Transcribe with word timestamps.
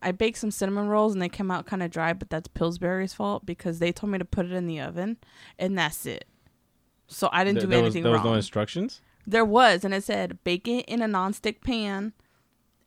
I 0.00 0.12
baked 0.12 0.38
some 0.38 0.50
cinnamon 0.50 0.88
rolls 0.88 1.12
and 1.12 1.20
they 1.20 1.28
came 1.28 1.50
out 1.50 1.66
kind 1.66 1.82
of 1.82 1.90
dry, 1.90 2.12
but 2.12 2.30
that's 2.30 2.46
Pillsbury's 2.48 3.12
fault 3.14 3.44
because 3.44 3.78
they 3.80 3.90
told 3.92 4.12
me 4.12 4.18
to 4.18 4.24
put 4.24 4.46
it 4.46 4.52
in 4.52 4.66
the 4.66 4.80
oven, 4.80 5.16
and 5.58 5.76
that's 5.76 6.06
it. 6.06 6.26
So 7.08 7.28
I 7.32 7.42
didn't 7.44 7.56
Th- 7.60 7.64
do 7.64 7.70
there 7.70 7.82
was 7.82 7.94
anything 7.96 8.02
there 8.04 8.12
was 8.12 8.24
no 8.24 8.34
instructions. 8.34 9.00
There 9.26 9.44
was, 9.44 9.84
and 9.84 9.92
it 9.92 10.04
said 10.04 10.38
bake 10.44 10.68
it 10.68 10.84
in 10.86 11.02
a 11.02 11.06
nonstick 11.06 11.62
pan, 11.62 12.12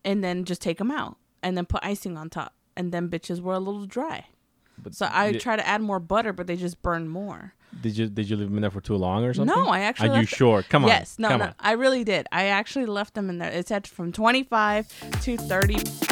and 0.05 0.23
then 0.23 0.45
just 0.45 0.61
take 0.61 0.77
them 0.77 0.91
out, 0.91 1.17
and 1.43 1.57
then 1.57 1.65
put 1.65 1.83
icing 1.83 2.17
on 2.17 2.29
top, 2.29 2.53
and 2.77 2.91
then 2.91 3.09
bitches 3.09 3.41
were 3.41 3.53
a 3.55 3.59
little 3.59 3.85
dry. 3.85 4.25
But 4.81 4.95
So 4.95 5.07
I 5.11 5.33
did, 5.33 5.41
try 5.41 5.55
to 5.55 5.67
add 5.67 5.81
more 5.81 5.99
butter, 5.99 6.33
but 6.33 6.47
they 6.47 6.55
just 6.55 6.81
burned 6.81 7.09
more. 7.11 7.53
did 7.81 7.97
you 7.97 8.07
did 8.07 8.29
you 8.29 8.35
leave 8.37 8.47
them 8.47 8.57
in 8.57 8.61
there 8.61 8.71
for 8.71 8.81
too 8.81 8.95
long 8.95 9.23
or 9.23 9.33
something? 9.33 9.55
No, 9.55 9.69
I 9.69 9.81
actually. 9.81 10.09
Are 10.09 10.19
you 10.21 10.25
sure? 10.25 10.63
Come 10.63 10.85
on. 10.85 10.89
Yes, 10.89 11.19
no, 11.19 11.35
no, 11.37 11.45
on. 11.45 11.55
I 11.59 11.73
really 11.73 12.03
did. 12.03 12.27
I 12.31 12.45
actually 12.45 12.85
left 12.85 13.13
them 13.15 13.29
in 13.29 13.37
there. 13.37 13.51
It 13.51 13.67
said 13.67 13.85
from 13.85 14.11
25 14.11 15.21
to 15.21 15.37
30. 15.37 16.10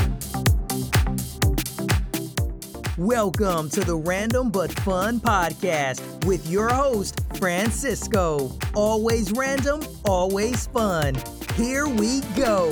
Welcome 2.99 3.69
to 3.69 3.79
the 3.79 3.95
Random 3.95 4.49
But 4.51 4.77
Fun 4.81 5.21
podcast 5.21 6.25
with 6.25 6.45
your 6.49 6.67
host, 6.67 7.21
Francisco. 7.37 8.51
Always 8.75 9.31
random, 9.31 9.79
always 10.03 10.67
fun. 10.67 11.15
Here 11.55 11.87
we 11.87 12.19
go. 12.35 12.69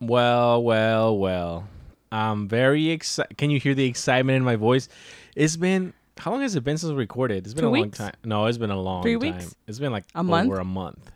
Well, 0.00 0.62
well, 0.62 1.18
well. 1.18 1.68
I'm 2.12 2.46
very 2.46 2.90
excited. 2.90 3.36
Can 3.36 3.50
you 3.50 3.58
hear 3.58 3.74
the 3.74 3.86
excitement 3.86 4.36
in 4.36 4.44
my 4.44 4.54
voice? 4.54 4.88
It's 5.34 5.56
been 5.56 5.92
how 6.16 6.30
long 6.30 6.42
has 6.42 6.54
it 6.54 6.62
been 6.62 6.78
since 6.78 6.90
we 6.92 6.96
recorded? 6.98 7.44
It's 7.44 7.54
been 7.54 7.62
Two 7.64 7.68
a 7.70 7.72
long 7.72 7.82
weeks? 7.82 7.98
time. 7.98 8.14
No, 8.24 8.46
it's 8.46 8.58
been 8.58 8.70
a 8.70 8.80
long 8.80 9.02
Three 9.02 9.18
time. 9.18 9.38
weeks? 9.38 9.56
It's 9.66 9.80
been 9.80 9.90
like 9.90 10.04
A 10.14 10.20
over 10.20 10.28
month? 10.28 10.52
a 10.60 10.64
month. 10.64 11.10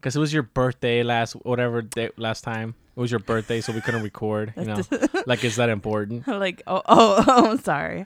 Because 0.00 0.16
it 0.16 0.18
was 0.18 0.32
your 0.32 0.42
birthday 0.42 1.04
last 1.04 1.34
whatever 1.44 1.80
day 1.80 2.10
last 2.16 2.42
time. 2.42 2.74
It 3.00 3.04
was 3.04 3.10
your 3.10 3.20
birthday, 3.20 3.62
so 3.62 3.72
we 3.72 3.80
couldn't 3.80 4.02
record. 4.02 4.52
You 4.58 4.64
know, 4.66 4.82
like 5.26 5.42
is 5.42 5.56
that 5.56 5.70
important? 5.70 6.28
like, 6.28 6.62
oh, 6.66 6.82
oh, 6.84 7.24
oh, 7.26 7.50
I'm 7.52 7.58
sorry. 7.58 8.04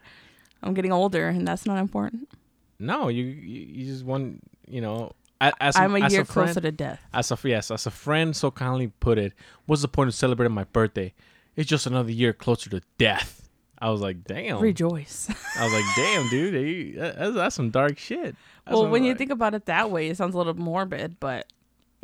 I'm 0.62 0.72
getting 0.72 0.92
older, 0.92 1.26
and 1.26 1.48
that's 1.48 1.66
not 1.66 1.78
important. 1.78 2.30
No, 2.78 3.08
you 3.08 3.24
you, 3.24 3.66
you 3.72 3.86
just 3.86 4.04
want 4.04 4.48
you 4.68 4.80
know. 4.80 5.10
As 5.40 5.74
I'm 5.74 5.96
a 5.96 6.00
as 6.00 6.12
year 6.12 6.24
friend, 6.24 6.46
closer 6.46 6.60
to 6.60 6.70
death. 6.70 7.00
As 7.12 7.32
a 7.32 7.38
yes, 7.42 7.72
as 7.72 7.86
a 7.86 7.90
friend 7.90 8.36
so 8.36 8.52
kindly 8.52 8.92
put 9.00 9.18
it, 9.18 9.32
what's 9.66 9.82
the 9.82 9.88
point 9.88 10.06
of 10.06 10.14
celebrating 10.14 10.54
my 10.54 10.62
birthday? 10.62 11.12
It's 11.56 11.68
just 11.68 11.88
another 11.88 12.12
year 12.12 12.32
closer 12.32 12.70
to 12.70 12.80
death. 12.96 13.48
I 13.80 13.90
was 13.90 14.00
like, 14.00 14.22
damn. 14.22 14.60
Rejoice. 14.60 15.28
I 15.58 15.64
was 15.64 15.72
like, 15.72 15.84
damn, 15.96 16.28
dude, 16.28 16.96
that's, 16.96 17.34
that's 17.34 17.54
some 17.56 17.70
dark 17.70 17.98
shit. 17.98 18.36
That's 18.64 18.76
well, 18.76 18.88
when 18.88 19.02
you 19.02 19.10
like- 19.10 19.18
think 19.18 19.32
about 19.32 19.54
it 19.54 19.66
that 19.66 19.90
way, 19.90 20.08
it 20.08 20.16
sounds 20.16 20.36
a 20.36 20.38
little 20.38 20.54
morbid, 20.54 21.18
but 21.18 21.48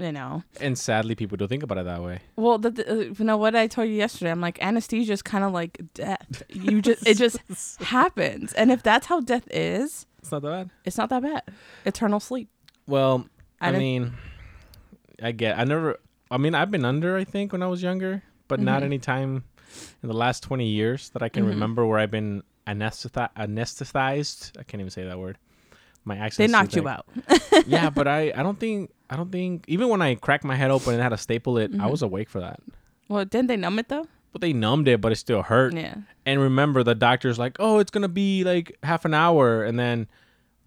you 0.01 0.13
know. 0.13 0.43
and 0.61 0.77
sadly, 0.79 1.15
people 1.15 1.37
don't 1.37 1.49
think 1.49 1.63
about 1.63 1.79
it 1.79 1.85
that 1.85 2.03
way. 2.03 2.21
Well, 2.37 2.59
the, 2.59 2.71
the, 2.71 2.91
uh, 2.91 2.95
you 3.19 3.25
know 3.25 3.37
what 3.37 3.55
I 3.55 3.67
told 3.67 3.89
you 3.89 3.95
yesterday. 3.95 4.31
I'm 4.31 4.41
like 4.41 4.59
anesthesia 4.63 5.13
is 5.13 5.23
kind 5.23 5.45
of 5.45 5.53
like 5.53 5.81
death. 5.95 6.43
You 6.49 6.81
just 6.83 7.07
it 7.07 7.17
just 7.19 7.39
happens, 7.83 8.53
and 8.55 8.71
if 8.73 8.83
that's 8.83 9.07
how 9.07 9.21
death 9.21 9.47
is, 9.51 10.07
It's 10.21 10.33
not 10.33 10.43
that 10.43 10.51
bad. 10.51 10.71
it's 10.85 10.97
not 10.99 11.09
that 11.11 11.23
bad. 11.23 11.43
Eternal 11.85 12.21
sleep. 12.21 12.49
Well, 12.87 13.27
I 13.61 13.69
I, 13.69 13.73
mean, 13.79 14.13
I 15.23 15.33
get. 15.33 15.59
I 15.59 15.65
never. 15.65 15.99
I 16.31 16.39
mean, 16.39 16.55
I've 16.55 16.71
been 16.71 16.85
under. 16.85 17.17
I 17.17 17.25
think 17.25 17.53
when 17.53 17.63
I 17.63 17.67
was 17.67 17.83
younger, 17.83 18.23
but 18.49 18.59
not 18.61 18.83
Mhm. 18.83 18.87
any 18.87 18.99
time 18.99 19.45
in 20.03 20.09
the 20.09 20.17
last 20.17 20.43
twenty 20.43 20.67
years 20.69 21.11
that 21.11 21.23
I 21.23 21.29
can 21.29 21.45
Mhm. 21.45 21.49
remember 21.51 21.87
where 21.87 21.99
I've 21.99 22.11
been 22.11 22.43
anestheti- 22.67 23.29
anesthetized. 23.37 24.59
I 24.59 24.63
can't 24.63 24.81
even 24.81 24.91
say 24.91 25.05
that 25.05 25.19
word. 25.19 25.39
My 26.05 26.17
accent. 26.17 26.49
They 26.49 26.53
knocked 26.53 26.75
you 26.77 26.89
out. 26.89 27.07
yeah, 27.67 27.91
but 27.91 28.09
I. 28.09 28.33
I 28.35 28.43
don't 28.43 28.59
think. 28.59 28.91
I 29.11 29.17
don't 29.17 29.31
think. 29.31 29.65
Even 29.69 29.89
when 29.89 30.01
I 30.03 30.15
cracked 30.15 30.45
my 30.45 30.57
head 30.57 30.71
open 30.71 30.95
and 30.95 31.03
had 31.03 31.11
to 31.11 31.19
staple 31.19 31.59
it, 31.59 31.73
I 31.75 31.87
Mhm. 31.87 31.91
was 31.91 32.03
awake 32.03 32.29
for 32.31 32.41
that. 32.41 32.61
Well, 33.09 33.25
didn't 33.25 33.49
they 33.49 33.57
numb 33.57 33.79
it 33.79 33.89
though? 33.89 34.07
But 34.33 34.41
they 34.41 34.53
numbed 34.53 34.87
it, 34.89 35.01
but 35.01 35.11
it 35.13 35.17
still 35.17 35.43
hurt. 35.43 35.75
Yeah. 35.75 35.97
And 36.25 36.41
remember, 36.41 36.83
the 36.85 36.95
doctor's 36.95 37.39
like, 37.39 37.57
"Oh, 37.59 37.81
it's 37.81 37.91
gonna 37.91 38.09
be 38.09 38.45
like 38.45 38.77
half 38.83 39.05
an 39.05 39.13
hour," 39.15 39.65
and 39.65 39.79
then 39.79 40.07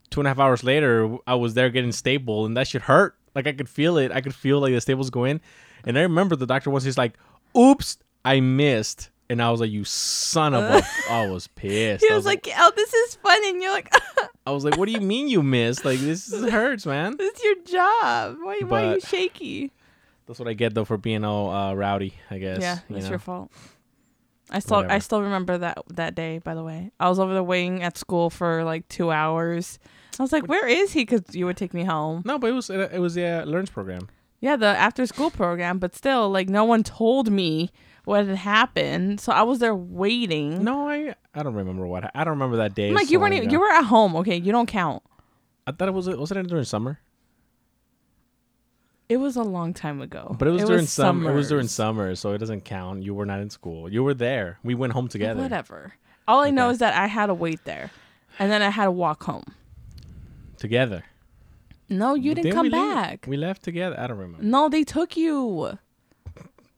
two 0.10 0.20
and 0.20 0.28
a 0.28 0.30
half 0.30 0.40
hours 0.40 0.64
later, 0.64 1.18
I 1.26 1.36
was 1.36 1.54
there 1.56 1.70
getting 1.70 1.92
stapled, 1.94 2.46
and 2.48 2.58
that 2.58 2.68
shit 2.68 2.84
hurt. 2.84 3.16
Like 3.34 3.48
I 3.48 3.54
could 3.54 3.70
feel 3.70 3.98
it. 3.98 4.12
I 4.12 4.22
could 4.22 4.36
feel 4.36 4.60
like 4.60 4.74
the 4.74 4.82
staples 4.82 5.10
go 5.10 5.24
in, 5.24 5.40
and 5.86 5.98
I 5.98 6.02
remember 6.02 6.36
the 6.36 6.46
doctor 6.46 6.70
was 6.70 6.84
just 6.84 6.98
like, 6.98 7.14
"Oops, 7.58 7.98
I 8.26 8.40
missed," 8.42 9.10
and 9.30 9.42
I 9.42 9.50
was 9.50 9.62
like, 9.62 9.72
"You 9.72 9.86
son 9.86 10.54
of 10.54 10.64
a!" 10.64 10.86
I 11.10 11.28
was 11.30 11.48
pissed. 11.48 12.04
He 12.06 12.12
I 12.12 12.16
was 12.16 12.26
like, 12.26 12.48
"Oh, 12.56 12.72
this 12.76 12.94
is 12.94 13.16
fun," 13.16 13.40
and 13.46 13.62
you're 13.64 13.72
like, 13.74 13.92
I 14.46 14.52
was 14.52 14.66
like, 14.66 14.78
"What 14.78 14.88
do 14.88 14.92
you 14.92 15.02
mean 15.02 15.28
you 15.30 15.42
missed? 15.44 15.86
Like 15.86 16.00
this 16.00 16.32
is- 16.32 16.50
hurts, 16.52 16.86
man." 16.86 17.16
"This 17.18 17.34
is 17.38 17.44
your 17.44 17.56
job. 17.64 18.38
Why, 18.42 18.60
why 18.68 18.84
are 18.84 18.88
you 18.96 19.00
But- 19.02 19.08
shaky?" 19.08 19.72
That's 20.26 20.40
what 20.40 20.48
I 20.48 20.54
get 20.54 20.74
though 20.74 20.86
for 20.86 20.98
being 20.98 21.24
all 21.26 21.50
uh, 21.50 21.74
rowdy. 21.74 22.14
I 22.32 22.38
guess. 22.38 22.62
yeah, 22.62 22.80
you 22.90 22.96
it's 22.96 23.06
know? 23.06 23.10
your 23.12 23.20
fault. 23.20 23.52
I 24.50 24.60
still 24.60 24.78
I 24.78 24.82
Whatever. 24.82 25.00
still 25.02 25.22
remember 25.22 25.58
that 25.58 25.78
that 25.90 26.16
day. 26.16 26.40
By 26.40 26.54
the 26.56 26.64
way, 26.64 26.92
I 27.00 27.10
was 27.10 27.20
over 27.20 27.34
the 27.34 27.44
wing 27.44 27.82
at 27.84 27.98
school 27.98 28.30
for 28.30 28.64
like 28.64 28.88
two 28.88 29.12
hours. 29.12 29.80
I 30.20 30.24
was 30.24 30.32
like, 30.32 30.48
"Where 30.48 30.68
is 30.68 30.92
he?" 30.94 31.02
Because 31.06 31.24
you 31.36 31.46
would 31.46 31.58
take 31.58 31.74
me 31.74 31.84
home. 31.86 32.22
No, 32.26 32.38
but 32.38 32.48
it 32.50 32.54
was 32.54 32.70
it 32.70 33.00
was 33.00 33.16
the 33.16 33.26
uh, 33.26 33.46
learns 33.46 33.70
program. 33.70 34.10
Yeah, 34.42 34.58
the 34.58 34.68
after 34.68 35.06
school 35.08 35.32
program, 35.32 35.80
but 35.80 35.96
still, 35.96 36.30
like 36.30 36.50
no 36.50 36.66
one 36.66 36.84
told 36.84 37.32
me 37.32 37.72
what 38.06 38.26
had 38.26 38.36
happened, 38.36 39.20
so 39.22 39.32
I 39.32 39.44
was 39.44 39.60
there 39.60 39.76
waiting. 39.76 40.64
No, 40.64 40.90
I 40.90 41.16
I 41.34 41.44
don't 41.44 41.54
remember 41.54 41.88
what 41.88 42.12
I 42.16 42.24
don't 42.24 42.32
remember 42.32 42.58
that 42.58 42.76
day. 42.76 42.90
I'm 42.90 42.96
like 42.96 43.10
you 43.10 43.20
weren't 43.20 43.34
even, 43.34 43.50
you 43.50 43.60
were 43.60 43.70
at 43.70 43.86
home. 43.86 44.16
Okay, 44.18 44.38
you 44.38 44.52
don't 44.52 44.68
count. 44.68 45.04
I 45.66 45.72
thought 45.72 45.88
it 45.88 45.94
was 45.94 46.10
wasn't 46.10 46.42
it 46.42 46.48
during 46.48 46.66
summer? 46.66 47.00
It 49.10 49.18
was 49.18 49.36
a 49.36 49.44
long 49.44 49.74
time 49.74 50.02
ago. 50.02 50.36
But 50.40 50.48
it 50.48 50.52
was 50.52 50.64
during 50.64 50.86
summer. 50.86 51.32
It 51.32 51.36
was 51.36 51.50
during 51.50 51.68
summer, 51.68 52.16
so 52.16 52.32
it 52.32 52.38
doesn't 52.40 52.62
count. 52.62 53.04
You 53.04 53.14
were 53.14 53.26
not 53.26 53.40
in 53.42 53.50
school. 53.50 53.92
You 53.92 54.04
were 54.04 54.14
there. 54.14 54.60
We 54.64 54.76
went 54.76 54.94
home 54.94 55.08
together. 55.08 55.42
Whatever. 55.42 55.94
All 56.28 56.40
I 56.40 56.52
know 56.52 56.70
is 56.70 56.80
that 56.80 56.96
I 56.96 57.08
had 57.08 57.28
to 57.28 57.34
wait 57.34 57.64
there, 57.66 57.92
and 58.40 58.52
then 58.52 58.62
I 58.62 58.70
had 58.70 58.86
to 58.86 58.92
walk 58.92 59.24
home. 59.24 59.44
Together. 60.58 61.04
No, 61.90 62.16
you 62.16 62.34
didn't 62.34 62.54
come 62.54 62.68
we 62.68 62.70
leave? 62.70 62.94
back. 62.96 63.26
We 63.28 63.38
left 63.38 63.62
together. 63.64 64.00
I 64.00 64.08
don't 64.08 64.18
remember. 64.18 64.44
No, 64.44 64.70
they 64.70 64.84
took 64.84 65.18
you. 65.18 65.78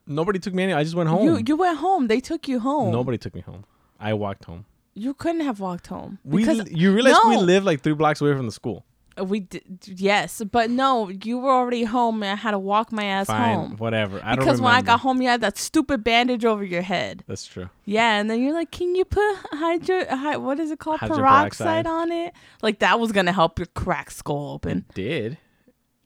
Nobody 0.08 0.40
took 0.40 0.54
me 0.54 0.64
anywhere. 0.64 0.80
I 0.80 0.84
just 0.84 0.96
went 0.96 1.10
home. 1.10 1.24
You 1.26 1.42
you 1.46 1.56
went 1.56 1.78
home. 1.80 2.08
They 2.08 2.20
took 2.20 2.48
you 2.48 2.60
home. 2.60 2.92
Nobody 2.92 3.18
took 3.18 3.34
me 3.34 3.42
home. 3.42 3.66
I 4.00 4.14
walked 4.14 4.46
home. 4.46 4.66
You 4.94 5.14
couldn't 5.14 5.42
have 5.42 5.60
walked 5.60 5.88
home 5.88 6.20
We 6.24 6.46
because 6.46 6.72
you 6.72 6.94
realize 6.94 7.16
we 7.26 7.36
No. 7.36 7.42
live 7.42 7.64
like 7.66 7.82
three 7.82 7.94
blocks 7.94 8.22
away 8.22 8.34
from 8.34 8.46
the 8.46 8.52
school. 8.52 8.86
we 9.18 9.40
did. 9.42 9.64
Yes, 9.86 10.42
but 10.52 10.70
no, 10.70 11.10
you 11.10 11.38
were 11.38 11.50
already 11.52 11.86
home, 11.86 12.22
and 12.22 12.32
I 12.34 12.36
had 12.36 12.52
to 12.52 12.60
walk 12.60 12.92
my 12.92 13.06
ass 13.06 13.28
Fine, 13.28 13.56
home. 13.58 13.78
whatever. 13.78 14.20
I 14.24 14.36
because 14.36 14.60
when 14.62 14.74
I 14.74 14.82
got 14.82 15.00
home, 15.00 15.22
you 15.22 15.30
had 15.30 15.40
that 15.42 15.58
stupid 15.58 16.04
bandage 16.04 16.44
over 16.46 16.64
your 16.66 16.82
head. 16.82 17.24
That's 17.26 17.46
true. 17.46 17.70
Yeah, 17.86 18.20
and 18.20 18.30
then 18.30 18.42
you're 18.42 18.54
like, 18.54 18.72
"Can 18.72 18.94
you 18.94 19.06
put 19.06 19.36
hydro? 19.54 20.06
Hy- 20.10 20.36
what 20.38 20.60
is 20.60 20.70
it 20.70 20.80
called? 20.80 21.00
Peroxide 21.00 21.18
peroxide. 21.18 21.88
on 21.88 22.12
it? 22.12 22.34
Like 22.62 22.80
that 22.80 23.00
was 23.00 23.12
gonna 23.14 23.32
help 23.32 23.58
your 23.58 23.68
crack 23.68 24.12
skull 24.12 24.52
open 24.56 24.80
It 24.90 24.94
did. 24.94 25.38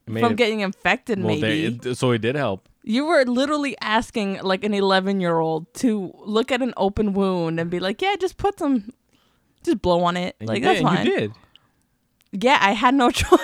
It 0.06 0.20
from 0.20 0.32
it- 0.32 0.36
getting 0.36 0.60
infected. 0.60 1.18
well, 1.18 1.28
maybe 1.36 1.68
there- 1.78 1.90
it- 1.92 1.96
so 1.96 2.12
it 2.12 2.18
did 2.22 2.36
help. 2.36 2.68
You 2.82 3.04
were 3.04 3.24
literally 3.24 3.76
asking 3.80 4.40
like 4.42 4.64
an 4.64 4.74
11 4.74 5.20
year 5.20 5.38
old 5.38 5.72
to 5.74 6.12
look 6.24 6.50
at 6.50 6.62
an 6.62 6.72
open 6.76 7.12
wound 7.12 7.60
and 7.60 7.70
be 7.70 7.80
like, 7.80 8.00
"Yeah, 8.02 8.16
just 8.18 8.36
put 8.36 8.58
some, 8.58 8.90
just 9.64 9.82
blow 9.82 10.02
on 10.04 10.16
it. 10.16 10.36
And 10.40 10.48
like 10.48 10.62
that's 10.62 10.78
did. 10.80 10.84
fine." 10.84 11.06
You 11.06 11.16
did. 11.18 11.32
Yeah, 12.32 12.58
I 12.60 12.72
had 12.72 12.94
no 12.94 13.10
choice. 13.22 13.40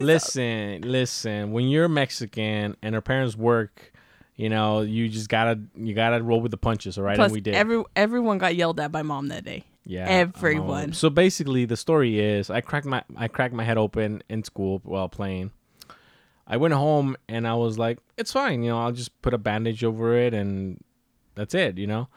listen, 0.00 0.82
listen. 0.82 1.52
When 1.52 1.68
you're 1.68 1.88
Mexican 1.88 2.76
and 2.82 2.94
our 2.94 3.00
parents 3.00 3.36
work, 3.36 3.92
you 4.34 4.48
know, 4.48 4.82
you 4.82 5.08
just 5.08 5.28
gotta 5.28 5.60
you 5.76 5.94
gotta 5.94 6.22
roll 6.22 6.40
with 6.40 6.50
the 6.50 6.56
punches, 6.56 6.98
all 6.98 7.04
right? 7.04 7.16
Plus, 7.16 7.26
and 7.26 7.32
we 7.32 7.40
did. 7.40 7.54
every 7.54 7.82
everyone 7.94 8.38
got 8.38 8.56
yelled 8.56 8.80
at 8.80 8.92
by 8.92 9.02
mom 9.02 9.28
that 9.28 9.44
day. 9.44 9.64
yeah, 9.84 10.04
everyone. 10.08 10.84
um, 10.84 10.92
so 10.92 11.08
basically, 11.10 11.64
the 11.64 11.76
story 11.76 12.18
is 12.18 12.50
I 12.50 12.60
cracked 12.60 12.86
my 12.86 13.02
I 13.16 13.28
cracked 13.28 13.54
my 13.54 13.64
head 13.64 13.78
open 13.78 14.22
in 14.28 14.44
school 14.44 14.80
while 14.84 15.08
playing. 15.08 15.52
I 16.46 16.56
went 16.58 16.74
home 16.74 17.16
and 17.28 17.46
I 17.46 17.54
was 17.54 17.78
like, 17.78 17.98
it's 18.16 18.32
fine, 18.32 18.62
you 18.62 18.70
know, 18.70 18.78
I'll 18.80 18.92
just 18.92 19.20
put 19.22 19.34
a 19.34 19.38
bandage 19.38 19.82
over 19.84 20.16
it 20.16 20.32
and 20.34 20.82
that's 21.34 21.54
it, 21.54 21.78
you 21.78 21.86
know. 21.86 22.08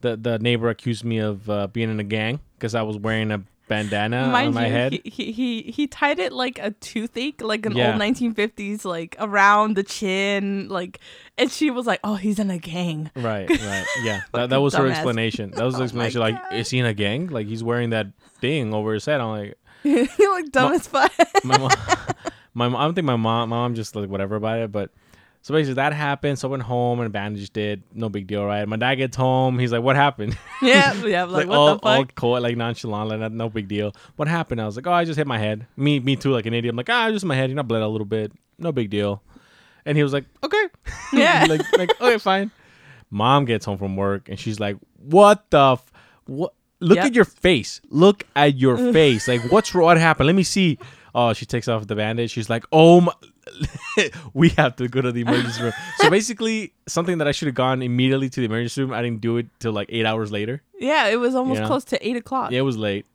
The 0.00 0.16
the 0.16 0.38
neighbor 0.38 0.68
accused 0.68 1.04
me 1.04 1.18
of 1.18 1.48
uh, 1.50 1.66
being 1.68 1.90
in 1.90 1.98
a 1.98 2.04
gang 2.04 2.40
because 2.56 2.74
I 2.74 2.82
was 2.82 2.96
wearing 2.98 3.32
a 3.32 3.42
bandana 3.68 4.28
Mind 4.28 4.48
on 4.48 4.54
my 4.54 4.66
you, 4.66 4.72
head. 4.72 4.92
He, 4.92 5.00
he 5.04 5.32
he 5.32 5.62
he 5.62 5.86
tied 5.88 6.18
it 6.20 6.32
like 6.32 6.58
a 6.60 6.70
toothache, 6.70 7.42
like 7.42 7.66
an 7.66 7.74
Yeah. 7.76 7.92
old 7.92 8.00
1950s, 8.00 8.84
like 8.84 9.16
around 9.18 9.74
the 9.74 9.82
chin, 9.82 10.68
like. 10.68 11.00
And 11.36 11.50
she 11.50 11.70
was 11.70 11.84
like, 11.86 11.98
"Oh, 12.04 12.14
he's 12.14 12.38
in 12.38 12.48
a 12.50 12.58
gang." 12.58 13.10
Right, 13.16 13.48
right. 13.50 13.86
Yeah. 14.04 14.20
that, 14.34 14.50
that 14.50 14.60
was 14.62 14.74
her 14.74 14.86
explanation. 14.86 15.50
That 15.50 15.64
was 15.64 15.74
the 15.74 15.80
Oh 15.80 15.84
explanation. 15.84 16.20
Like, 16.20 16.36
is 16.52 16.70
he 16.70 16.78
in 16.78 16.86
a 16.86 16.94
gang? 16.94 17.26
Like, 17.26 17.46
he's 17.48 17.64
wearing 17.64 17.90
that 17.90 18.06
thing 18.40 18.72
over 18.72 18.94
his 18.94 19.04
head. 19.04 19.20
I'm 19.20 19.30
like, 19.30 19.58
you 19.82 20.08
look 20.18 20.52
dumb 20.52 20.70
Ma- 20.70 20.76
as 20.76 20.86
fuck. 20.86 21.12
my 21.44 21.58
mom, 21.58 21.70
my 22.54 22.66
I 22.66 22.84
don't 22.84 22.94
think 22.94 23.06
my 23.06 23.16
mom, 23.16 23.48
my 23.50 23.56
mom 23.56 23.74
just 23.74 23.94
like 23.96 24.08
whatever 24.08 24.36
about 24.36 24.58
it. 24.58 24.72
But 24.72 24.90
so 25.42 25.54
basically 25.54 25.74
that 25.74 25.92
happened. 25.92 26.38
So 26.38 26.48
I 26.48 26.50
went 26.50 26.62
home 26.64 27.00
and 27.00 27.12
bandaged 27.12 27.56
it. 27.56 27.80
No 27.94 28.08
big 28.08 28.26
deal, 28.26 28.44
right? 28.44 28.66
My 28.68 28.76
dad 28.76 28.96
gets 28.96 29.16
home. 29.16 29.58
He's 29.58 29.72
like, 29.72 29.82
what 29.82 29.96
happened? 29.96 30.36
yeah, 30.62 30.92
yeah. 31.04 31.24
Like, 31.24 31.46
what 31.48 31.56
all, 31.56 31.76
the 31.76 31.86
all 31.86 32.04
cold, 32.06 32.42
like 32.42 32.56
nonchalant, 32.56 33.20
like 33.20 33.32
no 33.32 33.48
big 33.48 33.68
deal. 33.68 33.94
What 34.16 34.28
happened? 34.28 34.60
I 34.60 34.66
was 34.66 34.76
like, 34.76 34.86
oh, 34.86 34.92
I 34.92 35.04
just 35.04 35.16
hit 35.16 35.26
my 35.26 35.38
head. 35.38 35.66
Me, 35.76 36.00
me 36.00 36.16
too, 36.16 36.32
like 36.32 36.46
an 36.46 36.54
idiot. 36.54 36.72
I'm 36.72 36.76
like, 36.76 36.90
ah, 36.90 37.10
just 37.10 37.24
my 37.24 37.36
head. 37.36 37.50
You 37.50 37.56
know, 37.56 37.62
bled 37.62 37.82
a 37.82 37.88
little 37.88 38.04
bit. 38.06 38.32
No 38.58 38.72
big 38.72 38.90
deal. 38.90 39.22
And 39.86 39.96
he 39.96 40.02
was 40.02 40.12
like, 40.12 40.24
okay. 40.42 40.64
Yeah. 41.12 41.46
like, 41.48 41.62
like, 41.78 42.00
okay, 42.00 42.18
fine. 42.18 42.50
Mom 43.10 43.46
gets 43.46 43.64
home 43.64 43.78
from 43.78 43.96
work 43.96 44.28
and 44.28 44.38
she's 44.38 44.60
like, 44.60 44.76
"What 44.98 45.50
the? 45.50 45.72
F- 45.72 45.92
what? 46.26 46.52
Look 46.80 46.96
Yep. 46.96 47.06
at 47.06 47.14
your 47.14 47.24
face. 47.24 47.80
Look 47.88 48.24
at 48.36 48.58
your 48.58 48.76
face. 48.92 49.26
Like, 49.26 49.50
what's 49.50 49.74
wrong? 49.74 49.86
What 49.86 49.96
happened? 49.98 50.26
Let 50.26 50.36
me 50.36 50.42
see." 50.42 50.78
Oh, 51.20 51.32
she 51.32 51.46
takes 51.46 51.66
off 51.66 51.86
the 51.86 51.96
bandage. 51.96 52.30
She's 52.30 52.48
like, 52.48 52.64
"Oh 52.70 53.00
my." 53.00 53.12
we 54.34 54.50
have 54.50 54.76
to 54.76 54.86
go 54.88 55.00
to 55.00 55.10
the 55.10 55.22
emergency 55.22 55.62
room. 55.64 55.72
So 55.96 56.10
basically, 56.18 56.74
something 56.86 57.18
that 57.18 57.26
I 57.26 57.32
should 57.32 57.46
have 57.46 57.54
gone 57.56 57.82
immediately 57.82 58.28
to 58.30 58.40
the 58.40 58.46
emergency 58.46 58.82
room, 58.82 58.92
I 58.92 59.02
didn't 59.02 59.20
do 59.20 59.36
it 59.38 59.46
till 59.58 59.72
like 59.72 59.88
eight 59.90 60.06
hours 60.06 60.30
later. 60.30 60.62
Yeah, 60.78 61.06
it 61.08 61.16
was 61.16 61.34
almost 61.34 61.60
Yeah. 61.60 61.66
close 61.66 61.84
to 61.86 62.08
eight 62.08 62.16
o'clock. 62.16 62.52
Yeah, 62.52 62.60
it 62.60 62.68
was 62.72 62.76
late. 62.76 63.06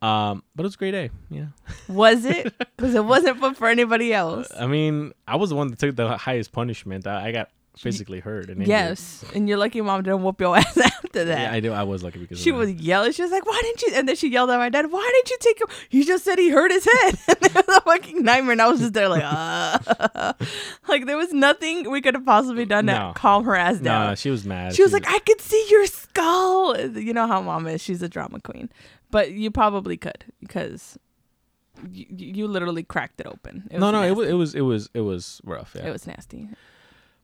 Um, 0.00 0.42
but 0.54 0.62
it 0.62 0.68
was 0.68 0.74
a 0.74 0.78
great 0.78 0.92
day. 0.92 1.10
Yeah. 1.30 1.46
Was 1.88 2.24
it? 2.24 2.54
Because 2.76 2.94
it 2.94 3.04
wasn't 3.04 3.38
fun 3.40 3.54
for 3.54 3.68
anybody 3.68 4.12
else. 4.12 4.48
I 4.58 4.66
mean, 4.68 5.12
I 5.26 5.34
was 5.36 5.50
the 5.50 5.56
one 5.56 5.68
that 5.68 5.78
took 5.80 5.96
the 5.96 6.16
highest 6.16 6.52
punishment. 6.52 7.06
I, 7.06 7.28
I 7.28 7.32
got 7.32 7.50
physically 7.82 8.20
hurt. 8.20 8.44
And 8.50 8.56
injured. 8.58 8.68
Yes, 8.68 9.24
and 9.34 9.48
you're 9.48 9.58
lucky 9.58 9.80
mom 9.80 10.02
didn't 10.02 10.22
whoop 10.22 10.40
your 10.40 10.56
ass 10.58 10.76
after 10.76 11.24
that. 11.24 11.40
Yeah, 11.40 11.52
I 11.52 11.60
do. 11.60 11.72
I 11.72 11.82
was 11.84 12.02
lucky 12.02 12.18
because 12.18 12.40
She 12.40 12.52
was 12.52 12.70
yelling. 12.72 13.12
She 13.12 13.22
was 13.22 13.30
like, 13.30 13.46
"Why 13.46 13.58
didn't 13.62 13.82
you?" 13.82 13.92
And 13.94 14.08
then 14.08 14.16
she 14.16 14.28
yelled 14.28 14.50
at 14.50 14.58
my 14.58 14.68
dad, 14.68 14.90
"Why 14.90 15.10
didn't 15.14 15.30
you 15.30 15.36
take 15.40 15.60
him? 15.60 15.66
He 15.88 16.04
just 16.04 16.24
said 16.24 16.38
he 16.38 16.50
hurt 16.50 16.70
his 16.70 16.84
head." 16.84 17.18
and 17.28 17.38
it 17.42 17.54
was 17.54 17.76
a 17.76 17.80
fucking 17.82 18.22
nightmare. 18.22 18.52
And 18.52 18.62
I 18.62 18.68
was 18.68 18.80
just 18.80 18.92
there 18.94 19.08
like, 19.08 19.22
uh. 19.24 20.32
like 20.88 21.06
there 21.06 21.16
was 21.16 21.32
nothing 21.32 21.90
we 21.90 22.00
could 22.00 22.14
have 22.14 22.24
possibly 22.24 22.64
done 22.64 22.86
to 22.86 22.92
No. 22.92 23.12
calm 23.14 23.44
her 23.44 23.54
ass 23.56 23.76
No, 23.76 23.84
down. 23.84 24.16
she 24.16 24.30
was 24.30 24.44
mad. 24.44 24.74
she 24.74 24.82
was 24.82 24.92
like, 24.92 25.04
"I 25.08 25.18
could 25.20 25.40
see 25.40 25.66
your 25.70 25.86
skull." 25.86 26.78
You 26.78 27.12
know 27.12 27.26
how 27.26 27.40
mom 27.40 27.66
is. 27.66 27.80
She's 27.80 28.02
a 28.02 28.08
drama 28.08 28.40
queen. 28.40 28.70
But 29.10 29.32
you 29.32 29.50
probably 29.50 29.96
could 29.96 30.24
because 30.40 30.98
you, 31.90 32.06
you 32.10 32.46
literally 32.48 32.82
cracked 32.82 33.20
it 33.20 33.26
open. 33.26 33.68
It 33.70 33.78
no, 33.78 33.90
no, 33.90 34.02
it 34.02 34.08
nasty. 34.08 34.14
was, 34.18 34.28
it 34.28 34.32
was, 34.34 34.54
it 34.54 34.60
was, 34.60 34.90
it 34.94 35.00
was 35.00 35.40
rough. 35.44 35.72
Yeah. 35.74 35.86
It 35.86 35.92
was 35.92 36.06
nasty. 36.06 36.48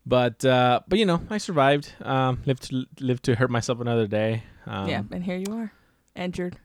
But, 0.06 0.44
uh, 0.44 0.80
but 0.88 0.98
you 0.98 1.06
know, 1.06 1.20
I 1.30 1.38
survived. 1.38 1.92
Um, 2.02 2.42
lived 2.46 2.62
to 2.70 2.84
lived 3.00 3.24
to 3.24 3.34
hurt 3.34 3.50
myself 3.50 3.80
another 3.80 4.06
day. 4.06 4.42
Um, 4.66 4.88
yeah, 4.88 5.02
and 5.10 5.22
here 5.24 5.36
you 5.36 5.52
are, 5.54 5.72
injured, 6.16 6.56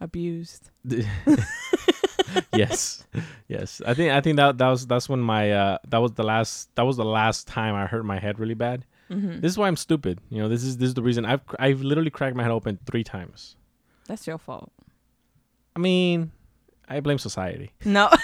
abused. 0.00 0.70
yes, 2.52 3.04
yes. 3.48 3.80
I 3.86 3.94
think 3.94 4.12
I 4.12 4.20
think 4.20 4.36
that 4.36 4.58
that 4.58 4.68
was 4.68 4.86
that's 4.86 5.08
when 5.08 5.20
my 5.20 5.52
uh 5.52 5.78
that 5.88 5.98
was 5.98 6.12
the 6.12 6.22
last 6.24 6.74
that 6.76 6.82
was 6.82 6.96
the 6.96 7.04
last 7.04 7.46
time 7.46 7.74
I 7.74 7.86
hurt 7.86 8.04
my 8.04 8.18
head 8.18 8.38
really 8.38 8.54
bad. 8.54 8.84
hmm 9.08 9.40
This 9.40 9.52
is 9.52 9.58
why 9.58 9.68
I'm 9.68 9.76
stupid. 9.76 10.20
You 10.30 10.42
know, 10.42 10.48
this 10.48 10.62
is 10.62 10.76
this 10.76 10.88
is 10.88 10.94
the 10.94 11.02
reason 11.02 11.24
I've 11.24 11.42
I've 11.58 11.80
literally 11.82 12.10
cracked 12.10 12.36
my 12.36 12.42
head 12.42 12.52
open 12.52 12.78
three 12.86 13.04
times. 13.04 13.56
That's 14.06 14.26
your 14.26 14.38
fault. 14.38 14.72
I 15.76 15.80
mean, 15.80 16.32
I 16.88 17.00
blame 17.00 17.18
society. 17.18 17.72
No. 17.84 18.08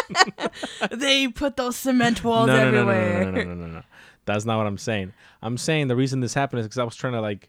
they 0.90 1.28
put 1.28 1.56
those 1.56 1.76
cement 1.76 2.22
walls 2.24 2.46
no, 2.48 2.54
no, 2.56 2.70
no, 2.70 2.84
no, 2.84 2.90
everywhere. 2.90 3.24
no, 3.24 3.30
no, 3.30 3.42
no, 3.44 3.54
no, 3.54 3.66
no, 3.66 3.72
no. 3.74 3.82
That's 4.24 4.44
not 4.44 4.56
what 4.58 4.66
I'm 4.66 4.78
saying. 4.78 5.12
I'm 5.42 5.58
saying 5.58 5.88
the 5.88 5.96
reason 5.96 6.20
this 6.20 6.34
happened 6.34 6.60
is 6.60 6.66
because 6.66 6.78
I 6.78 6.84
was 6.84 6.94
trying 6.96 7.14
to 7.14 7.20
like 7.20 7.48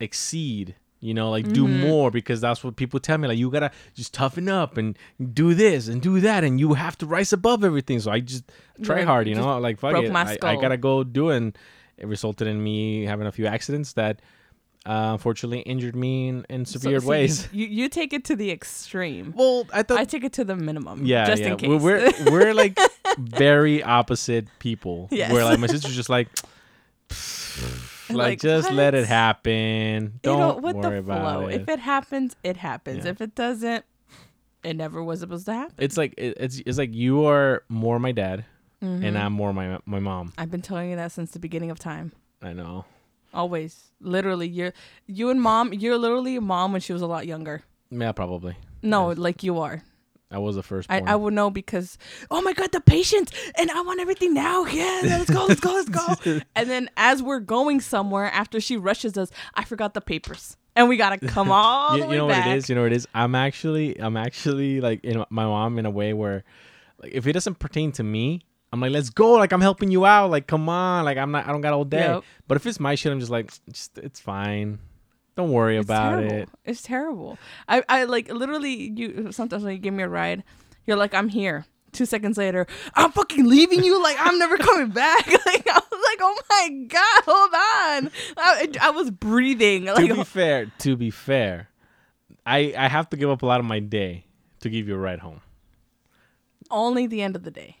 exceed, 0.00 0.76
you 1.00 1.14
know, 1.14 1.30
like 1.30 1.52
do 1.52 1.66
Mhm. 1.66 1.80
more 1.80 2.10
because 2.10 2.40
that's 2.40 2.62
what 2.62 2.76
people 2.76 3.00
tell 3.00 3.18
me. 3.18 3.28
Like 3.28 3.38
you 3.38 3.50
gotta 3.50 3.70
just 3.94 4.14
toughen 4.14 4.48
up 4.48 4.76
and 4.76 4.96
do 5.32 5.54
this 5.54 5.88
and 5.88 6.00
do 6.00 6.20
that, 6.20 6.44
and 6.44 6.60
you 6.60 6.74
have 6.74 6.96
to 6.98 7.06
rise 7.06 7.32
above 7.32 7.64
everything. 7.64 7.98
So 8.00 8.10
I 8.10 8.20
just 8.20 8.44
try 8.82 9.00
Yeah, 9.00 9.06
hard, 9.06 9.28
you 9.28 9.34
know, 9.34 9.58
like 9.58 9.78
fuck 9.78 9.94
it. 10.02 10.10
I, 10.12 10.38
I 10.42 10.56
gotta 10.56 10.76
go 10.76 11.02
do 11.04 11.30
it. 11.30 11.36
And 11.38 11.58
it 11.96 12.06
resulted 12.06 12.46
in 12.46 12.62
me 12.62 13.04
having 13.04 13.26
a 13.26 13.32
few 13.32 13.46
accidents 13.46 13.92
that 13.94 14.20
uh, 14.86 15.10
unfortunately 15.12 15.60
injured 15.60 15.94
me 15.96 16.28
in, 16.28 16.46
in 16.48 16.64
So, 16.64 16.78
severe 16.78 17.00
ways. 17.00 17.48
You 17.52 17.66
you 17.66 17.88
take 17.88 18.12
it 18.12 18.24
to 18.26 18.36
the 18.36 18.50
extreme. 18.50 19.34
Well, 19.36 19.66
I 19.72 19.82
thought 19.82 19.98
I 19.98 20.04
take 20.04 20.24
it 20.24 20.32
to 20.34 20.44
the 20.44 20.56
minimum. 20.56 21.04
yeah, 21.04 21.26
Just 21.26 21.42
yeah. 21.42 21.48
in 21.48 21.56
case. 21.56 21.68
We're 21.68 21.78
we're, 21.78 22.12
we're 22.30 22.54
like 22.54 22.78
very 23.18 23.82
opposite 23.82 24.46
people. 24.58 25.08
Yes. 25.10 25.32
Where 25.32 25.44
like 25.44 25.58
my 25.58 25.66
sister's 25.66 25.94
just 25.96 26.08
like, 26.08 26.28
like, 28.10 28.16
Like, 28.16 28.40
just 28.40 28.70
let 28.72 28.94
it 28.94 29.06
happen. 29.06 30.20
Don't 30.22 30.38
know, 30.62 30.72
worry 30.72 30.98
about 30.98 31.20
flow. 31.40 31.48
it. 31.48 31.62
If 31.62 31.68
it 31.68 31.78
happens, 31.80 32.36
it 32.42 32.56
happens. 32.56 33.04
Yeah. 33.04 33.10
If 33.10 33.20
it 33.20 33.34
doesn't, 33.34 33.84
it 34.64 34.74
never 34.74 35.02
was 35.02 35.20
supposed 35.20 35.46
to 35.46 35.52
happen. 35.54 35.74
It's 35.78 35.96
like 35.96 36.14
it, 36.16 36.36
it's 36.38 36.60
it's 36.64 36.78
like 36.78 36.92
you 36.94 37.26
are 37.26 37.62
more 37.68 37.98
my 37.98 38.12
dad 38.12 38.44
Mhm. 38.82 39.04
and 39.04 39.18
I'm 39.18 39.32
more 39.32 39.52
my 39.52 39.78
my 39.86 39.98
mom. 40.00 40.32
I've 40.38 40.50
been 40.50 40.62
telling 40.62 40.90
you 40.90 40.96
that 40.96 41.12
since 41.12 41.32
the 41.32 41.38
beginning 41.38 41.70
of 41.70 41.78
time. 41.78 42.12
I 42.40 42.52
know. 42.52 42.84
Always, 43.34 43.90
literally, 44.00 44.48
you're 44.48 44.72
you 45.06 45.30
and 45.30 45.40
mom. 45.40 45.72
You're 45.72 45.98
literally 45.98 46.36
a 46.36 46.40
mom 46.40 46.72
when 46.72 46.80
she 46.80 46.92
was 46.92 47.02
a 47.02 47.06
lot 47.06 47.26
younger. 47.26 47.62
Yeah, 47.90 48.12
probably. 48.12 48.56
No, 48.82 49.10
Yes. 49.10 49.18
like 49.18 49.42
you 49.42 49.58
are. 49.58 49.82
I 50.30 50.38
was 50.38 50.56
the 50.56 50.62
first. 50.62 50.90
I. 50.90 51.00
I 51.06 51.16
would 51.16 51.32
know 51.32 51.48
because 51.50 51.96
oh 52.30 52.42
my 52.42 52.52
god 52.52 52.70
the 52.72 52.82
patience 52.82 53.30
and 53.56 53.70
I 53.70 53.80
want 53.80 53.98
everything 53.98 54.34
now 54.34 54.66
yeah 54.66 55.00
let's 55.04 55.30
go 55.30 55.46
let's 55.46 55.60
go 55.60 55.72
let's 55.72 55.88
go 55.88 56.40
and 56.54 56.68
then 56.68 56.90
as 56.98 57.22
we're 57.22 57.40
going 57.40 57.80
somewhere 57.80 58.26
after 58.26 58.60
she 58.60 58.76
rushes 58.76 59.16
us 59.16 59.30
I 59.54 59.64
forgot 59.64 59.94
the 59.94 60.02
papers 60.02 60.58
and 60.76 60.88
we 60.88 60.96
gotta 60.98 61.18
come 61.18 61.50
all 61.52 61.96
you, 61.96 62.02
the 62.04 62.08
you 62.10 62.16
know 62.16 62.28
back 62.28 62.44
what 62.44 62.54
it 62.54 62.58
is. 62.58 62.68
You 62.68 62.74
know 62.74 62.82
what 62.82 62.92
it 62.92 62.96
is. 62.96 63.08
I'm 63.14 63.34
actually 63.34 63.98
I'm 63.98 64.16
actually 64.16 64.80
like 64.82 65.02
in 65.02 65.24
my 65.30 65.44
mom 65.44 65.78
in 65.78 65.86
a 65.86 65.90
way 65.90 66.12
where, 66.12 66.44
like, 67.02 67.12
if 67.12 67.26
it 67.26 67.32
doesn't 67.32 67.58
pertain 67.58 67.92
to 67.92 68.02
me. 68.02 68.42
I'm 68.72 68.80
like, 68.80 68.90
let's 68.92 69.10
go. 69.10 69.32
Like, 69.32 69.52
I'm 69.52 69.60
helping 69.62 69.90
you 69.90 70.04
out. 70.04 70.30
Like, 70.30 70.46
come 70.46 70.68
on. 70.68 71.04
Like, 71.04 71.16
I'm 71.16 71.30
not. 71.30 71.46
I 71.48 71.52
don't 71.52 71.62
got 71.62 71.72
all 71.72 71.84
day. 71.84 72.00
Yep. 72.00 72.24
But 72.46 72.56
if 72.56 72.66
it's 72.66 72.78
my 72.78 72.94
shit, 72.94 73.10
I'm 73.12 73.20
just 73.20 73.30
like, 73.30 73.50
just 73.72 73.96
it's 73.98 74.20
fine. 74.20 74.78
Don't 75.36 75.52
worry 75.52 75.76
it's 75.76 75.86
about 75.86 76.18
terrible. 76.18 76.34
it. 76.34 76.48
it's 76.64 76.82
terrible 76.82 77.38
I, 77.68 77.84
I 77.88 78.04
like 78.04 78.28
literally 78.28 78.90
you 78.90 79.30
sometimes 79.30 79.62
when 79.62 79.72
you 79.72 79.78
give 79.78 79.94
me 79.94 80.02
a 80.02 80.08
ride 80.08 80.42
you're 80.84 80.96
like 80.96 81.14
I'm 81.14 81.28
here 81.28 81.64
two 81.92 82.06
seconds 82.06 82.36
later 82.36 82.66
I'm 82.94 83.12
fucking 83.12 83.46
leaving 83.48 83.84
you 83.84 84.02
like 84.02 84.16
I'm 84.18 84.36
never 84.40 84.56
coming 84.68 84.88
back 84.90 85.28
like 85.46 85.64
I 85.68 85.80
was 85.92 86.04
like 86.10 86.18
oh 86.20 86.40
my 86.50 86.68
god 86.88 87.22
hold 87.24 87.54
on 87.54 88.10
I, 88.36 88.68
I 88.88 88.90
was 88.90 89.12
breathing 89.12 89.84
like 89.84 90.08
to 90.08 90.14
be 90.16 90.24
fair, 90.24 90.72
to 90.80 90.96
be 90.96 91.10
fair, 91.10 91.68
I 92.44 92.74
I 92.76 92.88
have 92.88 93.08
to 93.10 93.16
give 93.16 93.30
up 93.30 93.42
a 93.42 93.46
lot 93.46 93.60
of 93.60 93.64
my 93.66 93.78
day 93.78 94.24
to 94.58 94.68
give 94.68 94.88
you 94.88 94.96
a 94.96 94.98
ride 94.98 95.20
home. 95.20 95.40
only 96.68 97.06
the 97.06 97.22
end 97.22 97.36
of 97.36 97.44
the 97.44 97.52
day 97.52 97.76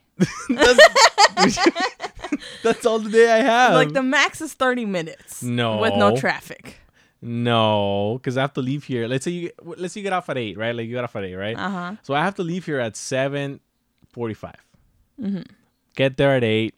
That's 2.62 2.84
all 2.86 2.98
the 2.98 3.10
day 3.10 3.30
I 3.32 3.38
have. 3.38 3.74
like 3.74 3.92
the 3.92 4.02
max 4.02 4.40
is 4.40 4.52
30 4.54 4.84
minutes 4.86 5.42
No. 5.42 5.78
with 5.78 5.94
no 5.94 6.16
traffic 6.16 6.76
no, 7.20 8.20
because 8.22 8.36
I 8.36 8.42
have 8.42 8.52
to 8.52 8.60
leave 8.62 8.84
here. 8.84 9.08
Let's 9.08 9.24
say 9.24 9.32
you 9.32 9.50
let's 9.64 9.92
say 9.92 9.98
you 9.98 10.04
get 10.04 10.12
off 10.12 10.28
at 10.28 10.38
eight, 10.38 10.56
right? 10.56 10.72
Like 10.72 10.86
you 10.86 10.92
get 10.94 11.02
off 11.02 11.16
at 11.16 11.24
eight, 11.24 11.34
right? 11.34 11.56
uh-huh 11.58 11.96
So 12.04 12.14
I 12.14 12.22
have 12.22 12.36
to 12.36 12.44
leave 12.44 12.64
here 12.64 12.78
at 12.78 12.94
seven 12.94 13.58
forty-five. 14.12 14.54
Mm-hmm. 15.20 15.42
Get 15.96 16.16
there 16.16 16.36
at 16.36 16.44
eight. 16.44 16.76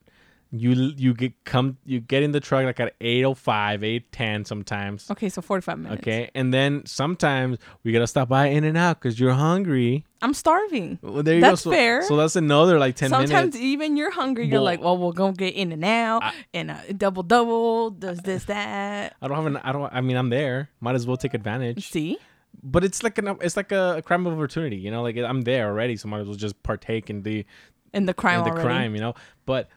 You 0.52 0.72
you 0.96 1.14
get 1.14 1.32
come 1.44 1.78
you 1.84 2.00
get 2.00 2.24
in 2.24 2.32
the 2.32 2.40
truck 2.40 2.64
like 2.64 2.80
at 2.80 2.94
805, 3.00 3.84
810 3.84 4.44
sometimes. 4.44 5.08
okay 5.08 5.28
so 5.28 5.40
45 5.40 5.78
minutes 5.78 6.00
Okay, 6.02 6.28
and 6.34 6.52
then 6.52 6.84
sometimes 6.86 7.58
we 7.84 7.92
gotta 7.92 8.08
stop 8.08 8.28
by 8.28 8.46
In-N-Out 8.46 9.00
because 9.00 9.20
you're 9.20 9.32
hungry. 9.32 10.04
i'm 10.22 10.34
starving 10.34 10.98
Well, 11.02 11.22
there 11.22 11.36
you 11.36 11.40
That's 11.40 11.62
go. 11.64 11.70
So, 11.70 11.76
fair. 11.76 12.02
So 12.02 12.16
that's 12.16 12.34
another 12.34 12.80
like 12.80 12.96
ten 12.96 13.10
sometimes 13.10 13.30
minutes. 13.30 13.56
Sometimes 13.56 13.64
even 13.64 13.96
you're 13.96 14.10
hungry 14.10 14.46
you're 14.46 14.54
Well- 14.56 14.64
like 14.64 14.80
well 14.82 14.98
we're 14.98 15.12
gonna 15.12 15.34
get 15.34 15.54
in 15.54 15.70
and 15.70 15.84
out 15.84 16.24
I- 16.24 16.34
and 16.52 16.72
a 16.72 16.94
double 16.94 17.22
double 17.22 17.90
does 17.90 18.18
this 18.18 18.44
that 18.46 19.14
I 19.22 19.28
don't 19.28 19.36
have 19.36 19.46
an. 19.46 19.56
I 19.58 19.70
don't. 19.70 19.92
I 19.92 20.00
mean, 20.00 20.16
I'm 20.16 20.30
there. 20.30 20.70
Might 20.80 20.96
as 20.96 21.06
well 21.06 21.16
take 21.16 21.34
advantage. 21.34 21.88
see 21.90 22.18
But 22.62 22.82
it's 22.82 23.04
like 23.04 23.18
an. 23.18 23.36
It's 23.40 23.56
like 23.56 23.70
a, 23.70 24.02
crime 24.04 24.26
of 24.26 24.32
opportunity. 24.34 24.76
You 24.76 24.90
know, 24.90 25.02
like 25.02 25.16
I'm 25.16 25.42
there 25.42 25.68
already, 25.68 25.94
so 25.96 26.08
might 26.08 26.20
as 26.20 26.26
well 26.26 26.36
just 26.36 26.60
partake 26.64 27.08
in 27.08 27.22
the 27.22 27.46
in 27.94 28.06
the 28.06 28.14
crime 28.14 28.38
in 28.40 28.44
the 28.44 28.50
already. 28.50 28.66
crime. 28.66 28.94
You 28.96 29.00
know, 29.00 29.14
but 29.46 29.68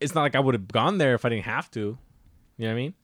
it's 0.00 0.14
not 0.14 0.22
like 0.22 0.34
I 0.34 0.40
would 0.40 0.54
have 0.54 0.68
gone 0.68 0.98
there 0.98 1.14
if 1.14 1.24
I 1.24 1.28
didn't 1.30 1.44
have 1.46 1.70
to. 1.72 1.80
You 1.80 1.98
know 2.58 2.66
what 2.68 2.72
I 2.72 2.74
mean? 2.76 2.94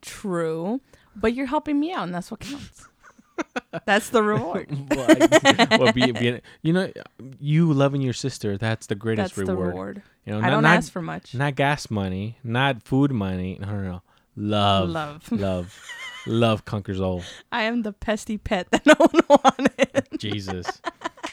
true 0.00 0.80
but 1.14 1.34
you're 1.34 1.44
helping 1.44 1.78
me 1.78 1.92
out 1.92 2.04
and 2.04 2.14
that's 2.14 2.30
what 2.30 2.40
counts 2.40 2.88
that's 3.84 4.08
the 4.08 4.22
reward 4.22 4.66
Well, 4.90 5.06
I- 5.06 5.76
well, 5.78 5.92
be, 5.92 6.12
be, 6.12 6.40
you 6.62 6.72
know, 6.72 6.90
you 7.38 7.70
loving 7.72 8.00
your 8.00 8.12
sister. 8.14 8.56
That's 8.56 8.86
the 8.86 8.94
greatest 8.94 9.34
that's 9.36 9.46
the 9.46 9.52
reward. 9.54 9.68
reward 9.68 10.02
You 10.24 10.32
know, 10.32 10.38
i 10.38 10.42
not, 10.42 10.50
don't 10.50 10.62
not, 10.62 10.76
ask 10.78 10.90
for 10.92 11.02
much 11.02 11.34
not 11.34 11.56
gas 11.56 11.90
money, 11.90 12.38
not 12.42 12.82
food 12.82 13.12
money. 13.12 13.58
No, 13.60 13.66
no, 13.68 13.82
no. 13.82 14.02
Love, 14.34 14.88
Love. 14.88 15.32
love, 15.32 15.82
love 16.26 16.64
conquers 16.64 17.00
all. 17.00 17.22
i 17.50 17.64
am 17.64 17.82
the 17.82 17.92
pesty 17.92 18.38
pet 18.38 18.66
that 18.70 18.86
no 18.86 18.94
one 18.98 19.42
wanted 19.44 20.08
Jesus. 20.18 20.80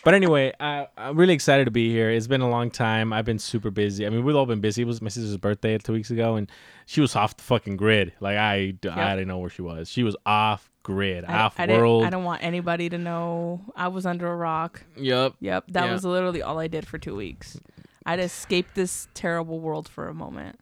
But 0.03 0.13
anyway, 0.13 0.53
I, 0.59 0.87
I'm 0.97 1.17
really 1.17 1.33
excited 1.33 1.65
to 1.65 1.71
be 1.71 1.89
here. 1.91 2.09
It's 2.09 2.27
been 2.27 2.41
a 2.41 2.49
long 2.49 2.71
time. 2.71 3.11
I've 3.11 3.25
been 3.25 3.39
super 3.39 3.69
busy. 3.69 4.05
I 4.05 4.09
mean, 4.09 4.23
we've 4.23 4.35
all 4.35 4.45
been 4.45 4.61
busy. 4.61 4.83
It 4.83 4.85
was 4.85 5.01
my 5.01 5.09
sister's 5.09 5.35
birthday 5.37 5.77
two 5.77 5.91
weeks 5.93 6.09
ago, 6.09 6.35
and 6.35 6.49
she 6.85 7.01
was 7.01 7.15
off 7.15 7.35
the 7.35 7.43
fucking 7.43 7.75
grid. 7.77 8.13
Like 8.21 8.37
I, 8.37 8.53
I 8.89 9.15
didn't 9.15 9.27
know 9.27 9.39
where 9.39 9.49
she 9.49 9.61
was. 9.61 9.89
She 9.89 10.03
was 10.03 10.15
off 10.25 10.69
grid, 10.83 11.25
I, 11.25 11.39
off 11.41 11.59
I 11.59 11.67
world. 11.67 12.05
I 12.05 12.09
don't 12.09 12.23
want 12.23 12.41
anybody 12.43 12.89
to 12.89 12.97
know 12.97 13.61
i 13.75 13.87
was 13.89 14.05
under 14.07 14.25
a 14.31 14.35
rock 14.35 14.81
Yep. 14.95 15.33
yep 15.39 15.65
that 15.67 15.85
Yeah. 15.85 15.91
was 15.91 16.03
literally 16.03 16.41
all 16.41 16.57
i 16.57 16.67
did 16.67 16.87
for 16.87 16.97
two 16.97 17.15
weeks 17.15 17.59
i'd 18.07 18.19
escape 18.19 18.65
this 18.73 19.07
terrible 19.13 19.59
world 19.59 19.87
for 19.87 20.07
a 20.07 20.13
moment 20.15 20.57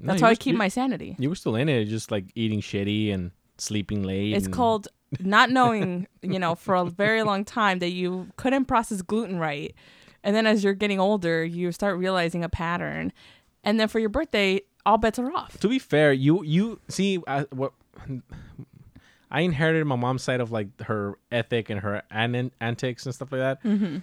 that's 0.00 0.20
you 0.20 0.26
how 0.26 0.30
i 0.32 0.34
keep 0.34 0.54
my 0.56 0.68
sanity 0.68 1.14
You 1.18 1.30
were 1.30 1.34
still 1.36 1.54
in 1.56 1.70
it, 1.70 1.86
just 1.86 2.10
like 2.10 2.24
eating 2.34 2.60
shitty 2.60 3.14
and 3.14 3.30
sleeping 3.56 4.02
late. 4.02 4.34
It's 4.34 4.46
and- 4.46 4.54
called 4.54 4.88
not 5.20 5.50
knowing, 5.50 6.06
you 6.22 6.38
know, 6.38 6.54
for 6.54 6.74
a 6.74 6.84
very 6.84 7.22
long 7.22 7.44
time 7.44 7.78
that 7.80 7.90
you 7.90 8.28
couldn't 8.36 8.66
process 8.66 9.02
gluten 9.02 9.38
right. 9.38 9.74
And 10.22 10.34
then 10.34 10.46
as 10.46 10.64
you're 10.64 10.74
getting 10.74 10.98
older, 10.98 11.44
you 11.44 11.70
start 11.72 11.98
realizing 11.98 12.42
a 12.44 12.48
pattern. 12.48 13.12
And 13.62 13.78
then 13.78 13.88
for 13.88 13.98
your 13.98 14.08
birthday, 14.08 14.62
all 14.86 14.98
bets 14.98 15.18
are 15.18 15.30
off. 15.32 15.58
to 15.60 15.68
be 15.68 15.78
fair, 15.78 16.12
you 16.12 16.42
you 16.44 16.80
see 16.88 17.18
I, 17.26 17.42
what 17.50 17.72
I 19.30 19.40
inherited 19.40 19.84
my 19.86 19.96
mom's 19.96 20.22
side 20.22 20.40
of 20.40 20.52
like 20.52 20.80
her 20.82 21.18
ethic 21.32 21.70
and 21.70 21.80
her 21.80 22.02
an- 22.10 22.52
antics 22.60 23.06
and 23.06 23.14
stuff 23.14 23.32
like 23.32 23.40
that. 23.40 23.64
Mm-hmm. 23.64 23.98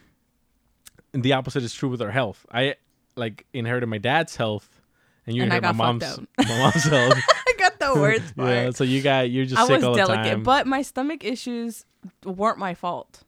And 1.13 1.23
the 1.23 1.33
opposite 1.33 1.63
is 1.63 1.73
true 1.73 1.89
with 1.89 1.99
her 1.99 2.11
health. 2.11 2.45
I 2.51 2.75
like 3.15 3.45
inherited 3.53 3.87
my 3.87 3.97
dad's 3.97 4.35
health, 4.35 4.81
and 5.25 5.35
you 5.35 5.43
And 5.43 5.53
inherit 5.53 5.75
my 5.75 5.85
mom's 5.85 6.19
my 6.37 6.57
mom's 6.57 6.83
health. 6.83 7.21
I 7.81 7.85
got 7.87 7.93
the 7.95 8.01
worst 8.01 8.35
part. 8.37 8.49
yeah, 8.49 8.69
so 8.71 8.83
you 8.83 9.01
got 9.01 9.29
you're 9.29 9.45
just 9.45 9.59
I 9.59 9.65
sick 9.65 9.75
was 9.77 9.83
all 9.83 9.91
the 9.93 9.97
delicate, 9.97 10.31
time. 10.31 10.43
but 10.43 10.67
my 10.67 10.81
stomach 10.81 11.23
issues 11.23 11.85
weren't 12.23 12.57
my 12.57 12.73
fault. 12.73 13.23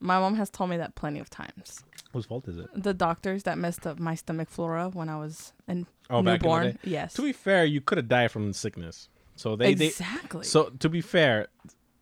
My 0.00 0.18
mom 0.20 0.36
has 0.36 0.48
told 0.50 0.70
me 0.70 0.76
that 0.76 0.94
plenty 0.94 1.18
of 1.18 1.28
times. 1.28 1.82
Whose 2.12 2.24
fault 2.26 2.46
is 2.48 2.56
it? 2.58 2.68
The 2.74 2.94
doctors 2.94 3.42
that 3.42 3.58
messed 3.58 3.86
up 3.86 3.98
my 3.98 4.14
stomach 4.14 4.48
flora 4.48 4.88
when 4.88 5.08
I 5.08 5.16
was 5.18 5.52
in 5.66 5.86
Oh, 6.08 6.22
back 6.22 6.22
in 6.22 6.24
the 6.24 6.32
newborn. 6.32 6.66
day? 6.72 6.76
Yes. 6.84 7.14
To 7.14 7.22
be 7.22 7.32
fair, 7.32 7.64
you 7.64 7.80
could 7.80 7.98
have 7.98 8.08
died 8.08 8.30
from 8.30 8.48
the 8.48 8.54
sickness. 8.54 9.08
So 9.36 9.56
they 9.56 9.74
they 9.74 9.86
exactly. 9.88 10.44
So 10.44 10.70
to 10.80 10.88
be 10.88 11.00
fair, 11.00 11.48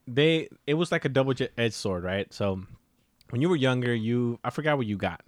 they 0.07 0.49
it 0.67 0.75
was 0.75 0.93
like 0.93 1.05
a 1.05 1.09
double 1.09 1.35
edged 1.59 1.75
sword, 1.75 2.05
right? 2.05 2.33
So 2.33 2.63
when 3.31 3.43
you 3.43 3.49
were 3.49 3.57
younger, 3.57 3.95
you 3.95 4.39
I 4.45 4.51
forgot 4.51 4.77
what 4.77 4.87
you 4.87 4.97
got. 4.97 5.23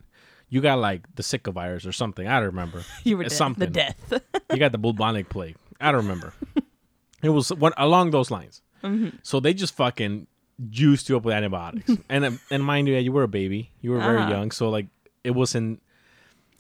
You 0.51 0.61
got 0.61 0.79
like 0.79 1.03
the 1.17 1.23
Zika 1.23 1.53
virus 1.53 1.85
or 1.85 1.93
something. 1.93 2.27
I 2.27 2.37
don't 2.37 2.47
remember. 2.47 2.83
you 3.05 3.17
were 3.19 3.25
dead. 3.25 3.33
something. 3.33 3.61
the 3.71 3.71
death. 3.73 4.13
you 4.53 4.59
got 4.59 4.73
the 4.73 4.79
bubonic 4.79 5.29
plague. 5.29 5.57
I 5.81 5.93
don't 5.93 6.03
remember. 6.03 6.33
it 7.23 7.31
was 7.31 7.51
one 7.53 7.73
along 7.77 8.11
those 8.11 8.31
lines. 8.31 8.63
Mm-hmm. 8.83 9.17
So 9.23 9.41
they 9.41 9.55
just 9.55 9.75
fucking 9.75 10.27
juiced 10.71 11.09
you 11.09 11.17
up 11.17 11.25
with 11.25 11.35
antibiotics. 11.35 11.91
and 12.09 12.39
and 12.51 12.65
mind 12.65 12.89
you, 12.89 12.95
yeah, 12.95 13.01
you 13.01 13.13
were 13.13 13.23
a 13.25 13.29
baby. 13.29 13.71
You 13.81 13.93
were 13.93 14.01
very 14.01 14.19
Uh-huh. 14.19 14.31
young. 14.31 14.51
So 14.51 14.69
like 14.71 14.87
it 15.25 15.33
wasn't 15.33 15.83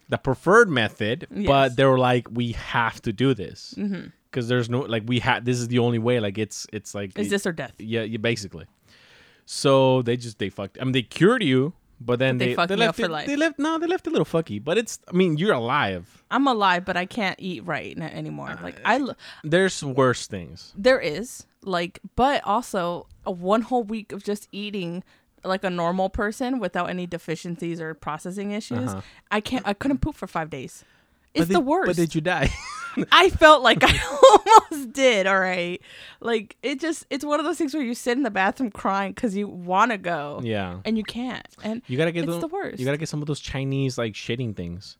the 0.08 0.18
preferred 0.18 0.68
method, 0.70 1.26
Yes. 1.30 1.46
but 1.46 1.76
they 1.76 1.84
were 1.84 1.98
like, 1.98 2.28
we 2.30 2.52
have 2.52 3.00
to 3.02 3.12
do 3.12 3.34
this 3.34 3.74
because 4.30 4.48
there's 4.48 4.68
no 4.70 4.80
like 4.80 5.02
we 5.06 5.18
had 5.20 5.44
this 5.44 5.58
is 5.58 5.68
the 5.68 5.78
only 5.80 5.98
way. 5.98 6.18
Like 6.20 6.38
it's 6.38 6.66
it's 6.72 6.94
like 6.94 7.18
Is 7.18 7.28
this 7.30 7.46
or 7.46 7.52
death? 7.52 7.74
yeah, 7.78 8.02
yeah, 8.02 8.18
basically. 8.18 8.66
So 9.46 10.02
they 10.02 10.16
just 10.16 10.38
they 10.38 10.48
fucked. 10.50 10.78
I 10.80 10.84
mean, 10.84 10.92
they 10.92 11.02
cured 11.02 11.42
you, 11.42 11.72
but 12.00 12.18
then 12.18 12.38
But 12.38 12.44
they 12.44 12.48
they 12.50 12.54
fucked 12.54 12.68
they 12.68 12.76
me 12.76 12.82
up 12.82 12.88
left 12.88 12.98
for 12.98 13.04
it, 13.06 13.10
life. 13.10 13.26
They 13.26 13.36
left 13.36 13.58
no, 13.58 13.78
they 13.78 13.86
left 13.86 14.06
a 14.06 14.10
little 14.10 14.24
fucky. 14.24 14.62
But 14.62 14.78
it's 14.78 15.00
I 15.08 15.12
mean, 15.12 15.36
you're 15.36 15.54
alive. 15.54 16.22
I'm 16.30 16.46
alive, 16.46 16.84
but 16.84 16.96
I 16.96 17.06
can't 17.06 17.36
eat 17.40 17.64
right 17.66 17.98
anymore. 17.98 18.50
Uh, 18.50 18.62
Like 18.62 18.80
I 18.84 19.04
There's 19.44 19.82
worse 19.82 20.26
things. 20.26 20.72
there 20.76 21.00
is 21.00 21.46
like, 21.62 22.00
but 22.16 22.42
also 22.44 23.06
a 23.26 23.30
one 23.32 23.62
whole 23.62 23.82
week 23.84 24.12
of 24.12 24.22
just 24.22 24.48
eating 24.52 25.02
like 25.44 25.64
a 25.64 25.70
normal 25.70 26.08
person 26.10 26.58
without 26.58 26.90
any 26.90 27.06
deficiencies 27.06 27.80
or 27.80 27.94
processing 27.94 28.50
issues. 28.52 28.90
Uh-huh. 28.90 29.00
I 29.30 29.40
can't. 29.40 29.66
I 29.66 29.72
couldn't 29.72 29.98
poop 29.98 30.14
for 30.14 30.26
five 30.26 30.50
days. 30.50 30.84
It's 31.38 31.46
But 31.46 31.48
the 31.54 31.60
did- 31.60 31.66
worst. 31.66 31.86
But 31.86 31.96
did 31.96 32.14
you 32.14 32.20
die? 32.20 32.52
I 33.12 33.30
felt 33.30 33.62
like 33.62 33.78
I 33.82 33.96
almost 34.70 34.92
did. 34.92 35.26
All 35.28 35.38
right, 35.38 35.80
like 36.20 36.56
it 36.64 36.80
just 36.80 37.06
it's 37.10 37.24
one 37.24 37.38
of 37.38 37.46
those 37.46 37.56
things 37.56 37.72
where 37.72 37.82
you 37.82 37.94
sit 37.94 38.16
in 38.16 38.24
the 38.24 38.30
bathroom 38.30 38.70
crying 38.70 39.12
because 39.12 39.36
you 39.36 39.46
want 39.46 39.92
to 39.92 39.98
go, 39.98 40.40
yeah. 40.42 40.80
and 40.84 40.96
you 40.98 41.04
can't, 41.04 41.46
and 41.62 41.80
You 41.86 41.96
gotta 41.96 42.10
get 42.10 42.24
it's 42.24 42.32
them- 42.32 42.40
the 42.40 42.48
worst. 42.48 42.80
You 42.80 42.84
gotta 42.84 42.98
get 42.98 43.08
some 43.08 43.20
of 43.22 43.26
those 43.28 43.38
Chinese 43.40 43.98
like 43.98 44.14
shitting 44.14 44.56
things. 44.56 44.96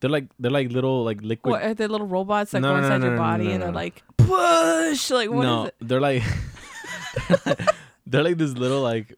They're 0.00 0.10
like 0.10 0.26
they're 0.38 0.50
like 0.50 0.70
little 0.72 1.04
like 1.04 1.22
liquid. 1.22 1.50
what 1.52 1.62
are 1.62 1.72
they 1.74 1.86
little 1.86 2.06
robots 2.06 2.50
that 2.52 2.60
No, 2.60 2.68
go 2.68 2.76
no, 2.80 2.82
inside 2.82 2.98
no, 3.00 3.06
your 3.08 3.16
body 3.16 3.50
and 3.50 3.62
they're 3.62 3.72
like 3.72 4.02
push? 4.18 5.10
Like 5.10 5.30
what 5.30 5.38
is 5.38 5.44
no, 5.44 5.64
it? 5.66 5.74
they're 5.80 6.00
like 6.00 6.22
they're 8.06 8.22
like 8.22 8.36
this 8.38 8.52
little 8.52 8.82
like 8.82 9.14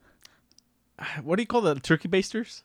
what 1.23 1.37
do 1.37 1.43
you 1.43 1.47
call 1.47 1.61
the 1.63 1.75
turkey 1.81 2.09
basters? 2.09 2.63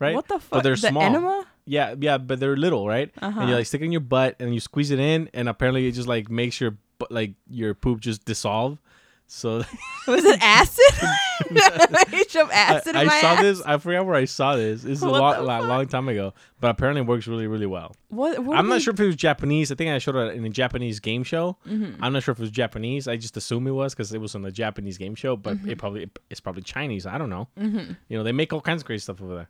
Right? 0.00 0.14
What 0.14 0.26
the 0.28 0.34
oh, 0.34 0.38
But 0.38 0.42
fuck? 0.56 0.62
they're 0.64 0.74
the 0.76 0.88
small. 0.88 1.02
enema? 1.04 1.46
Yeah, 1.66 1.94
yeah, 1.98 2.18
but 2.18 2.40
they're 2.40 2.56
little, 2.56 2.86
right? 2.86 3.10
And 3.22 3.34
Uh-huh. 3.36 3.46
you 3.48 3.54
like 3.54 3.66
stick 3.66 3.80
it 3.80 3.84
in 3.86 3.92
your 3.92 4.00
butt 4.02 4.36
and 4.38 4.52
you 4.52 4.60
squeeze 4.60 4.90
it 4.90 4.98
in, 5.00 5.30
and 5.32 5.48
apparently 5.48 5.86
it 5.86 5.92
just 5.92 6.08
like 6.08 6.30
makes 6.30 6.60
your 6.60 6.72
bu- 6.98 7.06
like 7.10 7.34
your 7.48 7.74
poop 7.74 8.00
just 8.00 8.24
dissolve. 8.24 8.78
So 9.26 9.64
Was 10.06 10.24
it 10.24 10.38
acid? 10.42 10.84
I, 11.56 12.48
acid 12.52 12.96
I 12.96 13.02
in 13.04 13.08
saw 13.10 13.14
ass? 13.34 13.40
this. 13.42 13.62
I 13.62 13.78
forgot 13.78 14.04
where 14.06 14.14
I 14.16 14.26
saw 14.26 14.56
this. 14.56 14.82
This 14.82 14.98
is 14.98 15.02
a 15.02 15.08
What 15.08 15.20
lot, 15.20 15.36
the 15.38 15.42
lot, 15.44 15.64
long 15.64 15.86
time 15.86 16.08
ago, 16.08 16.34
but 16.60 16.68
apparently 16.70 17.00
it 17.00 17.06
works 17.06 17.26
really, 17.26 17.46
really 17.46 17.66
well. 17.66 17.94
What, 18.14 18.38
what 18.44 18.56
I'm 18.58 18.68
not 18.68 18.76
they- 18.76 18.80
sure 18.80 18.94
if 18.94 19.00
it 19.00 19.06
was 19.06 19.16
Japanese. 19.16 19.70
I 19.72 19.74
think 19.74 19.90
I 19.90 19.98
showed 19.98 20.16
it 20.16 20.34
in 20.36 20.44
a 20.44 20.48
Japanese 20.48 21.00
game 21.00 21.22
show. 21.24 21.56
Mm-hmm. 21.66 22.02
I'm 22.02 22.12
not 22.12 22.22
sure 22.22 22.32
if 22.32 22.38
it 22.38 22.42
was 22.42 22.50
Japanese. 22.50 23.08
I 23.08 23.16
just 23.16 23.36
assume 23.36 23.66
it 23.66 23.72
was 23.72 23.94
because 23.94 24.12
it 24.12 24.20
was 24.20 24.34
on 24.34 24.44
a 24.44 24.50
Japanese 24.50 24.98
game 24.98 25.14
show, 25.14 25.36
but 25.36 25.54
Mm-hmm. 25.56 25.70
it 25.70 25.78
probably 25.78 26.10
it's 26.30 26.40
probably 26.40 26.62
Chinese. 26.62 27.06
I 27.06 27.18
don't 27.18 27.30
know. 27.30 27.48
You 27.56 27.96
know, 28.18 28.22
they 28.22 28.32
make 28.32 28.52
all 28.52 28.60
kinds 28.60 28.82
of 28.82 28.86
crazy 28.86 29.02
stuff 29.02 29.20
over 29.22 29.34
there. 29.34 29.48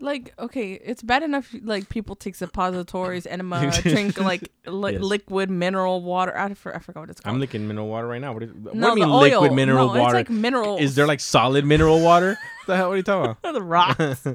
Like, 0.00 0.32
okay, 0.38 0.72
it's 0.74 1.02
bad 1.02 1.22
enough 1.22 1.54
like 1.62 1.88
people 1.88 2.14
take 2.16 2.34
suppositories, 2.34 3.26
enema, 3.26 3.70
drink 3.82 4.18
like 4.20 4.50
li- 4.66 4.92
Yes. 4.94 5.02
liquid 5.02 5.50
mineral 5.50 6.02
water. 6.02 6.36
I, 6.36 6.54
for, 6.54 6.74
I 6.74 6.78
forgot 6.78 7.00
what 7.00 7.10
it's 7.10 7.20
called. 7.20 7.34
I'm 7.34 7.40
licking 7.40 7.66
mineral 7.66 7.88
water 7.88 8.06
right 8.06 8.20
now. 8.20 8.32
What, 8.32 8.42
is, 8.44 8.52
what 8.52 8.72
do 8.74 8.78
you 8.88 8.94
mean 8.94 9.04
oil. 9.08 9.20
liquid 9.20 9.52
mineral 9.52 9.92
no, 9.92 10.00
water? 10.00 10.18
It's 10.18 10.28
like 10.28 10.30
minerals. 10.30 10.80
is 10.80 10.94
there 10.94 11.06
like 11.06 11.20
solid 11.20 11.64
mineral 11.64 12.00
water? 12.00 12.38
the 12.66 12.76
hell? 12.76 12.88
What 12.88 12.94
are 12.94 12.96
you 12.98 13.02
talking 13.02 13.30
about? 13.42 13.52
the 13.54 13.62
rocks? 13.62 14.26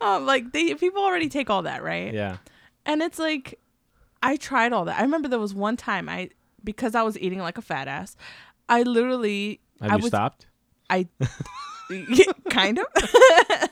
um, 0.00 0.26
like 0.26 0.52
they 0.52 0.74
people 0.74 1.02
already 1.02 1.28
take 1.28 1.50
all 1.50 1.62
that, 1.62 1.82
right? 1.82 2.12
Yeah. 2.14 2.36
And 2.86 3.02
it's 3.02 3.18
like 3.18 3.58
I 4.22 4.36
tried 4.36 4.72
all 4.72 4.84
that. 4.86 4.98
I 4.98 5.02
remember 5.02 5.28
there 5.28 5.38
was 5.38 5.54
one 5.54 5.76
time 5.76 6.08
I 6.08 6.30
because 6.64 6.94
I 6.94 7.02
was 7.02 7.18
eating 7.18 7.40
like 7.40 7.58
a 7.58 7.62
fat 7.62 7.88
ass. 7.88 8.16
I 8.68 8.82
literally 8.82 9.60
Have 9.80 9.92
I 9.92 9.96
you 9.96 10.02
was 10.02 10.08
stopped? 10.08 10.46
I 10.88 11.08
kind 12.50 12.78
of. 12.78 12.86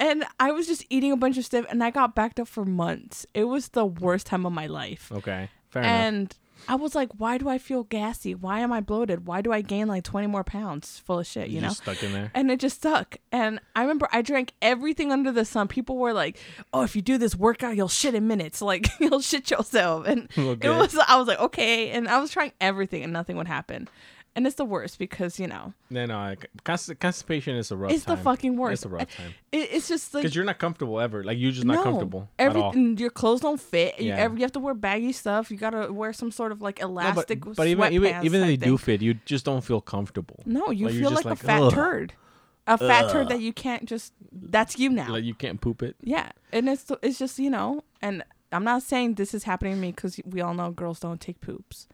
and 0.00 0.24
I 0.40 0.52
was 0.52 0.66
just 0.66 0.84
eating 0.90 1.12
a 1.12 1.16
bunch 1.16 1.38
of 1.38 1.44
stuff 1.44 1.66
and 1.68 1.82
I 1.82 1.90
got 1.90 2.14
backed 2.14 2.40
up 2.40 2.48
for 2.48 2.64
months. 2.64 3.26
It 3.34 3.44
was 3.44 3.68
the 3.68 3.84
worst 3.84 4.26
time 4.26 4.46
of 4.46 4.52
my 4.52 4.66
life. 4.66 5.12
Okay. 5.12 5.48
Fair 5.70 5.82
enough. 5.82 5.94
I 6.68 6.76
was 6.76 6.94
like, 6.94 7.10
why 7.18 7.38
do 7.38 7.48
I 7.48 7.58
feel 7.58 7.82
gassy? 7.84 8.34
Why 8.34 8.60
am 8.60 8.72
I 8.72 8.80
bloated? 8.80 9.26
Why 9.26 9.40
do 9.42 9.52
I 9.52 9.62
gain 9.62 9.88
like 9.88 10.04
20 10.04 10.28
more 10.28 10.44
pounds 10.44 10.98
full 11.00 11.18
of 11.18 11.26
shit, 11.26 11.48
you 11.48 11.54
You're 11.54 11.62
know? 11.62 11.68
just 11.68 11.82
stuck 11.82 12.02
in 12.02 12.12
there. 12.12 12.30
And 12.34 12.50
it 12.50 12.60
just 12.60 12.76
stuck. 12.76 13.16
And 13.32 13.58
I 13.74 13.82
remember 13.82 14.08
I 14.12 14.22
drank 14.22 14.52
everything 14.62 15.10
under 15.12 15.32
the 15.32 15.44
sun. 15.44 15.66
People 15.68 15.96
were 15.98 16.12
like, 16.12 16.38
"Oh, 16.72 16.82
if 16.82 16.94
you 16.96 17.02
do 17.02 17.18
this 17.18 17.34
workout, 17.34 17.76
you'll 17.76 17.88
shit 17.88 18.14
in 18.14 18.26
minutes. 18.26 18.62
Like 18.72 18.86
you'll 19.00 19.20
shit 19.20 19.50
yourself." 19.50 20.06
And 20.06 20.28
Okay. 20.38 20.66
it 20.68 20.70
was. 20.70 20.96
I 21.08 21.16
was 21.16 21.26
like, 21.28 21.40
"Okay." 21.40 21.90
And 21.90 22.08
I 22.08 22.20
was 22.20 22.30
trying 22.30 22.52
everything, 22.60 23.02
and 23.02 23.12
nothing 23.12 23.36
would 23.36 23.48
happen. 23.48 23.88
And 24.34 24.46
it's 24.46 24.56
the 24.56 24.64
worst 24.64 24.98
because 24.98 25.38
you 25.38 25.46
know 25.46 25.74
No, 25.90 26.06
no. 26.06 26.16
I- 26.16 26.36
Constipation 26.64 27.54
is 27.56 27.70
a 27.70 27.76
rough 27.76 27.92
it's 27.92 28.04
time. 28.04 28.16
the 28.16 28.22
fucking 28.22 28.56
worst. 28.56 28.84
It's 28.84 28.86
a 28.86 28.88
rough 28.88 29.14
time. 29.16 29.34
It, 29.52 29.68
it's 29.72 29.88
just 29.88 30.14
like 30.14 30.22
Because 30.22 30.34
you're 30.34 30.44
not 30.46 30.58
comfortable 30.58 30.98
ever. 31.00 31.22
Like, 31.22 31.36
you're 31.38 31.52
just 31.52 31.66
not 31.66 31.76
no, 31.76 31.82
comfortable. 31.82 32.28
Everything, 32.38 32.96
your 32.96 33.10
clothes 33.10 33.40
don't 33.42 33.60
fit. 33.60 34.00
You, 34.00 34.08
Yeah. 34.08 34.16
every, 34.16 34.38
you 34.38 34.44
have 34.44 34.52
to 34.52 34.60
wear 34.60 34.72
baggy 34.74 35.12
stuff. 35.12 35.50
You 35.50 35.58
gotta 35.58 35.92
wear 35.92 36.12
some 36.14 36.30
sort 36.30 36.50
of 36.52 36.62
like 36.62 36.80
No, 36.80 36.88
but, 36.88 36.90
elastic. 36.90 37.44
but 37.56 37.66
even 37.66 37.92
even 37.92 38.24
even 38.24 38.40
if 38.40 38.46
they 38.46 38.56
do 38.56 38.78
fit, 38.78 39.02
you 39.02 39.14
just 39.26 39.44
don't 39.44 39.62
feel 39.62 39.80
comfortable. 39.82 40.40
No, 40.46 40.70
you 40.70 40.86
Like, 40.86 40.94
feel 40.96 41.10
like, 41.10 41.24
like, 41.26 41.34
a 41.34 41.36
fat 41.36 41.62
ugh. 41.62 41.72
turd. 41.74 42.14
A 42.66 42.78
fat 42.78 43.10
turd 43.10 43.28
that 43.28 43.40
you 43.40 43.52
can't 43.52 43.84
just. 43.86 44.12
That's 44.30 44.78
you 44.78 44.88
now. 44.88 45.10
Like 45.10 45.24
you 45.24 45.34
can't 45.34 45.60
poop 45.60 45.82
it. 45.82 45.96
Yeah, 46.00 46.30
and 46.52 46.68
it's 46.68 46.90
it's 47.02 47.18
just 47.18 47.38
you 47.38 47.50
know, 47.50 47.82
and 48.00 48.22
I'm 48.52 48.64
not 48.64 48.82
saying 48.82 49.14
this 49.14 49.34
is 49.34 49.44
happening 49.44 49.74
to 49.74 49.80
me 49.80 49.90
because 49.90 50.20
we 50.24 50.40
all 50.40 50.54
know 50.54 50.70
girls 50.70 51.00
don't 51.00 51.20
take 51.20 51.40
poops. 51.40 51.88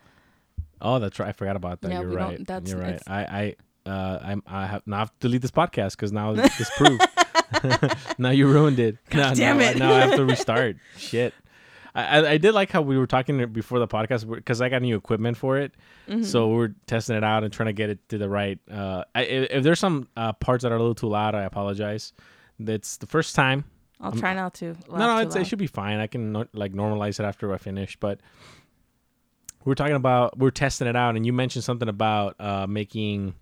Oh, 0.81 0.99
that's 0.99 1.19
right. 1.19 1.29
I 1.29 1.33
forgot 1.33 1.57
about 1.57 1.81
that. 1.83 1.93
You're 1.93 2.07
right. 2.07 2.45
that's- 2.47 2.71
You're 2.71 2.81
right. 2.81 3.01
I 3.07 3.55
I 3.87 3.91
uh 3.91 4.19
I'm 4.23 4.43
I 4.47 4.67
have 4.67 4.87
now 4.87 4.97
I 4.97 4.99
have 5.01 5.11
to 5.11 5.29
delete 5.29 5.43
this 5.43 5.51
podcast 5.51 5.93
because 5.93 6.13
now 6.13 6.35
it's 6.37 6.71
proved. 6.77 7.03
now 8.19 8.31
you 8.31 8.47
ruined 8.49 8.79
it. 8.79 8.99
now, 9.13 9.33
damn 9.35 9.59
now, 9.59 9.65
it. 9.71 9.77
Now 9.79 9.93
I 9.95 10.01
have 10.01 10.17
to 10.17 10.25
restart. 10.27 10.77
Shit. 10.97 11.35
I, 11.95 12.25
I, 12.35 12.37
did 12.39 12.53
like 12.53 12.71
how 12.71 12.83
we 12.83 12.97
were 12.97 13.09
talking 13.09 13.45
before 13.51 13.81
the 13.81 13.89
podcast 13.89 14.29
because 14.33 14.61
I 14.61 14.69
got 14.69 14.83
new 14.83 14.97
equipment 14.97 15.37
for 15.37 15.59
it, 15.59 15.73
Mm-hmm. 16.09 16.23
so 16.23 16.49
we're 16.49 16.75
testing 16.87 17.17
it 17.17 17.25
out 17.25 17.43
and 17.43 17.53
trying 17.53 17.67
to 17.69 17.73
get 17.73 17.91
it 17.91 18.09
to 18.11 18.19
the 18.19 18.29
right. 18.29 18.59
Uh, 18.71 19.03
I, 19.17 19.23
if, 19.23 19.51
if 19.51 19.63
there's 19.65 19.81
some 19.81 20.07
uh, 20.17 20.33
parts 20.35 20.63
that 20.63 20.71
are 20.71 20.77
a 20.77 20.79
little 20.79 20.95
too 20.95 21.09
loud, 21.09 21.35
I 21.35 21.43
apologize. 21.43 22.13
It's 22.61 22.99
the 22.99 23.07
first 23.07 23.35
time. 23.35 23.65
I'll 24.01 24.13
try 24.13 24.33
not 24.33 24.55
to. 24.55 24.77
no, 24.89 24.97
no, 24.99 25.19
it's, 25.19 25.35
it 25.35 25.47
should 25.49 25.59
be 25.59 25.67
fine. 25.67 25.99
I 25.99 26.07
can 26.07 26.33
like 26.53 26.73
normalize 26.73 27.19
it 27.19 27.25
after 27.25 27.53
I 27.53 27.59
finish. 27.59 27.97
But 27.99 28.21
we 29.65 29.71
we're 29.71 29.75
talking 29.75 29.97
about 29.97 30.39
we 30.39 30.45
we're 30.45 30.51
testing 30.51 30.87
it 30.89 30.97
out, 30.97 31.17
and 31.17 31.25
you 31.27 31.33
mentioned 31.33 31.65
something 31.65 31.89
about 31.89 32.37
uh, 32.41 32.67
making 32.67 33.35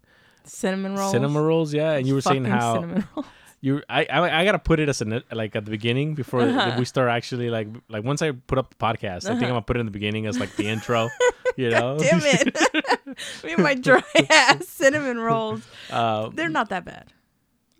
cinnamon 0.44 0.96
rolls. 0.96 1.12
cinnamon 1.12 1.42
rolls. 1.42 1.74
Yeah, 1.74 1.92
and 1.92 2.06
you 2.06 2.14
were 2.14 2.20
saying 2.20 2.44
how 2.44 2.74
cinnamon 2.74 3.06
rolls. 3.14 3.26
you 3.60 3.82
I, 3.88 4.04
I 4.06 4.40
I 4.40 4.44
gotta 4.44 4.58
put 4.58 4.80
it 4.80 4.88
as 4.88 5.00
a 5.02 5.22
like 5.32 5.56
at 5.56 5.64
the 5.64 5.70
beginning 5.70 6.14
before 6.14 6.42
Uh-huh. 6.42 6.76
we 6.78 6.84
start 6.84 7.08
actually 7.10 7.50
like 7.50 7.68
like 7.88 8.04
once 8.04 8.22
I 8.22 8.32
put 8.32 8.58
up 8.58 8.70
the 8.70 8.76
podcast, 8.76 9.26
I 9.26 9.30
think 9.32 9.44
I'm 9.44 9.48
gonna 9.50 9.62
put 9.62 9.76
it 9.76 9.80
in 9.80 9.86
the 9.86 9.92
beginning 9.92 10.26
as 10.26 10.38
like 10.38 10.54
the 10.56 10.66
intro. 10.68 11.08
You 11.56 11.70
know, 11.70 11.96
Damn 11.98 12.20
it! 12.22 12.54
Me 13.42 13.54
and 13.54 13.62
my 13.62 13.72
dry 13.72 14.02
ass 14.28 14.68
cinnamon 14.68 15.18
rolls. 15.18 15.62
uh, 15.90 16.28
They're 16.28 16.50
not 16.50 16.68
that 16.68 16.84
bad. 16.84 17.14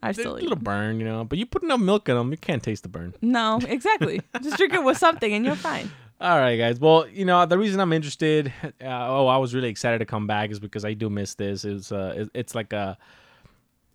I 0.02 0.12
still 0.12 0.32
a 0.32 0.40
little 0.40 0.56
burn, 0.56 0.98
you 0.98 1.04
know, 1.04 1.24
but 1.24 1.36
you 1.36 1.44
put 1.44 1.62
enough 1.62 1.80
milk 1.80 2.08
in 2.08 2.16
them, 2.16 2.30
you 2.30 2.38
can't 2.38 2.62
taste 2.62 2.84
the 2.84 2.88
burn. 2.88 3.12
No, 3.20 3.60
exactly. 3.68 4.22
Just 4.40 4.56
drink 4.56 4.72
it 4.72 4.82
with 4.82 4.96
something 4.96 5.30
and 5.30 5.44
you're 5.44 5.56
fine. 5.56 5.90
All 6.20 6.38
right, 6.38 6.56
guys. 6.56 6.80
Well, 6.80 7.06
you 7.08 7.24
know, 7.26 7.44
the 7.44 7.58
reason 7.58 7.78
I'm 7.80 7.92
interested, 7.92 8.52
uh, 8.64 8.70
oh, 8.82 9.26
I 9.26 9.36
was 9.36 9.54
really 9.54 9.68
excited 9.68 9.98
to 9.98 10.06
come 10.06 10.26
back 10.26 10.50
is 10.50 10.58
because 10.58 10.84
I 10.84 10.94
do 10.94 11.10
miss 11.10 11.34
this. 11.34 11.64
It's 11.64 11.92
uh, 11.92 12.14
it- 12.16 12.30
it's 12.32 12.54
like 12.54 12.72
a, 12.72 12.96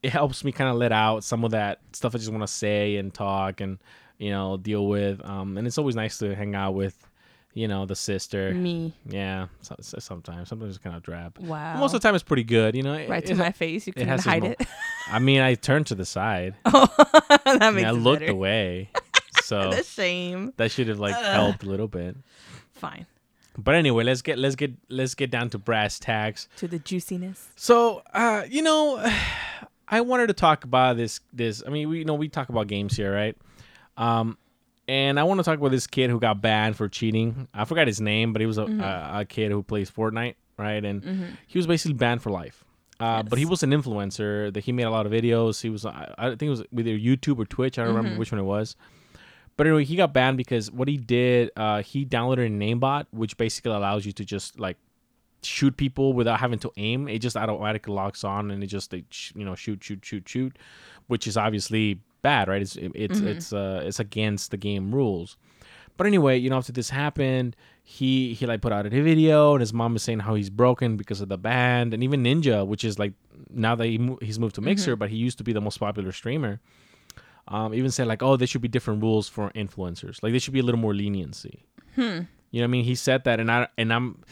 it 0.03 0.11
helps 0.11 0.43
me 0.43 0.51
kind 0.51 0.69
of 0.69 0.75
let 0.75 0.91
out 0.91 1.23
some 1.23 1.43
of 1.43 1.51
that 1.51 1.79
stuff 1.93 2.13
I 2.13 2.19
just 2.19 2.29
want 2.31 2.43
to 2.43 2.47
say 2.47 2.97
and 2.97 3.11
talk 3.13 3.59
and 3.61 3.79
you 4.19 4.29
know 4.29 4.57
deal 4.57 4.87
with. 4.87 5.23
Um, 5.25 5.57
and 5.57 5.65
it's 5.65 5.79
always 5.79 5.95
nice 5.95 6.19
to 6.19 6.35
hang 6.35 6.53
out 6.53 6.75
with, 6.75 6.95
you 7.55 7.67
know, 7.67 7.87
the 7.87 7.95
sister. 7.95 8.53
Me. 8.53 8.93
Yeah, 9.07 9.47
so, 9.61 9.75
so- 9.81 9.97
sometimes, 9.97 10.47
sometimes 10.49 10.75
it's 10.75 10.83
kind 10.83 10.95
of 10.95 11.01
drab. 11.01 11.39
Wow. 11.39 11.77
Most 11.79 11.95
of 11.95 12.01
the 12.01 12.07
time, 12.07 12.13
it's 12.13 12.23
pretty 12.23 12.43
good. 12.43 12.75
You 12.75 12.83
know, 12.83 12.93
It- 12.93 13.09
right 13.09 13.25
to 13.25 13.33
my 13.35 13.51
face. 13.51 13.87
You 13.87 13.93
couldn't 13.93 14.19
hide 14.21 14.43
mo- 14.43 14.49
it. 14.59 14.67
I 15.11 15.17
mean, 15.17 15.41
I 15.41 15.55
turned 15.55 15.87
to 15.87 15.95
the 15.95 16.05
side. 16.05 16.53
Oh, 16.65 16.87
that 17.45 17.63
I, 17.63 17.71
makes 17.71 17.87
I 17.87 17.91
looked 17.91 18.29
away, 18.29 18.89
so 19.51 19.69
The 19.77 19.83
shame. 19.83 20.53
that 20.57 20.71
should 20.71 20.87
have 20.87 20.99
like 20.99 21.15
helped 21.15 21.63
a 21.63 21.69
little 21.69 21.87
bit. 21.87 22.15
Fine. 22.73 23.05
But 23.57 23.75
anyway, 23.75 24.03
let's 24.05 24.21
get 24.21 24.37
let's 24.39 24.55
get 24.55 24.71
let's 24.89 25.13
get 25.13 25.29
down 25.29 25.49
to 25.51 25.57
brass 25.57 25.99
tacks. 25.99 26.47
To 26.57 26.67
the 26.67 26.79
juiciness. 26.79 27.49
So, 27.55 28.01
uh, 28.13 28.43
you 28.49 28.61
know, 28.61 28.83
I 29.87 29.99
wanted 30.01 30.27
to 30.27 30.33
talk 30.33 30.63
about 30.63 30.95
this. 30.95 31.19
This, 31.33 31.61
I 31.67 31.69
mean, 31.69 31.89
we 31.89 31.99
you 31.99 32.05
know 32.05 32.13
we 32.15 32.29
talk 32.29 32.47
about 32.49 32.67
games 32.67 32.95
here, 32.95 33.13
right? 33.13 33.35
Um, 33.97 34.37
and 34.87 35.19
I 35.19 35.23
want 35.23 35.39
to 35.39 35.43
talk 35.43 35.57
about 35.59 35.71
this 35.71 35.85
kid 35.87 36.09
who 36.09 36.19
got 36.19 36.41
banned 36.41 36.75
for 36.77 36.87
cheating. 36.89 37.47
I 37.53 37.65
forgot 37.65 37.87
his 37.87 37.99
name, 38.01 38.31
but 38.33 38.39
he 38.41 38.45
was 38.45 38.57
a, 38.57 38.63
a, 38.65 39.19
a 39.21 39.25
kid 39.25 39.51
who 39.51 39.63
plays 39.63 39.91
Fortnite, 39.91 40.35
right? 40.57 40.83
And 40.83 41.37
he 41.47 41.59
was 41.59 41.67
basically 41.67 41.93
banned 41.93 42.21
for 42.23 42.31
life. 42.31 42.63
Uh, 42.99 43.21
But 43.23 43.37
he 43.39 43.45
was 43.45 43.63
an 43.63 43.71
influencer. 43.71 44.51
That 44.53 44.63
he 44.63 44.71
made 44.71 44.83
a 44.83 44.89
lot 44.89 45.05
of 45.05 45.11
videos. 45.11 45.61
He 45.61 45.69
was, 45.69 45.85
I, 45.85 46.13
I 46.17 46.29
think 46.29 46.43
it 46.43 46.49
was 46.49 46.63
either 46.77 46.97
YouTube 46.97 47.37
or 47.37 47.45
Twitch. 47.45 47.77
I 47.79 47.83
don't 47.85 47.93
remember 47.95 48.17
which 48.17 48.31
one 48.31 48.39
it 48.39 48.43
was. 48.55 48.75
But 49.57 49.67
anyway, 49.67 49.85
he 49.85 49.95
got 49.95 50.13
banned 50.13 50.37
because 50.37 50.71
what 50.71 50.87
he 50.87 50.97
did, 50.97 51.51
uh, 51.55 51.83
he 51.83 52.05
downloaded 52.05 52.47
an 52.47 52.59
aimbot, 52.59 53.05
which 53.11 53.37
basically 53.37 53.71
allows 53.73 54.05
you 54.05 54.11
to 54.13 54.25
just 54.25 54.59
like 54.59 54.77
shoot 55.43 55.75
people 55.77 56.13
without 56.13 56.39
having 56.39 56.59
to 56.59 56.71
aim. 56.77 57.07
It 57.07 57.19
just 57.19 57.35
automatically 57.35 57.93
locks 57.93 58.23
on 58.23 58.51
and 58.51 58.63
it 58.63 58.67
just 58.67 58.91
they 58.91 59.03
you 59.35 59.45
know 59.45 59.55
shoot 59.55 59.83
shoot 59.83 60.03
shoot 60.03 60.27
shoot, 60.27 60.57
which 61.07 61.27
is 61.27 61.37
obviously 61.37 61.99
bad, 62.21 62.47
right? 62.47 62.61
It's 62.61 62.75
it's 62.77 63.19
it's 63.27 63.53
uh 63.53 63.83
it's 63.85 63.99
against 63.99 64.51
the 64.51 64.57
game 64.57 64.93
rules. 64.93 65.37
But 65.97 66.07
anyway, 66.07 66.37
you 66.37 66.49
know 66.49 66.57
after 66.57 66.71
this 66.71 66.89
happened, 66.89 67.55
he 67.83 68.33
he 68.33 68.45
like 68.45 68.61
put 68.61 68.71
out 68.71 68.85
a 68.85 68.89
video 68.89 69.53
and 69.53 69.59
his 69.61 69.73
mom 69.73 69.95
is 69.95 70.03
saying 70.03 70.19
how 70.19 70.35
he's 70.35 70.49
broken 70.49 70.95
because 70.97 71.21
of 71.21 71.29
the 71.29 71.37
band 71.37 71.93
and 71.93 72.03
even 72.03 72.23
Ninja, 72.23 72.65
which 72.65 72.83
is 72.83 72.97
like 72.97 73.13
now 73.49 73.75
that 73.75 73.85
he 73.85 73.97
mo- 73.97 74.17
he's 74.21 74.39
moved 74.39 74.55
to 74.55 74.61
Mixer, 74.61 74.95
but 74.95 75.09
he 75.09 75.17
used 75.17 75.37
to 75.39 75.43
be 75.43 75.53
the 75.53 75.61
most 75.61 75.79
popular 75.79 76.11
streamer. 76.11 76.59
Um, 77.47 77.73
even 77.73 77.91
said 77.91 78.07
like, 78.07 78.23
oh, 78.23 78.37
there 78.37 78.47
should 78.47 78.61
be 78.61 78.67
different 78.67 79.01
rules 79.01 79.27
for 79.27 79.49
influencers. 79.51 80.21
Like 80.21 80.31
there 80.31 80.39
should 80.39 80.53
be 80.53 80.59
a 80.59 80.63
little 80.63 80.79
more 80.79 80.93
leniency. 80.93 81.65
Hmm. 81.95 82.01
You 82.51 82.59
know 82.59 82.63
what 82.63 82.63
I 82.63 82.67
mean? 82.67 82.85
He 82.85 82.95
said 82.95 83.23
that, 83.23 83.39
and 83.39 83.51
I 83.51 83.67
and 83.77 83.93
I'm 83.93 84.23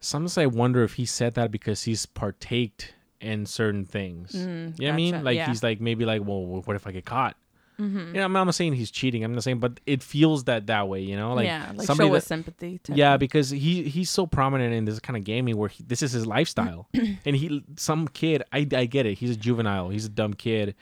sometimes 0.00 0.38
I 0.38 0.46
wonder 0.46 0.82
if 0.82 0.94
he 0.94 1.04
said 1.04 1.34
that 1.34 1.50
because 1.50 1.82
he's 1.82 2.06
partaked 2.06 2.94
in 3.20 3.46
certain 3.46 3.84
things. 3.84 4.32
Mm, 4.32 4.78
you 4.78 4.86
know 4.86 4.88
what 4.88 4.92
I 4.92 4.96
mean? 4.96 5.24
Like 5.24 5.36
yeah. 5.36 5.46
he's 5.46 5.62
like 5.62 5.80
maybe 5.80 6.04
like, 6.04 6.22
well, 6.24 6.44
what 6.44 6.74
if 6.74 6.86
I 6.86 6.92
get 6.92 7.04
caught? 7.04 7.36
Mm-hmm. 7.78 8.08
You 8.08 8.12
know, 8.12 8.24
I'm 8.24 8.32
not 8.32 8.54
saying 8.54 8.74
he's 8.74 8.90
cheating. 8.90 9.24
I'm 9.24 9.32
not 9.32 9.42
saying, 9.42 9.58
but 9.58 9.80
it 9.86 10.02
feels 10.02 10.44
that 10.44 10.66
that 10.66 10.88
way. 10.88 11.00
You 11.00 11.16
know, 11.16 11.32
like 11.32 11.46
yeah, 11.46 11.72
like 11.74 11.86
somebody 11.86 12.10
show 12.10 12.14
that- 12.14 12.24
sympathy. 12.24 12.80
yeah, 12.88 13.12
thing. 13.12 13.18
because 13.18 13.50
he 13.50 13.84
he's 13.84 14.10
so 14.10 14.26
prominent 14.26 14.74
in 14.74 14.84
this 14.84 15.00
kind 15.00 15.16
of 15.16 15.24
gaming 15.24 15.56
where 15.56 15.68
he, 15.68 15.82
this 15.84 16.02
is 16.02 16.12
his 16.12 16.26
lifestyle, 16.26 16.88
and 17.24 17.36
he 17.36 17.64
some 17.76 18.08
kid 18.08 18.42
I 18.52 18.66
I 18.72 18.84
get 18.84 19.06
it. 19.06 19.18
He's 19.18 19.30
a 19.30 19.36
juvenile. 19.36 19.88
He's 19.88 20.04
a 20.04 20.10
dumb 20.10 20.34
kid. 20.34 20.74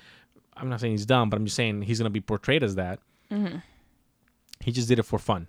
I'm 0.58 0.68
not 0.68 0.80
saying 0.80 0.92
he's 0.92 1.06
dumb, 1.06 1.30
but 1.30 1.36
I'm 1.38 1.44
just 1.44 1.56
saying 1.56 1.82
he's 1.82 1.98
gonna 1.98 2.10
be 2.10 2.20
portrayed 2.20 2.62
as 2.62 2.74
that. 2.76 2.98
Mm-hmm. 3.30 3.58
He 4.60 4.72
just 4.72 4.88
did 4.88 4.98
it 4.98 5.04
for 5.04 5.18
fun, 5.18 5.46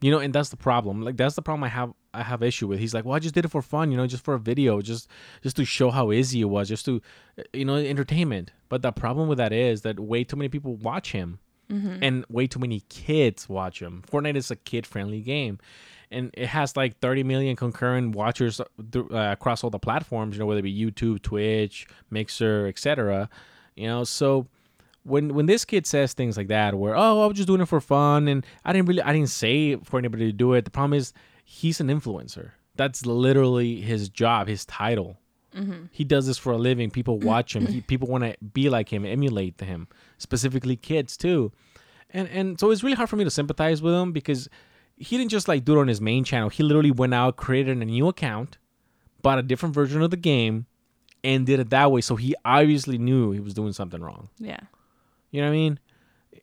you 0.00 0.10
know, 0.10 0.18
and 0.18 0.34
that's 0.34 0.48
the 0.48 0.56
problem. 0.56 1.02
Like 1.02 1.16
that's 1.16 1.34
the 1.36 1.42
problem 1.42 1.64
I 1.64 1.68
have. 1.68 1.92
I 2.14 2.22
have 2.22 2.42
issue 2.42 2.66
with. 2.66 2.80
He's 2.80 2.94
like, 2.94 3.04
well, 3.04 3.14
I 3.14 3.18
just 3.20 3.34
did 3.34 3.44
it 3.44 3.48
for 3.48 3.62
fun, 3.62 3.90
you 3.92 3.96
know, 3.96 4.06
just 4.06 4.24
for 4.24 4.34
a 4.34 4.38
video, 4.38 4.80
just 4.80 5.08
just 5.42 5.56
to 5.56 5.64
show 5.64 5.90
how 5.90 6.10
easy 6.10 6.40
it 6.40 6.46
was, 6.46 6.68
just 6.68 6.84
to, 6.86 7.00
uh, 7.38 7.42
you 7.52 7.64
know, 7.64 7.76
entertainment. 7.76 8.50
But 8.68 8.82
the 8.82 8.92
problem 8.92 9.28
with 9.28 9.38
that 9.38 9.52
is 9.52 9.82
that 9.82 10.00
way 10.00 10.24
too 10.24 10.36
many 10.36 10.48
people 10.48 10.74
watch 10.76 11.12
him 11.12 11.38
Mm-hmm. 11.70 12.02
and 12.02 12.24
way 12.30 12.46
too 12.46 12.58
many 12.60 12.80
kids 12.88 13.46
watch 13.46 13.82
him. 13.82 14.02
Fortnite 14.10 14.36
is 14.36 14.50
a 14.50 14.56
kid 14.56 14.86
friendly 14.86 15.20
game. 15.20 15.58
And 16.10 16.30
it 16.32 16.46
has 16.46 16.74
like 16.78 16.98
30 17.00 17.24
million 17.24 17.56
concurrent 17.56 18.16
watchers 18.16 18.58
th- 18.90 19.04
uh, 19.12 19.28
across 19.32 19.62
all 19.62 19.68
the 19.68 19.78
platforms, 19.78 20.34
you 20.34 20.40
know, 20.40 20.46
whether 20.46 20.60
it 20.60 20.62
be 20.62 20.74
YouTube, 20.74 21.20
Twitch, 21.20 21.86
Mixer, 22.10 22.66
etc. 22.68 23.28
You 23.78 23.86
know, 23.86 24.04
so 24.04 24.46
when 25.04 25.34
when 25.34 25.46
this 25.46 25.64
kid 25.64 25.86
says 25.86 26.12
things 26.12 26.36
like 26.36 26.48
that, 26.48 26.74
where 26.74 26.96
oh, 26.96 27.22
I 27.22 27.26
was 27.26 27.36
just 27.36 27.46
doing 27.46 27.60
it 27.60 27.66
for 27.66 27.80
fun, 27.80 28.28
and 28.28 28.44
I 28.64 28.72
didn't 28.72 28.88
really, 28.88 29.02
I 29.02 29.12
didn't 29.12 29.30
say 29.30 29.76
for 29.76 29.98
anybody 29.98 30.26
to 30.26 30.32
do 30.32 30.52
it. 30.54 30.64
The 30.64 30.70
problem 30.70 30.94
is 30.94 31.12
he's 31.44 31.80
an 31.80 31.88
influencer. 31.88 32.50
That's 32.76 33.06
literally 33.06 33.80
his 33.80 34.08
job, 34.08 34.48
his 34.48 34.64
title. 34.64 35.18
Mm-hmm. 35.54 35.86
He 35.90 36.04
does 36.04 36.26
this 36.26 36.38
for 36.38 36.52
a 36.52 36.58
living. 36.58 36.90
People 36.90 37.18
watch 37.20 37.56
him. 37.56 37.66
He, 37.66 37.80
people 37.80 38.08
want 38.08 38.24
to 38.24 38.36
be 38.52 38.68
like 38.68 38.92
him, 38.92 39.04
emulate 39.04 39.60
him, 39.60 39.88
specifically 40.18 40.76
kids 40.76 41.16
too. 41.16 41.52
And 42.10 42.28
and 42.28 42.60
so 42.60 42.70
it's 42.70 42.82
really 42.82 42.96
hard 42.96 43.08
for 43.08 43.16
me 43.16 43.24
to 43.24 43.30
sympathize 43.30 43.82
with 43.82 43.94
him 43.94 44.12
because 44.12 44.48
he 44.96 45.16
didn't 45.16 45.30
just 45.30 45.48
like 45.48 45.64
do 45.64 45.76
it 45.76 45.80
on 45.80 45.88
his 45.88 46.00
main 46.00 46.24
channel. 46.24 46.48
He 46.48 46.62
literally 46.62 46.90
went 46.90 47.14
out, 47.14 47.36
created 47.36 47.76
a 47.76 47.84
new 47.84 48.08
account, 48.08 48.58
bought 49.22 49.38
a 49.38 49.42
different 49.42 49.74
version 49.74 50.02
of 50.02 50.10
the 50.10 50.16
game, 50.16 50.66
and 51.24 51.46
did 51.46 51.60
it 51.60 51.70
that 51.70 51.90
way. 51.92 52.00
So 52.00 52.16
he 52.16 52.34
obviously 52.44 52.98
knew 52.98 53.32
he 53.32 53.40
was 53.40 53.54
doing 53.54 53.72
something 53.72 54.00
wrong. 54.00 54.28
yeah. 54.38 54.60
You 55.30 55.42
know 55.42 55.48
what 55.48 55.52
I 55.52 55.56
mean? 55.56 55.78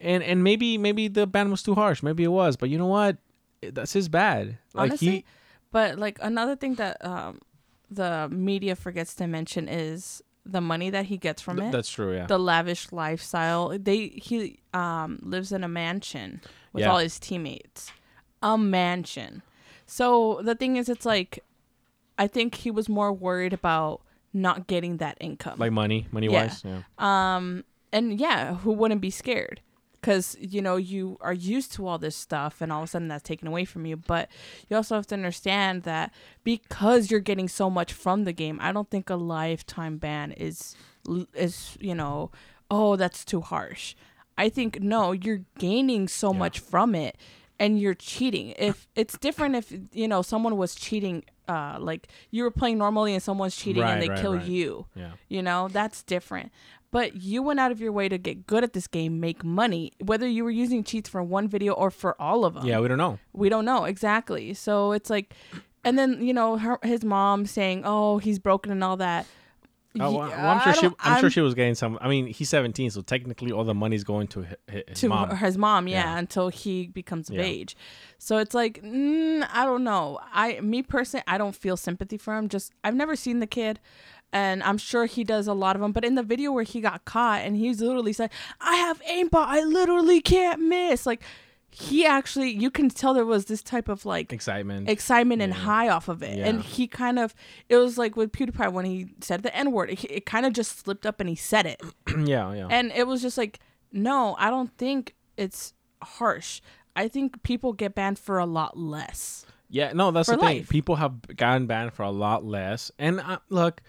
And 0.01 0.21
and 0.23 0.43
maybe 0.43 0.77
maybe 0.77 1.07
the 1.07 1.25
ban 1.25 1.49
was 1.49 1.63
too 1.63 1.73
harsh. 1.73 2.03
Maybe 2.03 2.23
it 2.23 2.27
was, 2.31 2.55
but 2.55 2.69
you 2.69 2.77
know 2.77 2.87
what? 2.87 3.17
That's 3.61 3.93
his 3.93 4.09
bad. 4.09 4.57
Like 4.73 4.91
Honestly, 4.91 5.07
he 5.09 5.25
but 5.71 5.97
like 5.97 6.19
another 6.21 6.55
thing 6.55 6.75
that 6.75 7.03
um, 7.03 7.39
the 7.89 8.27
media 8.29 8.75
forgets 8.75 9.15
to 9.15 9.25
mention 9.27 9.67
is 9.67 10.21
the 10.45 10.61
money 10.61 10.91
that 10.91 11.05
he 11.05 11.17
gets 11.17 11.41
from 11.41 11.57
th- 11.57 11.69
it. 11.69 11.71
that's 11.71 11.89
true, 11.89 12.13
yeah. 12.13 12.27
the 12.27 12.37
lavish 12.37 12.91
lifestyle. 12.91 13.69
They 13.79 14.09
he 14.09 14.59
um 14.73 15.17
lives 15.23 15.51
in 15.51 15.63
a 15.63 15.67
mansion 15.67 16.41
with 16.73 16.83
Yeah. 16.83 16.91
all 16.91 16.99
his 16.99 17.17
teammates. 17.19 17.89
A 18.43 18.55
mansion. 18.57 19.41
So 19.87 20.41
the 20.43 20.53
thing 20.53 20.75
is 20.77 20.89
it's 20.89 21.05
like 21.05 21.43
I 22.19 22.27
think 22.27 22.53
he 22.55 22.69
was 22.69 22.87
more 22.87 23.11
worried 23.11 23.53
about 23.53 24.01
not 24.35 24.67
getting 24.67 24.97
that 24.97 25.17
income. 25.19 25.57
like 25.57 25.71
money, 25.71 26.05
money 26.11 26.27
Yeah. 26.27 26.43
wise. 26.47 26.63
Yeah. 26.63 26.81
um 26.99 27.63
and 27.91 28.19
yeah, 28.19 28.55
who 28.55 28.71
wouldn't 28.73 29.01
be 29.01 29.09
scared? 29.09 29.61
Cuz 30.01 30.35
you 30.39 30.61
know, 30.61 30.75
you 30.75 31.17
are 31.21 31.33
used 31.55 31.71
to 31.75 31.87
all 31.87 31.97
this 31.97 32.15
stuff 32.15 32.61
and 32.61 32.71
all 32.71 32.81
of 32.83 32.89
a 32.89 32.91
sudden 32.91 33.07
that's 33.07 33.23
taken 33.23 33.47
away 33.47 33.65
from 33.65 33.85
you, 33.85 33.95
but 33.97 34.29
you 34.67 34.75
also 34.75 34.93
have 34.95 35.07
to 35.07 35.15
understand 35.15 35.83
that 35.83 36.11
because 36.43 37.09
you're 37.09 37.27
getting 37.31 37.47
so 37.47 37.69
much 37.69 37.91
from 37.93 38.23
the 38.25 38.33
game, 38.33 38.57
I 38.61 38.71
don't 38.71 38.89
think 38.91 39.09
a 39.09 39.15
lifetime 39.15 39.97
ban 39.97 40.31
is 40.33 40.75
is, 41.33 41.77
you 41.79 41.95
know, 41.95 42.31
oh, 42.69 42.95
that's 42.97 43.23
too 43.23 43.41
harsh. 43.41 43.95
I 44.37 44.49
think 44.49 44.81
no, 44.81 45.11
you're 45.13 45.43
gaining 45.57 46.07
so 46.07 46.33
Yeah. 46.33 46.39
much 46.39 46.59
from 46.59 46.93
it 46.93 47.15
and 47.59 47.79
you're 47.79 47.93
cheating. 47.93 48.53
If 48.57 48.87
it's 48.95 49.17
different 49.17 49.55
if 49.55 49.73
you 49.93 50.07
know 50.07 50.21
someone 50.21 50.57
was 50.57 50.75
cheating 50.75 51.23
uh 51.47 51.77
like 51.79 52.07
you 52.31 52.43
were 52.43 52.51
playing 52.51 52.77
normally 52.77 53.13
and 53.13 53.21
someone's 53.23 53.55
cheating 53.55 53.83
Right, 53.83 53.93
and 53.93 54.01
they 54.01 54.09
right, 54.09 54.19
kill 54.21 54.35
right. 54.35 54.45
you. 54.45 54.85
Yeah. 54.95 55.11
You 55.29 55.41
know, 55.41 55.67
that's 55.67 56.03
different. 56.03 56.51
But 56.91 57.17
you 57.17 57.41
went 57.43 57.59
out 57.59 57.71
of 57.71 57.81
your 57.81 57.91
way 57.91 58.07
to 58.07 58.17
get 58.17 58.47
good 58.47 58.63
at 58.63 58.71
this 58.71 58.87
game, 58.87 59.19
make 59.19 59.43
money, 59.43 59.91
whether 60.01 60.25
you 60.27 60.45
were 60.45 60.51
using 60.51 60.81
cheats 60.83 61.09
for 61.09 61.21
one 61.21 61.47
video 61.47 61.73
or 61.73 61.91
for 61.91 62.19
all 62.21 62.45
of 62.45 62.53
them. 62.53 62.65
Yeah, 62.65 62.79
we 62.79 62.87
don't 62.87 62.97
know. 62.97 63.19
We 63.33 63.49
don't 63.49 63.65
know 63.65 63.83
exactly. 63.83 64.53
So 64.53 64.93
it's 64.93 65.09
like, 65.09 65.33
and 65.83 65.99
then, 65.99 66.25
you 66.25 66.33
know, 66.33 66.57
her, 66.57 66.79
his 66.83 67.03
mom 67.03 67.45
saying, 67.47 67.81
oh, 67.83 68.19
he's 68.19 68.39
broken 68.39 68.71
and 68.71 68.81
all 68.81 68.95
that. 68.97 69.25
Oh, 69.99 70.11
well, 70.17 70.21
I'm 70.31 70.61
sure 70.61 70.73
she. 70.73 70.81
don't- 70.81 70.95
I'm, 70.99 71.19
sure 71.21 71.29
she 71.29 71.41
was 71.41 71.53
getting 71.53 71.75
some. 71.75 71.97
I 72.01 72.07
mean, 72.07 72.27
he's 72.27 72.49
17, 72.49 72.89
so 72.91 73.01
technically 73.01 73.51
all 73.51 73.63
the 73.63 73.73
money's 73.73 74.03
going 74.03 74.27
to 74.29 74.41
his, 74.67 74.83
his 74.87 74.99
to 75.01 75.09
mom. 75.09 75.35
his 75.37 75.57
mom, 75.57 75.87
yeah, 75.87 76.03
Yeah. 76.13 76.17
until 76.17 76.49
he 76.49 76.87
becomes 76.87 77.29
of 77.29 77.35
Yeah. 77.35 77.43
age. 77.43 77.75
So 78.17 78.37
it's 78.37 78.53
like, 78.53 78.81
mm, 78.83 79.47
I 79.53 79.65
don't 79.65 79.83
know. 79.83 80.19
I, 80.33 80.59
me 80.61 80.81
personally, 80.83 81.23
I 81.27 81.37
don't 81.37 81.55
feel 81.55 81.77
sympathy 81.77 82.17
for 82.17 82.35
him. 82.37 82.49
Just 82.49 82.71
I've 82.83 82.95
never 82.95 83.15
seen 83.15 83.39
the 83.39 83.47
kid, 83.47 83.79
and 84.33 84.61
I'm 84.63 84.77
sure 84.77 85.05
he 85.05 85.23
does 85.23 85.47
a 85.47 85.53
lot 85.53 85.75
of 85.75 85.81
them. 85.81 85.91
But 85.91 86.03
in 86.03 86.15
the 86.15 86.23
video 86.23 86.51
where 86.51 86.63
he 86.63 86.81
got 86.81 87.05
caught, 87.05 87.41
and 87.41 87.55
he's 87.55 87.79
literally 87.81 88.13
said, 88.13 88.31
"I 88.59 88.75
have 88.75 89.01
aimbot. 89.03 89.45
I 89.47 89.61
literally 89.63 90.21
can't 90.21 90.59
miss." 90.61 91.05
Like 91.05 91.21
he 91.77 92.05
actually, 92.05 92.51
you 92.51 92.71
can 92.71 92.87
tell 92.89 93.13
there 93.13 93.25
was 93.25 93.45
this 93.45 93.61
type 93.61 93.89
of 93.89 94.05
like 94.05 94.31
Excitement. 94.31 94.89
excitement 94.89 95.41
and 95.41 95.53
high 95.53 95.89
off 95.89 96.07
of 96.07 96.23
it. 96.23 96.39
And 96.39 96.61
he 96.61 96.87
kind 96.87 97.19
of, 97.19 97.35
it 97.67 97.75
was 97.75 97.97
like 97.97 98.15
with 98.15 98.31
PewDiePie 98.31 98.71
when 98.71 98.85
he 98.85 99.09
said 99.19 99.43
the 99.43 99.53
N 99.53 99.73
word, 99.73 99.89
it, 99.89 100.03
it 100.05 100.25
kind 100.25 100.45
of 100.45 100.53
just 100.53 100.79
slipped 100.79 101.05
up 101.05 101.19
and 101.19 101.27
he 101.27 101.35
said 101.35 101.65
it. 101.65 101.81
yeah, 102.25 102.53
yeah. 102.53 102.67
And 102.69 102.93
it 102.93 103.05
was 103.05 103.21
just 103.21 103.37
like, 103.37 103.59
no, 103.91 104.37
I 104.39 104.49
don't 104.49 104.75
think 104.77 105.15
it's 105.35 105.73
harsh. 106.01 106.61
I 106.95 107.09
think 107.09 107.43
people 107.43 107.73
get 107.73 107.93
banned 107.93 108.19
for 108.19 108.39
a 108.39 108.45
lot 108.45 108.77
less. 108.77 109.45
Yeah, 109.69 109.91
no, 109.93 110.11
that's 110.11 110.29
the 110.29 110.37
thing. 110.37 110.63
People 110.65 110.95
have 110.95 111.35
gotten 111.35 111.67
banned 111.67 111.93
for 111.93 112.03
a 112.03 112.11
lot 112.11 112.45
less. 112.45 112.89
And 112.97 113.19
uh, 113.19 113.39
look, 113.49 113.81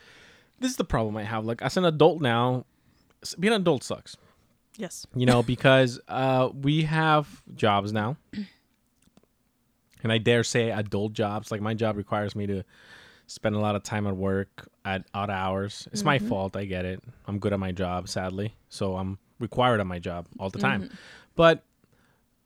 this 0.59 0.73
is 0.73 0.77
the 0.77 0.85
problem 0.85 1.17
I 1.17 1.23
have. 1.23 1.45
Like, 1.45 1.63
as 1.63 1.77
an 1.77 1.85
adult 1.85 2.21
now, 2.21 2.65
being 3.39 3.55
an 3.55 3.61
adult 3.61 3.85
sucks. 3.85 4.17
Yes. 4.77 5.07
You 5.15 5.27
know, 5.27 5.43
because 5.43 6.01
uh, 6.09 6.51
we 6.55 6.83
have 6.83 7.43
jobs 7.55 7.93
now. 7.93 8.17
And 10.03 10.13
I 10.13 10.19
dare 10.19 10.45
say 10.45 10.71
adult 10.71 11.15
jobs. 11.15 11.51
Like, 11.51 11.61
my 11.61 11.75
job 11.75 11.97
requires 11.97 12.37
me 12.37 12.47
to 12.47 12.63
spend 13.27 13.57
a 13.57 13.59
lot 13.59 13.75
of 13.75 13.83
time 13.83 14.07
at 14.07 14.15
work 14.15 14.69
at 14.85 15.05
odd 15.13 15.31
hours. 15.31 15.89
It's 15.91 16.05
my 16.05 16.19
fault. 16.21 16.57
I 16.57 16.65
get 16.65 16.85
it. 16.85 17.03
I'm 17.27 17.41
good 17.41 17.53
at 17.53 17.59
my 17.59 17.73
job, 17.73 18.09
sadly. 18.09 18.55
So 18.69 18.97
I'm 18.97 19.19
required 19.41 19.81
at 19.81 19.87
my 19.87 19.99
job 19.99 20.27
all 20.39 20.49
the 20.51 20.59
time. 20.61 20.91
But 21.35 21.65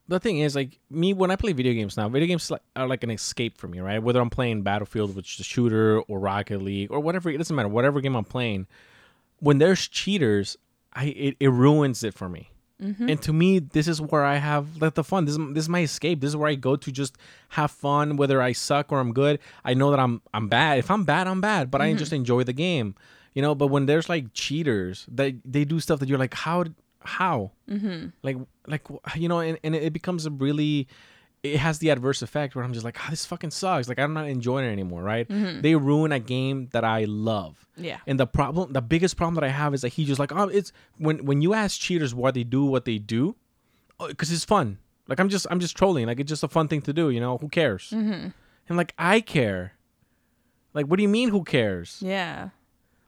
the 0.08 0.18
thing 0.18 0.38
is, 0.38 0.54
like 0.54 0.78
me, 0.90 1.12
when 1.12 1.30
I 1.30 1.36
play 1.36 1.52
video 1.52 1.74
games 1.74 1.96
now, 1.98 2.08
video 2.08 2.28
games 2.28 2.50
are 2.76 2.88
like 2.88 3.04
an 3.04 3.10
escape 3.10 3.58
for 3.58 3.68
me, 3.68 3.80
right? 3.80 4.02
Whether 4.02 4.20
I'm 4.20 4.30
playing 4.30 4.62
Battlefield, 4.62 5.14
which 5.14 5.34
is 5.34 5.40
a 5.40 5.44
shooter, 5.44 6.00
or 6.00 6.18
Rocket 6.18 6.62
League, 6.62 6.90
or 6.90 7.00
whatever, 7.00 7.28
it 7.28 7.36
doesn't 7.36 7.54
matter. 7.54 7.68
Whatever 7.68 8.00
game 8.00 8.16
I'm 8.16 8.24
playing, 8.24 8.66
when 9.40 9.58
there's 9.58 9.86
cheaters, 9.86 10.56
I 10.92 11.06
it, 11.06 11.36
it 11.40 11.48
ruins 11.50 12.02
it 12.04 12.14
for 12.14 12.28
me. 12.28 12.50
Mm-hmm. 12.82 13.10
And 13.10 13.22
to 13.22 13.32
me, 13.32 13.58
this 13.58 13.86
is 13.86 14.00
where 14.00 14.24
I 14.24 14.36
have 14.36 14.80
like 14.80 14.94
the 14.94 15.04
fun. 15.04 15.26
This 15.26 15.36
is 15.36 15.40
this 15.52 15.64
is 15.64 15.68
my 15.68 15.82
escape. 15.82 16.20
This 16.20 16.28
is 16.28 16.36
where 16.36 16.48
I 16.48 16.54
go 16.54 16.76
to 16.76 16.90
just 16.90 17.16
have 17.50 17.70
fun. 17.70 18.16
Whether 18.16 18.40
I 18.40 18.52
suck 18.52 18.90
or 18.90 19.00
I'm 19.00 19.12
good, 19.12 19.38
I 19.64 19.74
know 19.74 19.90
that 19.90 20.00
I'm 20.00 20.22
I'm 20.32 20.48
bad. 20.48 20.78
If 20.78 20.90
I'm 20.90 21.04
bad, 21.04 21.26
I'm 21.26 21.40
bad. 21.40 21.70
But 21.70 21.82
I 21.82 21.90
mm-hmm. 21.90 21.98
just 21.98 22.12
enjoy 22.12 22.44
the 22.44 22.54
game, 22.54 22.94
you 23.34 23.42
know. 23.42 23.54
But 23.54 23.66
when 23.66 23.86
there's 23.86 24.08
like 24.08 24.32
cheaters, 24.32 25.06
that 25.10 25.34
they 25.44 25.64
do 25.64 25.78
stuff 25.78 26.00
that 26.00 26.08
you're 26.08 26.18
like, 26.18 26.34
how 26.34 26.64
how 27.02 27.50
mm-hmm. 27.68 28.08
like 28.22 28.36
like 28.66 28.86
you 29.14 29.28
know 29.28 29.40
and, 29.40 29.58
and 29.64 29.74
it 29.74 29.92
becomes 29.92 30.26
a 30.26 30.30
really 30.30 30.88
it 31.42 31.56
has 31.56 31.78
the 31.78 31.88
adverse 31.88 32.20
effect 32.22 32.54
where 32.54 32.64
i'm 32.64 32.72
just 32.72 32.84
like 32.84 32.98
oh, 33.00 33.10
this 33.10 33.24
fucking 33.24 33.50
sucks. 33.50 33.88
Like 33.88 33.98
i'm 33.98 34.12
not 34.12 34.28
enjoying 34.28 34.66
it 34.68 34.72
anymore 34.72 35.02
right? 35.02 35.26
Mm-hmm. 35.28 35.62
They 35.62 35.74
ruin 35.74 36.12
a 36.12 36.18
game 36.20 36.68
that 36.72 36.84
i 36.84 37.04
love. 37.04 37.66
Yeah. 37.76 37.98
and 38.06 38.20
the 38.20 38.26
problem 38.26 38.72
the 38.72 38.82
biggest 38.82 39.16
problem 39.16 39.34
that 39.36 39.44
i 39.44 39.48
have 39.48 39.72
is 39.72 39.80
that 39.82 39.88
he 39.94 40.04
just 40.04 40.18
like 40.18 40.32
oh 40.32 40.48
it's 40.48 40.72
when 40.98 41.24
when 41.24 41.40
you 41.40 41.54
ask 41.54 41.80
cheaters 41.80 42.14
why 42.14 42.30
they 42.30 42.44
do 42.44 42.64
what 42.66 42.84
they 42.84 42.98
do 42.98 43.36
oh, 43.98 44.08
because 44.08 44.30
it's 44.30 44.44
fun. 44.44 44.78
Like 45.08 45.18
i'm 45.18 45.28
just 45.28 45.46
i'm 45.50 45.60
just 45.60 45.76
trolling. 45.76 46.06
Like 46.06 46.20
it's 46.20 46.28
just 46.28 46.42
a 46.42 46.48
fun 46.48 46.68
thing 46.68 46.82
to 46.82 46.92
do 46.92 47.10
you 47.10 47.20
know? 47.20 47.38
Who 47.38 47.48
cares? 47.48 47.90
Mm-hmm. 47.90 48.28
And 48.68 48.76
like 48.76 48.92
i 48.98 49.20
care. 49.20 49.72
Like 50.74 50.86
what 50.86 50.96
do 50.96 51.02
you 51.02 51.08
mean 51.08 51.30
who 51.30 51.42
cares? 51.42 51.98
Yeah. 52.00 52.50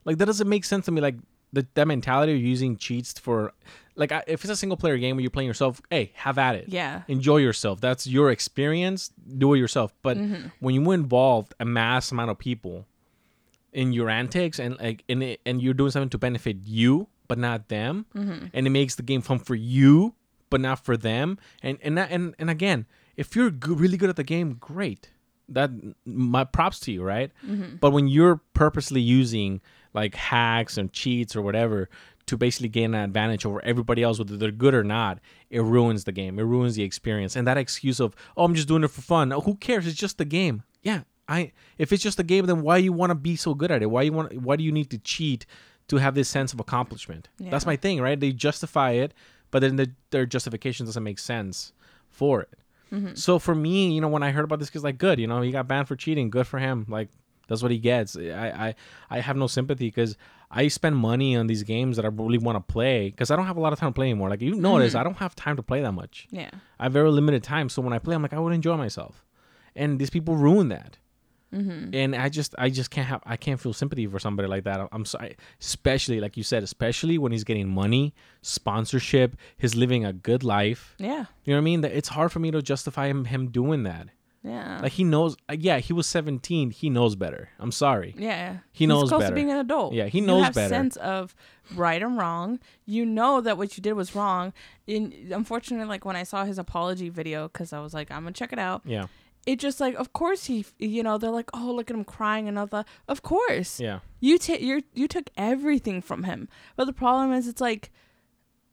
like 0.04 0.16
that 0.18 0.26
doesn't 0.26 0.48
make 0.48 0.64
sense 0.64 0.86
to 0.86 0.90
me. 0.90 1.00
Like 1.00 1.16
the, 1.52 1.66
that 1.74 1.86
mentality 1.86 2.34
of 2.34 2.40
using 2.40 2.76
cheats 2.76 3.18
for, 3.18 3.52
like 3.94 4.10
if 4.26 4.42
it's 4.42 4.50
a 4.50 4.56
single 4.56 4.76
player 4.76 4.96
game 4.98 5.16
where 5.16 5.20
you're 5.22 5.30
playing 5.30 5.46
yourself, 5.48 5.80
hey, 5.90 6.12
have 6.14 6.38
at 6.38 6.54
it. 6.54 6.68
Yeah. 6.68 7.02
Enjoy 7.08 7.36
yourself. 7.38 7.80
That's 7.80 8.06
your 8.06 8.30
experience. 8.30 9.10
Do 9.38 9.52
it 9.54 9.58
yourself. 9.58 9.92
But 10.02 10.16
Mm-hmm. 10.16 10.48
when 10.60 10.74
you 10.74 10.90
involve 10.92 11.52
a 11.60 11.64
mass 11.64 12.10
amount 12.12 12.30
of 12.30 12.38
people 12.38 12.86
in 13.72 13.92
your 13.92 14.08
antics 14.10 14.58
and 14.58 14.78
like 14.80 15.04
in 15.08 15.22
it, 15.22 15.40
and 15.46 15.60
you're 15.62 15.74
doing 15.74 15.90
something 15.90 16.10
to 16.10 16.18
benefit 16.18 16.56
you 16.64 17.08
but 17.28 17.38
not 17.38 17.68
them, 17.68 18.06
Mm-hmm. 18.14 18.46
and 18.52 18.66
it 18.66 18.70
makes 18.70 18.94
the 18.96 19.02
game 19.02 19.20
fun 19.22 19.38
for 19.38 19.54
you 19.54 20.14
but 20.50 20.60
not 20.60 20.84
for 20.84 20.98
them, 20.98 21.38
and 21.62 21.78
and 21.82 21.96
that, 21.96 22.10
and 22.10 22.34
and 22.38 22.50
again, 22.50 22.84
if 23.16 23.34
you're 23.34 23.50
good, 23.50 23.80
really 23.80 23.96
good 23.96 24.10
at 24.10 24.16
the 24.16 24.24
game, 24.24 24.58
great. 24.60 25.08
That 25.48 25.70
my 26.04 26.44
props 26.44 26.78
to 26.80 26.92
you, 26.92 27.02
right? 27.02 27.30
Mm-hmm. 27.46 27.76
But 27.76 27.92
when 27.92 28.06
you're 28.06 28.42
purposely 28.52 29.00
using 29.00 29.62
like 29.94 30.14
hacks 30.14 30.78
and 30.78 30.92
cheats 30.92 31.36
or 31.36 31.42
whatever 31.42 31.88
to 32.26 32.36
basically 32.36 32.68
gain 32.68 32.94
an 32.94 33.02
advantage 33.02 33.44
over 33.44 33.62
everybody 33.64 34.02
else, 34.02 34.18
whether 34.18 34.36
they're 34.36 34.50
good 34.50 34.74
or 34.74 34.84
not, 34.84 35.18
it 35.50 35.62
ruins 35.62 36.04
the 36.04 36.12
game. 36.12 36.38
It 36.38 36.44
ruins 36.44 36.76
the 36.76 36.82
experience. 36.84 37.34
And 37.36 37.46
that 37.46 37.58
excuse 37.58 38.00
of, 38.00 38.14
oh, 38.36 38.44
I'm 38.44 38.54
just 38.54 38.68
doing 38.68 38.84
it 38.84 38.90
for 38.90 39.02
fun. 39.02 39.32
Who 39.32 39.56
cares? 39.56 39.86
It's 39.86 39.96
just 39.96 40.18
the 40.18 40.24
game. 40.24 40.62
Yeah, 40.82 41.02
I. 41.28 41.52
If 41.78 41.92
it's 41.92 42.02
just 42.02 42.20
a 42.20 42.24
game, 42.24 42.46
then 42.46 42.62
why 42.62 42.76
you 42.76 42.92
want 42.92 43.10
to 43.10 43.14
be 43.14 43.36
so 43.36 43.54
good 43.54 43.70
at 43.70 43.82
it? 43.82 43.86
Why 43.86 44.02
you 44.02 44.12
want? 44.12 44.36
Why 44.40 44.56
do 44.56 44.64
you 44.64 44.72
need 44.72 44.90
to 44.90 44.98
cheat 44.98 45.46
to 45.88 45.96
have 45.96 46.14
this 46.14 46.28
sense 46.28 46.52
of 46.52 46.60
accomplishment? 46.60 47.28
That's 47.38 47.66
my 47.66 47.76
thing, 47.76 48.00
right? 48.00 48.18
They 48.18 48.32
justify 48.32 48.92
it, 48.92 49.14
but 49.50 49.60
then 49.60 49.76
the, 49.76 49.90
their 50.10 50.26
justification 50.26 50.86
doesn't 50.86 51.02
make 51.02 51.18
sense 51.18 51.72
for 52.08 52.42
it. 52.42 52.58
Mm-hmm. 52.92 53.14
So 53.14 53.38
for 53.38 53.54
me, 53.54 53.92
you 53.92 54.00
know, 54.00 54.08
when 54.08 54.22
I 54.22 54.30
heard 54.30 54.44
about 54.44 54.58
this, 54.58 54.70
kid's 54.70 54.84
like, 54.84 54.98
good, 54.98 55.18
you 55.18 55.26
know, 55.26 55.40
he 55.40 55.50
got 55.50 55.66
banned 55.66 55.88
for 55.88 55.96
cheating. 55.96 56.30
Good 56.30 56.46
for 56.46 56.58
him. 56.58 56.84
Like, 56.88 57.08
that's 57.52 57.62
what 57.62 57.70
he 57.70 57.78
gets. 57.78 58.16
I 58.16 58.74
I, 59.10 59.16
I 59.16 59.20
have 59.20 59.36
no 59.36 59.46
sympathy 59.46 59.86
because 59.86 60.16
I 60.50 60.68
spend 60.68 60.96
money 60.96 61.36
on 61.36 61.46
these 61.46 61.62
games 61.62 61.96
that 61.96 62.04
I 62.04 62.08
really 62.08 62.38
want 62.38 62.56
to 62.56 62.72
play 62.72 63.10
because 63.10 63.30
I 63.30 63.36
don't 63.36 63.46
have 63.46 63.56
a 63.56 63.60
lot 63.60 63.72
of 63.72 63.78
time 63.78 63.90
to 63.90 63.94
play 63.94 64.06
anymore. 64.06 64.28
Like 64.28 64.42
you 64.42 64.54
notice, 64.54 64.90
mm-hmm. 64.90 65.00
I 65.00 65.04
don't 65.04 65.16
have 65.18 65.34
time 65.34 65.56
to 65.56 65.62
play 65.62 65.80
that 65.80 65.92
much. 65.92 66.26
Yeah. 66.30 66.50
I 66.78 66.84
have 66.84 66.92
very 66.92 67.10
limited 67.10 67.42
time. 67.42 67.68
So 67.68 67.80
when 67.82 67.92
I 67.92 67.98
play, 67.98 68.14
I'm 68.14 68.22
like, 68.22 68.34
I 68.34 68.38
would 68.38 68.52
enjoy 68.52 68.76
myself, 68.76 69.24
and 69.76 69.98
these 69.98 70.10
people 70.10 70.36
ruin 70.36 70.68
that. 70.68 70.98
Mm-hmm. 71.54 71.94
And 71.94 72.16
I 72.16 72.30
just, 72.30 72.54
I 72.56 72.70
just 72.70 72.90
can't 72.90 73.06
have, 73.06 73.20
I 73.26 73.36
can't 73.36 73.60
feel 73.60 73.74
sympathy 73.74 74.06
for 74.06 74.18
somebody 74.18 74.48
like 74.48 74.64
that. 74.64 74.88
I'm 74.90 75.04
sorry, 75.04 75.36
especially 75.60 76.18
like 76.18 76.38
you 76.38 76.42
said, 76.42 76.62
especially 76.62 77.18
when 77.18 77.30
he's 77.30 77.44
getting 77.44 77.68
money, 77.68 78.14
sponsorship, 78.40 79.36
he's 79.58 79.74
living 79.74 80.02
a 80.02 80.14
good 80.14 80.44
life. 80.44 80.94
Yeah. 80.98 81.26
You 81.44 81.52
know 81.52 81.58
what 81.58 81.58
I 81.58 81.60
mean? 81.60 81.80
That 81.82 81.92
it's 81.92 82.08
hard 82.08 82.32
for 82.32 82.38
me 82.38 82.50
to 82.52 82.62
justify 82.62 83.08
him 83.08 83.26
him 83.26 83.50
doing 83.50 83.82
that. 83.82 84.08
Yeah. 84.44 84.80
Like 84.82 84.92
he 84.92 85.04
knows, 85.04 85.36
uh, 85.48 85.54
yeah, 85.58 85.78
he 85.78 85.92
was 85.92 86.06
17. 86.08 86.70
He 86.70 86.90
knows 86.90 87.14
better. 87.14 87.50
I'm 87.60 87.70
sorry. 87.70 88.14
Yeah, 88.18 88.54
He 88.72 88.84
He's 88.84 88.88
knows 88.88 89.08
close 89.08 89.20
better. 89.20 89.30
to 89.30 89.34
being 89.34 89.50
an 89.52 89.58
adult. 89.58 89.92
Yeah, 89.94 90.06
he 90.06 90.18
You 90.18 90.26
knows 90.26 90.44
have 90.46 90.54
better. 90.54 90.68
Sense 90.74 90.96
of 90.96 91.34
right 91.76 92.02
and 92.02 92.18
wrong. 92.18 92.58
You 92.84 93.06
know 93.06 93.40
that 93.40 93.56
what 93.56 93.76
you 93.76 93.82
did 93.82 93.92
was 93.92 94.16
wrong. 94.16 94.52
And 94.88 95.12
unfortunately, 95.30 95.86
like 95.86 96.04
when 96.04 96.16
I 96.16 96.24
saw 96.24 96.44
his 96.44 96.58
apology 96.58 97.08
video, 97.08 97.46
because 97.48 97.72
I 97.72 97.80
was 97.80 97.94
like, 97.94 98.10
I'm 98.10 98.22
gonna 98.24 98.32
check 98.32 98.52
it 98.52 98.58
out. 98.58 98.82
Yeah, 98.84 99.06
It 99.46 99.60
just 99.60 99.80
like, 99.80 99.94
of 99.94 100.12
course 100.12 100.46
he, 100.46 100.66
you 100.78 101.04
know, 101.04 101.18
they're 101.18 101.30
like, 101.30 101.50
oh, 101.54 101.72
look 101.72 101.88
at 101.88 101.96
him 101.96 102.04
crying 102.04 102.48
and 102.48 102.58
all 102.58 102.66
that. 102.66 102.86
Of 103.06 103.22
course, 103.22 103.78
yeah, 103.78 104.00
you 104.18 104.38
take 104.38 104.60
you 104.60 104.82
you 104.92 105.06
took 105.06 105.30
everything 105.36 106.02
from 106.02 106.24
him. 106.24 106.48
But 106.74 106.86
the 106.86 106.92
problem 106.92 107.32
is, 107.32 107.46
it's 107.46 107.60
like, 107.60 107.92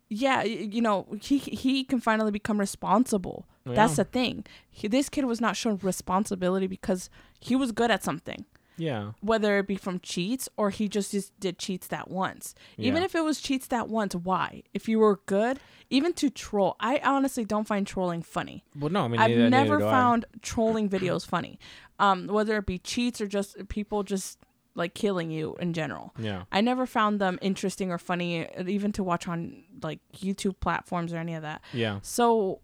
yeah, 0.09 0.43
you 0.43 0.81
know, 0.81 1.07
he 1.21 1.37
he 1.37 1.83
can 1.83 1.99
finally 1.99 2.31
become 2.31 2.59
responsible. 2.59 3.45
That's 3.65 3.97
the 3.97 4.03
thing. 4.03 4.45
He, 4.71 4.87
this 4.87 5.09
kid 5.09 5.25
was 5.25 5.39
not 5.39 5.55
shown 5.55 5.77
responsibility 5.83 6.65
because 6.65 7.07
he 7.39 7.55
was 7.55 7.71
good 7.71 7.91
at 7.91 8.03
something 8.03 8.45
yeah, 8.79 9.11
whether 9.21 9.57
it 9.59 9.67
be 9.67 9.75
from 9.75 9.99
cheats 9.99 10.47
or 10.57 10.69
he 10.69 10.87
just, 10.87 11.11
just 11.11 11.37
did 11.39 11.59
cheats 11.59 11.87
that 11.87 12.09
once. 12.09 12.55
Even 12.77 13.03
if 13.03 13.13
it 13.13 13.23
was 13.23 13.41
cheats 13.41 13.67
that 13.67 13.89
once, 13.89 14.15
why? 14.15 14.63
If 14.73 14.87
you 14.87 14.99
were 14.99 15.19
good, 15.25 15.59
even 15.89 16.13
to 16.13 16.29
troll, 16.29 16.75
I 16.79 16.99
honestly 17.03 17.45
don't 17.45 17.67
find 17.67 17.85
trolling 17.85 18.21
funny. 18.23 18.63
Well, 18.77 18.89
no, 18.89 19.03
I 19.03 19.07
mean, 19.09 19.19
I've 19.19 19.29
neither- 19.31 19.49
never 19.49 19.65
neither 19.71 19.77
do 19.79 19.87
I. 19.87 19.91
found 19.91 20.25
trolling 20.41 20.89
videos 20.89 21.25
funny, 21.25 21.59
um, 21.99 22.27
whether 22.27 22.57
it 22.57 22.65
be 22.65 22.79
cheats 22.79 23.19
or 23.19 23.27
just 23.27 23.67
people 23.67 24.03
just 24.03 24.39
like 24.79 24.95
killing 24.95 25.29
you 25.29 25.55
in 25.59 25.73
general. 25.73 26.13
Yeah, 26.17 26.43
I 26.51 26.61
never 26.61 26.85
found 26.87 27.19
them 27.21 27.37
interesting 27.41 27.91
or 27.91 27.97
funny, 27.99 28.47
uh, 28.47 28.63
even 28.67 28.91
to 28.93 29.03
watch 29.03 29.27
on 29.27 29.63
like 29.83 29.99
YouTube 30.17 30.59
platforms 30.59 31.13
or 31.13 31.17
any 31.17 31.35
of 31.35 31.43
that. 31.43 31.61
yeah. 31.73 31.99
So 32.01 32.61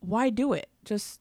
why 0.00 0.30
do 0.30 0.52
it? 0.52 0.68
Just 0.84 1.20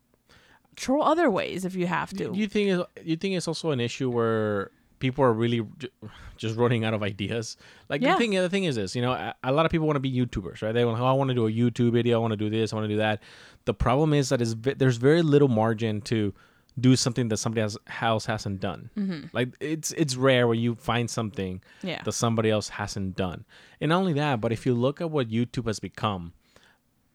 troll 0.75 1.03
other 1.03 1.29
ways 1.29 1.65
if 1.65 1.75
you 1.75 1.87
have 1.87 2.09
to. 2.11 2.31
Do 2.31 2.39
you 2.39 2.47
think 2.47 2.85
you 3.03 3.15
think 3.15 3.35
it's 3.35 3.47
also 3.47 3.71
an 3.71 3.79
issue 3.79 4.09
where 4.09 4.71
people 4.99 5.23
are 5.23 5.33
really 5.33 5.61
j- 5.77 5.89
just 6.37 6.55
running 6.55 6.83
out 6.85 6.93
of 6.93 7.03
ideas? 7.03 7.57
Like 7.89 8.01
Yeah. 8.01 8.13
the 8.13 8.17
thing, 8.19 8.31
the 8.31 8.49
thing 8.49 8.63
is 8.65 8.75
this, 8.75 8.95
you 8.95 9.01
know, 9.01 9.11
a, 9.11 9.33
a 9.43 9.51
lot 9.51 9.65
of 9.65 9.71
people 9.71 9.85
want 9.87 9.95
to 9.95 9.99
be 9.99 10.11
YouTubers, 10.11 10.61
right? 10.61 10.71
They 10.71 10.85
want, 10.85 10.99
oh, 10.99 11.05
I 11.05 11.13
want 11.13 11.29
to 11.29 11.33
do 11.35 11.47
a 11.47 11.51
YouTube 11.51 11.91
video, 11.93 12.17
I 12.17 12.21
want 12.21 12.31
to 12.33 12.37
do 12.37 12.49
this, 12.49 12.73
I 12.73 12.75
want 12.75 12.85
to 12.85 12.93
do 12.93 12.97
that. 12.97 13.21
The 13.65 13.73
problem 13.73 14.13
is 14.13 14.29
that 14.29 14.41
is 14.41 14.55
there's 14.55 14.97
very 14.97 15.21
little 15.21 15.47
margin 15.49 16.01
to 16.01 16.33
do 16.79 16.95
something 16.95 17.27
that 17.29 17.37
somebody 17.37 17.61
else, 17.61 17.77
else 18.01 18.25
hasn't 18.25 18.59
done. 18.59 18.89
Like 19.33 19.49
it's 19.59 19.91
it's 19.93 20.15
rare 20.15 20.47
when 20.47 20.59
you 20.59 20.75
find 20.75 21.09
something 21.09 21.61
yeah. 21.81 22.01
that 22.03 22.11
somebody 22.11 22.49
else 22.49 22.69
hasn't 22.69 23.15
done. 23.15 23.45
And 23.81 23.89
not 23.89 23.99
only 23.99 24.13
that, 24.13 24.41
but 24.41 24.51
if 24.51 24.65
you 24.65 24.73
look 24.73 25.01
at 25.01 25.09
what 25.09 25.29
YouTube 25.29 25.67
has 25.67 25.79
become, 25.79 26.33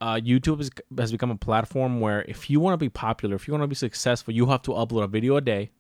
uh, 0.01 0.16
YouTube 0.16 0.59
has, 0.59 0.70
has 0.98 1.12
become 1.12 1.31
a 1.31 1.37
platform 1.37 2.01
where 2.01 2.22
if 2.22 2.51
you 2.51 2.59
want 2.59 2.75
to 2.75 2.79
be 2.79 2.88
popular, 2.88 3.37
if 3.37 3.46
you 3.46 3.53
want 3.55 3.62
to 3.62 3.68
be 3.68 3.75
successful, 3.75 4.35
you 4.35 4.46
have 4.46 4.62
to 4.62 4.72
upload 4.72 5.05
a 5.05 5.09
video 5.09 5.37
a 5.37 5.40
day. 5.40 5.70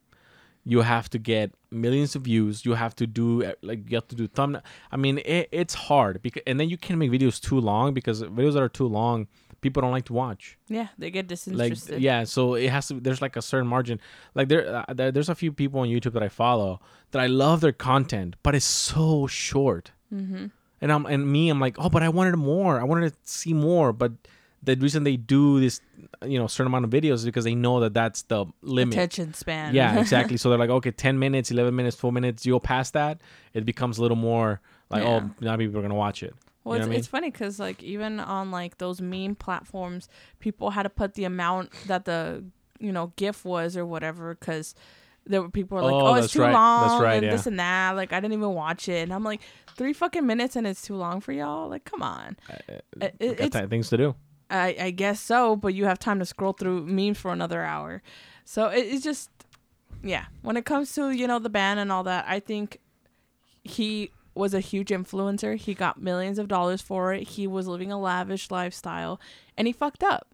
You 0.64 0.82
have 0.82 1.10
to 1.10 1.18
get 1.18 1.50
millions 1.72 2.14
of 2.14 2.22
views. 2.22 2.64
You 2.64 2.74
have 2.74 2.94
to 2.96 3.06
do 3.08 3.42
uh, 3.42 3.54
like 3.62 3.90
you 3.90 3.96
have 3.96 4.06
to 4.08 4.14
do 4.14 4.28
thumbnail. 4.28 4.62
I 4.92 4.96
mean, 4.96 5.18
it, 5.18 5.48
it's 5.50 5.74
hard 5.74 6.22
because 6.22 6.42
and 6.46 6.60
then 6.60 6.68
you 6.68 6.78
can't 6.78 7.00
make 7.00 7.10
videos 7.10 7.40
too 7.40 7.58
long 7.58 7.94
because 7.94 8.22
videos 8.22 8.52
that 8.52 8.62
are 8.62 8.68
too 8.68 8.86
long, 8.86 9.26
people 9.62 9.80
don't 9.80 9.92
like 9.92 10.04
to 10.04 10.12
watch. 10.12 10.58
Yeah, 10.68 10.88
they 10.98 11.10
get 11.10 11.24
like 11.24 11.28
disinterested. 11.28 12.02
yeah 12.02 12.24
so 12.24 12.54
it 12.54 12.68
has 12.68 12.88
to 12.88 13.00
there's 13.00 13.22
like 13.22 13.36
a 13.36 13.42
certain 13.42 13.66
margin. 13.68 13.98
Like 14.34 14.48
there, 14.48 14.84
uh, 14.88 14.92
there's 14.92 15.30
a 15.30 15.34
few 15.34 15.52
people 15.52 15.80
on 15.80 15.88
youtube 15.88 16.12
that 16.12 16.22
i 16.22 16.28
follow 16.28 16.80
that 17.12 17.20
i 17.22 17.26
love 17.28 17.60
their 17.62 17.72
content 17.72 18.36
but 18.42 18.54
it's 18.54 18.66
so 18.66 19.26
short. 19.26 19.92
Mm-hmm. 20.12 20.46
and 20.82 20.92
i'm 20.92 21.06
and 21.06 21.22
me 21.32 21.48
i'm 21.48 21.58
like 21.58 21.76
oh 21.78 21.88
but 21.88 22.02
i 22.02 22.08
wanted 22.10 22.36
more. 22.36 22.78
I 22.78 22.84
wanted 22.84 23.10
to 23.12 23.18
see 23.24 23.54
more. 23.54 23.92
But 23.94 24.12
the 24.64 24.76
reason 24.76 25.02
they 25.04 25.16
do 25.16 25.58
this 25.58 25.80
you 26.24 26.38
know 26.38 26.46
certain 26.46 26.70
amount 26.72 26.84
of 26.84 26.90
videos 26.90 27.14
is 27.14 27.24
because 27.24 27.44
they 27.44 27.54
know 27.54 27.80
that 27.80 27.94
that's 27.94 28.22
the 28.22 28.44
limit. 28.62 28.94
Attention 28.94 29.34
span. 29.34 29.74
yeah 29.74 29.98
exactly. 30.04 30.36
So 30.36 30.50
they're 30.50 30.58
like 30.58 30.70
okay 30.70 30.90
10 30.90 31.18
minutes 31.18 31.50
11 31.50 31.74
minutes 31.74 31.96
4 31.96 32.12
minutes 32.12 32.44
you 32.46 32.52
go 32.52 32.60
past 32.60 32.92
that. 32.92 33.20
It 33.54 33.64
becomes 33.64 33.98
a 33.98 34.02
little 34.02 34.16
more 34.16 34.60
like 34.90 35.02
Yeah. 35.02 35.20
oh 35.24 35.30
now 35.40 35.56
people 35.56 35.78
are 35.78 35.82
gonna 35.82 35.94
watch 35.94 36.22
it 36.22 36.34
Well, 36.64 36.76
you 36.76 36.80
know 36.80 36.84
it's, 36.84 36.86
I 36.86 36.90
mean? 36.90 36.98
it's 36.98 37.08
funny 37.08 37.30
because 37.30 37.58
like 37.58 37.82
even 37.82 38.20
on 38.20 38.50
like 38.50 38.78
those 38.78 39.00
meme 39.00 39.34
platforms, 39.34 40.08
people 40.38 40.70
had 40.70 40.84
to 40.84 40.90
put 40.90 41.14
the 41.14 41.24
amount 41.24 41.70
that 41.86 42.04
the 42.04 42.44
you 42.78 42.92
know 42.92 43.12
GIF 43.16 43.44
was 43.44 43.76
or 43.76 43.84
whatever 43.86 44.34
because 44.34 44.74
there 45.24 45.40
were 45.42 45.48
people 45.50 45.76
were 45.76 45.82
like, 45.84 45.92
Oh, 45.92 46.06
oh, 46.08 46.14
it's 46.14 46.32
too 46.32 46.40
right. 46.42 46.52
long, 46.52 46.88
That's 46.88 47.02
right, 47.02 47.14
and 47.14 47.24
yeah. 47.26 47.30
this 47.32 47.46
and 47.46 47.58
that. 47.58 47.92
Like 47.96 48.12
I 48.12 48.20
didn't 48.20 48.34
even 48.34 48.54
watch 48.54 48.88
it, 48.88 49.02
and 49.02 49.12
I'm 49.12 49.24
like, 49.24 49.40
three 49.76 49.92
fucking 49.92 50.26
minutes 50.26 50.56
and 50.56 50.66
it's 50.66 50.82
too 50.82 50.96
long 50.96 51.20
for 51.20 51.32
y'all. 51.32 51.68
Like, 51.68 51.84
come 51.84 52.02
on. 52.02 52.36
It- 52.68 53.16
it- 53.20 53.52
Got 53.52 53.70
things 53.70 53.88
to 53.90 53.96
do 53.96 54.14
I, 54.50 54.76
I 54.78 54.90
guess 54.90 55.18
so, 55.20 55.56
but 55.56 55.72
you 55.74 55.86
have 55.86 55.98
time 55.98 56.18
to 56.18 56.26
scroll 56.26 56.52
through 56.52 56.84
memes 56.86 57.18
for 57.18 57.32
another 57.32 57.62
hour. 57.62 58.02
So 58.44 58.66
it, 58.68 58.80
it's 58.80 59.02
just, 59.02 59.30
yeah. 60.02 60.26
When 60.42 60.56
it 60.58 60.64
comes 60.66 60.92
to 60.96 61.10
you 61.10 61.26
know 61.26 61.38
the 61.38 61.48
ban 61.48 61.78
and 61.78 61.90
all 61.90 62.02
that, 62.04 62.26
I 62.28 62.38
think 62.40 62.78
he 63.64 64.10
was 64.34 64.54
a 64.54 64.60
huge 64.60 64.88
influencer. 64.88 65.56
He 65.56 65.74
got 65.74 66.00
millions 66.00 66.38
of 66.38 66.48
dollars 66.48 66.80
for 66.80 67.12
it. 67.12 67.28
He 67.28 67.46
was 67.46 67.66
living 67.66 67.92
a 67.92 68.00
lavish 68.00 68.50
lifestyle, 68.50 69.20
and 69.56 69.66
he 69.66 69.72
fucked 69.72 70.02
up. 70.02 70.28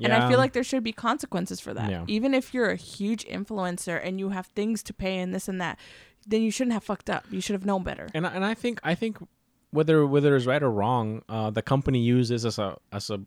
And 0.00 0.12
I 0.12 0.28
feel 0.28 0.38
like 0.38 0.52
there 0.52 0.62
should 0.62 0.84
be 0.84 0.92
consequences 0.92 1.58
for 1.58 1.74
that. 1.74 1.90
Yeah. 1.90 2.04
Even 2.06 2.32
if 2.32 2.54
you're 2.54 2.70
a 2.70 2.76
huge 2.76 3.24
influencer 3.26 4.00
and 4.02 4.20
you 4.20 4.28
have 4.28 4.46
things 4.46 4.82
to 4.84 4.92
pay 4.92 5.18
and 5.18 5.34
this 5.34 5.48
and 5.48 5.60
that, 5.60 5.76
then 6.24 6.40
you 6.42 6.52
shouldn't 6.52 6.72
have 6.74 6.84
fucked 6.84 7.10
up. 7.10 7.24
You 7.32 7.40
should 7.40 7.54
have 7.54 7.66
known 7.66 7.82
better. 7.82 8.06
and 8.14 8.24
I- 8.26 8.30
and 8.32 8.44
I 8.44 8.54
think 8.54 8.78
I 8.84 8.94
think 8.94 9.18
whether 9.70 10.06
whether 10.06 10.36
it's 10.36 10.46
right 10.46 10.62
or 10.62 10.70
wrong, 10.70 11.22
uh, 11.28 11.50
the 11.50 11.62
company 11.62 11.98
uses 12.00 12.44
as 12.44 12.58
a 12.60 12.76
as 12.92 13.10
a 13.10 13.20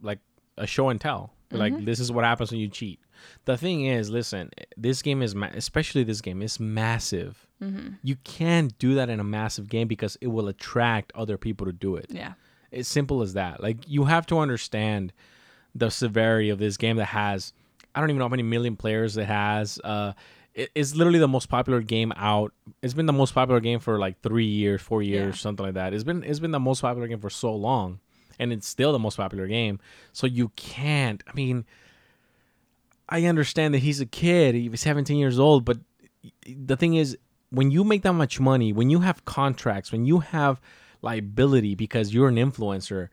like 0.00 0.18
a 0.58 0.66
show 0.66 0.88
and 0.88 1.00
tell. 1.00 1.34
Like 1.52 1.84
this 1.84 2.00
is 2.00 2.10
what 2.10 2.24
happens 2.24 2.50
when 2.50 2.60
you 2.60 2.68
cheat. 2.68 2.98
The 3.44 3.56
thing 3.58 3.84
is, 3.84 4.08
listen, 4.10 4.50
this 4.76 5.02
game 5.02 5.20
is 5.22 5.34
ma- 5.34 5.50
especially 5.54 6.02
this 6.02 6.20
game 6.22 6.40
is 6.42 6.58
massive. 6.58 7.46
You 8.02 8.16
can't 8.24 8.76
do 8.78 8.94
that 8.96 9.08
in 9.08 9.20
a 9.20 9.24
massive 9.24 9.68
game 9.68 9.86
because 9.88 10.16
it 10.20 10.26
will 10.28 10.48
attract 10.48 11.12
other 11.14 11.36
people 11.38 11.66
to 11.66 11.72
do 11.72 11.96
it. 11.96 12.06
Yeah. 12.10 12.32
It's 12.70 12.88
simple 12.88 13.22
as 13.22 13.34
that. 13.34 13.62
Like 13.62 13.78
you 13.88 14.04
have 14.04 14.26
to 14.26 14.38
understand 14.38 15.12
the 15.74 15.90
severity 15.90 16.50
of 16.50 16.58
this 16.58 16.76
game 16.76 16.96
that 16.96 17.06
has 17.06 17.52
I 17.94 18.00
don't 18.00 18.10
even 18.10 18.18
know 18.18 18.24
how 18.24 18.30
many 18.30 18.42
million 18.42 18.76
players 18.76 19.16
it 19.16 19.26
has. 19.26 19.78
Uh 19.84 20.12
it, 20.54 20.70
it's 20.74 20.94
literally 20.94 21.18
the 21.18 21.28
most 21.28 21.48
popular 21.48 21.80
game 21.80 22.12
out. 22.16 22.52
It's 22.82 22.94
been 22.94 23.06
the 23.06 23.12
most 23.12 23.32
popular 23.34 23.60
game 23.60 23.78
for 23.78 23.98
like 23.98 24.20
three 24.22 24.44
years, 24.46 24.82
four 24.82 25.02
years, 25.02 25.36
Yeah. 25.36 25.40
something 25.40 25.64
like 25.64 25.74
that. 25.74 25.94
It's 25.94 26.04
been 26.04 26.22
it's 26.24 26.40
been 26.40 26.50
the 26.50 26.60
most 26.60 26.80
popular 26.82 27.06
game 27.08 27.20
for 27.20 27.30
so 27.30 27.54
long, 27.54 28.00
and 28.38 28.52
it's 28.52 28.66
still 28.68 28.92
the 28.92 28.98
most 28.98 29.16
popular 29.16 29.46
game. 29.46 29.78
So 30.12 30.26
you 30.26 30.48
can't. 30.56 31.22
I 31.26 31.32
mean, 31.34 31.64
I 33.08 33.24
understand 33.26 33.74
that 33.74 33.78
he's 33.80 34.00
a 34.00 34.06
kid. 34.06 34.54
He's 34.54 34.80
17 34.80 35.16
years 35.16 35.38
old, 35.38 35.64
but 35.64 35.78
the 36.46 36.76
thing 36.76 36.94
is, 36.94 37.16
when 37.52 37.70
you 37.70 37.84
make 37.84 38.02
that 38.02 38.14
much 38.14 38.40
money, 38.40 38.72
when 38.72 38.88
you 38.90 39.00
have 39.00 39.24
contracts, 39.24 39.92
when 39.92 40.04
you 40.06 40.20
have 40.20 40.60
liability 41.02 41.74
because 41.74 42.12
you're 42.14 42.28
an 42.28 42.36
influencer, 42.36 43.08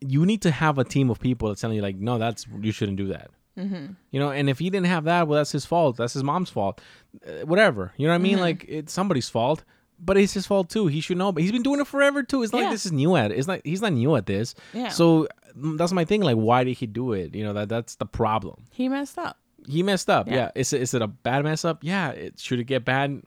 you 0.00 0.24
need 0.26 0.42
to 0.42 0.50
have 0.50 0.78
a 0.78 0.84
team 0.84 1.10
of 1.10 1.20
people 1.20 1.48
that's 1.48 1.60
telling 1.60 1.76
you 1.76 1.82
like, 1.82 1.96
no, 1.96 2.18
that's 2.18 2.46
you 2.60 2.72
shouldn't 2.72 2.98
do 2.98 3.08
that. 3.08 3.30
Mm-hmm. 3.58 3.92
You 4.10 4.20
know, 4.20 4.30
and 4.30 4.48
if 4.48 4.58
he 4.58 4.70
didn't 4.70 4.86
have 4.86 5.04
that, 5.04 5.28
well, 5.28 5.38
that's 5.38 5.52
his 5.52 5.66
fault. 5.66 5.96
That's 5.96 6.14
his 6.14 6.24
mom's 6.24 6.50
fault. 6.50 6.80
Uh, 7.26 7.44
whatever. 7.46 7.92
You 7.96 8.06
know 8.06 8.12
what 8.12 8.20
I 8.20 8.22
mean? 8.22 8.38
Like 8.38 8.64
it's 8.68 8.92
somebody's 8.92 9.28
fault, 9.28 9.64
but 9.98 10.16
it's 10.16 10.32
his 10.32 10.46
fault 10.46 10.70
too. 10.70 10.86
He 10.86 11.00
should 11.00 11.18
know. 11.18 11.32
But 11.32 11.42
he's 11.42 11.52
been 11.52 11.62
doing 11.62 11.80
it 11.80 11.86
forever 11.86 12.22
too. 12.22 12.42
It's 12.42 12.52
not 12.52 12.60
Yeah. 12.60 12.64
like 12.66 12.74
this 12.74 12.86
is 12.86 12.92
new 12.92 13.14
at. 13.16 13.30
It. 13.30 13.38
It's 13.38 13.48
like 13.48 13.62
he's 13.64 13.82
not 13.82 13.92
new 13.92 14.16
at 14.16 14.26
this. 14.26 14.54
Yeah. 14.72 14.88
So 14.88 15.28
mm, 15.56 15.76
that's 15.76 15.92
my 15.92 16.04
thing. 16.04 16.22
Like, 16.22 16.36
why 16.36 16.64
did 16.64 16.78
he 16.78 16.86
do 16.86 17.12
it? 17.12 17.34
You 17.34 17.44
know 17.44 17.52
that 17.52 17.68
that's 17.68 17.96
the 17.96 18.06
problem. 18.06 18.64
He 18.70 18.88
messed 18.88 19.18
up. 19.18 19.36
He 19.68 19.82
messed 19.82 20.10
up. 20.10 20.26
Yeah. 20.28 20.34
Yeah. 20.34 20.50
Is 20.54 20.72
it 20.72 20.82
is 20.82 20.94
it 20.94 21.02
a 21.02 21.06
bad 21.08 21.44
mess 21.44 21.64
up? 21.64 21.78
Yeah. 21.82 22.10
It 22.10 22.38
should 22.38 22.58
it 22.60 22.64
get 22.64 22.84
bad? 22.84 23.22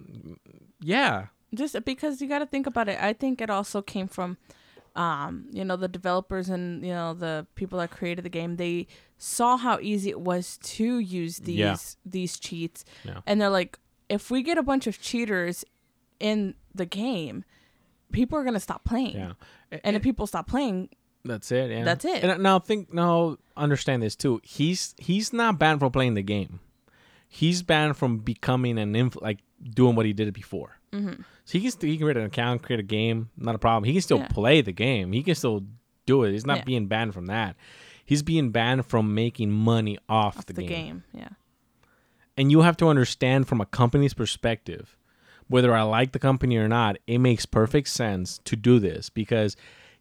Yeah. 0.82 1.28
just 1.54 1.76
because 1.86 2.21
you 2.21 2.28
got 2.28 2.39
to 2.39 2.45
think 2.45 2.67
about 2.67 2.89
it 2.89 2.98
i 3.02 3.13
think 3.13 3.39
it 3.39 3.50
also 3.50 3.82
came 3.82 4.08
from 4.08 4.36
um 4.95 5.45
you 5.52 5.63
know 5.63 5.78
the 5.78 5.88
developers 5.88 6.50
and 6.50 6.84
you 6.86 6.91
know 6.93 7.13
the 7.13 7.45
people 7.56 7.80
that 7.80 7.91
created 7.91 8.26
the 8.26 8.30
game 8.30 8.58
they 8.58 8.86
saw 9.17 9.56
how 9.56 9.80
easy 9.82 10.10
it 10.10 10.19
was 10.19 10.58
to 10.63 11.00
use 11.00 11.38
these 11.39 11.58
Yeah. 11.58 11.78
these 12.06 12.38
cheats 12.39 12.84
Yeah. 13.06 13.21
and 13.26 13.39
they're 13.39 13.50
like 13.50 13.80
if 14.10 14.30
we 14.30 14.41
get 14.43 14.58
a 14.58 14.63
bunch 14.63 14.86
of 14.88 15.00
cheaters 15.02 15.63
in 16.19 16.56
the 16.74 16.86
game 16.86 17.45
people 18.12 18.38
are 18.38 18.43
going 18.43 18.54
to 18.56 18.60
stop 18.60 18.84
playing 18.84 19.15
Yeah. 19.15 19.34
and 19.84 19.95
if 19.95 20.02
people 20.04 20.28
stop 20.28 20.48
playing 20.48 20.89
That's 21.25 21.51
it. 21.51 21.71
Yeah. 21.71 21.83
That's 21.83 22.05
it. 22.05 22.23
And 22.23 22.41
now 22.43 22.59
think 22.59 22.93
now 22.93 23.38
understand 23.57 24.03
this 24.03 24.15
too. 24.15 24.39
He's 24.43 24.93
he's 24.97 25.33
not 25.33 25.57
banned 25.59 25.79
from 25.79 25.91
playing 25.91 26.13
the 26.13 26.21
game. 26.23 26.59
He's 27.27 27.63
banned 27.63 27.97
from 27.97 28.19
becoming 28.19 28.77
an 28.77 28.95
inf- 28.95 29.21
like 29.21 29.39
doing 29.73 29.95
what 29.95 30.05
he 30.05 30.13
did 30.13 30.31
before. 30.33 30.77
Mm-hmm. 30.93 31.21
So 31.45 31.51
he 31.57 31.61
can 31.61 31.71
st- 31.71 31.91
he 31.91 31.97
can 31.97 32.05
create 32.05 32.17
an 32.17 32.25
account, 32.25 32.61
create 32.63 32.79
a 32.79 32.83
game, 32.83 33.29
not 33.38 33.55
a 33.55 33.57
problem. 33.57 33.83
He 33.83 33.93
can 33.93 34.01
still 34.01 34.19
Yeah. 34.19 34.27
play 34.27 34.61
the 34.61 34.71
game. 34.71 35.11
He 35.11 35.23
can 35.23 35.35
still 35.35 35.65
do 36.05 36.23
it. 36.23 36.31
He's 36.31 36.45
not 36.45 36.59
Yeah. 36.59 36.63
being 36.65 36.88
banned 36.88 37.13
from 37.13 37.25
that. 37.25 37.55
He's 38.05 38.21
being 38.21 38.51
banned 38.51 38.85
from 38.85 39.15
making 39.15 39.49
money 39.51 39.97
off, 40.07 40.38
off 40.38 40.45
the, 40.45 40.53
the, 40.53 40.61
game. 40.61 40.69
game. 40.69 41.03
yeah 41.13 41.29
And 42.38 42.51
you 42.51 42.61
have 42.61 42.77
to 42.77 42.88
understand 42.88 43.47
from 43.47 43.59
a 43.61 43.65
company's 43.65 44.13
perspective, 44.13 44.95
whether 45.47 45.73
I 45.75 45.81
like 45.81 46.11
the 46.11 46.19
company 46.19 46.57
or 46.57 46.67
not, 46.67 46.97
it 47.07 47.17
makes 47.17 47.45
perfect 47.47 47.88
sense 47.88 48.39
to 48.45 48.55
do 48.55 48.77
this 48.79 49.09
because 49.09 49.55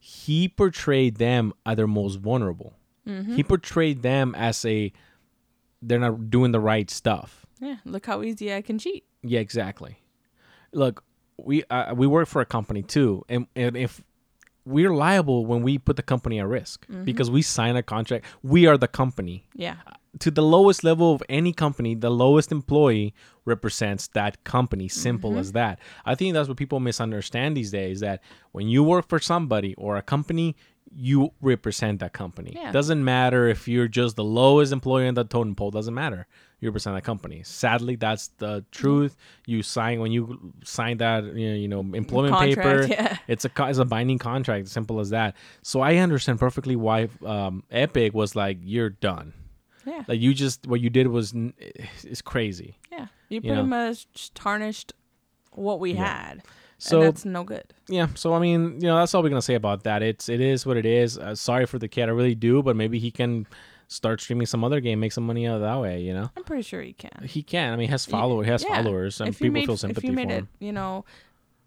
he 0.07 0.49
portrayed 0.49 1.17
them 1.17 1.53
as 1.65 1.77
their 1.77 1.87
most 1.87 2.17
vulnerable. 2.21 2.75
He 3.07 3.43
portrayed 3.43 4.03
them 4.03 4.35
as 4.35 4.65
a 4.65 4.93
they're 5.83 5.99
not 5.99 6.31
doing 6.31 6.53
the 6.53 6.61
right 6.61 6.91
stuff. 6.91 7.47
yeah 7.61 7.77
look 7.85 8.05
how 8.07 8.23
easy 8.23 8.53
i 8.55 8.61
can 8.63 8.79
cheat 8.79 9.05
Yeah, 9.23 9.41
exactly. 9.41 9.93
Look, 10.73 11.05
we 11.39 11.63
uh, 11.71 11.95
we 11.95 12.07
work 12.07 12.29
for 12.29 12.41
a 12.43 12.47
company 12.47 12.83
too, 12.83 13.23
and 13.29 13.47
and 13.57 13.77
if 13.77 14.03
we're 14.67 14.95
liable 14.95 15.47
when 15.47 15.63
we 15.63 15.79
put 15.79 15.97
the 15.97 16.03
company 16.03 16.37
at 16.41 16.47
risk 16.47 16.87
because 17.05 17.31
we 17.31 17.43
sign 17.43 17.77
a 17.77 17.83
contract, 17.83 18.25
we 18.43 18.67
are 18.69 18.79
the 18.79 18.89
company 19.03 19.37
yeah 19.55 19.77
to 20.21 20.31
the 20.31 20.43
lowest 20.43 20.85
level 20.85 21.13
of 21.15 21.23
any 21.29 21.53
company, 21.53 21.95
the 21.95 22.11
lowest 22.11 22.53
employee 22.53 23.15
represents 23.45 24.09
that 24.09 24.43
company. 24.45 24.89
Simple 24.89 25.31
Mm-hmm. 25.31 25.39
as 25.41 25.53
that. 25.53 25.79
I 26.05 26.15
think 26.15 26.35
that's 26.35 26.49
what 26.49 26.57
people 26.57 26.81
misunderstand 26.81 27.57
these 27.57 27.71
days 27.71 28.01
that 28.01 28.21
when 28.53 28.69
you 28.69 28.83
work 28.85 29.09
for 29.09 29.19
somebody 29.19 29.75
or 29.77 29.97
a 29.97 30.03
company, 30.03 30.57
you 30.97 31.33
represent 31.41 31.99
that 32.01 32.13
company. 32.13 32.53
Yeah. 32.55 32.71
Doesn't 32.71 33.03
matter 33.03 33.49
if 33.49 33.67
you're 33.67 33.89
just 33.89 34.17
the 34.17 34.23
lowest 34.25 34.73
employee 34.73 35.09
in 35.09 35.15
the 35.15 35.25
totem 35.25 35.55
pole, 35.57 35.71
doesn't 35.71 35.95
matter. 35.95 36.27
You 36.61 36.69
represent 36.69 36.95
that 36.97 37.03
company. 37.05 37.43
Sadly, 37.43 37.97
that's 37.97 38.29
the 38.39 38.65
truth. 38.71 39.17
You 39.47 39.63
sign 39.63 39.99
when 40.01 40.13
you 40.13 40.53
sign 40.63 40.99
that 40.99 41.25
you 41.35 41.67
know, 41.69 41.81
employment 41.81 42.35
Contract, 42.35 42.57
paper. 42.57 42.87
yeah. 43.03 43.17
It's 43.27 43.45
a 43.45 43.51
it's 43.59 43.79
a 43.79 43.85
binding 43.85 44.19
contract. 44.19 44.69
Simple 44.69 45.01
as 45.01 45.11
that. 45.11 45.35
So 45.63 45.81
I 45.81 45.97
understand 45.97 46.39
perfectly 46.39 46.77
why 46.77 47.09
um, 47.27 47.65
Epic 47.71 48.15
was 48.15 48.37
like, 48.37 48.59
"You're 48.63 48.91
done." 48.91 49.35
Yeah 49.87 50.05
Like 50.09 50.21
you 50.21 50.35
just 50.35 50.67
what 50.67 50.81
you 50.81 50.91
did 50.91 51.09
was 51.09 51.35
is 52.05 52.23
crazy. 52.23 52.79
yeah 52.93 53.07
you 53.29 53.37
you 53.37 53.41
pretty 53.41 53.57
know. 53.57 53.65
much 53.67 54.33
tarnished 54.35 54.93
what 55.53 55.81
we 55.81 55.95
had 55.95 56.43
So 56.79 57.01
and 57.01 57.09
that's 57.09 57.25
no 57.25 57.45
good 57.45 57.65
yeah, 57.89 58.09
so 58.15 58.33
I 58.33 58.39
mean, 58.39 58.81
you 58.81 58.87
know, 58.89 58.97
that's 58.97 59.15
all 59.15 59.23
we're 59.23 59.29
gonna 59.29 59.43
say 59.43 59.55
about 59.57 59.85
that. 59.85 60.03
It's 60.03 60.29
it 60.31 60.41
is 60.41 60.65
what 60.65 60.79
it 60.79 60.87
is. 60.87 61.19
Uh, 61.19 61.35
sorry 61.35 61.67
for 61.67 61.79
the 61.79 61.87
kid, 61.89 62.09
I 62.09 62.13
really 62.13 62.35
do, 62.35 62.63
but 62.63 62.77
maybe 62.77 62.99
he 62.99 63.11
can 63.11 63.47
start 63.89 64.23
streaming 64.23 64.47
some 64.47 64.65
other 64.65 64.81
game, 64.81 65.01
make 65.01 65.13
some 65.13 65.27
money 65.27 65.47
out 65.47 65.57
of 65.57 65.61
that 65.61 65.79
way. 65.81 66.01
You 66.01 66.15
know, 66.15 66.31
i'm 66.35 66.45
pretty 66.45 66.63
sure 66.63 66.81
he 66.81 66.95
can 66.95 67.25
he 67.29 67.43
can. 67.43 67.73
I 67.75 67.77
mean, 67.77 67.89
he 67.89 67.91
has 67.91 68.07
followers, 68.07 68.47
he 68.47 68.53
has 68.53 68.65
Yeah. 68.65 68.75
followers, 68.83 69.21
and 69.21 69.37
people 69.37 69.51
made, 69.53 69.67
feel 69.67 69.77
sympathy 69.77 70.07
if 70.09 70.11
you 70.11 70.17
for 70.17 70.27
made 70.27 70.31
it, 70.33 70.37
him. 70.39 70.49
you 70.61 70.73
know, 70.73 71.05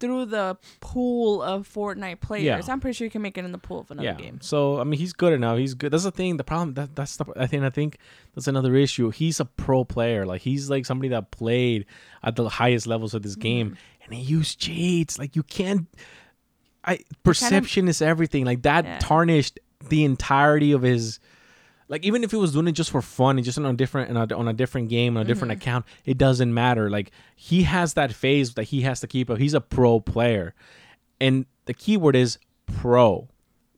through 0.00 0.26
the 0.26 0.56
pool 0.80 1.42
of 1.42 1.68
Fortnite 1.68 2.20
players, 2.20 2.44
Yeah. 2.44 2.72
I'm 2.72 2.80
pretty 2.80 2.94
sure 2.94 3.04
you 3.04 3.10
can 3.10 3.22
make 3.22 3.36
it 3.38 3.44
in 3.44 3.52
the 3.52 3.58
pool 3.58 3.80
of 3.80 3.90
another 3.90 4.06
Yeah. 4.08 4.14
game. 4.14 4.40
So 4.40 4.80
I 4.80 4.84
mean, 4.84 4.98
he's 4.98 5.12
good 5.12 5.32
enough. 5.32 5.58
He's 5.58 5.74
good. 5.74 5.92
That's 5.92 6.04
the 6.04 6.10
thing. 6.10 6.36
The 6.36 6.44
problem 6.44 6.74
that 6.74 6.94
that's 6.96 7.16
the 7.16 7.24
I 7.36 7.46
think 7.46 7.62
I 7.64 7.70
think 7.70 7.98
that's 8.34 8.48
another 8.48 8.74
issue. 8.74 9.10
He's 9.10 9.40
a 9.40 9.44
pro 9.44 9.84
player. 9.84 10.24
Like 10.26 10.42
he's 10.42 10.70
like 10.70 10.86
somebody 10.86 11.08
that 11.10 11.30
played 11.30 11.86
at 12.22 12.36
the 12.36 12.48
highest 12.48 12.86
levels 12.86 13.14
of 13.14 13.22
this 13.22 13.32
Mm-hmm. 13.32 13.40
game, 13.42 13.76
and 14.04 14.14
he 14.14 14.22
used 14.22 14.58
cheats. 14.58 15.18
Like 15.18 15.34
you 15.36 15.42
can't. 15.42 15.86
I 16.84 17.00
perception 17.24 17.88
is 17.88 18.00
everything. 18.00 18.44
Like 18.44 18.62
that 18.62 18.84
Yeah. 18.84 18.98
tarnished 19.00 19.58
the 19.88 20.04
entirety 20.04 20.72
of 20.72 20.82
his. 20.82 21.18
Like 21.88 22.04
even 22.04 22.22
if 22.22 22.30
he 22.30 22.36
was 22.36 22.52
doing 22.52 22.68
it 22.68 22.72
just 22.72 22.90
for 22.90 23.00
fun 23.00 23.38
and 23.38 23.44
just 23.44 23.56
on 23.58 23.64
a 23.64 23.72
different 23.72 24.14
on 24.16 24.30
a, 24.30 24.36
on 24.36 24.46
a 24.48 24.52
different 24.52 24.88
game 24.90 25.16
on 25.16 25.22
a 25.22 25.24
different 25.26 25.52
Mm-hmm. 25.52 25.62
account, 25.62 25.84
it 26.04 26.18
doesn't 26.18 26.52
matter. 26.52 26.90
Like 26.90 27.10
he 27.34 27.62
has 27.62 27.94
that 27.94 28.12
phase 28.12 28.54
that 28.54 28.64
he 28.64 28.82
has 28.82 29.00
to 29.00 29.06
keep 29.06 29.30
up. 29.30 29.38
He's 29.38 29.54
a 29.54 29.60
pro 29.60 29.98
player, 30.00 30.54
and 31.20 31.46
the 31.64 31.72
keyword 31.74 32.14
is 32.16 32.38
pro. 32.66 33.28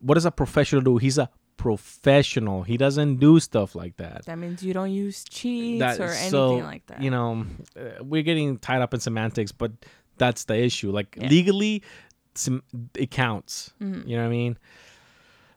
What 0.00 0.14
does 0.14 0.24
a 0.26 0.30
professional 0.32 0.82
do? 0.82 0.96
He's 0.96 1.18
a 1.18 1.30
professional. 1.56 2.62
He 2.62 2.76
doesn't 2.76 3.16
do 3.16 3.38
stuff 3.38 3.74
like 3.74 3.96
that. 3.98 4.24
That 4.26 4.38
means 4.38 4.62
you 4.62 4.72
don't 4.72 4.90
use 4.90 5.24
cheats 5.24 5.80
That- 5.80 6.00
or 6.00 6.04
anything 6.10 6.30
so, 6.30 6.54
like 6.56 6.86
that. 6.86 7.02
You 7.02 7.10
know, 7.10 7.44
uh, 7.78 8.02
we're 8.02 8.22
getting 8.22 8.58
tied 8.58 8.80
up 8.82 8.92
in 8.94 9.00
semantics, 9.00 9.52
but 9.52 9.72
that's 10.16 10.44
the 10.44 10.56
issue. 10.56 10.90
Like 10.90 11.16
Yeah. 11.20 11.28
legally, 11.28 11.82
it 12.94 13.10
counts. 13.10 13.72
Mm-hmm. 13.80 14.08
You 14.08 14.16
know 14.16 14.22
what 14.22 14.28
I 14.28 14.32
mean? 14.32 14.58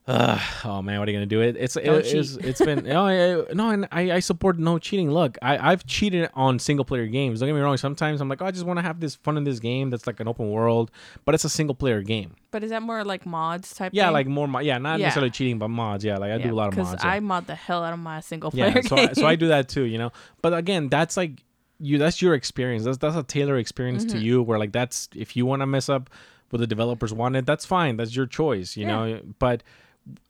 Uh, 0.05 0.37
oh 0.65 0.81
man, 0.81 0.99
what 0.99 1.07
are 1.07 1.11
you 1.13 1.15
gonna 1.17 1.25
do? 1.25 1.39
It 1.39 1.55
it's 1.57 1.77
it, 1.77 1.85
it's, 1.85 2.35
it's 2.35 2.59
been 2.59 2.83
no 2.83 3.05
I, 3.07 3.53
no 3.53 3.69
and 3.69 3.87
I, 3.89 4.11
I 4.11 4.19
support 4.19 4.59
no 4.59 4.77
cheating. 4.77 5.09
Look, 5.09 5.37
I 5.41 5.71
I've 5.71 5.85
cheated 5.85 6.29
on 6.33 6.59
single 6.59 6.83
player 6.83 7.07
games. 7.07 7.39
Don't 7.39 7.47
get 7.47 7.55
me 7.55 7.61
wrong. 7.61 7.77
Sometimes 7.77 8.19
I'm 8.19 8.27
like, 8.27 8.41
oh, 8.41 8.45
I 8.45 8.51
just 8.51 8.65
want 8.65 8.79
to 8.79 8.83
have 8.83 8.99
this 8.99 9.15
fun 9.15 9.37
in 9.37 9.45
this 9.45 9.59
game 9.59 9.89
that's 9.91 10.05
like 10.05 10.19
an 10.19 10.27
open 10.27 10.49
world, 10.51 10.91
but 11.23 11.33
it's 11.35 11.45
a 11.45 11.49
single 11.49 11.73
player 11.73 12.01
game. 12.01 12.35
but 12.51 12.65
is 12.65 12.71
that 12.71 12.81
more 12.81 13.05
like 13.05 13.25
mods 13.25 13.73
type? 13.73 13.93
Yeah, 13.95 14.07
thing? 14.07 14.13
like 14.13 14.27
more, 14.27 14.45
mo- 14.45 14.59
yeah, 14.59 14.77
not 14.77 14.99
Yeah. 14.99 15.05
necessarily 15.05 15.29
cheating, 15.31 15.57
but 15.57 15.69
mods. 15.69 16.03
Yeah, 16.03 16.17
like 16.17 16.31
I 16.31 16.35
Yeah, 16.35 16.47
do 16.47 16.53
a 16.53 16.55
lot 16.55 16.67
of 16.67 16.75
mods. 16.75 16.91
Because 16.91 17.05
yeah. 17.05 17.11
I 17.11 17.19
mod 17.21 17.47
the 17.47 17.55
hell 17.55 17.81
out 17.85 17.93
of 17.93 17.99
my 17.99 18.19
single 18.19 18.51
player 18.51 18.73
yeah, 18.75 18.81
so 18.81 18.97
I, 18.97 19.13
so 19.13 19.25
I 19.25 19.35
do 19.37 19.47
that 19.55 19.69
too, 19.69 19.83
you 19.83 19.97
know. 19.97 20.11
But 20.41 20.53
again, 20.53 20.89
that's 20.89 21.15
like 21.15 21.43
you. 21.79 21.97
That's 21.97 22.21
your 22.21 22.33
experience. 22.33 22.83
That's 22.83 22.97
that's 22.97 23.15
a 23.15 23.23
tailored 23.23 23.61
experience 23.61 24.03
Mm-hmm. 24.03 24.17
to 24.17 24.23
you. 24.25 24.43
Where 24.43 24.59
like 24.59 24.73
that's 24.73 25.07
if 25.15 25.37
you 25.37 25.45
want 25.45 25.61
to 25.61 25.65
mess 25.65 25.87
up 25.87 26.09
what 26.49 26.59
the 26.59 26.67
developers 26.67 27.13
wanted, 27.13 27.45
that's 27.45 27.65
fine. 27.65 27.95
That's 27.95 28.13
your 28.13 28.25
choice, 28.25 28.75
you 28.75 28.85
know. 28.85 29.21
But 29.39 29.63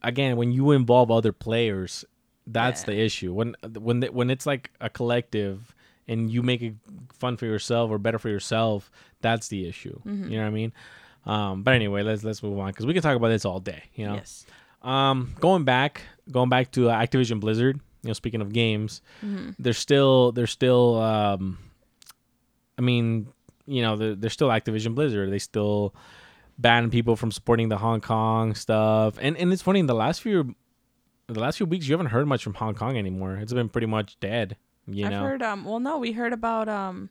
again, 0.02 0.36
when 0.36 0.52
you 0.52 0.70
involve 0.72 1.10
other 1.10 1.32
players, 1.32 2.04
that's 2.46 2.82
Yeah. 2.82 2.86
the 2.94 3.00
issue. 3.00 3.32
When 3.32 3.56
when 3.78 4.00
the, 4.00 4.08
when 4.12 4.30
it's 4.30 4.46
like 4.46 4.70
a 4.80 4.88
collective 4.90 5.74
and 6.08 6.30
you 6.30 6.42
make 6.42 6.60
it 6.62 6.74
fun 7.12 7.36
for 7.36 7.46
yourself 7.46 7.90
or 7.90 7.98
better 7.98 8.18
for 8.18 8.28
yourself, 8.28 8.90
that's 9.20 9.48
the 9.48 9.66
issue. 9.66 9.98
Mm-hmm. 10.00 10.24
You 10.30 10.36
know 10.38 10.42
what 10.44 10.48
I 10.48 10.50
mean? 10.50 10.72
Um, 11.26 11.62
but 11.62 11.74
anyway, 11.74 12.02
let's 12.02 12.22
let's 12.22 12.42
move 12.42 12.58
on 12.58 12.68
because 12.68 12.84
we 12.86 12.92
can 12.92 13.02
talk 13.02 13.16
about 13.16 13.28
this 13.28 13.44
all 13.44 13.60
day. 13.60 13.84
You 13.94 14.06
know. 14.06 14.14
Yes. 14.14 14.44
Um, 14.82 15.34
going 15.40 15.64
back, 15.64 16.02
going 16.30 16.50
back 16.50 16.70
to 16.72 16.90
uh, 16.90 16.94
Activision 17.00 17.40
Blizzard. 17.40 17.80
You 18.02 18.08
know, 18.08 18.12
speaking 18.12 18.42
of 18.42 18.52
games, 18.52 19.00
Mm-hmm. 19.24 19.50
they're 19.58 19.72
still 19.72 20.32
they're 20.32 20.46
still. 20.46 21.00
Um, 21.00 21.56
I 22.76 22.82
mean, 22.82 23.28
you 23.66 23.80
know, 23.82 23.96
they're, 23.96 24.14
they're 24.14 24.30
still 24.30 24.48
Activision 24.48 24.94
Blizzard. 24.94 25.30
They 25.32 25.38
still 25.38 25.94
ban 26.58 26.90
people 26.90 27.16
from 27.16 27.30
supporting 27.32 27.68
the 27.68 27.78
Hong 27.78 28.00
Kong 28.00 28.54
stuff. 28.54 29.16
And 29.20 29.36
and 29.36 29.52
it's 29.52 29.62
funny 29.62 29.80
in 29.80 29.86
the 29.86 29.94
last 29.94 30.20
few 30.22 30.54
the 31.26 31.40
last 31.40 31.56
few 31.56 31.66
weeks 31.66 31.86
you 31.88 31.92
haven't 31.94 32.08
heard 32.12 32.26
much 32.26 32.42
from 32.44 32.54
Hong 32.54 32.74
Kong 32.74 32.96
anymore. 32.96 33.36
It's 33.36 33.52
been 33.52 33.68
pretty 33.68 33.86
much 33.86 34.18
dead. 34.20 34.56
You 34.86 35.06
I've 35.06 35.10
know, 35.12 35.22
heard. 35.22 35.42
Um. 35.42 35.64
Well, 35.64 35.80
no, 35.80 35.98
we 35.98 36.12
heard 36.12 36.32
about. 36.32 36.68
Um. 36.68 37.10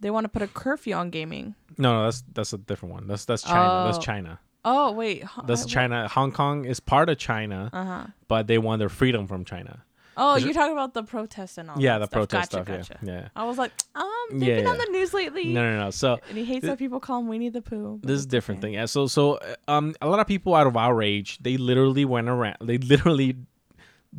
They 0.00 0.10
want 0.10 0.24
to 0.24 0.28
put 0.28 0.42
a 0.42 0.46
curfew 0.46 0.94
on 0.94 1.10
gaming. 1.10 1.56
no, 1.76 1.92
no, 1.98 2.04
that's 2.04 2.22
that's 2.32 2.52
a 2.52 2.58
different 2.58 2.94
one. 2.94 3.06
That's 3.08 3.24
that's 3.24 3.42
China. 3.42 3.84
That's 3.86 3.98
Oh. 3.98 4.00
China. 4.00 4.40
Oh 4.64 4.92
wait. 4.92 5.24
Ho- 5.24 5.42
That's 5.46 5.66
China. 5.66 6.06
Hong 6.08 6.30
Kong 6.30 6.64
is 6.64 6.78
part 6.78 7.08
of 7.08 7.18
China, 7.18 7.70
Uh 7.72 7.84
huh. 7.84 8.06
but 8.28 8.46
they 8.46 8.58
want 8.58 8.78
their 8.80 8.88
freedom 8.88 9.26
from 9.26 9.44
China. 9.44 9.82
Oh, 10.20 10.36
you're 10.36 10.52
talking 10.52 10.72
about 10.72 10.94
the 10.94 11.04
protests 11.04 11.58
and 11.58 11.70
all. 11.70 11.80
yeah, 11.80 11.98
the 11.98 12.08
protest 12.08 12.50
gotcha, 12.52 12.64
stuff. 12.64 12.88
Gotcha. 12.88 12.98
Yeah, 13.06 13.12
yeah. 13.20 13.28
I 13.36 13.44
was 13.44 13.56
like, 13.56 13.70
um, 13.94 14.06
they've 14.32 14.48
Yeah, 14.48 14.56
been 14.56 14.66
on 14.66 14.78
the 14.78 14.88
news 14.90 15.14
lately. 15.14 15.44
No, 15.46 15.62
no, 15.62 15.84
no. 15.84 15.90
So 15.90 16.18
And 16.28 16.36
he 16.36 16.44
hates 16.44 16.62
Th- 16.62 16.72
that 16.72 16.78
people 16.78 16.98
call 17.00 17.20
him 17.20 17.28
Winnie 17.28 17.48
the 17.50 17.62
Pooh. 17.62 18.00
this 18.02 18.18
is 18.18 18.26
different 18.26 18.58
okay. 18.58 18.66
thing. 18.68 18.74
Yeah. 18.74 18.86
So 18.86 19.06
so 19.06 19.34
uh, 19.36 19.54
um, 19.68 19.94
a 20.02 20.08
lot 20.08 20.18
of 20.20 20.26
people 20.26 20.54
out 20.54 20.66
of 20.66 20.76
outrage, 20.76 21.38
they 21.38 21.56
literally 21.56 22.04
went 22.04 22.28
around. 22.28 22.56
They 22.60 22.78
literally 22.78 23.36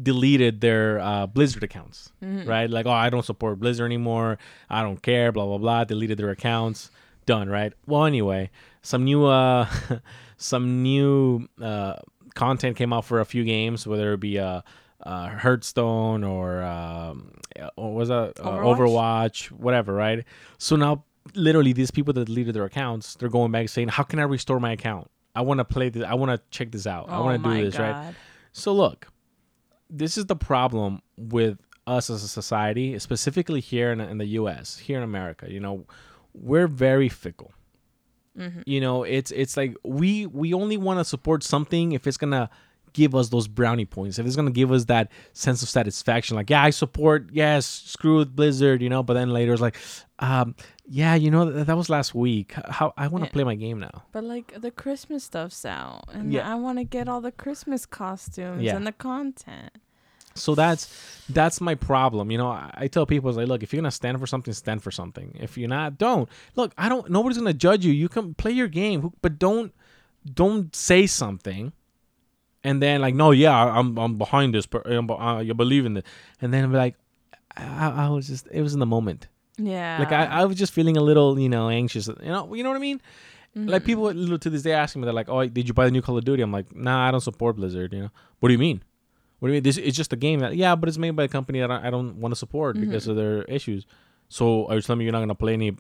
deleted 0.02 0.62
their 0.62 1.00
uh, 1.00 1.28
Blizzard 1.28 1.64
accounts. 1.64 2.12
Mm-hmm. 2.24 2.48
Right? 2.48 2.70
Like, 2.70 2.86
oh, 2.86 2.92
I 2.92 3.10
don't 3.10 3.26
support 3.26 3.60
Blizzard 3.60 3.86
anymore. 3.86 4.38
I 4.70 4.82
don't 4.84 5.02
care. 5.02 5.32
Blah 5.32 5.46
blah 5.46 5.58
blah. 5.58 5.84
Deleted 5.84 6.18
their 6.18 6.30
accounts. 6.30 6.92
Done. 7.26 7.50
Right. 7.50 7.74
Well, 7.86 8.06
anyway, 8.06 8.50
some 8.82 9.04
new 9.04 9.26
uh, 9.26 9.68
some 10.38 10.82
new 10.82 11.48
uh 11.62 11.96
content 12.36 12.78
came 12.78 12.94
out 12.94 13.06
for 13.06 13.20
a 13.20 13.26
few 13.26 13.44
games, 13.44 13.86
whether 13.86 14.14
it 14.14 14.20
be 14.20 14.40
uh. 14.40 14.62
Uh, 15.02 15.30
Hearthstone 15.30 16.24
or 16.24 16.62
um, 16.64 17.32
or 17.78 17.94
was 17.94 18.10
that 18.10 18.34
uh, 18.40 18.44
Overwatch? 18.44 18.78
Overwatch, 18.78 19.52
whatever, 19.52 19.94
right? 19.94 20.26
So 20.58 20.76
now, 20.76 21.06
literally, 21.36 21.72
these 21.74 21.90
people 21.92 22.14
that 22.16 22.26
deleted 22.26 22.54
their 22.54 22.66
accounts, 22.66 23.16
they're 23.16 23.30
going 23.30 23.52
back 23.52 23.70
saying, 23.70 23.88
"How 23.90 24.04
can 24.04 24.20
I 24.20 24.24
restore 24.24 24.60
my 24.60 24.74
account? 24.74 25.10
I 25.36 25.42
want 25.42 25.60
to 25.60 25.64
play 25.66 25.88
this. 25.90 26.04
I 26.04 26.16
want 26.16 26.32
to 26.32 26.42
check 26.52 26.72
this 26.72 26.86
out. 26.86 27.10
I 27.10 27.18
Oh 27.18 27.24
want 27.24 27.42
to 27.42 27.50
do 27.50 27.56
this, 27.66 27.80
right?" 27.80 28.14
So 28.52 28.74
look, 28.74 29.08
this 29.90 30.18
is 30.18 30.26
the 30.26 30.36
problem 30.36 31.02
with 31.18 31.60
us 31.88 32.10
as 32.10 32.24
a 32.24 32.28
society, 32.28 33.00
specifically 33.00 33.62
here 33.62 33.92
in, 33.92 34.02
in 34.02 34.18
the 34.18 34.26
U.S., 34.26 34.78
here 34.78 34.98
in 34.98 35.04
America. 35.04 35.52
You 35.52 35.60
know, 35.60 35.86
we're 36.34 36.68
very 36.68 37.10
fickle. 37.10 37.54
You 38.66 38.80
know, 38.80 39.04
it's 39.04 39.32
it's 39.32 39.58
like 39.58 39.76
we 39.84 40.26
we 40.26 40.54
only 40.54 40.78
want 40.78 41.00
to 41.00 41.06
support 41.06 41.44
something 41.44 41.92
if 41.94 42.08
it's 42.08 42.18
gonna 42.18 42.50
give 43.00 43.14
us 43.16 43.30
those 43.30 43.48
brownie 43.48 43.86
points. 43.86 44.20
If 44.20 44.26
it's 44.28 44.36
gonna 44.40 44.52
give 44.62 44.72
us 44.78 44.86
that 44.86 45.06
sense 45.34 45.60
of 45.64 45.70
satisfaction, 45.70 46.36
like 46.40 46.50
yeah, 46.50 46.64
I 46.64 46.72
support. 46.84 47.30
Yes, 47.32 47.66
screw 47.66 48.18
with 48.18 48.36
Blizzard, 48.36 48.82
you 48.82 48.90
know. 48.94 49.02
But 49.04 49.14
then 49.16 49.30
later 49.40 49.54
it's 49.54 49.62
like, 49.68 49.78
um, 50.20 50.56
yeah, 50.86 51.16
you 51.16 51.30
know 51.32 51.44
that, 51.52 51.68
that 51.68 51.78
was 51.78 51.90
last 51.90 52.14
week. 52.14 52.54
How 52.78 52.94
I 52.98 53.08
want 53.08 53.24
to 53.24 53.30
Yeah. 53.30 53.34
play 53.38 53.44
my 53.52 53.56
game 53.56 53.80
now. 53.80 54.04
But 54.12 54.24
like 54.24 54.48
the 54.66 54.72
Christmas 54.72 55.24
stuff's 55.24 55.64
out, 55.66 56.04
and 56.14 56.34
Yeah. 56.34 56.52
I 56.52 56.56
want 56.56 56.78
to 56.80 56.84
get 56.84 57.08
all 57.10 57.22
the 57.22 57.32
Christmas 57.44 57.86
costumes 57.86 58.62
Yeah. 58.64 58.76
and 58.76 58.86
the 58.86 58.92
content. 59.10 59.72
So 60.36 60.56
that's 60.56 60.84
that's 61.30 61.60
my 61.60 61.76
problem. 61.76 62.32
You 62.32 62.38
know, 62.38 62.50
I, 62.50 62.70
I 62.84 62.88
tell 62.88 63.06
people, 63.06 63.30
it's 63.30 63.38
like, 63.38 63.48
look, 63.48 63.64
if 63.64 63.74
you're 63.74 63.82
gonna 63.82 63.92
stand 63.92 64.20
for 64.20 64.28
something, 64.28 64.54
stand 64.54 64.84
for 64.84 64.92
something. 64.92 65.36
If 65.40 65.58
you're 65.58 65.68
not, 65.80 65.98
don't. 65.98 66.30
Look, 66.56 66.74
I 66.78 66.88
don't. 66.90 67.10
Nobody's 67.10 67.38
gonna 67.38 67.54
judge 67.68 67.84
you. 67.86 67.92
You 67.94 68.10
can 68.10 68.34
play 68.36 68.52
your 68.52 68.68
game, 68.68 69.00
but 69.22 69.40
don't 69.40 69.74
don't 70.42 70.76
say 70.76 71.08
something, 71.08 71.72
and 72.70 72.82
then 72.82 73.02
like, 73.02 73.16
no, 73.16 73.32
yeah, 73.32 73.56
I'm 73.78 73.98
I'm 73.98 74.18
behind 74.18 74.54
this. 74.54 74.66
per- 74.66 74.84
um, 74.86 75.10
uh, 75.10 75.40
You 75.40 75.54
believe 75.54 75.86
in 75.86 75.98
it, 75.98 76.06
and 76.42 76.54
then 76.54 76.72
be 76.72 76.78
like, 76.78 76.96
I, 77.58 78.06
I 78.06 78.10
was 78.10 78.28
just, 78.28 78.48
it 78.52 78.62
was 78.62 78.74
in 78.74 78.80
the 78.80 78.86
moment. 78.86 79.28
Yeah. 79.58 79.98
Like 80.00 80.12
I, 80.12 80.26
I 80.42 80.46
was 80.46 80.58
just 80.58 80.72
feeling 80.74 80.96
a 80.96 81.02
little, 81.02 81.40
you 81.40 81.50
know, 81.50 81.70
anxious. 81.70 82.08
You 82.08 82.16
know, 82.36 82.54
you 82.54 82.64
know 82.64 82.70
what 82.70 82.78
I 82.78 82.80
mean? 82.90 83.02
Like 83.56 83.82
mm-hmm. 83.82 83.86
people 83.88 84.04
little 84.04 84.38
to 84.38 84.50
this 84.50 84.62
day 84.62 84.74
asking 84.74 85.02
me, 85.02 85.06
they're 85.06 85.14
like, 85.22 85.28
"Oh, 85.28 85.44
did 85.46 85.68
you 85.68 85.74
buy 85.74 85.86
the 85.86 85.92
new 85.92 86.04
Call 86.04 86.18
of 86.18 86.24
Duty?" 86.24 86.44
I'm 86.44 86.52
like, 86.52 86.74
"Nah, 86.76 87.08
I 87.08 87.12
don't 87.12 87.20
support 87.30 87.56
Blizzard." 87.56 87.92
You 87.94 88.02
know, 88.04 88.12
what 88.40 88.50
do 88.50 88.54
you 88.54 88.60
mean? 88.60 88.84
What 89.40 89.48
do 89.48 89.54
you 89.54 89.56
mean? 89.58 89.64
This 89.64 89.78
it's 89.78 89.98
just 89.98 90.14
a 90.14 90.16
game 90.16 90.40
that 90.42 90.56
yeah, 90.56 90.76
but 90.76 90.88
it's 90.88 91.00
made 91.00 91.16
by 91.16 91.24
a 91.24 91.28
company 91.28 91.60
that 91.60 91.72
I, 91.72 91.88
I 91.88 91.90
don't 91.90 92.18
want 92.22 92.32
to 92.32 92.38
support 92.38 92.80
because 92.80 93.04
mm-hmm. 93.04 93.12
of 93.12 93.18
their 93.18 93.42
issues. 93.44 93.88
So 94.30 94.68
are 94.68 94.76
you 94.76 94.82
telling 94.82 95.00
me 95.00 95.06
you're 95.06 95.12
not 95.12 95.26
gonna 95.26 95.34
play 95.34 95.54
any 95.54 95.76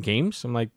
games? 0.00 0.44
I'm 0.44 0.52
like, 0.52 0.68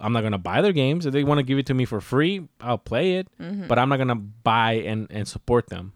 I'm 0.00 0.12
not 0.12 0.22
gonna 0.22 0.38
buy 0.38 0.60
their 0.60 0.72
games. 0.72 1.06
If 1.06 1.12
they 1.12 1.24
want 1.24 1.38
to 1.38 1.42
give 1.42 1.58
it 1.58 1.66
to 1.66 1.74
me 1.74 1.84
for 1.84 2.00
free, 2.00 2.48
I'll 2.60 2.78
play 2.78 3.16
it. 3.16 3.28
But 3.38 3.78
I'm 3.78 3.88
not 3.88 3.98
gonna 3.98 4.16
buy 4.16 4.74
and 4.74 5.06
and 5.10 5.26
support 5.28 5.68
them. 5.68 5.92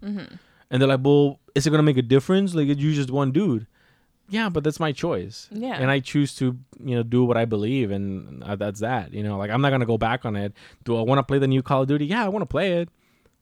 And 0.70 0.83
they're 0.83 0.88
like, 0.88 1.01
well, 1.03 1.40
is 1.55 1.66
it 1.66 1.70
gonna 1.70 1.83
make 1.83 1.96
a 1.96 2.03
difference? 2.03 2.55
Like, 2.55 2.68
you 2.68 2.94
just 2.94 3.11
one 3.11 3.33
dude. 3.33 3.66
Yeah, 4.31 4.51
but 4.51 4.62
that's 4.62 4.79
my 4.79 4.92
choice. 4.92 5.48
Yeah. 5.51 5.77
And 5.77 5.90
I 5.90 6.01
choose 6.01 6.35
to, 6.37 6.59
you 6.85 6.94
know, 6.96 7.03
do 7.03 7.24
what 7.24 7.38
I 7.38 7.46
believe, 7.46 7.90
and 7.90 8.44
uh, 8.44 8.57
that's 8.57 8.81
that. 8.81 9.14
You 9.14 9.22
know, 9.22 9.38
like 9.38 9.51
I'm 9.51 9.62
not 9.62 9.70
gonna 9.70 9.87
go 9.87 9.96
back 9.96 10.27
on 10.27 10.37
it. 10.37 10.53
Do 10.85 10.96
I 10.98 11.03
want 11.03 11.18
to 11.18 11.22
play 11.22 11.38
the 11.38 11.48
new 11.48 11.62
Call 11.62 11.83
of 11.83 11.88
Duty? 11.88 12.07
Yeah, 12.07 12.24
I 12.24 12.29
want 12.29 12.42
to 12.42 12.46
play 12.46 12.81
it, 12.81 12.90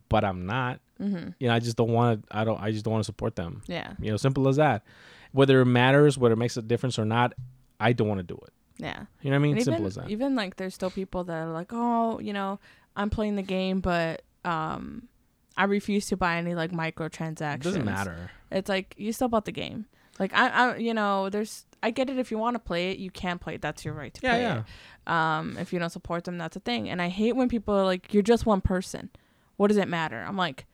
but 0.09 0.25
I'm 0.25 0.47
not. 0.47 0.81
Mm-hmm. 1.01 1.31
You 1.41 1.49
know, 1.49 1.55
I 1.55 1.59
just 1.59 1.77
don't 1.77 1.91
want 1.91 2.27
to. 2.29 2.37
I 2.37 2.45
don't. 2.45 2.61
I 2.61 2.71
just 2.71 2.85
don't 2.85 2.93
want 2.93 3.03
to 3.03 3.07
support 3.07 3.35
them. 3.35 3.63
Yeah. 3.67 3.95
You 4.01 4.13
know, 4.13 4.17
simple 4.17 4.47
as 4.49 4.57
that. 4.57 4.85
Whether 5.33 5.61
it 5.61 5.67
matters, 5.67 6.17
whether 6.17 6.35
it 6.35 6.39
makes 6.39 6.57
a 6.57 6.63
difference 6.63 6.99
or 6.99 7.05
not, 7.05 7.35
I 7.81 7.93
don't 7.93 8.09
want 8.09 8.21
to 8.21 8.23
do 8.23 8.39
it. 8.47 8.53
Yeah. 8.79 9.05
You 9.23 9.31
know 9.31 9.37
what 9.37 9.41
I 9.41 9.43
mean? 9.43 9.57
And 9.57 9.65
simple 9.65 9.81
even, 9.81 9.87
as 9.87 9.95
that. 9.97 10.11
even 10.11 10.35
like 10.35 10.57
there's 10.57 10.75
still 10.75 10.91
people 10.91 11.25
that 11.25 11.35
are 11.35 11.53
like, 11.53 11.71
oh, 11.73 12.19
you 12.21 12.33
know, 12.33 12.59
I'm 12.97 13.11
playing 13.11 13.37
the 13.37 13.43
game, 13.43 13.81
but 13.81 14.23
um, 14.45 15.09
I 15.57 15.65
refuse 15.65 16.07
to 16.07 16.17
buy 16.17 16.37
any 16.37 16.55
like 16.55 16.73
microtransactions. 16.73 17.55
It 17.57 17.63
doesn't 17.63 17.85
matter. 17.85 18.31
It's 18.51 18.69
like 18.69 18.95
you 18.99 19.13
still 19.13 19.29
bought 19.29 19.45
the 19.47 19.53
game. 19.53 19.87
Like 20.19 20.33
I, 20.35 20.49
I, 20.49 20.77
you 20.77 20.95
know, 20.95 21.29
there's. 21.31 21.65
I 21.83 21.91
get 21.91 22.09
it. 22.11 22.19
If 22.19 22.31
you 22.31 22.39
want 22.39 22.55
to 22.55 22.59
play 22.59 22.91
it, 22.91 22.99
you 22.99 23.11
can 23.11 23.39
play 23.39 23.55
it. 23.57 23.63
That's 23.63 23.85
your 23.85 23.93
right 23.95 24.13
to 24.15 24.21
Yeah, 24.23 24.31
play 24.33 24.41
yeah. 24.43 24.63
it. 25.07 25.13
Um, 25.13 25.57
if 25.59 25.73
you 25.73 25.79
don't 25.79 25.91
support 25.91 26.25
them, 26.25 26.39
that's 26.39 26.57
a 26.57 26.61
thing. 26.61 26.89
And 26.89 27.01
I 27.03 27.09
hate 27.09 27.37
when 27.37 27.49
people 27.49 27.75
are 27.75 27.85
like, 27.85 28.13
"You're 28.15 28.23
just 28.23 28.47
one 28.47 28.61
person. 28.63 29.11
What 29.57 29.69
does 29.69 29.77
it 29.77 29.87
matter?" 29.89 30.25
I'm 30.27 30.37
like, 30.37 30.65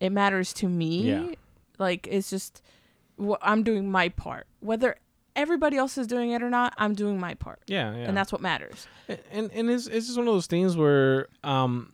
it 0.00 0.10
matters 0.10 0.52
to 0.54 0.68
me. 0.68 1.02
Yeah. 1.08 1.26
Like 1.78 2.08
it's 2.10 2.30
just, 2.30 2.62
wh- 3.20 3.40
I'm 3.40 3.62
doing 3.62 3.90
my 3.90 4.08
part. 4.08 4.46
Whether 4.60 4.96
everybody 5.36 5.76
else 5.76 5.98
is 5.98 6.06
doing 6.06 6.30
it 6.30 6.42
or 6.42 6.50
not, 6.50 6.74
I'm 6.76 6.94
doing 6.94 7.18
my 7.18 7.34
part, 7.34 7.62
Yeah, 7.66 7.94
yeah. 7.94 8.08
and 8.08 8.16
that's 8.16 8.32
what 8.32 8.40
matters. 8.40 8.86
and 9.30 9.50
and 9.52 9.70
it's 9.70 9.86
it's 9.86 10.06
just 10.06 10.18
one 10.18 10.28
of 10.28 10.34
those 10.34 10.46
things 10.46 10.76
where 10.76 11.28
um 11.44 11.92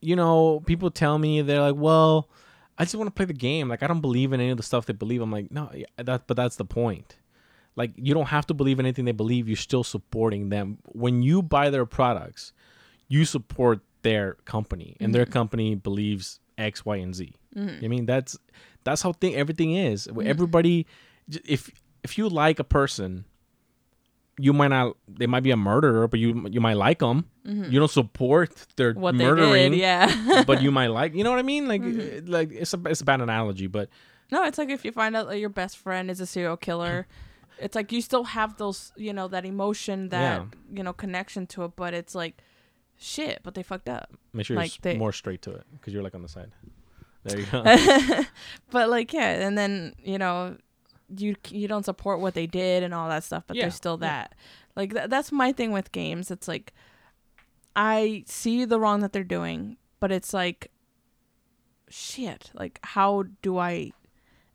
you 0.00 0.16
know 0.16 0.60
people 0.66 0.90
tell 0.90 1.18
me 1.18 1.40
they're 1.40 1.60
like 1.60 1.76
well 1.76 2.28
i 2.76 2.84
just 2.84 2.94
want 2.94 3.06
to 3.06 3.10
play 3.10 3.24
the 3.24 3.32
game. 3.32 3.68
Like 3.68 3.82
i 3.82 3.86
don't 3.86 4.00
believe 4.00 4.32
in 4.32 4.40
any 4.40 4.50
of 4.50 4.56
the 4.56 4.62
stuff 4.62 4.86
they 4.86 4.92
believe. 4.92 5.22
I'm 5.22 5.32
like 5.32 5.50
no 5.50 5.70
that 5.96 6.26
but 6.26 6.36
that's 6.36 6.56
the 6.56 6.64
point. 6.64 7.16
Like 7.76 7.92
you 7.96 8.14
don't 8.14 8.26
have 8.26 8.46
to 8.46 8.54
believe 8.54 8.78
in 8.78 8.86
anything 8.86 9.04
they 9.04 9.12
believe. 9.12 9.48
You're 9.48 9.56
still 9.56 9.82
supporting 9.82 10.48
them. 10.48 10.78
When 10.84 11.22
you 11.22 11.42
buy 11.42 11.70
their 11.70 11.86
products 11.86 12.52
you 13.08 13.24
support 13.24 13.80
their 14.02 14.34
company 14.44 14.96
and 15.00 15.14
their 15.14 15.24
mm-hmm. 15.24 15.32
company 15.32 15.74
believes 15.74 16.40
x 16.58 16.84
y 16.84 16.96
and 16.96 17.14
Z. 17.14 17.34
Mm-hmm. 17.56 17.68
z 17.80 17.84
i 17.84 17.88
mean? 17.88 18.06
That's 18.06 18.38
that's 18.84 19.02
how 19.02 19.12
thing 19.12 19.34
everything 19.34 19.74
is. 19.74 20.06
Mm-hmm. 20.06 20.26
Everybody 20.26 20.86
if 21.44 21.70
if 22.04 22.16
you 22.18 22.28
like 22.28 22.58
a 22.60 22.64
person 22.64 23.24
you 24.38 24.52
might 24.52 24.68
not 24.68 24.96
they 25.08 25.26
might 25.26 25.42
be 25.42 25.50
a 25.52 25.56
murderer 25.56 26.06
but 26.08 26.18
you 26.20 26.46
you 26.50 26.60
might 26.60 26.76
like 26.76 26.98
them 26.98 27.24
you 27.44 27.78
don't 27.78 27.90
support 27.90 28.50
their 28.76 28.92
What 28.94 29.14
murdering 29.14 29.72
did, 29.72 29.80
yeah. 29.80 30.42
but 30.46 30.62
you 30.62 30.70
might 30.70 30.88
like 30.88 31.14
you 31.14 31.22
know 31.24 31.30
what 31.30 31.38
i 31.38 31.42
mean 31.42 31.68
like 31.68 31.82
uh, 31.82 32.20
like 32.26 32.50
it's 32.52 32.74
a 32.74 32.80
it's 32.86 33.00
a 33.00 33.04
bad 33.04 33.20
analogy 33.20 33.66
but 33.68 33.88
no, 34.32 34.42
it's 34.44 34.56
like 34.58 34.70
if 34.70 34.84
you 34.86 34.90
find 34.90 35.14
out 35.14 35.28
that 35.28 35.38
your 35.38 35.50
best 35.50 35.76
friend 35.76 36.10
is 36.10 36.18
a 36.20 36.26
serial 36.26 36.56
killer. 36.56 37.06
It's 37.60 37.76
like 37.76 37.92
you 37.92 38.00
still 38.00 38.24
have 38.24 38.56
those, 38.56 38.90
you 38.96 39.12
know, 39.12 39.28
that 39.28 39.44
emotion, 39.44 40.08
that 40.08 40.40
Yeah. 40.40 40.44
you 40.76 40.82
know, 40.82 40.92
connection 40.92 41.46
to 41.48 41.64
it. 41.64 41.72
But 41.76 41.94
it's 41.94 42.12
like, 42.14 42.42
shit. 42.98 43.40
But 43.44 43.54
they 43.54 43.62
fucked 43.62 43.88
up. 43.88 44.08
make 44.32 44.46
sure 44.46 44.56
Like 44.56 44.72
you're 44.82 44.94
they- 44.94 44.98
more 44.98 45.12
straight 45.12 45.42
to 45.42 45.52
it 45.52 45.64
because 45.74 45.92
you're 45.92 46.02
like 46.02 46.16
on 46.16 46.22
the 46.22 46.28
side 46.28 46.50
there 47.22 47.38
you 47.38 47.46
go 47.46 47.62
But 48.72 48.88
like, 48.88 49.12
yeah, 49.12 49.46
and 49.46 49.56
then 49.56 49.94
you 50.02 50.18
know, 50.18 50.56
you 51.16 51.34
you 51.50 51.68
don't 51.68 51.84
support 51.84 52.20
what 52.20 52.34
they 52.34 52.46
did 52.46 52.82
and 52.82 52.94
all 52.94 53.08
that 53.08 53.24
stuff, 53.24 53.44
but 53.46 53.56
Yeah, 53.56 53.64
there's 53.64 53.74
still 53.74 53.98
yeah. 54.00 54.08
that. 54.08 54.34
Like 54.76 54.92
th- 54.94 55.08
that's 55.10 55.30
my 55.32 55.52
thing 55.52 55.72
with 55.72 55.92
games. 55.92 56.30
It's 56.30 56.48
like 56.48 56.72
I 57.76 58.24
see 58.26 58.64
the 58.64 58.78
wrong 58.80 59.00
that 59.00 59.12
they're 59.12 59.24
doing, 59.24 59.76
but 60.00 60.10
it's 60.12 60.32
like 60.32 60.70
shit. 61.88 62.50
Like 62.54 62.78
how 62.82 63.24
do 63.42 63.58
I 63.58 63.92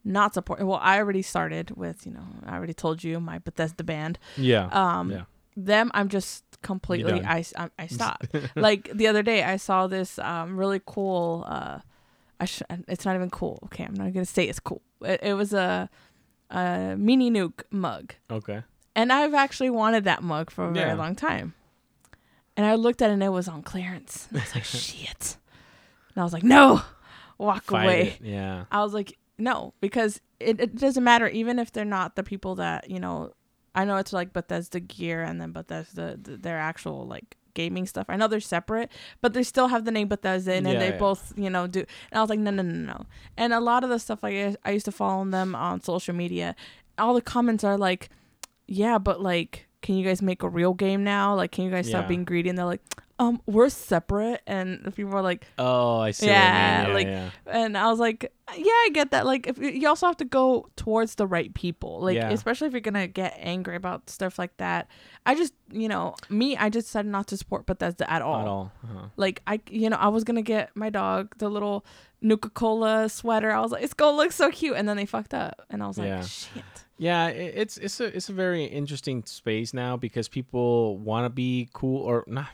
not 0.04 0.34
support? 0.34 0.66
Well, 0.66 0.80
I 0.82 0.97
already 0.97 1.22
started 1.22 1.72
with 1.78 2.06
you 2.06 2.14
know 2.14 2.26
I 2.45 2.56
already 2.56 2.74
told 2.74 3.04
you 3.04 3.20
my 3.20 3.39
Bethesda 3.39 3.84
band. 3.84 4.20
yeah 4.38 4.68
Um, 4.72 5.12
yeah 5.12 5.24
them 5.58 5.91
I'm 5.93 6.08
just 6.08 6.45
completely. 6.62 7.22
I, 7.24 7.43
I, 7.58 7.70
I 7.78 7.88
stopped. 7.88 8.28
like 8.56 8.89
the 8.93 9.08
other 9.08 9.24
day 9.24 9.43
I 9.43 9.58
saw 9.58 9.88
this 9.88 10.18
um 10.20 10.56
really 10.58 10.82
cool 10.86 11.43
uh 11.47 11.80
I 12.39 12.45
sh- 12.45 12.62
it's 12.88 13.04
not 13.04 13.16
even 13.16 13.30
cool. 13.30 13.60
Okay, 13.66 13.84
I'm 13.84 13.93
not 13.95 14.14
going 14.14 14.26
to 14.26 14.32
say 14.32 14.45
it's 14.45 14.62
cool. 14.62 14.82
It, 15.02 15.20
it 15.22 15.34
was 15.34 15.52
a 15.54 15.89
a 16.50 16.95
mini 16.97 17.30
nuke 17.32 17.62
mug. 17.72 18.14
okay 18.32 18.64
And 18.95 19.12
I've 19.14 19.34
actually 19.34 19.70
wanted 19.70 20.04
that 20.06 20.24
mug 20.24 20.50
for 20.52 20.68
a 20.68 20.72
very 20.72 20.89
Yeah. 20.89 20.95
long 20.95 21.16
time. 21.16 21.54
And 22.58 22.66
I 22.66 22.76
looked 22.76 23.02
at 23.02 23.10
it 23.10 23.14
and 23.14 23.24
it 23.24 23.30
was 23.30 23.47
on 23.47 23.62
clearance. 23.64 24.28
And 24.30 24.39
I 24.39 24.41
was 24.43 24.56
like, 24.56 24.64
shit. 24.84 25.38
And 26.14 26.22
I 26.22 26.24
was 26.24 26.34
like, 26.34 26.43
no, 26.43 26.82
walk 27.38 27.64
Fight 27.66 27.84
away. 27.84 28.02
it. 28.20 28.22
Yeah. 28.22 28.66
I 28.72 28.84
was 28.84 28.93
like, 28.93 29.18
no, 29.38 29.74
because 29.80 30.20
it, 30.39 30.60
it 30.60 30.76
doesn't 30.76 31.04
matter, 31.04 31.28
even 31.30 31.60
if 31.60 31.72
they're 31.72 31.86
not 31.86 32.16
the 32.16 32.24
people 32.24 32.56
that, 32.56 32.89
you 32.89 33.00
know, 33.00 33.32
I 33.76 33.86
know 33.86 33.97
it's 33.97 34.12
like 34.12 34.34
Bethesda 34.34 34.80
gear 34.82 35.22
and 35.24 35.39
then 35.39 35.52
Bethesda, 35.54 36.18
the, 36.22 36.36
their 36.36 36.58
actual 36.60 37.06
like 37.08 37.38
gaming 37.54 37.86
stuff. 37.86 38.06
I 38.10 38.16
know 38.16 38.28
they're 38.28 38.39
separate, 38.39 38.91
but 39.22 39.34
they 39.34 39.43
still 39.43 39.68
have 39.68 39.86
the 39.86 39.91
name 39.91 40.08
Bethesda 40.08 40.54
and 40.54 40.66
then 40.66 40.74
Yeah, 40.74 40.80
they 40.80 40.89
yeah. 40.89 40.97
both, 40.97 41.34
you 41.38 41.50
know, 41.50 41.68
do. 41.68 41.80
And 41.80 42.18
I 42.18 42.22
was 42.22 42.30
like, 42.30 42.39
no, 42.39 42.52
no, 42.52 42.62
no, 42.64 42.74
no. 42.93 43.06
And 43.38 43.54
a 43.54 43.60
lot 43.60 43.84
of 43.84 43.89
the 43.89 44.00
stuff, 44.00 44.24
like 44.24 44.34
I, 44.36 44.56
I 44.66 44.72
used 44.72 44.86
to 44.86 44.91
follow 44.91 45.24
them 45.26 45.56
on 45.56 45.82
social 45.82 46.14
media. 46.14 46.56
All 46.97 47.14
the 47.14 47.22
comments 47.22 47.64
are 47.64 47.78
like, 47.78 48.10
yeah, 48.68 48.97
but 48.97 49.22
like, 49.22 49.68
can 49.82 49.95
you 49.95 50.06
guys 50.06 50.22
make 50.22 50.43
a 50.43 50.50
real 50.50 50.74
game 50.74 51.04
now? 51.04 51.34
Like, 51.36 51.52
can 51.52 51.66
you 51.66 51.72
guys 51.72 51.88
stop 51.88 52.08
being 52.08 52.26
greedy? 52.26 52.50
And 52.50 52.58
they're 52.58 52.66
like, 52.66 52.82
um, 53.20 53.41
we're 53.45 53.70
separate. 53.70 54.41
And 54.47 54.84
the 54.84 54.91
people 54.91 55.13
are 55.13 55.22
like, 55.22 55.45
Oh, 55.57 55.99
I 55.99 56.11
see. 56.11 56.28
Yeah, 56.28 56.86
mean. 56.86 56.93
like, 56.93 57.07
yeah. 57.07 57.30
and 57.47 57.78
I 57.78 57.88
was 57.89 57.99
like, 57.99 58.32
yeah, 58.57 58.63
I 58.65 58.89
get 58.93 59.11
that. 59.11 59.26
Like, 59.26 59.45
if 59.47 59.57
you 59.59 59.88
also 59.88 60.07
have 60.07 60.17
to 60.17 60.26
go 60.26 60.70
towards 60.76 61.15
the 61.15 61.28
right 61.28 61.53
people, 61.53 61.99
like, 62.01 62.15
Yeah. 62.15 62.32
especially 62.32 62.67
if 62.67 62.74
you're 62.74 62.80
gonna 62.82 63.07
get 63.07 63.36
angry 63.38 63.76
about 63.76 64.09
stuff 64.09 64.39
like 64.39 64.55
that. 64.57 64.88
I 65.26 65.36
just, 65.36 65.53
you 65.72 65.88
know, 65.88 66.15
me, 66.30 66.57
I 66.57 66.70
just 66.70 66.88
said 66.88 67.05
not 67.05 67.28
to 67.28 67.38
support 67.38 67.65
Bethesda 67.67 68.09
at 68.11 68.22
all. 68.22 68.41
At 68.41 68.47
all. 68.47 68.72
Uh-huh. 68.84 69.05
Like, 69.17 69.41
I, 69.45 69.59
you 69.70 69.89
know, 69.89 69.97
I 69.97 70.07
was 70.07 70.24
gonna 70.24 70.41
get 70.41 70.76
my 70.76 70.89
dog 70.89 71.36
the 71.38 71.49
little 71.49 71.86
Nuka 72.22 72.49
Cola 72.49 73.07
sweater. 73.09 73.51
I 73.51 73.59
was 73.59 73.72
like, 73.72 73.84
it's 73.84 73.93
gonna 73.93 74.17
look 74.17 74.32
so 74.32 74.49
cute, 74.49 74.76
and 74.78 74.88
then 74.89 74.97
they 74.97 75.05
fucked 75.05 75.34
up, 75.34 75.61
and 75.70 75.84
I 75.84 75.88
was 75.88 75.97
like, 75.97 76.07
Yeah. 76.07 76.22
shit. 76.24 76.63
Yeah, 77.00 77.28
it's 77.28 77.78
it's 77.78 78.00
a 78.02 78.06
it's 78.16 78.28
a 78.30 78.34
very 78.34 78.66
interesting 78.66 79.24
space 79.24 79.74
now 79.74 79.95
because 79.97 80.28
people 80.28 80.97
want 80.97 81.26
to 81.26 81.30
be 81.30 81.70
cool 81.74 82.02
or 82.04 82.24
not. 82.28 82.47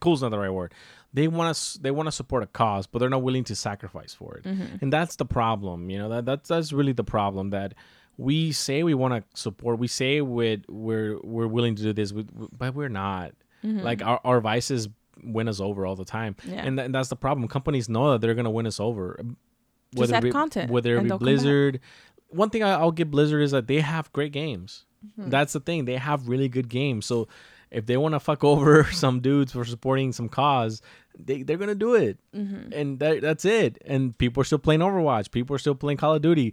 Cool's 0.00 0.22
not 0.22 0.30
the 0.30 0.38
right 0.38 0.50
word. 0.52 0.72
They 1.12 1.26
want 1.28 1.56
to 1.56 1.82
they 1.82 1.90
want 1.90 2.06
to 2.06 2.12
support 2.12 2.42
a 2.42 2.46
cause, 2.46 2.86
but 2.86 3.00
they're 3.00 3.10
not 3.10 3.22
willing 3.22 3.44
to 3.44 3.56
sacrifice 3.56 4.14
for 4.14 4.36
it, 4.36 4.44
Mm-hmm. 4.44 4.76
and 4.82 4.92
that's 4.92 5.16
the 5.16 5.24
problem. 5.24 5.90
You 5.90 5.98
know 5.98 6.08
that 6.10 6.24
that's 6.24 6.48
that's 6.48 6.72
really 6.72 6.92
the 6.92 7.04
problem 7.04 7.50
that 7.50 7.74
we 8.18 8.52
say 8.52 8.82
we 8.84 8.94
want 8.94 9.12
to 9.14 9.38
support. 9.38 9.78
We 9.80 9.88
say 9.88 10.20
we're 10.20 10.58
we're 10.68 11.18
we're 11.24 11.48
willing 11.48 11.74
to 11.76 11.82
do 11.82 11.92
this, 11.92 12.12
but 12.12 12.74
we're 12.74 12.88
not. 12.88 13.32
Like 13.62 14.00
our 14.00 14.20
our 14.24 14.40
vices 14.40 14.88
win 15.24 15.48
us 15.48 15.58
over 15.60 15.84
all 15.86 15.96
the 15.96 16.04
time, 16.04 16.34
Mm-hmm. 16.34 16.52
Yeah. 16.52 16.66
and, 16.66 16.78
tha- 16.78 16.82
and 16.84 16.94
that's 16.94 17.08
the 17.08 17.16
problem. 17.16 17.48
Companies 17.48 17.88
know 17.88 18.12
that 18.12 18.20
they're 18.20 18.34
gonna 18.34 18.50
win 18.50 18.66
us 18.68 18.78
over. 18.78 19.18
Just 19.94 20.12
it 20.12 20.22
be, 20.22 20.30
content, 20.30 20.70
whether 20.70 20.96
it 20.98 21.02
be 21.02 21.08
they'll 21.08 21.18
come 21.18 21.26
back. 21.26 21.34
Blizzard. 21.34 21.80
One 22.28 22.50
thing 22.50 22.62
I, 22.62 22.72
I'll 22.72 22.92
give 22.92 23.10
Blizzard 23.10 23.42
is 23.42 23.50
that 23.52 23.66
they 23.66 23.80
have 23.80 24.12
great 24.12 24.32
games. 24.32 24.84
Hmm. 25.16 25.30
That's 25.30 25.52
the 25.52 25.60
thing. 25.60 25.84
They 25.84 25.96
have 25.96 26.28
really 26.28 26.48
good 26.48 26.68
games. 26.68 27.06
So 27.06 27.28
if 27.70 27.86
they 27.86 27.96
want 27.96 28.14
to 28.14 28.20
fuck 28.20 28.42
over 28.44 28.84
some 28.92 29.20
dudes 29.20 29.52
for 29.52 29.64
supporting 29.64 30.12
some 30.12 30.28
cause, 30.28 30.82
they 31.18 31.42
they're 31.42 31.56
gonna 31.56 31.74
do 31.74 31.94
it, 31.94 32.18
Mm-hmm. 32.34 32.72
and 32.72 32.98
that, 32.98 33.22
that's 33.22 33.44
it. 33.44 33.78
And 33.86 34.16
people 34.18 34.40
are 34.40 34.44
still 34.44 34.58
playing 34.58 34.80
Overwatch. 34.80 35.30
People 35.30 35.56
are 35.56 35.58
still 35.58 35.74
playing 35.74 35.96
Call 35.98 36.14
of 36.14 36.22
Duty. 36.22 36.52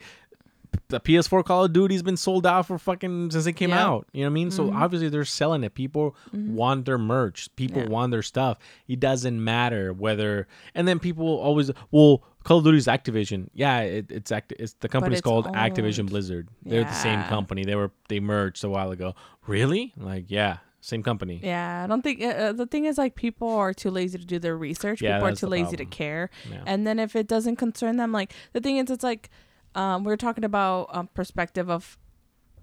The 0.88 1.00
PS4 1.00 1.46
Call 1.46 1.66
of 1.66 1.74
Duty's 1.74 2.02
been 2.02 2.18
sold 2.18 2.48
out 2.48 2.66
for 2.66 2.80
fucking 2.80 3.30
since 3.30 3.46
it 3.46 3.54
came 3.54 3.70
Yeah. 3.70 3.86
out. 3.86 4.08
You 4.12 4.22
know 4.22 4.28
what 4.30 4.32
I 4.32 4.34
mean? 4.34 4.52
So 4.52 4.72
obviously 4.74 5.08
they're 5.10 5.24
selling 5.26 5.64
it. 5.64 5.76
People 5.76 6.16
want 6.34 6.86
their 6.86 6.98
merch. 6.98 7.54
People 7.56 7.84
Yeah. 7.84 7.90
want 7.90 8.12
their 8.12 8.24
stuff. 8.24 8.58
It 8.88 9.00
doesn't 9.00 9.44
matter 9.44 9.94
whether. 9.94 10.48
And 10.74 10.88
then 10.88 10.98
people 10.98 11.28
always 11.28 11.70
well, 11.92 12.24
Call 12.44 12.58
of 12.58 12.64
Duty's 12.66 12.88
Activision. 12.88 13.50
Yeah, 13.54 13.80
it, 13.80 14.12
it's 14.12 14.32
act. 14.32 14.54
It's 14.60 14.74
the 14.74 14.90
company's 14.90 15.20
it's 15.20 15.26
called 15.26 15.46
Activision. 15.48 16.10
Blizzard. 16.10 16.50
They're 16.64 16.84
the 16.84 16.92
same 16.94 17.24
company. 17.24 17.64
They 17.64 17.76
were 17.76 17.92
they 18.10 18.20
merged 18.20 18.64
a 18.64 18.70
while 18.70 18.92
ago. 18.92 19.16
Really? 19.48 19.94
Like 19.98 20.26
yeah, 20.28 20.58
same 20.82 21.04
company. 21.04 21.40
Yeah, 21.42 21.84
I 21.84 21.88
don't 21.88 22.02
think 22.02 22.22
uh, 22.22 22.28
uh, 22.28 22.52
the 22.52 22.66
thing 22.66 22.86
is 22.86 22.98
like 22.98 23.16
people 23.16 23.50
are 23.50 23.74
too 23.74 23.90
lazy 23.90 24.18
to 24.18 24.26
do 24.26 24.40
their 24.40 24.58
research. 24.58 25.02
Yeah, 25.02 25.18
people 25.18 25.30
are 25.30 25.36
too 25.36 25.48
lazy 25.48 25.78
to 25.78 25.86
care. 25.86 26.30
Yeah. 26.52 26.64
And 26.66 26.86
then 26.86 27.00
if 27.00 27.16
it 27.16 27.28
doesn't 27.28 27.56
concern 27.56 27.96
them, 27.98 28.12
like 28.12 28.34
the 28.52 28.60
thing 28.60 28.78
is, 28.78 28.90
it's 28.90 29.04
like 29.04 29.30
um, 29.76 30.04
we 30.04 30.12
are 30.12 30.18
talking 30.18 30.44
about 30.44 30.90
um, 30.92 31.08
perspective 31.14 31.70
of 31.70 31.98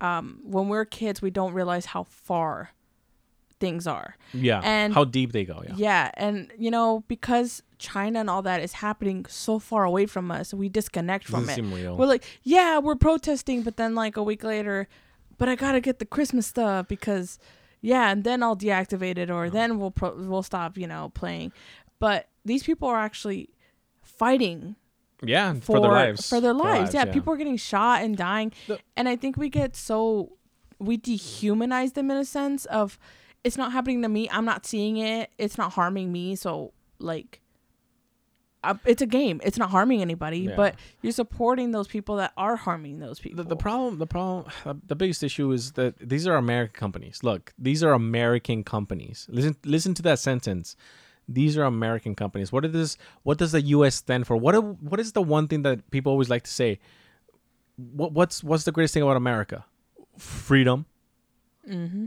um, 0.03 0.41
when 0.45 0.69
we're 0.69 0.85
kids, 0.85 1.23
we 1.23 1.31
don't 1.31 1.55
realize 1.55 1.87
how 1.87 2.05
far 2.05 2.71
things 3.59 3.87
are. 3.87 4.17
Yeah. 4.33 4.61
And- 4.63 4.95
how 4.95 5.05
deep 5.05 5.33
they 5.33 5.45
go. 5.45 5.63
Yeah. 5.67 5.75
Yeah, 5.77 6.11
and 6.15 6.53
you 6.59 6.71
know 6.71 7.05
because 7.09 7.63
China 7.81 8.21
and 8.21 8.31
all 8.31 8.43
that 8.43 8.61
is 8.61 8.75
happening 8.75 9.27
so 9.29 9.59
far 9.59 9.85
away 9.85 10.07
from 10.07 10.31
us, 10.31 10.55
we 10.55 10.69
disconnect 10.69 11.25
from 11.27 11.49
it. 11.49 11.55
We're 11.97 12.07
like, 12.07 12.25
yeah, 12.43 12.79
we're 12.79 12.95
protesting, 12.95 13.63
but 13.63 13.77
then 13.77 13.95
like 13.95 14.17
a 14.17 14.23
week 14.23 14.45
later, 14.45 14.87
but 15.39 15.49
I 15.49 15.57
gotta 15.57 15.81
get 15.81 15.99
the 15.99 16.05
Christmas 16.05 16.47
stuff 16.47 16.87
because, 16.87 17.39
yeah, 17.81 18.11
and 18.11 18.23
then 18.23 18.43
I'll 18.43 18.57
deactivate 18.57 19.17
it, 19.19 19.31
or 19.31 19.49
then 19.51 19.79
we'll 19.79 19.91
pro- 19.91 20.15
we'll 20.15 20.43
stop, 20.43 20.77
you 20.77 20.87
know, 20.87 21.11
playing. 21.15 21.53
But 21.99 22.29
these 22.45 22.63
people 22.63 22.89
are 22.89 22.99
actually 22.99 23.49
fighting 24.03 24.77
yeah, 25.23 25.55
for, 25.55 25.61
for, 25.61 25.81
their 25.81 25.91
lives. 25.91 26.29
For 26.29 26.41
their 26.41 26.55
lives, 26.55 26.95
yeah, 26.95 27.07
People 27.07 27.33
are 27.33 27.37
getting 27.37 27.57
shot 27.57 28.03
and 28.03 28.17
dying, 28.17 28.53
The- 28.69 28.79
and 28.97 29.09
I 29.09 29.17
think 29.17 29.37
we 29.37 29.49
get 29.49 29.75
so 29.75 30.37
we 30.79 30.97
dehumanize 30.99 31.95
them 31.95 32.11
in 32.11 32.17
a 32.17 32.25
sense 32.25 32.65
of 32.67 32.99
it's 33.45 33.57
not 33.57 33.73
happening 33.73 34.03
to 34.03 34.09
me. 34.09 34.29
I'm 34.31 34.45
not 34.45 34.67
seeing 34.67 34.99
it. 34.99 35.31
It's 35.39 35.57
not 35.57 35.73
harming 35.73 36.13
me. 36.13 36.37
So 36.37 36.73
like. 36.99 37.41
Uh, 38.63 38.75
it's 38.85 39.01
a 39.01 39.07
game. 39.07 39.41
It's 39.43 39.57
not 39.57 39.71
harming 39.71 40.03
anybody, 40.03 40.41
Yeah. 40.41 40.55
but 40.57 40.75
you're 41.01 41.13
supporting 41.15 41.71
those 41.71 41.89
people 41.89 42.17
that 42.17 42.33
are 42.37 42.57
harming 42.57 42.99
those 42.99 43.19
people. 43.19 43.43
the, 43.43 43.49
the 43.49 43.57
problem 43.57 43.99
the 43.99 44.07
problem 44.07 44.45
uh, 44.67 44.75
the 44.87 44.95
biggest 44.95 45.23
issue 45.23 45.51
is 45.53 45.73
that 45.73 45.95
these 45.99 46.27
are 46.27 46.37
american 46.37 46.75
companies 46.79 47.23
look 47.23 47.55
these 47.59 47.83
are 47.83 47.93
american 47.93 48.63
companies 48.63 49.27
listen 49.31 49.57
listen 49.65 49.95
to 49.95 50.03
that 50.03 50.19
sentence 50.19 50.77
these 51.27 51.57
are 51.57 51.65
american 51.65 52.15
companies 52.15 52.53
what 52.53 52.65
is 52.67 52.73
this 52.73 52.99
what 53.23 53.39
does 53.39 53.53
the 53.53 53.63
us 53.63 53.95
stand 53.95 54.27
for 54.27 54.37
what 54.37 54.53
what 54.83 55.01
is 55.01 55.13
the 55.13 55.23
one 55.23 55.49
thing 55.49 55.63
that 55.63 55.91
people 55.91 56.13
always 56.13 56.29
like 56.29 56.43
to 56.43 56.51
say 56.51 56.79
what 57.77 58.13
what's 58.13 58.45
what's 58.45 58.65
the 58.65 58.73
greatest 58.73 58.93
thing 58.93 59.03
about 59.03 59.17
america 59.17 59.65
freedom 60.19 60.85
mm-hmm. 61.67 62.07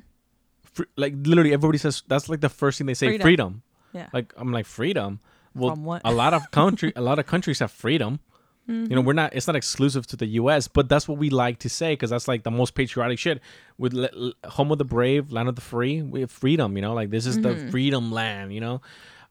like 0.98 1.14
literally 1.24 1.54
everybody 1.54 1.78
says 1.80 2.04
that's 2.08 2.30
like 2.30 2.42
the 2.42 2.50
first 2.50 2.78
thing 2.78 2.86
they 2.88 2.94
say 2.94 3.08
Freedom. 3.08 3.26
freedom, 3.26 3.62
Yeah. 3.94 4.08
like 4.14 4.34
i'm 4.38 4.52
like 4.52 4.66
freedom 4.68 5.20
well 5.56 6.02
a 6.04 6.12
lot 6.12 6.34
of 6.34 6.50
country 6.52 6.94
a 6.96 7.02
lot 7.02 7.20
of 7.20 7.26
countries 7.26 7.60
have 7.60 7.72
freedom 7.72 8.20
you 8.66 8.96
know, 8.96 9.02
we're 9.02 9.12
not. 9.12 9.36
It's 9.36 9.46
not 9.46 9.58
exclusive 9.58 10.08
to 10.08 10.16
the 10.16 10.26
U.S., 10.26 10.70
but 10.70 10.88
that's 10.88 11.06
what 11.06 11.18
we 11.18 11.30
like 11.30 11.60
to 11.60 11.70
say 11.70 11.94
because 11.94 12.12
that's 12.12 12.30
like 12.30 12.44
the 12.44 12.52
most 12.52 12.76
patriotic 12.76 13.20
shit. 13.20 13.42
With 13.78 13.94
le- 13.94 14.34
home 14.46 14.72
of 14.72 14.78
the 14.78 14.86
brave, 14.86 15.34
land 15.34 15.50
of 15.50 15.56
the 15.56 15.62
free, 15.62 16.02
we 16.02 16.22
have 16.22 16.32
freedom. 16.32 16.78
You 16.78 16.82
know, 16.82 16.94
like 16.94 17.10
this 17.10 17.26
is 17.26 17.42
the 17.42 17.58
freedom 17.72 18.10
land. 18.12 18.54
You 18.54 18.62
know, 18.62 18.82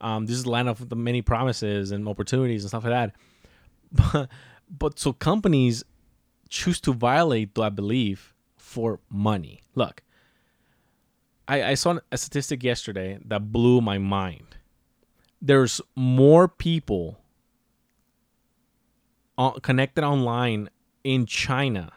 um, 0.03 0.27
this 0.27 0.37
is 0.37 0.45
the 0.45 0.51
land 0.51 0.69
of 0.69 0.87
the 0.87 0.97
many 0.97 1.23
promises 1.23 1.93
and 1.93 2.07
opportunities 2.07 2.63
and 2.63 2.69
stuff 2.69 2.85
like 2.85 2.93
that. 2.93 3.17
But, 4.13 4.29
but 4.71 4.99
so 4.99 5.13
companies 5.13 5.85
choose 6.49 6.81
to 6.81 6.95
violate 6.95 7.55
that 7.57 7.75
belief 7.75 8.35
for 8.57 9.01
money. 9.11 9.61
Look, 9.75 10.03
I, 11.47 11.63
I 11.63 11.75
saw 11.75 11.99
a 12.11 12.17
statistic 12.17 12.63
yesterday 12.63 13.19
that 13.27 13.53
blew 13.53 13.83
my 13.83 13.99
mind. 13.99 14.52
There's 15.45 15.81
more 15.97 16.47
people 16.47 17.19
connected 19.63 20.05
online 20.05 20.71
in 21.03 21.27
China 21.27 21.93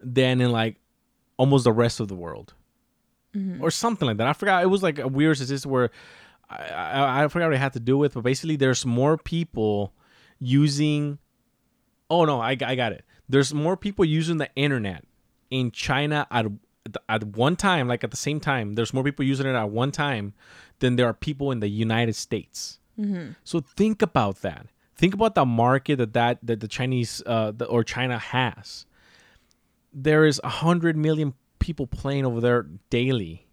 than 0.00 0.42
in 0.42 0.52
like 0.52 0.76
almost 1.38 1.64
the 1.64 1.72
rest 1.72 1.98
of 2.00 2.08
the 2.08 2.14
world, 2.14 2.52
mm-hmm. 3.34 3.62
or 3.62 3.70
something 3.70 4.06
like 4.06 4.18
that. 4.18 4.26
I 4.26 4.34
forgot. 4.34 4.62
It 4.62 4.66
was 4.66 4.82
like 4.82 4.98
a 4.98 5.08
weird 5.08 5.36
statistic 5.36 5.70
where 5.70 5.90
I, 6.50 6.68
I, 6.68 7.24
I 7.24 7.28
forgot 7.28 7.46
what 7.46 7.54
it 7.54 7.58
had 7.58 7.72
to 7.72 7.80
do 7.80 7.96
with, 7.96 8.12
but 8.12 8.24
basically, 8.24 8.56
there's 8.56 8.84
more 8.84 9.16
people 9.16 9.94
using. 10.38 11.18
Oh 12.10 12.26
no, 12.26 12.40
I, 12.40 12.50
I 12.50 12.74
got 12.74 12.92
it. 12.92 13.04
There's 13.26 13.54
more 13.54 13.76
people 13.76 14.04
using 14.04 14.36
the 14.36 14.50
internet 14.54 15.04
in 15.50 15.70
China 15.70 16.26
at 16.30 16.46
at 17.08 17.24
one 17.24 17.56
time, 17.56 17.88
like 17.88 18.04
at 18.04 18.10
the 18.10 18.16
same 18.16 18.40
time. 18.40 18.74
There's 18.74 18.92
more 18.92 19.04
people 19.04 19.24
using 19.24 19.46
it 19.46 19.54
at 19.54 19.70
one 19.70 19.92
time 19.92 20.34
than 20.80 20.96
there 20.96 21.06
are 21.06 21.14
people 21.14 21.52
in 21.52 21.60
the 21.60 21.68
United 21.68 22.14
States. 22.16 22.78
So 23.44 23.60
think 23.60 24.02
about 24.02 24.42
that. 24.42 24.66
Think 24.96 25.14
about 25.14 25.34
the 25.34 25.46
market 25.46 25.96
that 25.96 26.12
that, 26.12 26.38
that 26.42 26.60
the 26.60 26.68
Chinese 26.68 27.22
uh, 27.24 27.52
the, 27.56 27.64
or 27.64 27.82
China 27.84 28.18
has. 28.18 28.84
There 29.94 30.26
is 30.26 30.40
a 30.44 30.48
hundred 30.48 30.96
million 30.96 31.32
people 31.58 31.86
playing 31.86 32.26
over 32.26 32.40
there 32.40 32.66
daily, 32.90 33.46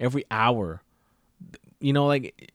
every 0.00 0.24
hour. 0.30 0.82
You 1.80 1.92
know, 1.92 2.06
like 2.06 2.52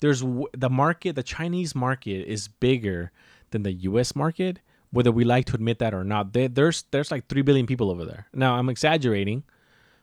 there's 0.00 0.20
the 0.20 0.68
market. 0.70 1.16
The 1.16 1.22
Chinese 1.22 1.74
market 1.74 2.26
is 2.26 2.48
bigger 2.48 3.12
than 3.50 3.62
the 3.62 3.72
U.S. 3.72 4.14
market, 4.14 4.58
whether 4.90 5.10
we 5.10 5.24
like 5.24 5.46
to 5.46 5.54
admit 5.54 5.78
that 5.78 5.94
or 5.94 6.04
not. 6.04 6.32
There, 6.34 6.48
there's 6.48 6.84
there's 6.90 7.10
like 7.10 7.28
three 7.28 7.42
billion 7.42 7.66
people 7.66 7.90
over 7.90 8.04
there. 8.04 8.26
Now 8.34 8.56
I'm 8.56 8.68
exaggerating, 8.68 9.44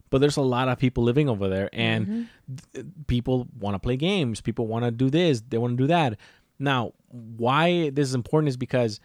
but 0.10 0.20
there's 0.20 0.38
a 0.38 0.42
lot 0.42 0.68
of 0.68 0.78
people 0.78 1.04
living 1.04 1.30
over 1.30 1.48
there 1.48 1.70
and 1.74 2.08
mm-hmm. 2.08 2.56
th- 2.74 2.86
people 3.08 3.48
want 3.60 3.76
to 3.76 3.80
play 3.80 3.98
games 3.98 4.42
people 4.42 4.68
want 4.68 4.86
to 4.86 4.92
do 4.92 5.10
this 5.10 5.42
they 5.50 5.58
want 5.58 5.78
to 5.78 5.84
do 5.84 5.88
that 5.88 6.18
now 6.60 6.94
why 7.10 7.90
this 7.90 8.08
is 8.08 8.16
important 8.16 8.50
is 8.50 8.58
because 8.58 9.00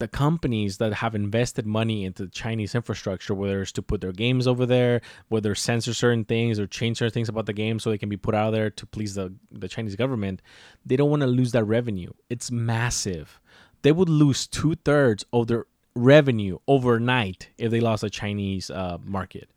the 0.00 0.08
companies 0.08 0.78
that 0.78 0.94
have 0.94 1.14
invested 1.14 1.66
money 1.66 2.04
into 2.04 2.26
Chinese 2.28 2.74
infrastructure, 2.74 3.34
whether 3.34 3.62
it's 3.62 3.70
to 3.72 3.82
put 3.82 4.00
their 4.00 4.12
games 4.12 4.46
over 4.46 4.64
there, 4.64 5.02
whether 5.28 5.54
censor 5.54 5.94
certain 5.94 6.24
things 6.24 6.58
or 6.58 6.66
change 6.66 6.98
certain 6.98 7.12
things 7.12 7.28
about 7.28 7.46
the 7.46 7.52
game 7.52 7.78
so 7.78 7.90
they 7.90 7.98
can 7.98 8.08
be 8.08 8.16
put 8.16 8.34
out 8.34 8.50
there 8.50 8.70
to 8.70 8.86
please 8.86 9.14
the, 9.14 9.32
the 9.52 9.68
Chinese 9.68 9.96
government, 9.96 10.40
they 10.84 10.96
don't 10.96 11.10
want 11.10 11.20
to 11.20 11.26
lose 11.26 11.52
that 11.52 11.64
revenue. 11.64 12.10
It's 12.30 12.50
massive. 12.50 13.40
They 13.82 13.92
would 13.92 14.08
lose 14.08 14.46
two 14.46 14.74
thirds 14.74 15.24
of 15.32 15.46
their 15.46 15.66
revenue 15.94 16.58
overnight 16.66 17.48
if 17.58 17.70
they 17.70 17.80
lost 17.80 18.02
the 18.02 18.10
Chinese 18.10 18.70
uh, 18.70 18.98
market. 19.04 19.48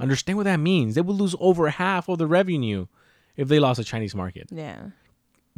Understand 0.00 0.38
what 0.38 0.44
that 0.44 0.60
means? 0.60 0.94
They 0.94 1.02
would 1.02 1.16
lose 1.16 1.34
over 1.40 1.68
half 1.68 2.08
of 2.08 2.16
the 2.16 2.26
revenue 2.26 2.86
if 3.36 3.48
they 3.48 3.58
lost 3.58 3.76
the 3.76 3.84
Chinese 3.84 4.14
market. 4.14 4.48
Yeah. 4.50 4.78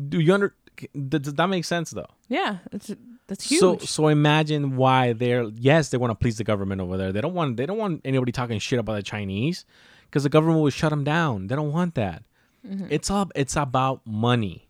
Do 0.09 0.19
you 0.19 0.35
under? 0.35 0.55
Does 0.95 1.21
does 1.21 1.35
that 1.35 1.47
make 1.47 1.65
sense 1.65 1.91
though? 1.91 2.09
Yeah. 2.29 2.59
It's 2.73 2.93
that's 3.29 3.49
huge. 3.49 3.61
So 3.61 3.79
so 3.79 4.09
imagine 4.09 4.77
why 4.77 5.13
they're 5.13 5.45
yes 5.55 5.91
they 5.91 5.99
want 5.99 6.11
to 6.11 6.17
please 6.17 6.39
the 6.39 6.45
government 6.45 6.81
over 6.81 6.97
there. 6.97 7.13
They 7.13 7.21
don't 7.21 7.35
want 7.35 7.57
they 7.57 7.67
don't 7.67 7.79
want 7.79 8.01
anybody 8.05 8.33
talking 8.33 8.59
shit 8.59 8.81
about 8.81 8.95
the 8.95 9.03
Chinese 9.05 9.65
because 10.07 10.25
the 10.25 10.29
government 10.29 10.61
will 10.61 10.71
shut 10.71 10.91
them 10.91 11.05
down. 11.05 11.47
They 11.47 11.55
don't 11.55 11.73
want 11.73 11.95
that. 11.95 12.25
It's 12.91 13.11
all 13.11 13.31
it's 13.37 13.55
about 13.55 14.01
money. 14.05 14.69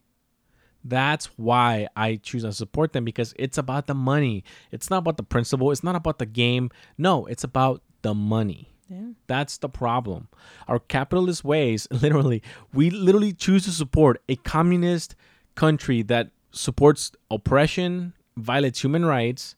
That's 0.84 1.26
why 1.36 1.88
I 1.94 2.16
choose 2.16 2.42
to 2.42 2.52
support 2.52 2.92
them 2.92 3.04
because 3.04 3.34
it's 3.38 3.58
about 3.58 3.86
the 3.86 3.94
money. 3.94 4.44
It's 4.70 4.88
not 4.90 4.98
about 4.98 5.16
the 5.18 5.22
principle. 5.22 5.70
It's 5.70 5.84
not 5.84 5.94
about 5.96 6.18
the 6.18 6.26
game. 6.26 6.70
No, 6.96 7.26
it's 7.26 7.44
about 7.44 7.82
the 8.02 8.14
money. 8.14 8.72
yeah. 8.88 9.10
That's 9.26 9.58
the 9.58 9.68
problem. 9.68 10.28
Our 10.68 10.78
capitalist 10.78 11.44
ways, 11.44 11.86
literally, 12.02 12.42
we 12.72 12.90
literally 12.90 13.32
choose 13.32 13.64
to 13.64 13.70
support 13.72 14.22
a 14.28 14.36
communist 14.36 15.14
country 15.54 16.02
that 16.04 16.30
supports 16.50 17.12
oppression, 17.30 18.14
violates 18.36 18.82
human 18.82 19.04
rights, 19.04 19.54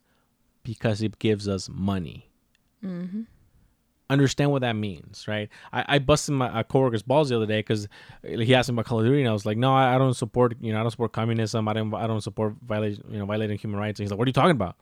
because 0.65 1.03
it 1.03 1.19
gives 1.19 1.47
us 1.49 1.69
money. 1.69 2.31
Mm-hmm. 2.85 3.23
Understand 4.13 4.51
what 4.51 4.61
that 4.61 4.77
means, 4.77 5.27
right? 5.27 5.49
I, 5.73 5.85
I 5.89 5.99
busted 5.99 6.35
my 6.35 6.49
uh, 6.49 6.63
coworker's 6.63 7.03
balls 7.03 7.31
the 7.31 7.37
other 7.37 7.47
day 7.47 7.61
because 7.61 7.89
he 8.23 8.55
asked 8.55 8.69
me 8.69 8.75
about 8.75 8.85
Call 8.85 9.01
of 9.01 9.07
Duty, 9.07 9.21
and 9.21 9.29
I 9.29 9.33
was 9.33 9.47
like, 9.47 9.57
"No, 9.57 9.75
I, 9.75 9.95
I 9.95 9.99
don't 9.99 10.15
support. 10.15 10.57
You 10.61 10.73
know, 10.73 10.81
I 10.81 10.83
don't 10.83 10.91
support 10.91 11.13
communism. 11.13 11.67
I 11.67 11.73
don't. 11.73 11.95
I 11.95 12.07
don't 12.07 12.21
support 12.21 12.55
violation. 12.67 13.05
You 13.11 13.19
know, 13.19 13.27
violating 13.27 13.57
human 13.59 13.81
rights." 13.81 13.99
And 13.99 14.05
he's 14.05 14.11
like, 14.11 14.19
"What 14.19 14.27
are 14.27 14.29
you 14.29 14.35
talking 14.35 14.51
about?" 14.51 14.77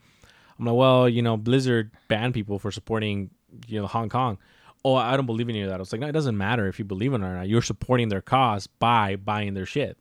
I'm 0.59 0.65
like, 0.67 0.75
"Well, 0.75 1.09
you 1.09 1.23
know, 1.23 1.37
Blizzard 1.37 1.93
banned 2.09 2.35
people 2.35 2.59
for 2.59 2.71
supporting, 2.71 3.31
you 3.69 3.81
know, 3.81 3.87
Hong 3.87 4.09
Kong." 4.09 4.39
Oh, 4.85 4.95
I 4.95 5.17
don't 5.17 5.27
believe 5.27 5.49
in 5.49 5.55
any 5.55 5.63
of 5.63 5.69
that. 5.69 5.77
I 5.77 5.79
was 5.79 5.93
like, 5.93 6.01
"No, 6.01 6.09
it 6.09 6.13
doesn't 6.13 6.37
matter 6.37 6.67
if 6.67 6.79
you 6.79 6.85
believe 6.85 7.13
in 7.15 7.23
it 7.23 7.27
or 7.27 7.35
not. 7.35 7.49
You're 7.49 7.63
supporting 7.63 8.09
their 8.09 8.23
cause 8.23 8.67
by 8.67 9.17
buying 9.17 9.55
their 9.55 9.67
shit." 9.67 9.97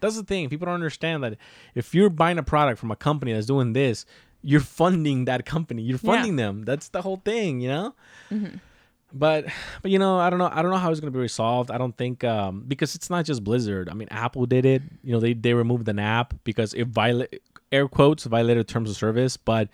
That's 0.00 0.16
the 0.16 0.22
thing. 0.22 0.48
People 0.50 0.66
don't 0.66 0.74
understand 0.74 1.24
that 1.24 1.36
if 1.74 1.94
you're 1.94 2.10
buying 2.10 2.38
a 2.38 2.44
product 2.44 2.78
from 2.78 2.90
a 2.92 2.96
company 2.96 3.32
that's 3.32 3.46
doing 3.46 3.72
this, 3.72 4.06
you're 4.42 4.60
funding 4.60 5.24
that 5.26 5.44
company. 5.46 5.82
You're 5.82 5.98
Yeah. 6.02 6.12
funding 6.12 6.36
them. 6.36 6.62
That's 6.64 6.88
the 6.88 7.02
whole 7.02 7.16
thing, 7.24 7.60
you 7.60 7.68
know. 7.68 7.94
But 9.12 9.46
but 9.80 9.90
you 9.90 9.98
know 9.98 10.18
I 10.18 10.28
don't 10.28 10.38
know 10.38 10.50
I 10.52 10.60
don't 10.60 10.70
know 10.70 10.76
how 10.76 10.90
it's 10.90 11.00
gonna 11.00 11.10
be 11.10 11.18
resolved. 11.18 11.70
I 11.70 11.78
don't 11.78 11.96
think 11.96 12.24
um, 12.24 12.64
because 12.68 12.94
it's 12.94 13.08
not 13.08 13.24
just 13.24 13.42
Blizzard. 13.42 13.88
I 13.88 13.94
mean 13.94 14.08
Apple 14.10 14.44
did 14.44 14.66
it. 14.66 14.82
You 15.02 15.12
know 15.14 15.20
they 15.20 15.32
they 15.32 15.54
removed 15.54 15.88
an 15.88 15.98
app 15.98 16.34
because 16.44 16.74
it 16.74 16.88
violate 16.88 17.40
air 17.72 17.88
quotes 17.88 18.24
violated 18.24 18.68
terms 18.68 18.90
of 18.90 18.96
service, 18.96 19.36
but 19.38 19.68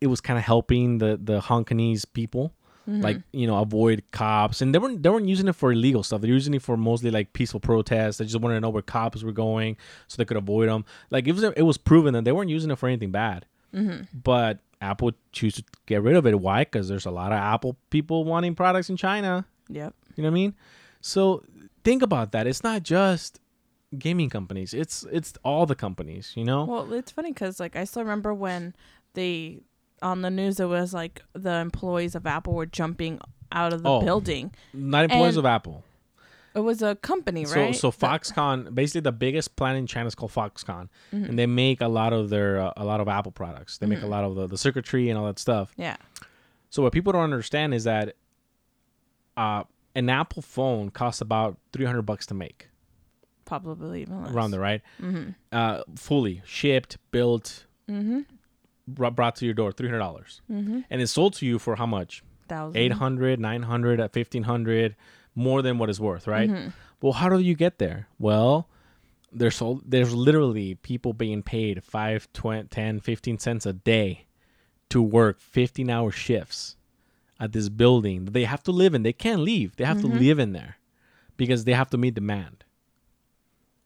it 0.00 0.08
was 0.08 0.20
kind 0.20 0.36
of 0.36 0.44
helping 0.44 0.98
the 0.98 1.18
the 1.22 1.40
Hong 1.40 1.64
Kongese 1.64 2.04
people. 2.12 2.52
Like 2.88 3.20
you 3.32 3.48
know, 3.48 3.58
avoid 3.60 4.04
cops, 4.12 4.60
and 4.62 4.72
they 4.72 4.78
weren't 4.78 5.02
they 5.02 5.10
weren't 5.10 5.26
using 5.28 5.48
it 5.48 5.56
for 5.56 5.72
illegal 5.72 6.04
stuff. 6.04 6.20
They're 6.20 6.30
using 6.30 6.54
it 6.54 6.62
for 6.62 6.76
mostly 6.76 7.10
like 7.10 7.32
peaceful 7.32 7.58
protests. 7.58 8.18
They 8.18 8.24
just 8.26 8.40
wanted 8.40 8.54
to 8.54 8.60
know 8.60 8.70
where 8.70 8.80
cops 8.82 9.24
were 9.24 9.32
going, 9.32 9.76
so 10.06 10.16
they 10.18 10.24
could 10.24 10.36
avoid 10.36 10.68
them. 10.68 10.84
Like 11.10 11.26
it 11.26 11.32
was 11.32 11.42
it 11.42 11.62
was 11.62 11.78
proven 11.78 12.14
that 12.14 12.24
they 12.24 12.30
weren't 12.30 12.48
using 12.50 12.70
it 12.70 12.78
for 12.78 12.86
anything 12.88 13.10
bad 13.10 13.44
Mm-hmm. 13.76 14.18
but 14.24 14.60
Apple 14.80 15.12
choose 15.32 15.54
to 15.56 15.64
get 15.86 16.02
rid 16.02 16.16
of 16.16 16.26
it. 16.26 16.38
Why? 16.40 16.64
Because 16.64 16.88
there's 16.88 17.06
a 17.06 17.10
lot 17.10 17.32
of 17.32 17.38
Apple 17.38 17.76
people 17.90 18.24
wanting 18.24 18.54
products 18.54 18.88
in 18.90 18.96
China. 18.96 19.46
Yep. 19.68 19.94
You 20.16 20.22
know 20.22 20.28
what 20.30 20.32
I 20.32 20.34
mean? 20.34 20.54
So 21.00 21.44
think 21.84 22.02
about 22.02 22.32
that. 22.32 22.46
It's 22.46 22.62
not 22.62 22.82
just 22.82 23.40
gaming 23.98 24.30
companies. 24.30 24.74
It's 24.74 25.04
it's 25.12 25.34
all 25.44 25.66
the 25.66 25.74
companies. 25.74 26.32
You 26.36 26.44
know? 26.44 26.64
Well, 26.64 26.92
it's 26.92 27.10
funny 27.12 27.32
because 27.32 27.58
like 27.60 27.76
I 27.76 27.84
still 27.84 28.02
remember 28.02 28.32
when 28.34 28.74
they 29.14 29.62
on 30.02 30.22
the 30.22 30.30
news 30.30 30.60
it 30.60 30.66
was 30.68 30.92
like 30.92 31.22
the 31.32 31.54
employees 31.54 32.14
of 32.14 32.26
Apple 32.26 32.52
were 32.54 32.66
jumping 32.66 33.18
out 33.52 33.72
of 33.72 33.82
the 33.82 33.88
Oh. 33.88 34.02
building. 34.02 34.52
not 34.74 35.04
employees 35.04 35.36
and- 35.36 35.46
of 35.46 35.46
Apple. 35.46 35.84
It 36.56 36.60
was 36.60 36.80
a 36.82 36.94
company, 36.96 37.44
So 37.44 37.54
right? 37.60 37.76
so 37.76 37.90
Foxconn, 37.92 38.74
basically 38.74 39.02
the 39.02 39.12
biggest 39.12 39.56
plant 39.56 39.76
in 39.78 39.86
China 39.86 40.06
is 40.06 40.14
called 40.14 40.32
Foxconn, 40.32 40.88
Mm-hmm. 41.12 41.24
and 41.24 41.38
they 41.38 41.46
make 41.46 41.80
a 41.82 41.88
lot 41.88 42.12
of 42.12 42.30
their 42.30 42.58
uh, 42.60 42.72
a 42.76 42.84
lot 42.84 43.00
of 43.00 43.08
Apple 43.08 43.30
products. 43.32 43.76
They 43.78 43.86
make 43.86 44.02
a 44.02 44.06
lot 44.06 44.24
of 44.24 44.34
the, 44.34 44.46
the 44.46 44.58
circuitry 44.58 45.10
and 45.10 45.18
all 45.18 45.26
that 45.26 45.38
stuff. 45.38 45.72
yeah. 45.76 45.96
So 46.70 46.82
what 46.82 46.92
people 46.92 47.12
don't 47.12 47.22
understand 47.22 47.74
is 47.74 47.84
that 47.84 48.16
uh, 49.36 49.64
an 49.94 50.08
Apple 50.10 50.42
phone 50.42 50.90
costs 50.90 51.20
about 51.20 51.58
three 51.72 51.84
hundred 51.84 52.02
bucks 52.02 52.26
to 52.26 52.34
make. 52.34 52.68
Probably 53.44 54.02
even 54.02 54.22
less. 54.24 54.32
around 54.32 54.50
there, 54.50 54.60
right? 54.60 54.82
Mm-hmm. 55.00 55.30
Uh, 55.52 55.82
fully 55.94 56.42
shipped, 56.44 56.98
built, 57.12 57.66
br- 57.86 59.08
brought 59.10 59.36
to 59.36 59.44
your 59.44 59.54
door, 59.54 59.72
three 59.72 59.88
hundred 59.88 60.00
dollars, 60.00 60.40
Mm-hmm. 60.50 60.80
and 60.90 61.00
it's 61.02 61.12
sold 61.12 61.34
to 61.34 61.46
you 61.46 61.58
for 61.58 61.76
how 61.76 61.86
much? 61.86 62.22
Thousand. 62.48 62.76
800 62.76 63.40
900 63.40 64.00
at 64.00 64.14
1500 64.14 64.94
more 65.36 65.62
than 65.62 65.78
what 65.78 65.88
it's 65.88 66.00
worth 66.00 66.26
right? 66.26 66.50
Mm-hmm. 66.50 66.68
well 67.00 67.12
how 67.12 67.28
do 67.28 67.38
you 67.38 67.54
get 67.54 67.78
there? 67.78 68.08
Well 68.18 68.68
there's 69.32 69.56
sold, 69.56 69.82
there's 69.86 70.14
literally 70.14 70.74
people 70.76 71.12
being 71.12 71.42
paid 71.42 71.84
5 71.84 72.32
20, 72.32 72.68
10 72.68 73.00
15 73.00 73.38
cents 73.38 73.66
a 73.66 73.72
day 73.72 74.26
to 74.88 75.00
work 75.02 75.38
15 75.40 75.90
hour 75.90 76.10
shifts 76.10 76.76
at 77.38 77.52
this 77.52 77.68
building 77.68 78.24
that 78.24 78.30
they 78.32 78.44
have 78.44 78.62
to 78.62 78.72
live 78.72 78.94
in. 78.94 79.02
They 79.02 79.12
can't 79.12 79.42
leave. 79.42 79.76
They 79.76 79.84
have 79.84 79.98
Mm-hmm. 79.98 80.12
to 80.12 80.18
live 80.24 80.38
in 80.38 80.52
there 80.52 80.76
because 81.36 81.64
they 81.64 81.72
have 81.74 81.90
to 81.90 81.98
meet 81.98 82.14
demand 82.14 82.64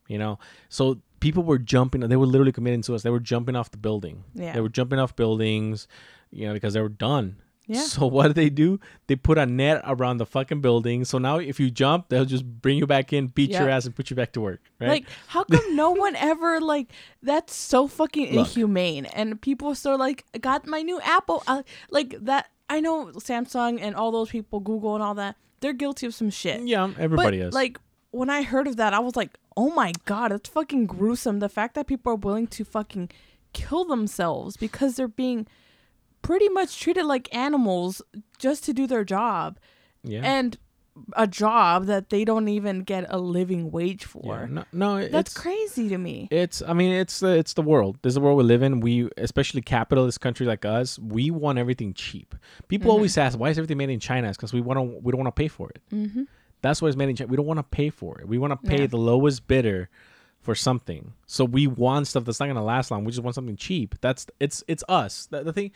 you 0.09 0.19
know? 0.19 0.39
So 0.69 1.01
people 1.21 1.43
were 1.43 1.59
jumping 1.59 2.01
they 2.03 2.17
were 2.17 2.27
literally 2.27 2.53
committing 2.53 2.83
suicide. 2.83 3.05
They 3.09 3.11
were 3.11 3.21
jumping 3.21 3.57
off 3.57 3.71
the 3.71 3.77
building. 3.79 4.25
Yeah. 4.35 4.53
they 4.53 4.61
were 4.61 4.69
jumping 4.69 4.99
off 4.99 5.17
buildings 5.17 5.89
you 6.31 6.47
know 6.47 6.53
because 6.53 6.75
they 6.75 6.81
were 6.81 6.89
done 6.89 7.37
Yeah. 7.71 7.83
so 7.83 8.07
what 8.15 8.29
do 8.29 8.33
they 8.33 8.51
do? 8.51 8.81
They 9.07 9.17
put 9.17 9.39
a 9.39 9.47
net 9.47 9.83
around 9.85 10.19
the 10.19 10.27
fucking 10.27 10.61
building. 10.61 11.05
So 11.05 11.19
now 11.19 11.39
if 11.39 11.61
you 11.61 11.71
jump, 11.71 12.09
they'll 12.09 12.25
just 12.25 12.45
bring 12.45 12.79
you 12.79 12.87
back 12.87 13.13
in, 13.13 13.29
beat 13.29 13.51
your 13.51 13.69
ass, 13.69 13.87
and 13.87 13.95
put 13.95 14.11
you 14.11 14.17
back 14.17 14.33
to 14.33 14.41
work. 14.41 14.61
Right? 14.81 14.89
Like, 14.89 15.07
how 15.29 15.45
come 15.45 15.77
no 15.77 15.91
one 16.07 16.17
ever 16.17 16.61
like? 16.61 16.91
That's 17.23 17.55
so 17.55 17.87
fucking 17.87 18.35
Look. 18.35 18.49
inhumane. 18.49 19.07
And 19.07 19.41
people 19.41 19.75
still 19.75 19.97
like 19.97 20.25
got 20.41 20.67
my 20.67 20.83
new 20.83 21.01
Apple. 21.01 21.43
Uh, 21.47 21.63
like 21.91 22.17
that. 22.25 22.51
I 22.69 22.81
know 22.81 23.07
Samsung 23.07 23.81
and 23.81 23.97
all 23.97 24.13
those 24.13 24.31
people, 24.31 24.61
Google 24.61 24.95
and 24.95 25.03
all 25.03 25.15
that. 25.15 25.37
They're 25.61 25.73
guilty 25.73 26.07
of 26.07 26.15
some 26.15 26.31
shit. 26.31 26.63
yeah, 26.63 26.85
everybody 26.99 27.39
but, 27.39 27.49
is. 27.49 27.55
Like 27.55 27.79
when 28.11 28.31
I 28.31 28.43
heard 28.43 28.67
of 28.67 28.77
that, 28.77 28.95
I 28.95 28.99
was 28.99 29.17
like, 29.17 29.37
"Oh 29.57 29.71
my 29.71 29.93
god, 30.05 30.31
that's 30.31 30.49
fucking 30.49 30.87
gruesome." 30.87 31.41
The 31.41 31.49
fact 31.49 31.75
that 31.75 31.87
people 31.87 32.13
are 32.13 32.17
willing 32.17 32.47
to 32.49 32.65
fucking 32.65 33.11
kill 33.53 33.85
themselves 33.85 34.57
because 34.57 34.97
they're 34.97 35.09
being 35.09 35.47
pretty 36.23 36.49
much 36.49 36.79
treated 36.81 37.05
like 37.05 37.35
animals 37.35 38.03
just 38.39 38.65
to 38.65 38.73
do 38.73 38.87
their 38.87 39.05
job, 39.05 39.59
yeah. 40.03 40.21
and 40.23 40.57
a 41.15 41.27
job 41.27 41.87
that 41.87 42.11
they 42.11 42.25
don't 42.25 42.49
even 42.49 42.81
get 42.81 43.07
a 43.09 43.19
living 43.19 43.71
wage 43.71 44.03
yeah. 44.03 44.09
for. 44.09 44.47
No, 44.49 44.65
no, 44.73 44.97
it- 44.97 45.13
That's 45.13 45.33
crazy 45.33 45.89
to 45.89 45.97
me. 45.99 46.29
it's. 46.31 46.63
I 46.67 46.73
mean, 46.75 46.93
it's 46.93 47.21
the 47.21 47.37
it's 47.39 47.55
the 47.55 47.63
world. 47.63 47.97
This 48.03 48.11
is 48.11 48.15
the 48.17 48.21
world 48.21 48.37
we 48.39 48.45
live 48.45 48.63
in. 48.63 48.81
We, 48.81 49.09
especially 49.17 49.63
capitalist 49.63 50.21
country 50.21 50.47
like 50.47 50.65
us, 50.65 50.99
we 50.99 51.31
want 51.31 51.59
everything 51.59 51.95
cheap. 51.95 52.35
People 52.69 52.91
always 52.91 53.13
Mm-hmm. 53.13 53.21
ask, 53.21 53.39
"Why 53.39 53.51
is 53.51 53.59
everything 53.59 53.79
made 53.79 53.91
in 53.91 54.01
China?" 54.01 54.29
It's 54.29 54.37
because 54.37 54.53
we 54.53 54.61
want 54.61 54.79
to. 54.79 54.83
We 55.01 55.13
don't 55.13 55.21
want 55.23 55.35
to 55.35 55.41
pay 55.41 55.49
for 55.49 55.71
it. 55.71 55.81
Mm-hmm. 55.93 56.25
That's 56.63 56.83
why 56.83 56.89
it's 56.89 56.97
made 56.97 57.09
in 57.09 57.17
China. 57.17 57.29
We 57.29 57.37
don't 57.37 57.47
want 57.47 57.59
to 57.59 57.63
pay 57.65 57.89
for 57.89 58.21
it. 58.21 58.29
We 58.29 58.37
want 58.37 58.53
to 58.53 58.69
pay 58.69 58.81
Yeah. 58.83 58.87
the 58.89 58.99
lowest 58.99 59.47
bidder 59.47 59.89
for 60.43 60.55
something. 60.55 61.13
So 61.27 61.45
we 61.45 61.67
want 61.67 62.07
stuff 62.09 62.25
that's 62.25 62.41
not 62.41 62.47
gonna 62.47 62.65
last 62.65 62.91
long. 62.91 63.05
We 63.05 63.13
just 63.13 63.23
want 63.23 63.35
something 63.35 63.57
cheap. 63.57 63.95
That's 64.03 64.27
it's 64.41 64.63
it's 64.69 64.85
us. 64.89 65.27
The, 65.31 65.45
the 65.45 65.53
thing, 65.55 65.71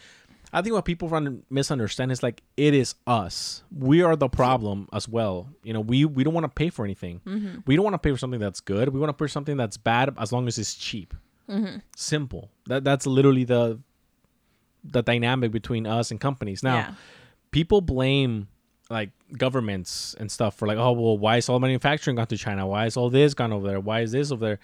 I 0.54 0.62
think 0.62 0.74
what 0.74 0.84
people 0.84 1.08
run, 1.08 1.42
misunderstand 1.50 2.12
is 2.12 2.22
like 2.22 2.42
it 2.56 2.74
is 2.74 2.94
us. 3.06 3.64
We 3.76 4.02
are 4.02 4.14
the 4.16 4.28
problem 4.28 4.88
as 4.92 5.08
well. 5.08 5.48
You 5.64 5.72
know, 5.74 5.80
we 5.80 6.04
we 6.04 6.22
don't 6.24 6.32
want 6.32 6.44
to 6.44 6.48
pay 6.48 6.70
for 6.70 6.84
anything. 6.84 7.20
Mm-hmm. 7.26 7.58
We 7.66 7.74
don't 7.76 7.84
want 7.84 7.94
to 7.94 7.98
pay 7.98 8.12
for 8.12 8.18
something 8.18 8.40
that's 8.40 8.60
good. 8.60 8.88
We 8.90 9.00
want 9.00 9.10
to 9.10 9.14
pay 9.14 9.24
for 9.24 9.28
something 9.28 9.56
that's 9.56 9.76
bad 9.76 10.14
as 10.18 10.32
long 10.32 10.46
as 10.46 10.58
it's 10.58 10.74
cheap. 10.74 11.12
Mm-hmm. 11.50 11.78
Simple. 11.96 12.50
That 12.66 12.84
that's 12.84 13.06
literally 13.06 13.44
the 13.44 13.80
the 14.84 15.02
dynamic 15.02 15.50
between 15.50 15.86
us 15.86 16.10
and 16.10 16.20
companies. 16.20 16.62
Now, 16.62 16.76
Yeah. 16.76 16.94
people 17.50 17.80
blame 17.80 18.48
like 18.90 19.10
governments 19.36 20.14
and 20.20 20.30
stuff 20.30 20.56
for 20.56 20.68
like, 20.68 20.78
oh 20.78 20.92
well, 20.92 21.18
why 21.18 21.38
is 21.38 21.48
all 21.48 21.58
manufacturing 21.58 22.16
gone 22.16 22.26
to 22.28 22.36
China? 22.36 22.66
Why 22.66 22.86
is 22.86 22.96
all 22.96 23.10
this 23.10 23.34
gone 23.34 23.52
over 23.52 23.66
there? 23.66 23.80
Why 23.80 24.00
is 24.02 24.12
this 24.12 24.30
over 24.30 24.44
there? 24.44 24.58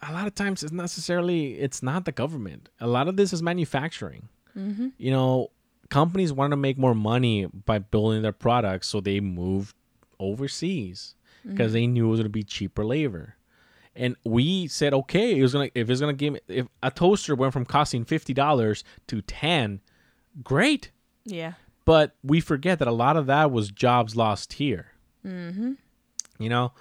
A 0.00 0.12
lot 0.12 0.26
of 0.26 0.34
times, 0.34 0.62
it's 0.62 0.72
necessarily 0.72 1.54
it's 1.54 1.82
not 1.82 2.04
the 2.06 2.12
government. 2.12 2.68
A 2.80 2.86
lot 2.86 3.08
of 3.08 3.16
this 3.16 3.32
is 3.32 3.42
manufacturing. 3.42 4.28
Mm-hmm. 4.56 4.88
You 4.98 5.10
know, 5.10 5.50
companies 5.90 6.32
want 6.32 6.52
to 6.52 6.56
make 6.56 6.78
more 6.78 6.94
money 6.94 7.46
by 7.46 7.78
building 7.78 8.22
their 8.22 8.32
products, 8.32 8.88
so 8.88 9.00
they 9.00 9.20
moved 9.20 9.76
overseas 10.18 11.14
because 11.46 11.72
they 11.72 11.86
knew 11.86 12.06
it 12.06 12.10
was 12.10 12.18
going 12.20 12.24
to 12.26 12.30
be 12.30 12.42
cheaper 12.42 12.84
labor. 12.84 13.36
and 13.94 14.16
we 14.24 14.66
said 14.68 14.92
okay, 14.92 15.38
it 15.38 15.42
was 15.42 15.52
gonna 15.52 15.70
if 15.74 15.88
it's 15.88 16.00
gonna 16.00 16.12
give 16.12 16.36
if 16.48 16.66
a 16.82 16.90
toaster 16.90 17.34
went 17.34 17.52
from 17.52 17.64
costing 17.64 18.04
fifty 18.04 18.34
dollars 18.34 18.84
to 19.06 19.22
ten, 19.22 19.80
great. 20.42 20.90
Yeah. 21.24 21.54
But 21.84 22.14
we 22.22 22.40
forget 22.40 22.78
that 22.80 22.88
a 22.88 22.92
lot 22.92 23.16
of 23.16 23.26
that 23.26 23.50
was 23.50 23.70
jobs 23.70 24.16
lost 24.16 24.54
here. 24.54 24.88
Mm-hmm. 25.24 25.72
You 26.38 26.48
know, 26.48 26.72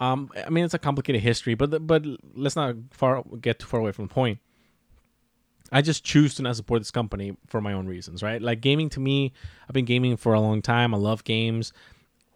um, 0.00 0.30
I 0.46 0.50
mean 0.50 0.64
it's 0.64 0.74
a 0.74 0.78
complicated 0.78 1.20
history, 1.22 1.54
but 1.54 1.70
the, 1.70 1.80
but 1.80 2.04
let's 2.34 2.56
not 2.56 2.76
far 2.90 3.22
get 3.40 3.58
too 3.58 3.66
far 3.66 3.80
away 3.80 3.92
from 3.92 4.06
the 4.06 4.14
point. 4.14 4.38
I 5.72 5.82
just 5.82 6.04
choose 6.04 6.34
to 6.36 6.42
not 6.42 6.56
support 6.56 6.80
this 6.80 6.90
company 6.90 7.36
for 7.46 7.60
my 7.60 7.72
own 7.72 7.86
reasons, 7.86 8.22
right? 8.22 8.40
Like 8.40 8.60
gaming 8.60 8.88
to 8.90 9.00
me, 9.00 9.32
I've 9.68 9.74
been 9.74 9.84
gaming 9.84 10.16
for 10.16 10.34
a 10.34 10.40
long 10.40 10.62
time. 10.62 10.94
I 10.94 10.98
love 10.98 11.24
games 11.24 11.72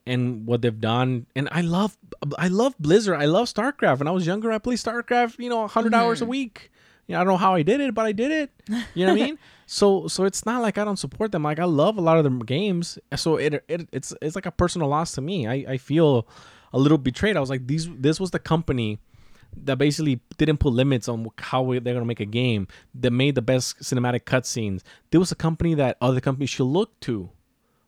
and 0.06 0.46
what 0.46 0.62
they've 0.62 0.80
done, 0.80 1.26
and 1.36 1.48
I 1.52 1.60
love 1.60 1.96
I 2.38 2.48
love 2.48 2.74
Blizzard. 2.78 3.20
I 3.20 3.26
love 3.26 3.46
StarCraft. 3.46 3.98
When 3.98 4.08
I 4.08 4.10
was 4.10 4.26
younger, 4.26 4.50
I 4.50 4.58
played 4.58 4.78
StarCraft, 4.78 5.38
you 5.38 5.48
know, 5.48 5.60
100 5.60 5.94
hours 5.94 6.20
a 6.20 6.24
mm-hmm. 6.24 6.30
week. 6.30 6.72
You 7.06 7.14
know, 7.14 7.20
I 7.20 7.24
don't 7.24 7.34
know 7.34 7.38
how 7.38 7.54
I 7.54 7.62
did 7.62 7.80
it, 7.80 7.94
but 7.94 8.06
I 8.06 8.12
did 8.12 8.30
it. 8.30 8.50
You 8.94 9.06
know 9.06 9.12
what 9.12 9.22
I 9.22 9.26
mean? 9.26 9.38
So 9.72 10.08
so 10.08 10.24
it's 10.24 10.44
not 10.44 10.62
like 10.62 10.78
I 10.78 10.84
don't 10.84 10.96
support 10.96 11.30
them. 11.30 11.44
Like 11.44 11.60
I 11.60 11.64
love 11.64 11.96
a 11.96 12.00
lot 12.00 12.18
of 12.18 12.24
their 12.24 12.32
games. 12.44 12.98
So 13.14 13.36
it, 13.36 13.62
it 13.68 13.88
it's 13.92 14.12
it's 14.20 14.34
like 14.34 14.46
a 14.46 14.50
personal 14.50 14.88
loss 14.88 15.12
to 15.12 15.20
me. 15.20 15.46
I, 15.46 15.64
I 15.68 15.76
feel 15.76 16.26
a 16.72 16.78
little 16.80 16.98
betrayed. 16.98 17.36
I 17.36 17.40
was 17.40 17.50
like 17.50 17.68
these 17.68 17.88
this 17.88 18.18
was 18.18 18.32
the 18.32 18.40
company 18.40 18.98
that 19.64 19.78
basically 19.78 20.20
didn't 20.38 20.58
put 20.58 20.72
limits 20.72 21.08
on 21.08 21.28
how 21.38 21.64
they're 21.70 21.94
gonna 21.94 22.04
make 22.04 22.20
a 22.20 22.24
game. 22.24 22.68
That 22.94 23.10
made 23.10 23.34
the 23.34 23.42
best 23.42 23.80
cinematic 23.80 24.22
cutscenes. 24.24 24.82
There 25.10 25.20
was 25.20 25.32
a 25.32 25.36
company 25.36 25.74
that 25.74 25.96
other 26.00 26.20
companies 26.20 26.50
should 26.50 26.64
look 26.64 26.98
to. 27.00 27.30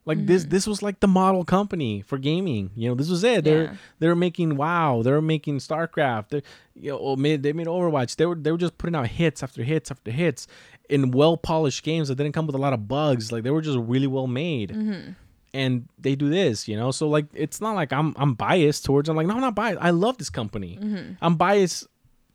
Like 0.04 0.26
this, 0.26 0.42
mm-hmm. 0.42 0.50
this 0.50 0.66
was 0.66 0.82
like 0.82 0.98
the 0.98 1.06
model 1.06 1.44
company 1.44 2.02
for 2.02 2.18
gaming. 2.18 2.72
You 2.74 2.88
know, 2.88 2.94
this 2.96 3.08
was 3.08 3.22
it. 3.22 3.44
They're 3.44 3.62
Yeah. 3.62 3.74
they're 4.00 4.16
making 4.16 4.56
WoW. 4.56 5.02
They're 5.02 5.20
making 5.20 5.58
StarCraft. 5.58 6.30
They, 6.30 6.42
you 6.74 6.90
know, 6.90 6.98
oh, 7.00 7.16
made, 7.16 7.44
they 7.44 7.52
made 7.52 7.68
Overwatch. 7.68 8.16
They 8.16 8.26
were 8.26 8.34
they 8.34 8.50
were 8.50 8.58
just 8.58 8.78
putting 8.78 8.96
out 8.96 9.06
hits 9.06 9.44
after 9.44 9.62
hits 9.62 9.92
after 9.92 10.10
hits 10.10 10.48
in 10.88 11.12
well 11.12 11.36
polished 11.36 11.84
games 11.84 12.08
that 12.08 12.16
didn't 12.16 12.32
come 12.32 12.46
with 12.46 12.56
a 12.56 12.58
lot 12.58 12.72
of 12.72 12.88
bugs. 12.88 13.30
Like 13.30 13.44
they 13.44 13.50
were 13.50 13.62
just 13.62 13.78
really 13.78 14.08
well 14.08 14.26
made. 14.26 14.70
Mm-hmm. 14.70 15.12
And 15.54 15.86
they 15.98 16.14
do 16.14 16.30
this, 16.30 16.66
you 16.66 16.78
know. 16.78 16.90
So 16.92 17.08
like, 17.08 17.26
it's 17.34 17.60
not 17.60 17.74
like 17.74 17.92
I'm 17.92 18.14
I'm 18.16 18.32
biased 18.34 18.86
towards. 18.86 19.10
I'm 19.10 19.16
like, 19.16 19.26
no, 19.26 19.34
I'm 19.34 19.40
not 19.40 19.54
biased. 19.54 19.82
I 19.82 19.90
love 19.90 20.16
this 20.16 20.30
company. 20.30 20.78
Mm-hmm. 20.80 21.12
I'm 21.20 21.36
biased 21.36 21.86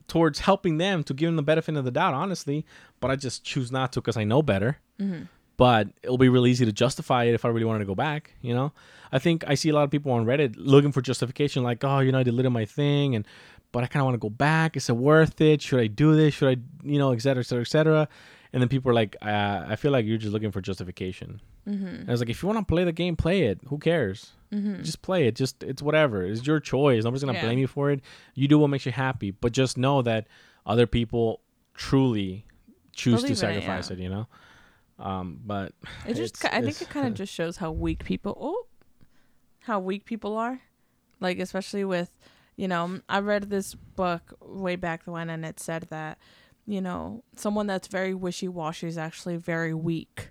towards 0.06 0.38
helping 0.38 0.78
them 0.78 1.02
to 1.04 1.14
give 1.14 1.26
them 1.26 1.36
the 1.36 1.42
benefit 1.42 1.76
of 1.76 1.84
the 1.84 1.90
doubt, 1.90 2.14
honestly. 2.14 2.64
But 3.00 3.10
I 3.10 3.16
just 3.16 3.42
choose 3.42 3.72
not 3.72 3.92
to 3.94 4.00
because 4.00 4.16
I 4.16 4.22
know 4.22 4.40
better. 4.40 4.78
Mm-hmm. 5.00 5.24
But 5.56 5.88
it'll 6.04 6.18
be 6.18 6.28
really 6.28 6.52
easy 6.52 6.64
to 6.64 6.72
justify 6.72 7.24
it 7.24 7.34
if 7.34 7.44
I 7.44 7.48
really 7.48 7.64
wanted 7.64 7.80
to 7.80 7.86
go 7.86 7.96
back. 7.96 8.34
You 8.40 8.54
know, 8.54 8.72
I 9.10 9.18
think 9.18 9.42
I 9.48 9.56
see 9.56 9.70
a 9.70 9.74
lot 9.74 9.82
of 9.82 9.90
people 9.90 10.12
on 10.12 10.24
Reddit 10.24 10.54
looking 10.56 10.92
for 10.92 11.02
justification, 11.02 11.64
like, 11.64 11.82
oh, 11.82 11.98
you 11.98 12.12
know, 12.12 12.20
I 12.20 12.22
deleted 12.22 12.52
my 12.52 12.64
thing, 12.64 13.16
and 13.16 13.26
but 13.72 13.82
I 13.82 13.88
kind 13.88 14.00
of 14.00 14.04
want 14.04 14.14
to 14.14 14.18
go 14.18 14.30
back. 14.30 14.76
Is 14.76 14.88
it 14.88 14.96
worth 14.96 15.40
it? 15.40 15.60
Should 15.60 15.80
I 15.80 15.88
do 15.88 16.14
this? 16.14 16.34
Should 16.34 16.48
I, 16.48 16.56
you 16.84 17.00
know, 17.00 17.10
et 17.10 17.20
cetera, 17.20 17.40
et 17.40 17.46
cetera, 17.46 17.62
et 17.62 17.68
cetera? 17.68 18.08
And 18.52 18.62
then 18.62 18.68
people 18.68 18.90
are 18.90 18.94
like, 18.94 19.14
uh, 19.20 19.64
I 19.68 19.76
feel 19.76 19.92
like 19.92 20.06
you're 20.06 20.16
just 20.18 20.32
looking 20.32 20.50
for 20.50 20.60
justification. 20.60 21.40
And 21.66 22.08
I 22.08 22.12
was 22.12 22.20
like, 22.20 22.30
if 22.30 22.42
you 22.42 22.48
want 22.48 22.60
to 22.60 22.64
play 22.64 22.84
the 22.84 22.92
game, 22.92 23.14
play 23.14 23.42
it. 23.42 23.60
Who 23.68 23.76
cares? 23.78 24.32
Just 24.50 25.02
play 25.02 25.26
it. 25.26 25.34
Just 25.34 25.62
it's 25.62 25.82
whatever. 25.82 26.22
It's 26.24 26.46
your 26.46 26.60
choice. 26.60 27.04
Nobody's 27.04 27.22
gonna 27.24 27.34
Yeah. 27.34 27.44
blame 27.44 27.58
you 27.58 27.66
for 27.66 27.90
it. 27.90 28.00
You 28.34 28.48
do 28.48 28.58
what 28.58 28.68
makes 28.68 28.86
you 28.86 28.92
happy. 28.92 29.30
But 29.32 29.52
just 29.52 29.76
know 29.76 30.00
that 30.02 30.26
other 30.64 30.86
people 30.86 31.40
truly 31.74 32.46
choose 32.94 33.16
Believe 33.22 33.38
to 33.38 33.44
in 33.46 33.50
it, 33.50 33.60
sacrifice 33.60 33.90
yeah. 33.90 33.96
it. 33.96 34.02
You 34.02 34.08
know. 34.08 34.26
Um, 34.98 35.40
but 35.44 35.74
It 36.06 36.14
just 36.14 36.42
I 36.46 36.62
think 36.62 36.80
it 36.80 36.88
kind 36.88 37.06
of 37.06 37.12
just 37.14 37.32
shows 37.32 37.58
how 37.58 37.70
weak 37.70 38.02
people, 38.02 38.36
oh, 38.40 38.66
how 39.60 39.78
weak 39.78 40.04
people 40.06 40.36
are. 40.36 40.60
Like, 41.20 41.38
especially 41.38 41.84
with, 41.84 42.10
you 42.56 42.66
know, 42.66 43.00
I 43.08 43.18
read 43.20 43.50
this 43.50 43.74
book 43.74 44.34
way 44.40 44.76
back 44.76 45.02
when 45.04 45.28
and 45.30 45.44
it 45.44 45.60
said 45.60 45.86
that, 45.90 46.18
you 46.68 46.82
know, 46.82 47.24
someone 47.34 47.66
that's 47.66 47.88
very 47.88 48.14
wishy 48.14 48.46
washy 48.46 48.86
is 48.86 48.98
actually 48.98 49.36
very 49.36 49.72
weak 49.72 50.30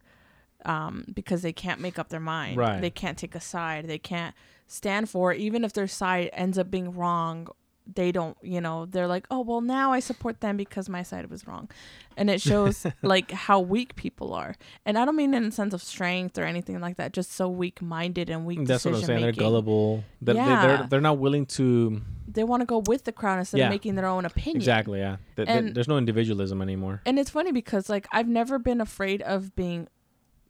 um, 0.65 1.03
because 1.13 1.41
they 1.41 1.51
can't 1.51 1.81
make 1.81 1.97
up 1.97 2.09
their 2.09 2.19
mind. 2.19 2.57
Right. 2.57 2.79
They 2.79 2.91
can't 2.91 3.17
take 3.17 3.33
a 3.33 3.39
side. 3.39 3.87
They 3.87 3.97
can't 3.97 4.35
stand 4.67 5.09
for 5.09 5.33
it. 5.33 5.39
Even 5.39 5.63
if 5.63 5.73
their 5.73 5.87
side 5.87 6.29
ends 6.33 6.59
up 6.59 6.69
being 6.69 6.93
wrong, 6.93 7.47
they 7.91 8.11
don't, 8.11 8.37
you 8.43 8.61
know, 8.61 8.85
they're 8.85 9.07
like, 9.07 9.25
oh, 9.31 9.39
well, 9.41 9.61
now 9.61 9.93
I 9.93 9.99
support 9.99 10.41
them 10.41 10.57
because 10.57 10.89
my 10.89 11.01
side 11.01 11.27
was 11.31 11.47
wrong. 11.47 11.69
And 12.17 12.29
it 12.29 12.39
shows 12.39 12.85
like 13.01 13.31
how 13.31 13.59
weak 13.59 13.95
people 13.95 14.33
are. 14.33 14.55
And 14.85 14.97
I 14.97 15.05
don't 15.05 15.15
mean 15.15 15.33
in 15.33 15.45
a 15.45 15.51
sense 15.51 15.73
of 15.73 15.81
strength 15.81 16.37
or 16.37 16.43
anything 16.43 16.79
like 16.81 16.97
that, 16.97 17.13
just 17.13 17.31
so 17.31 17.49
weak 17.49 17.81
minded 17.81 18.29
and 18.29 18.45
weak 18.45 18.65
That's 18.65 18.85
what 18.85 18.95
I'm 18.95 19.01
saying. 19.01 19.21
They're 19.21 19.31
gullible. 19.31 20.03
They're, 20.21 20.35
Yeah. 20.35 20.67
they're 20.67 20.87
they're 20.87 21.01
not 21.01 21.17
willing 21.17 21.45
to 21.47 22.01
They 22.37 22.43
want 22.43 22.61
to 22.61 22.65
go 22.65 22.83
with 22.85 23.03
the 23.03 23.11
crowd 23.11 23.39
instead 23.39 23.57
Yeah. 23.57 23.65
of 23.65 23.71
making 23.71 23.95
their 23.95 24.05
own 24.05 24.23
opinion. 24.25 24.57
exactly. 24.57 24.99
Yeah. 24.99 25.17
Th- 25.35 25.47
th- 25.47 25.49
And- 25.57 25.75
there's 25.75 25.87
no 25.87 25.97
individualism 25.97 26.61
anymore. 26.61 27.01
And 27.05 27.17
it's 27.19 27.29
funny 27.31 27.51
because 27.51 27.89
like 27.89 28.07
I've 28.11 28.27
never 28.27 28.59
been 28.59 28.79
afraid 28.79 29.21
of 29.23 29.55
being 29.55 29.87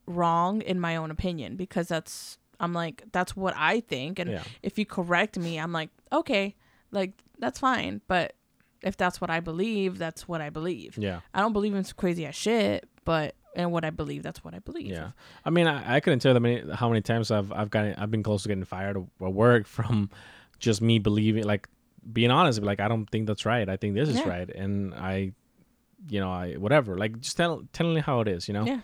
wrong 0.06 0.62
in 0.62 0.80
my 0.80 0.96
own 0.96 1.12
opinion 1.12 1.56
because 1.56 1.88
that's 1.88 2.38
I'm 2.60 2.74
like 2.74 3.04
that's 3.12 3.36
what 3.36 3.54
I 3.58 3.82
think 3.82 4.20
and 4.20 4.32
Yeah. 4.32 4.44
if 4.64 4.78
you 4.80 4.86
correct 4.86 5.38
me 5.38 5.60
I'm 5.60 5.72
like 5.74 5.90
okay 6.12 6.56
like 6.92 7.12
that's 7.40 7.60
fine 7.60 8.02
but 8.08 8.34
if 8.82 8.96
that's 8.96 9.20
what 9.20 9.30
I 9.30 9.40
believe 9.42 9.98
that's 9.98 10.28
what 10.28 10.40
I 10.42 10.50
believe. 10.50 10.98
Yeah. 10.98 11.20
I 11.34 11.42
don't 11.42 11.54
believe 11.54 11.76
in 11.76 11.84
crazy 11.98 12.26
ass 12.26 12.36
shit 12.36 12.88
but 13.06 13.36
and 13.56 13.72
what 13.72 13.84
I 13.84 13.90
believe 13.90 14.22
that's 14.24 14.44
what 14.44 14.54
I 14.54 14.60
believe. 14.60 14.92
Yeah. 14.92 15.12
I 15.44 15.50
mean, 15.50 15.66
I, 15.68 15.96
I 15.96 16.00
couldn't 16.00 16.20
tell 16.20 16.34
them 16.36 16.44
many, 16.44 16.64
how 16.74 16.88
many 16.90 17.02
times 17.02 17.32
I've 17.32 17.52
I've 17.52 17.70
gotten 17.70 17.96
I've 17.96 18.12
been 18.12 18.24
close 18.24 18.44
to 18.44 18.50
getting 18.50 18.64
fired 18.66 18.98
at 18.98 19.34
work 19.34 19.66
from 19.78 20.10
just 20.60 20.82
me 20.82 21.00
believing 21.00 21.44
like 21.44 21.68
being 22.12 22.32
honest 22.32 22.62
like 22.62 22.80
I 22.80 22.88
don't 22.88 23.06
think 23.10 23.28
that's 23.28 23.46
right. 23.46 23.68
I 23.68 23.78
think 23.78 23.96
this 23.96 24.10
is 24.10 24.22
right 24.26 24.50
and 24.50 24.94
I 24.94 25.34
you 26.10 26.20
know, 26.20 26.32
I 26.32 26.54
whatever. 26.54 26.98
Like 26.98 27.20
just 27.20 27.36
tell 27.38 27.64
telling 27.74 27.98
how 27.98 28.22
it 28.22 28.28
is, 28.28 28.48
you 28.48 28.54
know? 28.54 28.66
Yeah. 28.66 28.80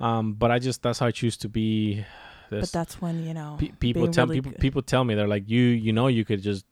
Um 0.00 0.34
but 0.34 0.50
I 0.50 0.58
just 0.58 0.82
that's 0.82 0.98
how 0.98 1.06
I 1.06 1.10
choose 1.10 1.36
to 1.38 1.48
be 1.48 2.04
But 2.50 2.70
that's 2.72 3.00
when, 3.00 3.24
you 3.24 3.34
know, 3.34 3.56
Pe- 3.58 3.72
people 3.78 4.08
tell 4.08 4.26
really 4.26 4.36
people 4.38 4.52
good- 4.52 4.60
people 4.60 4.82
tell 4.82 5.04
me 5.04 5.14
they're 5.14 5.28
like 5.28 5.48
you 5.48 5.60
you 5.62 5.92
know 5.92 6.06
you 6.08 6.24
could 6.24 6.42
just 6.42 6.64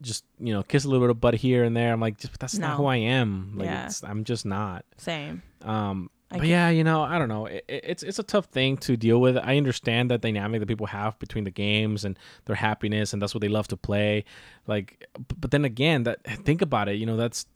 just 0.00 0.24
you 0.38 0.52
know 0.52 0.62
kiss 0.62 0.84
a 0.84 0.88
little 0.88 1.04
bit 1.06 1.10
of 1.10 1.20
butt 1.20 1.34
here 1.34 1.64
and 1.64 1.76
there. 1.76 1.92
I'm 1.92 2.00
like 2.00 2.18
just, 2.18 2.38
that's 2.38 2.56
not 2.58 2.76
who 2.76 2.86
I 2.86 2.96
am. 2.96 3.54
Like 3.56 3.66
Yeah. 3.66 3.86
it's, 3.86 4.04
I'm 4.04 4.22
just 4.24 4.46
not. 4.46 4.84
same. 4.96 5.42
Um, 5.62 6.10
I 6.30 6.38
but 6.38 6.46
yeah, 6.46 6.68
you 6.68 6.84
know, 6.84 7.02
I 7.02 7.18
don't 7.18 7.28
know. 7.28 7.46
It, 7.46 7.64
it- 7.68 7.84
it's 7.84 8.02
it's 8.02 8.18
a 8.18 8.22
tough 8.22 8.46
thing 8.46 8.76
to 8.78 8.96
deal 8.96 9.20
with. 9.20 9.36
I 9.38 9.56
understand 9.56 10.10
that 10.10 10.20
dynamic 10.20 10.60
that 10.60 10.66
people 10.66 10.86
have 10.86 11.18
between 11.18 11.44
the 11.44 11.50
games 11.50 12.04
and 12.04 12.18
their 12.44 12.56
happiness, 12.56 13.12
and 13.12 13.22
that's 13.22 13.34
what 13.34 13.40
they 13.40 13.48
love 13.48 13.68
to 13.68 13.76
play. 13.76 14.24
Like, 14.66 15.08
but 15.40 15.50
then 15.50 15.64
again, 15.64 16.02
that 16.02 16.22
think 16.44 16.60
about 16.60 16.88
it. 16.88 16.96
You 16.96 17.06
know, 17.06 17.16
that's 17.16 17.46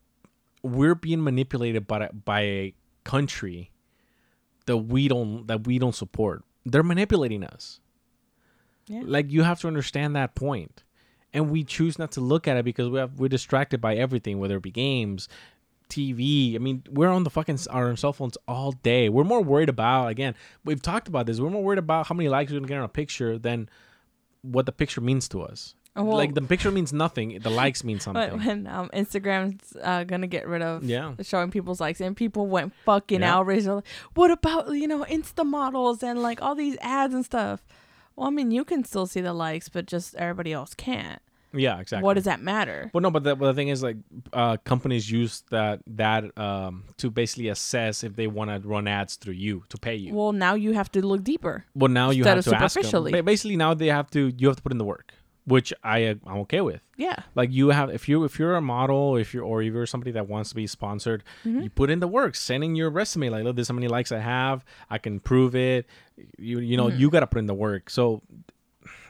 we're 0.63 0.95
being 0.95 1.23
manipulated 1.23 1.87
by 1.87 2.07
a- 2.07 2.13
by 2.13 2.41
a 2.41 2.75
country 3.05 3.71
that 4.67 4.77
we 4.79 5.07
don't 5.09 5.47
that 5.49 5.67
we 5.67 5.79
don't 5.79 5.95
support. 5.95 6.43
They're 6.65 6.83
manipulating 6.83 7.45
us. 7.45 7.81
Yeah. 8.87 9.03
Like 9.05 9.31
you 9.31 9.43
have 9.43 9.61
to 9.61 9.69
understand 9.69 10.17
that 10.17 10.35
point. 10.35 10.83
And 11.35 11.51
we 11.51 11.65
choose 11.65 11.99
not 11.99 12.13
to 12.13 12.21
look 12.21 12.47
at 12.47 12.59
it 12.59 12.65
because 12.65 12.91
we 12.91 12.99
have 12.99 13.19
we're 13.19 13.29
distracted 13.29 13.81
by 13.81 13.97
everything, 13.97 14.39
whether 14.39 14.57
it 14.59 14.63
be 14.63 14.71
games, 14.71 15.29
TV. 15.93 16.55
I 16.55 16.59
mean, 16.59 16.83
we're 16.91 17.09
on 17.09 17.25
the 17.25 17.31
fucking 17.31 17.59
our 17.71 17.95
cell 17.97 18.13
phones 18.13 18.37
all 18.49 18.73
day. 18.73 19.09
We're 19.09 19.25
more 19.25 19.43
worried 19.43 19.69
about 19.69 20.09
again. 20.09 20.35
We've 20.65 20.81
talked 20.83 21.09
about 21.09 21.27
this. 21.27 21.39
We're 21.41 21.51
more 21.51 21.63
worried 21.63 21.79
about 21.79 22.07
how 22.07 22.15
many 22.15 22.29
likes 22.29 22.51
we're 22.51 22.59
gonna 22.59 22.69
get 22.69 22.79
on 22.79 22.85
a 22.85 22.89
picture 22.89 23.39
than 23.39 23.69
what 24.43 24.67
the 24.67 24.73
picture 24.73 25.01
means 25.01 25.29
to 25.29 25.43
us. 25.43 25.75
Oh, 25.95 26.05
well- 26.05 26.17
like 26.17 26.33
the 26.35 26.41
picture 26.41 26.71
means 26.71 26.93
nothing. 26.93 27.39
The 27.41 27.51
likes 27.51 27.85
mean 27.85 28.01
something. 28.05 28.31
But 28.31 28.39
when 28.47 28.67
um, 28.67 28.89
Instagram's 28.95 29.77
uh, 29.83 30.05
gonna 30.05 30.27
get 30.27 30.49
rid 30.49 30.63
of 30.63 30.85
Yeah. 30.85 31.13
showing 31.23 31.51
people's 31.51 31.81
likes, 31.81 32.01
and 32.01 32.17
people 32.17 32.47
went 32.47 32.73
fucking 32.87 33.21
Yeah. 33.21 33.37
outraged. 33.37 33.67
Like, 33.67 33.85
what 34.15 34.31
about 34.31 34.71
you 34.73 34.89
know 34.89 35.05
Insta 35.05 35.45
models 35.45 36.03
and 36.03 36.23
like 36.23 36.41
all 36.43 36.55
these 36.55 36.77
ads 36.81 37.13
and 37.15 37.25
stuff? 37.25 37.63
Well, 38.17 38.29
I 38.29 38.31
mean, 38.31 38.51
you 38.51 38.65
can 38.65 38.85
still 38.85 39.07
see 39.07 39.21
the 39.21 39.33
likes, 39.33 39.69
but 39.69 39.87
just 39.87 40.15
everybody 40.17 40.53
else 40.53 40.75
can't. 40.75 41.21
Yeah, 41.55 41.79
exactly. 41.81 42.05
What 42.05 42.15
does 42.15 42.25
that 42.25 42.41
matter? 42.41 42.91
Well, 42.93 43.01
no, 43.03 43.11
but 43.11 43.25
the, 43.25 43.37
but 43.37 43.47
the 43.47 43.55
thing 43.55 43.69
is, 43.69 43.83
like, 43.83 43.97
uh, 44.33 44.57
companies 44.65 45.11
use 45.11 45.43
that 45.51 45.81
that 45.87 46.37
um, 46.39 46.85
to 46.99 47.11
basically 47.11 47.49
assess 47.49 48.03
if 48.05 48.17
they 48.17 48.27
want 48.27 48.51
to 48.51 48.67
run 48.69 48.87
ads 48.89 49.17
through 49.17 49.35
you 49.35 49.65
to 49.69 49.79
pay 49.79 49.95
you. 49.95 50.15
Well, 50.15 50.33
now 50.33 50.55
you 50.55 50.73
have 50.73 50.91
to 50.93 51.05
look 51.07 51.23
deeper. 51.25 51.65
Well, 51.75 51.91
now 51.91 52.11
you 52.11 52.25
have 52.25 52.45
to 52.45 52.51
ask 52.57 52.75
them. 52.81 53.25
Basically, 53.25 53.57
now 53.57 53.75
they 53.75 53.89
have 53.89 54.11
to. 54.11 54.33
You 54.37 54.49
have 54.49 54.57
to 54.57 54.63
put 54.63 54.73
in 54.73 54.79
the 54.79 54.85
work, 54.85 55.13
which 55.47 55.73
I 55.85 56.07
uh, 56.07 56.15
I'm 56.27 56.39
okay 56.41 56.61
with. 56.61 56.81
Yeah, 56.97 57.17
Like 57.35 57.51
you 57.51 57.71
have, 57.71 57.91
if 57.91 58.09
you 58.09 58.23
if 58.23 58.39
you're 58.39 58.55
a 58.55 58.61
model, 58.61 59.17
if 59.17 59.35
you're 59.35 59.43
or 59.45 59.61
if 59.61 59.73
you're 59.73 59.87
somebody 59.87 60.13
that 60.13 60.29
wants 60.29 60.51
to 60.51 60.55
be 60.55 60.69
sponsored, 60.69 61.25
Mm-hmm. 61.45 61.63
you 61.63 61.71
put 61.71 61.91
in 61.91 61.99
the 61.99 62.07
work, 62.07 62.37
sending 62.37 62.77
your 62.77 62.91
resume. 62.91 63.29
Like, 63.31 63.43
look, 63.43 63.57
this 63.57 63.65
is 63.65 63.69
how 63.69 63.75
many 63.75 63.89
likes 63.89 64.13
I 64.13 64.19
have. 64.21 64.65
I 64.89 64.99
can 64.99 65.19
prove 65.19 65.57
it. 65.57 65.87
You 66.39 66.61
you 66.61 66.77
know 66.77 66.87
Mm-hmm. 66.87 67.01
you 67.01 67.11
got 67.11 67.21
to 67.21 67.27
put 67.27 67.39
in 67.39 67.47
the 67.47 67.55
work. 67.55 67.91
So 67.91 68.23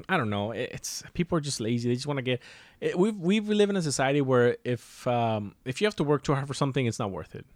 I 0.09 0.16
don't 0.16 0.30
know. 0.30 0.53
It's 0.53 1.03
people 1.14 1.38
are 1.38 1.40
just 1.40 1.61
lazy. 1.61 1.88
They 1.88 1.95
just 1.95 2.07
want 2.07 2.18
to 2.18 2.22
get. 2.22 2.40
It, 2.80 2.99
we've 2.99 3.16
we 3.16 3.40
live 3.40 3.70
in 3.70 3.76
a 3.76 3.82
society 3.82 4.20
where 4.20 4.57
if 4.64 5.07
um 5.07 5.55
if 5.64 5.80
you 5.80 5.86
have 5.86 5.97
to 5.97 6.05
work 6.05 6.22
too 6.22 6.34
hard 6.34 6.47
for 6.47 6.55
something, 6.55 6.86
it's 6.86 6.99
not 6.99 7.11
worth 7.11 7.34
it. 7.34 7.47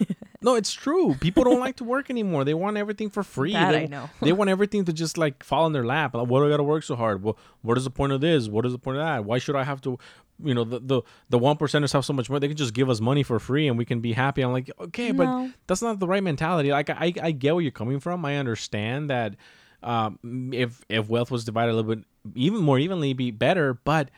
No, 0.42 0.56
it's 0.56 0.72
true. 0.72 1.14
People 1.20 1.44
don't 1.44 1.60
like 1.60 1.76
to 1.76 1.84
work 1.84 2.10
anymore. 2.10 2.44
They 2.44 2.54
want 2.54 2.76
everything 2.76 3.10
for 3.10 3.22
free. 3.22 3.52
That 3.52 3.70
they, 3.70 3.84
I 3.84 3.86
know. 3.86 4.10
they 4.20 4.32
want 4.32 4.50
everything 4.50 4.84
to 4.86 4.92
just 4.92 5.16
like 5.16 5.44
fall 5.44 5.66
in 5.66 5.72
their 5.72 5.84
lap. 5.84 6.14
Like, 6.14 6.26
what 6.26 6.40
do 6.40 6.46
I 6.46 6.50
got 6.50 6.56
to 6.56 6.64
work 6.64 6.82
so 6.82 6.96
hard? 6.96 7.22
Well, 7.22 7.38
what 7.62 7.78
is 7.78 7.84
the 7.84 7.90
point 7.90 8.12
of 8.12 8.20
this? 8.20 8.48
What 8.48 8.66
is 8.66 8.72
the 8.72 8.78
point 8.78 8.98
of 8.98 9.04
that? 9.04 9.24
Why 9.24 9.38
should 9.38 9.54
I 9.54 9.62
have 9.62 9.80
to? 9.82 9.98
You 10.42 10.54
know, 10.54 10.64
the 10.64 10.80
the 10.80 11.02
the 11.30 11.38
one 11.38 11.56
percenters 11.56 11.92
have 11.92 12.04
so 12.04 12.12
much 12.12 12.28
money. 12.28 12.40
They 12.40 12.48
can 12.48 12.56
just 12.56 12.74
give 12.74 12.90
us 12.90 13.00
money 13.00 13.22
for 13.22 13.38
free 13.38 13.68
and 13.68 13.78
we 13.78 13.84
can 13.84 14.00
be 14.00 14.12
happy. 14.12 14.42
I'm 14.42 14.52
like, 14.52 14.68
okay, 14.80 15.12
but 15.12 15.50
that's 15.68 15.82
not 15.82 16.00
the 16.00 16.08
right 16.08 16.22
mentality. 16.22 16.72
Like, 16.72 16.90
I 16.90 17.12
I 17.22 17.30
get 17.30 17.54
where 17.54 17.62
you're 17.62 17.70
coming 17.70 18.00
from. 18.00 18.24
I 18.24 18.36
understand 18.36 19.10
that 19.10 19.36
um, 19.82 20.18
if 20.52 20.84
if 20.88 21.08
wealth 21.08 21.30
was 21.30 21.44
divided 21.44 21.72
a 21.72 21.74
little 21.76 21.94
bit 21.96 22.04
even 22.34 22.60
more 22.60 22.78
evenly, 22.78 23.12
be 23.12 23.30
better. 23.30 23.74
But 23.74 24.10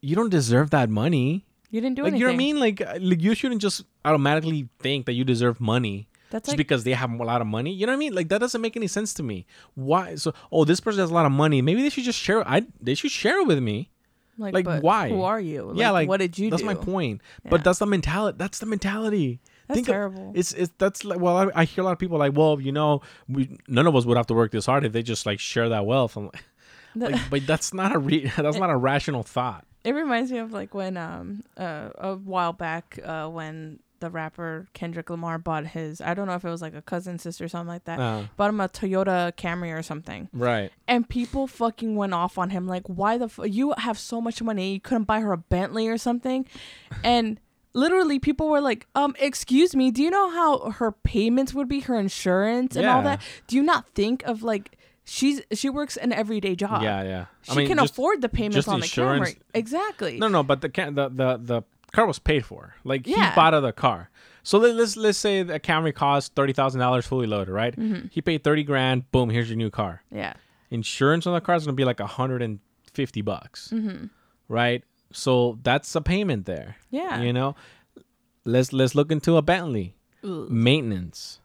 you 0.00 0.14
don't 0.16 0.30
deserve 0.30 0.70
that 0.70 0.88
money. 0.90 1.44
You 1.70 1.80
didn't 1.80 1.96
do 1.96 2.02
Like 2.02 2.12
anything. 2.12 2.20
you 2.20 2.26
know 2.26 2.32
what 2.32 2.34
I 2.34 2.38
mean? 2.38 2.60
Like, 2.60 2.80
uh, 2.80 2.98
like 3.00 3.20
you 3.20 3.34
shouldn't 3.34 3.60
just 3.60 3.82
automatically 4.04 4.68
think 4.78 5.06
that 5.06 5.14
you 5.14 5.24
deserve 5.24 5.60
money 5.60 6.08
That's 6.30 6.46
just 6.46 6.52
like 6.52 6.58
because 6.58 6.84
they 6.84 6.92
have 6.92 7.10
a 7.12 7.24
lot 7.24 7.40
of 7.40 7.46
money. 7.48 7.72
You 7.72 7.86
know 7.86 7.92
what 7.92 7.96
I 7.96 7.98
mean? 7.98 8.14
Like 8.14 8.28
that 8.28 8.38
doesn't 8.38 8.60
make 8.60 8.76
any 8.76 8.86
sense 8.86 9.12
to 9.14 9.22
me. 9.22 9.46
Why? 9.74 10.14
So, 10.14 10.32
oh, 10.52 10.64
this 10.64 10.78
person 10.80 11.00
has 11.00 11.10
a 11.10 11.14
lot 11.14 11.26
of 11.26 11.32
money. 11.32 11.60
Maybe 11.62 11.82
they 11.82 11.90
should 11.90 12.04
just 12.04 12.18
share. 12.18 12.46
I 12.48 12.66
they 12.80 12.94
should 12.94 13.10
share 13.10 13.40
it 13.40 13.46
with 13.46 13.58
me. 13.60 13.90
like, 14.38 14.64
like, 14.66 14.82
why? 14.82 15.08
Who 15.08 15.22
are 15.22 15.40
you? 15.40 15.72
yeah, 15.74 15.90
like 15.90 16.08
what 16.08 16.20
did 16.20 16.38
you 16.38 16.50
That's 16.50 16.62
do? 16.62 16.66
my 16.66 16.74
point. 16.74 17.20
Yeah. 17.44 17.50
But 17.50 17.64
that's 17.64 17.80
the 17.80 17.86
mentality. 17.86 18.36
That's 18.38 18.58
the 18.60 18.66
mentality. 18.66 19.40
That's 19.68 19.76
Think 19.76 19.88
of- 19.88 19.92
terrible. 19.92 20.32
it's 20.34 20.52
it's 20.52 20.72
that's 20.78 21.04
like 21.04 21.18
well, 21.20 21.36
I, 21.36 21.62
I 21.62 21.64
hear 21.64 21.82
a 21.82 21.84
lot 21.84 21.92
of 21.92 21.98
people 21.98 22.18
like, 22.18 22.36
well, 22.36 22.60
you 22.60 22.72
know, 22.72 23.00
we 23.28 23.58
none 23.68 23.86
of 23.86 23.96
us 23.96 24.04
would 24.04 24.16
have 24.16 24.26
to 24.28 24.34
work 24.34 24.52
this 24.52 24.66
hard 24.66 24.84
if 24.84 24.92
they 24.92 25.02
just 25.02 25.26
like 25.26 25.40
share 25.40 25.68
that 25.70 25.86
wealth. 25.86 26.16
I'm 26.16 26.26
like, 26.26 26.44
The- 26.94 27.10
like 27.10 27.30
but 27.30 27.46
that's 27.46 27.74
not 27.74 27.94
a 27.94 27.98
re- 27.98 28.30
that's 28.36 28.58
not 28.58 28.70
a 28.70 28.76
rational 28.76 29.22
thought. 29.22 29.64
It 29.84 29.92
reminds 29.94 30.32
me 30.32 30.38
of 30.38 30.52
like 30.52 30.74
when 30.74 30.96
um 30.96 31.42
uh, 31.56 31.90
a 31.98 32.14
while 32.16 32.52
back 32.52 32.98
uh 33.04 33.28
when 33.28 33.80
the 33.98 34.10
rapper 34.10 34.66
Kendrick 34.74 35.08
Lamar 35.10 35.38
bought 35.38 35.66
his 35.68 36.00
I 36.02 36.12
don't 36.14 36.26
know 36.26 36.34
if 36.34 36.44
it 36.44 36.50
was 36.50 36.60
like 36.60 36.74
a 36.74 36.82
cousin 36.82 37.18
sister 37.18 37.44
or 37.44 37.48
something 37.48 37.68
like 37.68 37.84
that 37.84 37.98
Uh, 37.98 38.24
bought 38.36 38.50
him 38.50 38.60
a 38.60 38.68
Toyota 38.68 39.32
Camry 39.32 39.72
or 39.76 39.82
something 39.82 40.28
right. 40.34 40.70
and 40.86 41.08
people 41.08 41.46
fucking 41.46 41.96
went 41.96 42.12
off 42.12 42.36
on 42.36 42.50
him 42.50 42.66
like 42.68 42.82
why 42.88 43.16
the 43.16 43.24
f- 43.24 43.40
you 43.44 43.72
have 43.78 43.98
so 43.98 44.20
much 44.20 44.42
money 44.42 44.74
you 44.74 44.80
couldn't 44.80 45.04
buy 45.04 45.20
her 45.20 45.32
a 45.32 45.38
Bentley 45.38 45.88
or 45.88 45.96
something 45.98 46.46
and 47.02 47.40
literally 47.76 48.18
people 48.18 48.48
were 48.48 48.60
like 48.70 48.86
um 48.94 49.14
excuse 49.20 49.76
me 49.76 49.90
do 49.90 50.02
you 50.02 50.10
know 50.10 50.30
how 50.30 50.70
her 50.80 50.90
payments 50.92 51.52
would 51.54 51.68
be 51.68 51.80
her 51.80 51.96
insurance 52.06 52.74
and 52.76 52.86
all 52.86 52.98
Yeah. 53.02 53.16
that 53.16 53.22
do 53.46 53.56
you 53.56 53.62
not 53.62 53.84
think 53.94 54.22
of 54.24 54.42
like 54.42 54.76
she's 55.04 55.40
she 55.52 55.68
works 55.70 55.96
an 55.96 56.12
everyday 56.12 56.54
job 56.56 56.82
yeah, 56.82 57.02
yeah. 57.02 57.24
she 57.42 57.66
can 57.66 57.78
afford 57.78 58.22
the 58.22 58.28
payments 58.28 58.56
just 58.56 58.68
on 58.68 58.80
the 58.80 58.86
insurance- 58.86 59.30
Camry 59.30 59.38
exactly 59.54 60.18
No, 60.18 60.28
no, 60.28 60.42
but 60.42 60.60
the 60.62 60.68
ca- 60.70 60.90
the 60.90 61.08
the 61.08 61.36
the 61.50 61.62
car 61.92 62.06
was 62.06 62.18
paid 62.18 62.44
for. 62.44 62.74
Like 62.84 63.06
Yeah. 63.06 63.30
he 63.30 63.36
bought 63.36 63.54
of 63.54 63.62
the 63.62 63.72
car. 63.72 64.10
So 64.42 64.58
let, 64.58 64.74
let's 64.74 64.96
let's 64.96 65.16
say 65.18 65.42
the 65.42 65.58
Camry 65.60 65.94
cost 65.94 66.34
thirty 66.34 66.52
thousand 66.52 66.80
dollars 66.80 67.06
fully 67.06 67.26
loaded, 67.26 67.52
right? 67.52 67.74
Mm-hmm. 67.76 68.08
He 68.10 68.20
paid 68.20 68.42
thirty 68.44 68.64
grand. 68.64 69.10
Boom, 69.12 69.30
here's 69.30 69.48
your 69.48 69.56
new 69.56 69.70
car. 69.70 70.02
yeah 70.10 70.34
Insurance 70.70 71.26
on 71.26 71.34
the 71.34 71.40
car 71.40 71.54
is 71.56 71.64
gonna 71.64 71.74
be 71.76 71.84
like 71.84 72.00
hundred 72.00 72.42
and 72.42 72.58
fifty 72.92 73.22
bucks, 73.22 73.70
Mm-hmm. 73.72 74.06
right? 74.48 74.82
So 75.16 75.58
that's 75.62 75.94
a 75.94 76.00
payment 76.00 76.46
there. 76.46 76.76
Yeah. 76.90 77.22
you 77.22 77.32
know. 77.32 77.54
Let's 78.44 78.72
let's 78.72 78.94
look 78.94 79.10
into 79.10 79.36
a 79.36 79.42
Bentley 79.42 79.96
maintenance, 80.22 81.40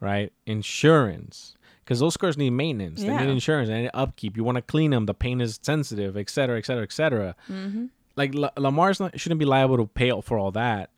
right? 0.00 0.32
Insurance. 0.46 1.54
Because 1.84 2.00
those 2.00 2.16
cars 2.16 2.36
need 2.36 2.50
maintenance. 2.50 3.00
Yeah. 3.02 3.18
They 3.18 3.26
need 3.26 3.32
insurance. 3.32 3.68
They 3.68 3.82
need 3.82 3.90
upkeep. 3.94 4.36
You 4.36 4.44
want 4.44 4.56
to 4.56 4.62
clean 4.62 4.90
them. 4.92 5.06
The 5.06 5.14
paint 5.14 5.42
is 5.42 5.58
sensitive, 5.62 6.16
et 6.16 6.30
cetera, 6.30 6.58
et 6.58 6.66
cetera, 6.66 6.82
et 6.84 6.92
cetera. 6.92 7.34
Mm-hmm. 7.48 7.86
Like 8.16 8.34
La- 8.34 8.50
Lamar's 8.56 9.00
not, 9.00 9.18
shouldn't 9.18 9.38
be 9.40 9.44
liable 9.44 9.76
to 9.78 9.86
pay 9.86 10.12
for 10.22 10.38
all 10.38 10.52
that. 10.52 10.90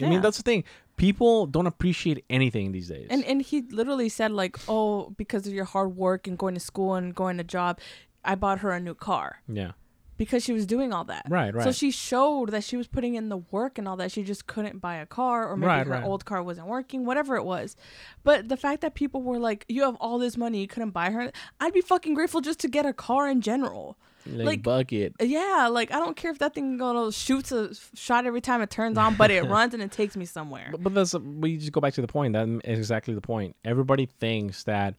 I 0.00 0.04
Yeah. 0.04 0.10
mean, 0.10 0.22
that's 0.22 0.38
the 0.38 0.42
thing. 0.42 0.64
People 0.96 1.46
don't 1.46 1.66
appreciate 1.66 2.24
anything 2.30 2.72
these 2.72 2.88
days. 2.88 3.06
And 3.10 3.24
and 3.24 3.40
he 3.42 3.62
literally 3.70 4.08
said 4.10 4.32
like, 4.32 4.56
"Oh, 4.68 5.10
because 5.16 5.46
of 5.46 5.52
your 5.54 5.64
hard 5.64 5.96
work 5.96 6.26
and 6.26 6.36
going 6.38 6.54
to 6.54 6.60
school 6.60 6.94
and 6.94 7.14
going 7.14 7.36
to 7.38 7.44
job, 7.44 7.78
I 8.24 8.34
bought 8.34 8.58
her 8.60 8.70
a 8.72 8.80
new 8.80 8.94
car 8.94 9.40
yeah, 9.48 9.72
because 10.20 10.44
she 10.44 10.52
was 10.52 10.66
doing 10.66 10.92
all 10.92 11.04
that." 11.04 11.24
Right, 11.28 11.52
right. 11.54 11.64
So 11.64 11.72
she 11.72 11.90
showed 11.90 12.50
that 12.50 12.62
she 12.62 12.76
was 12.76 12.86
putting 12.86 13.14
in 13.14 13.28
the 13.30 13.38
work 13.38 13.78
and 13.78 13.88
all 13.88 13.96
that. 13.96 14.12
She 14.12 14.22
just 14.22 14.46
couldn't 14.46 14.78
buy 14.80 14.96
a 14.96 15.06
car, 15.06 15.48
or 15.48 15.56
maybe 15.56 15.66
Right, 15.68 15.86
her 15.86 15.92
right. 15.94 16.04
old 16.04 16.24
car 16.26 16.42
wasn't 16.42 16.66
working, 16.68 17.06
whatever 17.06 17.34
it 17.36 17.44
was. 17.44 17.74
But 18.22 18.48
the 18.48 18.56
fact 18.56 18.82
that 18.82 18.94
people 18.94 19.22
were 19.22 19.38
like, 19.38 19.64
"You 19.68 19.82
have 19.84 19.96
all 19.96 20.18
this 20.18 20.36
money, 20.36 20.60
you 20.60 20.68
couldn't 20.68 20.90
buy 20.90 21.10
her," 21.10 21.32
I'd 21.58 21.72
be 21.72 21.80
fucking 21.80 22.14
grateful 22.14 22.40
just 22.42 22.60
to 22.60 22.68
get 22.68 22.84
a 22.86 22.92
car 22.92 23.28
in 23.28 23.40
general. 23.40 23.96
like, 24.26 24.46
Like- 24.46 24.62
bucket. 24.62 25.14
Yeah, 25.18 25.68
like 25.72 25.90
I 25.92 25.98
don't 25.98 26.14
care 26.14 26.30
if 26.30 26.38
that 26.40 26.52
thing 26.54 26.76
gonna 26.76 27.10
shoots 27.10 27.50
a 27.52 27.70
shot 27.94 28.26
every 28.26 28.42
time 28.42 28.60
it 28.60 28.68
turns 28.68 28.98
on, 28.98 29.14
but 29.16 29.30
it 29.30 29.42
runs 29.56 29.72
and 29.72 29.82
it 29.82 29.90
takes 29.92 30.14
me 30.14 30.26
somewhere. 30.26 30.68
But, 30.72 30.82
but 30.82 30.94
that's 30.94 31.14
we 31.14 31.56
just 31.56 31.72
go 31.72 31.80
back 31.80 31.94
to 31.94 32.02
the 32.02 32.06
point. 32.06 32.34
That 32.34 32.46
is 32.64 32.78
exactly 32.78 33.14
the 33.14 33.22
point. 33.22 33.56
Everybody 33.64 34.04
thinks 34.04 34.64
that 34.64 34.94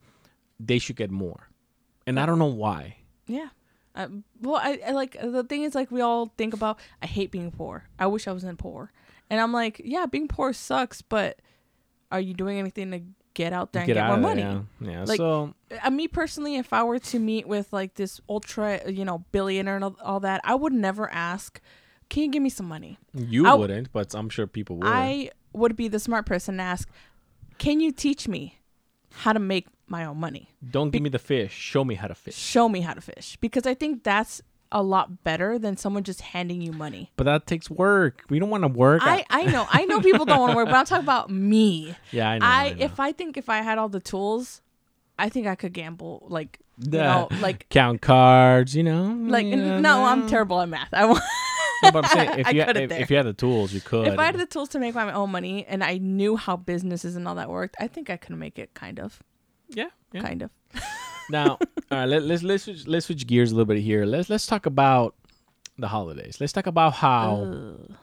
they 0.60 0.80
should 0.80 0.96
get 0.96 1.12
more, 1.12 1.50
and 2.08 2.20
I 2.20 2.26
don't 2.26 2.40
know 2.40 2.46
why. 2.66 2.98
Yeah. 3.28 3.50
Uh, 3.96 4.08
well, 4.42 4.56
I, 4.56 4.80
I 4.88 4.92
like 4.92 5.18
the 5.22 5.44
thing 5.44 5.64
is 5.64 5.76
like 5.76 5.92
we 5.92 6.02
all 6.02 6.32
think 6.38 6.54
about 6.54 6.80
I 7.02 7.06
hate 7.08 7.32
being 7.32 7.52
poor. 7.52 7.84
I 8.00 8.08
wish 8.08 8.28
I 8.28 8.32
wasn't 8.32 8.58
poor. 8.60 8.92
And 9.30 9.40
I'm 9.40 9.52
like, 9.54 9.82
yeah, 9.84 10.06
being 10.06 10.28
poor 10.28 10.54
sucks, 10.54 11.02
but 11.02 11.40
are 12.12 12.20
you 12.20 12.34
doing 12.34 12.60
anything 12.60 12.92
to 12.92 13.02
get 13.34 13.54
out 13.54 13.72
there 13.72 13.84
and 13.84 13.88
Get 13.94 14.06
more 14.08 14.18
money? 14.18 14.42
there. 14.44 14.64
Yeah. 14.82 14.92
yeah. 14.92 15.04
Like, 15.06 15.18
so 15.18 15.54
Uh, 15.84 15.90
me 15.90 16.08
personally, 16.08 16.56
if 16.58 16.74
I 16.74 16.84
were 16.84 17.00
to 17.00 17.20
meet 17.20 17.48
with 17.48 17.72
like 17.72 17.94
this 17.96 18.20
ultra, 18.30 18.90
you 18.92 19.06
know, 19.06 19.24
billionaire 19.32 19.76
and 19.76 19.84
all, 19.86 19.96
all 20.04 20.20
that, 20.22 20.42
I 20.44 20.56
would 20.56 20.74
never 20.74 21.10
ask, 21.12 21.62
"Can 22.10 22.24
you 22.24 22.30
give 22.30 22.44
me 22.44 22.50
some 22.50 22.68
money?" 22.68 22.98
you 23.14 23.46
I- 23.48 23.54
wouldn't, 23.54 23.92
but 23.94 24.14
I'm 24.14 24.30
sure 24.30 24.48
people 24.48 24.78
would. 24.78 24.88
I 24.88 25.32
would 25.54 25.76
be 25.76 25.88
the 25.88 26.00
smart 26.00 26.26
person 26.26 26.58
to 26.58 26.64
ask, 26.64 26.90
"Can 27.58 27.80
you 27.80 27.92
teach 27.92 28.28
me 28.28 28.60
how 29.12 29.34
to 29.34 29.40
make 29.40 29.68
my 29.88 30.06
own 30.06 30.18
money?" 30.18 30.50
Don't 30.70 30.92
give 30.92 31.02
me 31.02 31.10
the 31.10 31.20
fish. 31.20 31.54
Show 31.54 31.84
me 31.84 31.96
how 31.96 32.08
to 32.08 32.16
fish. 32.16 32.36
Show 32.36 32.70
me 32.70 32.82
how 32.82 32.94
to 32.94 33.02
fish 33.02 33.38
because 33.42 33.66
I 33.66 33.74
think 33.74 34.04
that's 34.04 34.42
a 34.72 34.82
lot 34.82 35.24
better 35.24 35.60
than 35.60 35.76
someone 35.76 36.04
just 36.04 36.22
handing 36.22 36.62
you 36.62 36.72
money. 36.72 37.12
But 37.18 37.26
that 37.26 37.46
takes 37.46 37.70
work. 37.70 38.24
We 38.30 38.40
don't 38.40 38.50
want 38.50 38.64
to 38.64 38.70
work. 38.70 39.02
I, 39.04 39.26
I 39.30 39.44
know 39.46 39.68
I 39.70 39.86
know 39.86 40.00
people 40.02 40.26
don't 40.26 40.40
want 40.40 40.52
to 40.52 40.56
work, 40.56 40.68
but 40.68 40.76
I'm 40.76 40.86
talking 40.86 41.04
about 41.04 41.30
me. 41.30 41.96
yeah, 42.12 42.30
I 42.30 42.38
know. 42.38 42.46
I, 42.46 42.50
I 42.50 42.70
know. 42.70 42.86
if 42.86 43.00
I 43.00 43.12
think 43.12 43.38
if 43.38 43.50
I 43.50 43.58
had 43.58 43.78
all 43.78 43.90
the 43.90 44.00
tools, 44.00 44.62
I 45.20 45.30
think 45.30 45.48
I 45.48 45.56
could 45.56 45.74
gamble 45.74 46.26
like 46.30 46.60
you 46.78 46.92
know 46.92 47.28
like 47.42 47.68
count 47.70 48.02
cards, 48.02 48.76
you 48.76 48.84
know. 48.84 49.16
like 49.28 49.46
yeah, 49.46 49.80
no, 49.80 50.06
I'm 50.06 50.28
terrible 50.28 50.62
at 50.62 50.70
math. 50.70 50.94
I 50.94 51.06
want 51.06 51.22
No, 51.84 51.92
but 51.92 52.06
I'm 52.06 52.12
saying 52.12 52.30
if 52.40 52.48
I 52.48 52.50
you 52.52 52.66
couldn't 52.66 52.92
if, 52.92 53.00
if 53.02 53.10
you 53.10 53.18
had 53.18 53.26
the 53.26 53.34
tools, 53.34 53.74
you 53.74 53.82
could. 53.82 54.08
if 54.08 54.20
I 54.20 54.26
had 54.26 54.38
the 54.38 54.46
tools 54.46 54.70
to 54.70 54.80
make 54.80 54.96
my 54.96 55.12
own 55.14 55.32
money 55.32 55.66
and 55.66 55.84
I 55.84 55.98
knew 55.98 56.38
how 56.38 56.58
businesses 56.58 57.16
and 57.16 57.28
all 57.28 57.36
that 57.36 57.50
worked, 57.50 57.76
I 57.80 57.88
think 57.88 58.10
I 58.10 58.18
could 58.18 58.36
make 58.38 58.60
it 58.60 58.74
kind 58.74 59.00
of 59.00 59.22
yeah, 59.70 59.90
yeah. 60.12 60.22
kind 60.22 60.42
of. 60.42 60.52
Now, 61.30 61.58
all 61.92 61.98
right, 61.98 62.06
let, 62.06 62.24
let's 62.24 62.44
let's 62.44 62.64
switch, 62.64 62.88
let's 62.88 63.06
switch 63.06 63.26
gears 63.26 63.52
a 63.54 63.56
little 63.56 63.68
bit 63.68 63.82
here. 63.82 64.06
Let's 64.06 64.30
let's 64.30 64.46
talk 64.46 64.66
about 64.66 65.16
the 65.78 65.88
holidays. 65.88 66.38
Let's 66.42 66.52
talk 66.52 66.68
about 66.68 66.94
how 66.94 67.44
Ugh. 67.46 67.96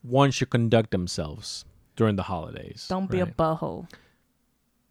one 0.00 0.30
should 0.30 0.48
conduct 0.48 0.90
themselves 0.90 1.66
during 1.96 2.16
the 2.16 2.22
holidays. 2.22 2.86
Don't 2.88 3.10
be 3.10 3.20
a 3.20 3.26
right? 3.26 3.36
butthole. 3.36 3.88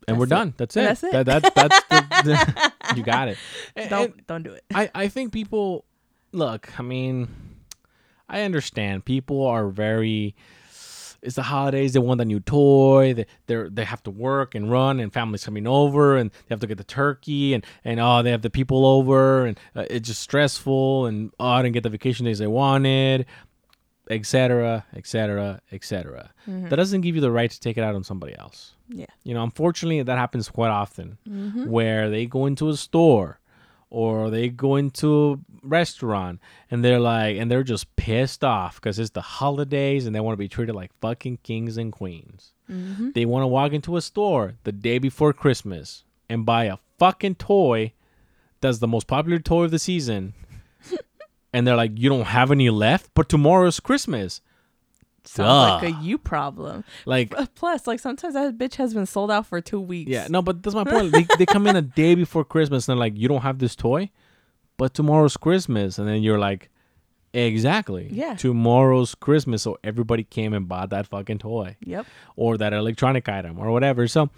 and 0.08 0.20
we're 0.20 0.26
it. 0.26 0.30
done. 0.30 0.54
That's 0.58 0.78
it. 0.78 0.82
That's 0.82 1.04
it. 1.04 1.12
That, 1.12 1.26
that, 1.26 1.56
that's 1.56 1.84
the, 2.24 2.72
you 2.96 3.02
got 3.02 3.30
it. 3.30 3.38
And- 3.76 3.90
Don't 3.90 4.28
don't 4.28 4.44
do 4.44 4.52
it. 4.52 4.64
I, 4.74 4.92
I 4.94 5.08
think 5.08 5.34
people 5.34 5.86
look, 6.32 6.80
I 6.80 6.84
mean, 6.84 7.30
I 8.30 8.42
understand 8.42 9.06
people 9.06 9.46
are 9.46 9.68
very 9.68 10.36
it's 11.22 11.36
the 11.36 11.44
holidays, 11.44 11.92
they 11.92 12.00
want 12.00 12.22
a 12.22 12.26
new 12.26 12.40
toy, 12.40 13.14
they 13.14 13.26
they're, 13.48 13.70
they 13.70 13.84
have 13.84 14.02
to 14.04 14.12
work 14.12 14.56
and 14.56 14.72
run 14.72 15.00
and 15.00 15.12
families 15.12 15.44
coming 15.44 15.68
over 15.68 16.16
and 16.16 16.32
they 16.32 16.54
have 16.54 16.62
to 16.62 16.68
get 16.68 16.78
the 16.78 16.84
turkey 16.84 17.54
and 17.54 17.66
and 17.84 18.00
oh 18.00 18.22
they 18.24 18.32
have 18.32 18.42
the 18.42 18.50
people 18.50 18.86
over 18.86 19.46
and 19.46 19.60
uh, 19.76 19.86
it's 19.90 20.08
just 20.08 20.22
stressful 20.22 21.08
and 21.08 21.32
oh 21.40 21.48
I 21.48 21.62
didn't 21.62 21.74
get 21.74 21.84
the 21.84 21.90
vacation 21.90 22.26
days 22.26 22.40
they 22.40 22.48
wanted, 22.48 23.26
etc., 24.10 24.86
etc., 24.96 25.62
etc. 25.72 26.32
That 26.70 26.76
doesn't 26.78 27.02
give 27.02 27.16
you 27.16 27.22
the 27.22 27.32
right 27.32 27.52
to 27.52 27.60
take 27.60 27.78
it 27.78 27.84
out 27.84 27.96
on 27.96 28.04
somebody 28.04 28.38
else. 28.38 28.76
Yeah. 28.88 29.06
You 29.24 29.34
know, 29.34 29.44
unfortunately, 29.44 30.02
that 30.02 30.18
happens 30.18 30.50
quite 30.50 30.70
often 30.70 31.18
where 31.70 32.10
they 32.10 32.26
go 32.26 32.46
into 32.46 32.70
a 32.70 32.78
store 32.78 33.40
or 33.90 34.30
they 34.30 34.50
go 34.50 34.76
into 34.76 35.34
a 35.34 35.68
restaurant 35.68 36.40
and 36.70 36.84
they're 36.84 37.00
like, 37.00 37.38
and 37.38 37.50
they're 37.50 37.64
just 37.64 37.96
pissed 37.96 38.44
off 38.44 38.76
because 38.76 39.00
it's 39.00 39.10
the 39.12 39.22
holidays 39.22 40.06
and 40.06 40.16
they 40.16 40.20
want 40.20 40.34
to 40.34 40.38
be 40.38 40.48
treated 40.48 40.76
like 40.76 40.92
fucking 41.02 41.40
kings 41.44 41.78
and 41.78 41.92
queens. 41.92 42.54
Mm-hmm. 42.70 43.12
They 43.16 43.26
want 43.26 43.44
to 43.44 43.48
walk 43.48 43.74
into 43.74 43.98
a 43.98 44.02
store 44.02 44.54
the 44.64 44.72
day 44.72 45.00
before 45.00 45.34
Christmas 45.34 46.04
and 46.30 46.46
buy 46.46 46.66
a 46.66 46.78
fucking 47.00 47.36
toy 47.36 47.94
that's 48.62 48.80
the 48.80 48.88
most 48.88 49.08
popular 49.08 49.40
toy 49.40 49.64
of 49.64 49.72
the 49.72 49.80
season. 49.80 50.34
and 51.54 51.66
they're 51.66 51.76
like, 51.76 51.92
you 51.96 52.10
don't 52.10 52.26
have 52.26 52.52
any 52.52 52.70
left, 52.70 53.10
but 53.14 53.30
tomorrow's 53.30 53.80
Christmas. 53.80 54.42
Sounds 55.30 55.84
like 55.84 55.94
Duh. 55.94 56.00
a 56.00 56.02
you 56.04 56.18
problem. 56.18 56.84
Like, 57.06 57.34
Plus, 57.56 57.86
like 57.88 58.00
sometimes 58.00 58.34
that 58.34 58.58
bitch 58.58 58.76
has 58.76 58.94
been 58.94 59.06
sold 59.06 59.30
out 59.32 59.46
for 59.46 59.62
two 59.62 59.80
weeks. 59.80 60.10
Yeah, 60.10 60.28
no, 60.30 60.42
but 60.42 60.64
that's 60.64 60.76
my 60.76 60.84
point. 60.84 61.12
they, 61.12 61.26
they 61.38 61.46
come 61.46 61.68
in 61.68 61.76
a 61.76 61.82
day 61.82 62.16
before 62.16 62.44
Christmas 62.44 62.88
and 62.88 62.94
they're 62.98 63.00
like, 63.00 63.16
you 63.18 63.28
don't 63.28 63.42
have 63.42 63.60
this 63.60 63.76
toy, 63.76 64.10
but 64.78 64.94
tomorrow's 64.94 65.38
Christmas. 65.38 66.00
And 66.00 66.08
then 66.08 66.24
you're 66.24 66.40
like, 66.40 66.70
Exactly. 67.32 68.10
Yeah. 68.12 68.34
Tomorrow's 68.36 69.14
Christmas, 69.14 69.62
so 69.62 69.78
everybody 69.84 70.24
came 70.24 70.52
and 70.54 70.68
bought 70.68 70.90
that 70.90 71.06
fucking 71.06 71.38
toy 71.38 71.76
Yep. 71.86 72.08
or 72.36 72.58
that 72.58 72.74
electronic 72.74 73.30
item 73.30 73.60
or 73.60 73.70
whatever. 73.72 74.08
So, 74.08 74.32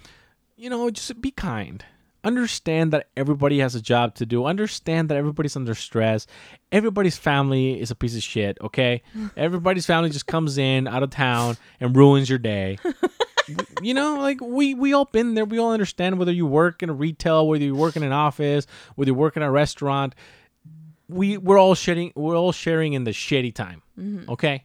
you 0.56 0.68
know, 0.68 0.90
just 0.90 1.18
be 1.22 1.30
kind. 1.30 1.82
Understand 2.24 2.92
that 2.92 3.08
everybody 3.16 3.58
has 3.58 3.74
a 3.74 3.80
job 3.80 4.14
to 4.16 4.26
do. 4.26 4.44
Understand 4.44 5.08
that 5.08 5.16
everybody's 5.16 5.56
under 5.56 5.74
stress. 5.74 6.26
Everybody's 6.70 7.16
family 7.16 7.80
is 7.80 7.90
a 7.90 7.96
piece 7.96 8.14
of 8.16 8.22
shit, 8.22 8.58
okay? 8.60 9.02
Everybody's 9.36 9.86
family 9.86 10.10
just 10.10 10.26
comes 10.26 10.56
in 10.56 10.86
out 10.86 11.02
of 11.02 11.10
town 11.10 11.56
and 11.80 11.96
ruins 11.96 12.28
your 12.28 12.38
day. 12.38 12.78
you 13.82 13.92
know, 13.92 14.18
like 14.18 14.40
we 14.40 14.74
we 14.74 14.92
all 14.92 15.06
been 15.06 15.34
there. 15.34 15.44
We 15.44 15.58
all 15.58 15.72
understand 15.72 16.18
whether 16.18 16.32
you 16.32 16.46
work 16.46 16.82
in 16.82 16.90
a 16.90 16.92
retail, 16.92 17.48
whether 17.48 17.64
you 17.64 17.74
work 17.74 17.96
in 17.96 18.02
an 18.02 18.12
office, 18.12 18.66
whether 18.94 19.10
you 19.10 19.14
work 19.14 19.36
in 19.36 19.42
a 19.42 19.50
restaurant. 19.50 20.14
We 21.08 21.36
we're 21.36 21.58
all 21.58 21.74
sharing 21.74 22.12
we're 22.14 22.36
all 22.36 22.52
sharing 22.52 22.92
in 22.92 23.04
the 23.04 23.10
shitty 23.10 23.54
time. 23.54 23.82
Mm-hmm. 23.98 24.30
Okay? 24.30 24.64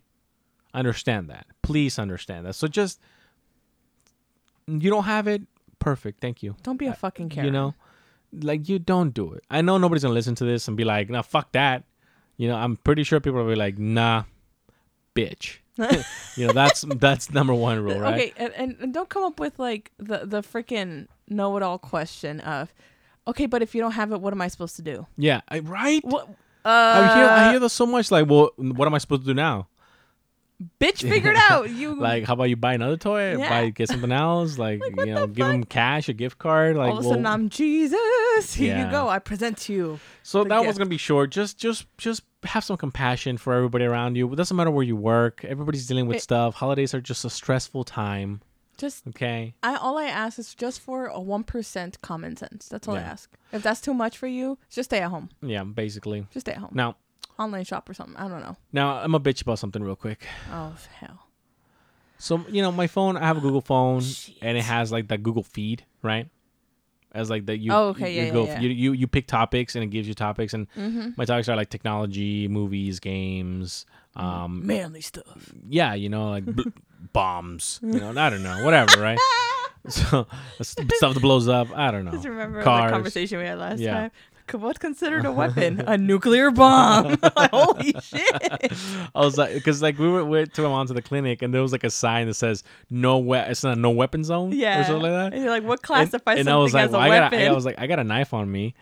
Understand 0.74 1.30
that. 1.30 1.48
Please 1.64 1.98
understand 1.98 2.46
that. 2.46 2.54
So 2.54 2.68
just 2.68 3.00
you 4.68 4.90
don't 4.90 5.06
have 5.06 5.28
it, 5.28 5.42
perfect. 5.92 6.20
Thank 6.22 6.44
you. 6.44 6.56
Don't 6.64 6.78
be 6.78 6.88
a 6.88 6.94
fucking 6.94 7.30
Karen. 7.30 7.46
You 7.46 7.52
know, 7.52 7.74
like 8.42 8.68
you 8.70 8.78
don't 8.80 9.14
do 9.14 9.34
it. 9.34 9.44
I 9.50 9.62
know 9.62 9.78
nobody's 9.78 10.04
gonna 10.04 10.14
listen 10.14 10.36
to 10.36 10.46
this 10.46 10.68
and 10.68 10.76
be 10.78 10.84
like, 10.84 11.10
"Nah, 11.10 11.22
fuck 11.24 11.52
that." 11.54 11.84
You 12.38 12.48
know, 12.50 12.56
I'm 12.56 12.76
pretty 12.78 13.04
sure 13.04 13.20
people 13.20 13.44
will 13.44 13.50
be 13.50 13.56
like, 13.56 13.78
"Nah, 13.78 14.24
bitch." 15.16 15.58
you 16.38 16.48
know, 16.48 16.54
that's 16.54 16.82
that's 16.98 17.30
number 17.32 17.54
one 17.54 17.80
rule, 17.84 18.00
right? 18.00 18.14
Okay, 18.16 18.34
and, 18.38 18.54
and, 18.54 18.76
and 18.82 18.94
don't 18.94 19.10
come 19.10 19.24
up 19.24 19.40
with 19.40 19.60
like 19.60 19.92
the 19.98 20.26
the 20.26 20.42
freaking 20.42 21.08
know-it-all 21.30 21.78
question 21.78 22.40
of, 22.42 22.74
okay, 23.28 23.46
but 23.46 23.62
if 23.62 23.76
you 23.76 23.82
don't 23.82 23.92
have 23.92 24.12
it, 24.12 24.20
what 24.20 24.34
am 24.34 24.42
I 24.42 24.48
supposed 24.48 24.76
to 24.78 24.82
do? 24.82 25.06
Yeah, 25.18 25.42
I, 25.50 25.60
right. 25.60 26.04
What? 26.04 26.30
I 26.66 27.00
Uh, 27.00 27.16
hear 27.16 27.26
I 27.30 27.50
hear 27.52 27.60
that 27.60 27.70
so 27.70 27.86
much. 27.86 28.10
Like, 28.12 28.28
well, 28.28 28.52
what 28.58 28.88
am 28.88 28.94
I 28.94 28.98
supposed 28.98 29.22
to 29.22 29.28
do 29.28 29.34
now? 29.36 29.68
Bitch, 30.80 31.02
figure 31.08 31.32
it 31.32 31.38
out. 31.38 31.70
You 31.78 31.96
Like, 32.00 32.24
how 32.26 32.34
about 32.34 32.46
you 32.46 32.56
buy 32.56 32.74
another 32.74 32.98
toy? 32.98 33.38
Yeah. 33.38 33.50
Buy 33.50 33.70
get 33.70 33.90
something 33.90 34.12
else? 34.12 34.58
Like, 34.66 34.80
Like, 34.82 35.08
you 35.08 35.14
know, 35.14 35.28
give 35.28 35.48
them 35.48 35.64
cash, 35.64 36.10
a 36.10 36.14
gift 36.14 36.38
card. 36.40 36.76
Like, 36.76 36.92
all 36.92 37.00
of 37.00 37.06
a 37.06 37.08
sudden 37.08 37.24
well- 37.24 37.34
I'm 37.34 37.50
Jesus. 37.50 38.54
Here 38.54 38.76
Yeah. 38.76 38.86
you 38.86 38.92
go. 38.92 39.08
I 39.10 39.20
present 39.20 39.58
to 39.60 39.74
you. 39.74 40.00
So 40.24 40.44
that 40.44 40.66
was 40.66 40.78
gonna 40.78 40.90
be 40.90 40.98
short. 40.98 41.30
Just, 41.32 41.58
just, 41.58 41.86
just 41.98 42.24
have 42.44 42.64
some 42.64 42.78
compassion 42.78 43.38
for 43.38 43.54
everybody 43.54 43.86
around 43.86 44.16
you. 44.16 44.32
It 44.32 44.36
doesn't 44.36 44.56
matter 44.58 44.72
where 44.72 44.84
you 44.84 44.96
work. 44.96 45.44
Everybody's 45.46 45.86
dealing 45.88 46.08
with 46.08 46.18
It- 46.18 46.24
stuff. 46.24 46.56
Holidays 46.56 46.94
are 46.94 47.02
just 47.02 47.26
a 47.26 47.30
stressful 47.30 47.84
time. 47.84 48.42
Just 48.78 49.08
Okay. 49.08 49.56
I 49.64 49.76
all 49.76 49.98
I 49.98 50.04
ask 50.06 50.38
is 50.38 50.54
just 50.54 50.80
for 50.82 51.08
a 51.08 51.20
one 51.20 51.44
percent 51.44 52.00
common 52.04 52.38
sense. 52.38 52.68
That's 52.70 52.88
all 52.88 52.96
I 52.96 53.02
ask. 53.02 53.28
If 53.52 53.64
that's 53.64 53.82
too 53.82 53.94
much 53.96 54.20
for 54.20 54.28
you, 54.28 54.60
just 54.70 54.90
stay 54.92 55.00
at 55.00 55.10
home. 55.10 55.30
Yeah, 55.42 55.64
basically. 55.64 56.28
Just 56.32 56.46
stay 56.46 56.52
at 56.52 56.60
home. 56.60 56.70
Now, 56.74 56.96
Online 57.40 57.64
shop 57.64 57.90
or 57.90 57.94
something. 57.94 58.16
I 58.18 58.28
don't 58.28 58.42
know. 58.42 58.58
now 58.72 58.98
I'm 58.98 59.14
a 59.16 59.20
bitch 59.20 59.42
about 59.42 59.60
something 59.60 59.84
real 59.84 59.96
quick. 59.96 60.26
Oh 60.52 60.76
hell. 61.00 61.28
So 62.18 62.44
you 62.50 62.62
know, 62.62 62.72
my 62.72 62.88
phone. 62.88 63.16
I 63.18 63.26
have 63.28 63.38
a 63.38 63.42
Google 63.42 63.62
phone, 63.62 64.02
Shit. 64.02 64.38
and 64.42 64.58
it 64.58 64.64
has 64.64 64.92
like 64.92 65.08
that 65.10 65.22
Google 65.24 65.44
feed, 65.44 65.86
right? 66.02 66.28
As 67.14 67.30
like 67.30 67.46
that 67.46 67.58
you. 67.58 67.72
Oh, 67.72 67.90
okay, 67.90 68.14
you 68.16 68.24
yeah, 68.26 68.32
go, 68.32 68.46
yeah, 68.46 68.54
yeah. 68.54 68.60
You, 68.62 68.70
you 68.70 68.92
you 68.94 69.08
pick 69.08 69.28
topics, 69.28 69.76
and 69.76 69.84
it 69.84 69.88
gives 69.88 70.08
you 70.08 70.14
topics, 70.16 70.54
and 70.54 70.68
Mm-hmm. 70.76 71.10
my 71.16 71.26
topics 71.26 71.48
are 71.48 71.56
like 71.56 71.70
technology, 71.70 72.48
movies, 72.48 73.00
games. 73.00 73.86
Um, 74.16 74.66
Manly 74.66 75.02
stuff. 75.02 75.52
yeah, 75.70 75.94
you 75.94 76.10
know, 76.10 76.32
like 76.32 76.46
bl- 76.46 76.70
bombs. 77.14 77.80
You 77.84 78.00
know, 78.00 78.10
I 78.18 78.30
don't 78.32 78.42
know, 78.44 78.64
whatever, 78.66 79.00
right? 79.02 79.20
So 79.90 80.28
stuff 80.62 81.14
that 81.14 81.22
blows 81.22 81.48
up. 81.48 81.70
I 81.74 81.92
don't 81.92 82.04
know. 82.04 82.12
Just 82.12 82.26
remember 82.28 82.62
Cars. 82.62 82.90
the 82.92 82.94
conversation 82.96 83.40
we 83.40 83.46
had 83.46 83.58
last 83.58 83.80
Yeah. 83.80 83.94
time. 83.94 84.12
What's 84.54 84.80
considered 84.80 85.26
a 85.26 85.32
weapon? 85.42 85.82
a 85.88 85.98
nuclear 85.98 86.52
bomb. 86.52 87.18
Like, 87.36 87.52
Holy 87.52 87.94
shit! 88.02 88.72
I 89.16 89.20
was 89.22 89.38
like, 89.38 89.54
because 89.54 89.82
like 89.82 89.98
we 90.00 90.12
went, 90.12 90.28
we 90.28 90.46
took 90.46 90.64
my 90.64 90.70
mom 90.70 90.88
to 90.88 90.94
the 90.94 91.02
clinic, 91.02 91.42
and 91.42 91.54
there 91.54 91.62
was 91.62 91.72
like 91.72 91.84
a 91.84 91.90
sign 91.90 92.28
that 92.28 92.34
says 92.36 92.64
no 92.90 93.18
we- 93.20 93.38
It's 93.38 93.64
not 93.64 93.78
a 93.78 93.80
no 93.80 93.90
weapon 93.92 94.24
zone, 94.24 94.52
Yeah. 94.54 94.82
or 94.82 94.84
something 94.86 95.02
like 95.04 95.12
that. 95.12 95.34
And 95.34 95.42
you're 95.44 95.52
like, 95.52 95.64
what 95.64 95.80
And, 95.80 95.82
classifies 95.84 96.38
and 96.40 96.46
something 96.48 96.54
I 96.54 96.58
was 96.58 96.74
like, 96.74 96.86
as 96.86 96.92
well, 96.92 97.02
a 97.02 97.04
I, 97.06 97.10
weapon? 97.10 97.40
got, 97.40 97.48
I 97.48 97.52
was 97.54 97.66
like, 97.66 97.80
I 97.80 97.88
got 97.88 98.00
a 98.00 98.04
knife 98.04 98.34
on 98.34 98.52
me. 98.52 98.74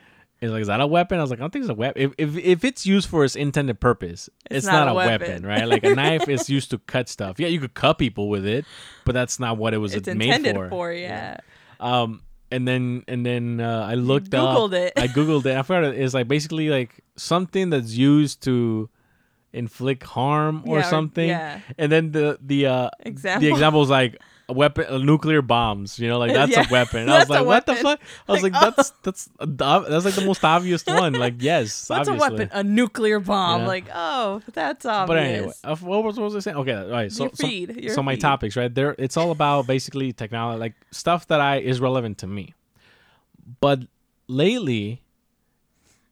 It's 0.41 0.51
like, 0.51 0.61
is 0.61 0.67
that 0.67 0.81
a 0.81 0.85
weapon? 0.87 1.17
I 1.17 1.21
was 1.21 1.31
like, 1.31 1.39
I 1.39 1.43
don't 1.43 1.51
think 1.53 1.63
it's 1.63 1.71
a 1.71 1.75
weapon. 1.75 2.01
If, 2.03 2.13
if 2.17 2.37
if 2.37 2.63
it's 2.65 2.85
used 2.85 3.07
for 3.09 3.23
its 3.23 3.35
intended 3.37 3.79
purpose, 3.79 4.29
it's, 4.51 4.65
not, 4.65 4.87
a 4.89 4.93
weapon. 4.93 5.45
right? 5.45 5.65
Like 5.65 5.83
a 5.85 5.95
knife 5.95 6.27
is 6.27 6.49
used 6.57 6.71
to 6.71 6.77
cut 6.77 7.07
stuff. 7.09 7.39
Yeah, 7.39 7.47
you 7.47 7.59
could 7.61 7.73
cut 7.73 7.97
people 7.97 8.27
with 8.29 8.45
it, 8.45 8.65
but 9.05 9.13
that's 9.13 9.39
not 9.39 9.57
what 9.57 9.73
it 9.73 9.77
was 9.77 9.95
it's 9.95 10.07
made 10.07 10.21
intended 10.27 10.55
for. 10.55 10.69
for, 10.69 10.91
yeah. 10.91 11.37
Um, 11.79 12.21
and 12.55 12.63
then 12.69 13.03
and 13.07 13.25
then 13.25 13.59
uh, 13.59 13.91
I 13.91 13.95
looked 13.95 14.29
Googled 14.31 14.73
up. 14.73 14.83
it. 14.85 14.93
I 14.95 15.07
googled 15.07 15.45
it. 15.45 15.55
I 15.57 15.63
forgot 15.63 15.83
it. 15.91 15.99
It's 16.03 16.13
like 16.13 16.27
basically 16.27 16.67
like 16.69 16.91
something 17.17 17.69
that's 17.73 17.93
used 17.93 18.41
to 18.43 18.89
inflict 19.53 20.03
harm 20.03 20.63
or 20.67 20.79
Yeah, 20.79 20.85
or- 20.87 20.89
something. 20.95 21.29
yeah. 21.29 21.59
And 21.77 21.91
then 21.91 22.11
the 22.11 22.37
the 22.41 22.59
uh 22.67 22.89
Example. 23.11 23.41
the 23.41 23.49
example 23.53 23.79
was 23.85 23.89
like 24.01 24.13
weapon, 24.53 24.85
uh, 24.89 24.97
nuclear 24.97 25.41
bombs. 25.41 25.97
You 25.99 26.07
know, 26.07 26.19
like 26.19 26.33
that's 26.33 26.51
Yeah, 26.51 26.65
a 26.67 26.71
weapon. 26.71 27.01
And 27.01 27.11
I 27.11 27.19
was 27.19 27.29
like, 27.29 27.45
what 27.45 27.65
the 27.65 27.75
fuck? 27.75 27.99
I 28.27 28.31
was 28.31 28.43
Like, 28.43 28.53
like, 28.61 28.75
that's 28.75 28.89
that's 29.01 29.29
that's 29.39 30.05
like 30.05 30.13
the 30.15 30.25
most 30.25 30.43
obvious 30.43 30.85
one. 30.87 31.13
Like, 31.13 31.35
yes, 31.39 31.89
What's 31.89 32.07
obviously. 32.07 32.27
a 32.27 32.31
weapon? 32.39 32.49
A 32.53 32.63
nuclear 32.63 33.19
bomb. 33.19 33.61
Yeah. 33.61 33.67
Like, 33.67 33.85
oh, 33.93 34.41
that's 34.53 34.85
obvious. 34.85 35.07
But 35.07 35.17
anyway, 35.17 35.53
uh, 35.63 35.75
what 35.77 36.03
was, 36.03 36.17
what 36.17 36.25
was 36.25 36.35
I 36.35 36.39
saying? 36.39 36.57
Okay, 36.57 36.73
all 36.75 36.89
right. 36.89 37.11
So, 37.11 37.23
Your 37.25 37.31
so- 37.33 37.47
feed, 37.47 37.75
your 37.75 37.93
so 37.93 38.03
my 38.03 38.15
topics, 38.15 38.55
right? 38.55 38.73
There, 38.73 38.95
it's 38.99 39.17
all 39.17 39.31
about 39.31 39.67
basically 39.75 40.13
technology, 40.13 40.59
like 40.59 40.73
stuff 40.91 41.27
that 41.27 41.41
I 41.41 41.57
is 41.57 41.79
relevant 41.81 42.17
to 42.19 42.27
me. 42.27 42.53
But 43.61 43.79
lately, 44.27 45.01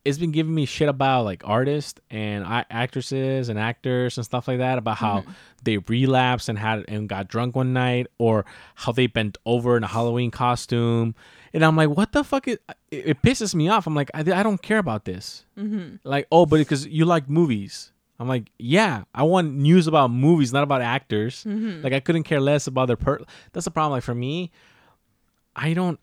it's 0.06 0.18
been 0.18 0.32
giving 0.32 0.54
me 0.54 0.66
shit 0.66 0.90
about 0.90 1.24
like 1.24 1.42
artists 1.46 2.00
and 2.10 2.44
actresses 2.70 3.48
and 3.50 3.58
actors 3.58 4.18
and 4.18 4.26
stuff 4.26 4.48
like 4.48 4.58
that 4.58 4.78
about 4.78 4.98
how 4.98 5.22
Mm-hmm. 5.22 5.32
they 5.64 5.78
relapsed 5.78 6.50
and 6.50 6.60
had 6.60 6.84
and 6.90 7.08
got 7.08 7.28
drunk 7.30 7.56
one 7.56 7.72
night 7.72 8.08
or 8.18 8.46
how 8.76 8.92
they 8.92 9.08
bent 9.08 9.38
over 9.46 9.78
in 9.78 9.84
a 9.84 9.88
Halloween 9.88 10.30
costume. 10.32 11.16
And 11.54 11.64
I'm 11.64 11.78
like, 11.78 11.90
what 11.90 12.12
the 12.12 12.24
fuck? 12.24 12.48
Is, 12.48 12.58
it, 12.92 13.06
it 13.08 13.22
pisses 13.22 13.56
me 13.56 13.70
off. 13.70 13.88
I'm 13.88 13.96
like, 13.96 14.12
I, 14.14 14.20
I 14.20 14.44
don't 14.44 14.62
care 14.62 14.80
about 14.80 15.06
this. 15.06 15.46
Mm-hmm. 15.58 15.98
Like, 16.04 16.28
oh, 16.32 16.46
but 16.46 16.58
because 16.58 16.86
you 16.88 17.06
like 17.06 17.30
movies. 17.30 17.92
I'm 18.20 18.28
like, 18.28 18.52
yeah, 18.60 19.04
I 19.16 19.24
want 19.24 19.54
news 19.54 19.88
about 19.88 20.10
movies, 20.12 20.52
not 20.54 20.64
about 20.64 20.82
actors. 20.82 21.44
Mm-hmm. 21.46 21.82
Like, 21.84 21.94
I 21.94 22.00
couldn't 22.00 22.24
care 22.24 22.40
less 22.42 22.68
about 22.68 22.88
their 22.88 22.96
per. 22.98 23.20
That's 23.54 23.66
the 23.66 23.72
problem. 23.72 23.94
Like 23.94 24.04
for 24.04 24.16
me, 24.16 24.52
I 25.56 25.74
don't. 25.74 26.00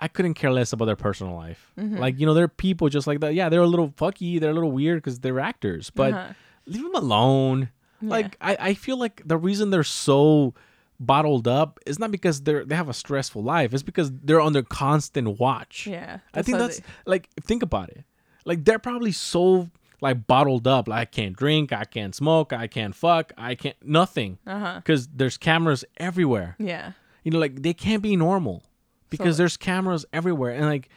I 0.00 0.08
couldn't 0.08 0.34
care 0.34 0.50
less 0.52 0.72
about 0.72 0.84
their 0.86 0.96
personal 0.96 1.34
life. 1.34 1.72
Mm-hmm. 1.78 1.96
Like 1.98 2.18
you 2.20 2.26
know, 2.26 2.34
there 2.34 2.44
are 2.44 2.48
people 2.48 2.88
just 2.88 3.06
like 3.06 3.20
that. 3.20 3.34
Yeah, 3.34 3.48
they're 3.48 3.60
a 3.62 3.66
little 3.66 3.88
fucky. 3.90 4.40
They're 4.40 4.50
a 4.50 4.54
little 4.54 4.72
weird 4.72 4.98
because 5.02 5.20
they're 5.20 5.40
actors. 5.40 5.90
But 5.90 6.12
Uh-huh. 6.14 6.32
leave 6.66 6.82
them 6.82 6.94
alone. 6.94 7.70
Like 8.00 8.36
I, 8.40 8.56
I 8.60 8.74
feel 8.74 8.96
like 8.96 9.22
the 9.26 9.36
reason 9.36 9.70
they're 9.70 9.82
so 9.82 10.54
bottled 11.00 11.46
up 11.48 11.78
is 11.86 11.98
not 11.98 12.10
because 12.10 12.42
they're 12.42 12.64
they 12.64 12.74
have 12.76 12.88
a 12.88 12.94
stressful 12.94 13.42
life. 13.42 13.74
It's 13.74 13.82
because 13.82 14.10
they're 14.12 14.40
under 14.40 14.62
constant 14.62 15.38
watch. 15.40 15.86
Yeah. 15.86 16.18
I 16.34 16.42
think 16.42 16.58
that's 16.58 16.78
they- 16.78 16.84
like 17.06 17.28
think 17.42 17.62
about 17.62 17.88
it. 17.90 18.04
Like 18.44 18.64
they're 18.64 18.78
probably 18.78 19.12
so 19.12 19.68
like 20.00 20.26
bottled 20.28 20.66
up. 20.68 20.86
Like 20.88 21.00
I 21.00 21.04
can't 21.06 21.36
drink, 21.36 21.72
I 21.72 21.84
can't 21.84 22.14
smoke, 22.14 22.52
I 22.52 22.68
can't 22.68 22.94
fuck, 22.94 23.32
I 23.36 23.56
can't 23.56 23.76
nothing. 23.84 24.38
Uh-huh. 24.46 24.76
Because 24.76 25.08
there's 25.08 25.36
cameras 25.36 25.84
everywhere. 25.96 26.54
Yeah. 26.58 26.92
You 27.24 27.32
know, 27.32 27.38
like 27.40 27.62
they 27.62 27.74
can't 27.74 28.02
be 28.02 28.14
normal 28.16 28.62
because 29.10 29.36
So- 29.36 29.42
there's 29.42 29.56
cameras 29.56 30.04
everywhere, 30.12 30.52
and 30.52 30.66
like 30.66 30.88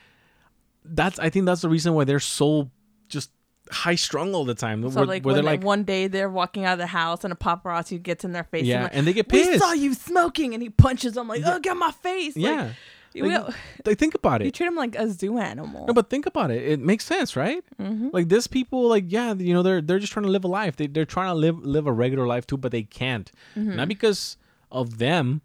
that's 0.83 1.19
I 1.19 1.29
think 1.29 1.45
that's 1.45 1.61
the 1.61 1.69
reason 1.69 1.93
why 1.93 2.03
they're 2.05 2.19
so 2.19 2.69
just 3.07 3.31
high 3.69 3.95
strung 3.95 4.33
all 4.33 4.45
the 4.45 4.55
time. 4.55 4.81
So 4.89 4.97
where, 4.97 5.05
like, 5.05 5.23
where 5.23 5.35
they're 5.35 5.43
like, 5.43 5.63
one 5.63 5.83
day 5.83 6.07
they're 6.07 6.29
walking 6.29 6.65
out 6.65 6.73
of 6.73 6.79
the 6.79 6.87
house 6.87 7.23
and 7.23 7.31
a 7.31 7.35
paparazzi 7.35 8.01
gets 8.01 8.23
in 8.25 8.31
their 8.33 8.43
face. 8.43 8.65
Yeah, 8.65 8.83
like, 8.83 8.91
and 8.95 9.05
they 9.07 9.13
get 9.13 9.27
pissed. 9.29 9.45
We 9.45 9.51
pissed." 9.53 9.63
saw 9.63 9.73
you 9.73 9.93
smoking, 9.93 10.53
and 10.53 10.61
he 10.63 10.69
punches 10.69 11.13
them 11.13 11.27
like, 11.27 11.43
oh, 11.45 11.59
get 11.59 11.77
my 11.77 11.91
face. 11.91 12.35
Like, 12.35 12.43
yeah. 12.45 12.69
you, 13.13 13.25
Like, 13.27 13.45
will- 13.47 13.53
like, 13.85 13.97
think 13.99 14.15
about 14.15 14.41
it. 14.41 14.45
you 14.45 14.51
treat 14.51 14.67
him 14.67 14.75
like 14.75 14.95
a 14.95 15.07
zoo 15.09 15.37
animal. 15.37 15.85
No, 15.87 15.93
but 15.93 16.09
think 16.09 16.25
about 16.25 16.51
it. 16.51 16.63
It 16.63 16.79
makes 16.79 17.05
sense, 17.05 17.35
right? 17.35 17.63
Mm-hmm. 17.79 18.09
Like 18.11 18.27
this 18.27 18.47
people, 18.47 18.87
like 18.89 19.05
yeah, 19.07 19.33
you 19.35 19.53
know, 19.53 19.61
they're 19.61 19.81
they're 19.81 19.99
just 19.99 20.11
trying 20.11 20.25
to 20.25 20.31
live 20.31 20.43
a 20.43 20.47
life. 20.49 20.75
They 20.75 20.87
they're 20.87 21.05
trying 21.05 21.29
to 21.29 21.35
live 21.35 21.59
live 21.63 21.85
a 21.87 21.93
regular 21.93 22.25
life 22.27 22.47
too, 22.47 22.57
but 22.57 22.71
they 22.71 22.83
can't. 22.83 23.31
Mm-hmm. 23.55 23.75
Not 23.75 23.87
because 23.87 24.37
of 24.71 24.97
them. 24.97 25.41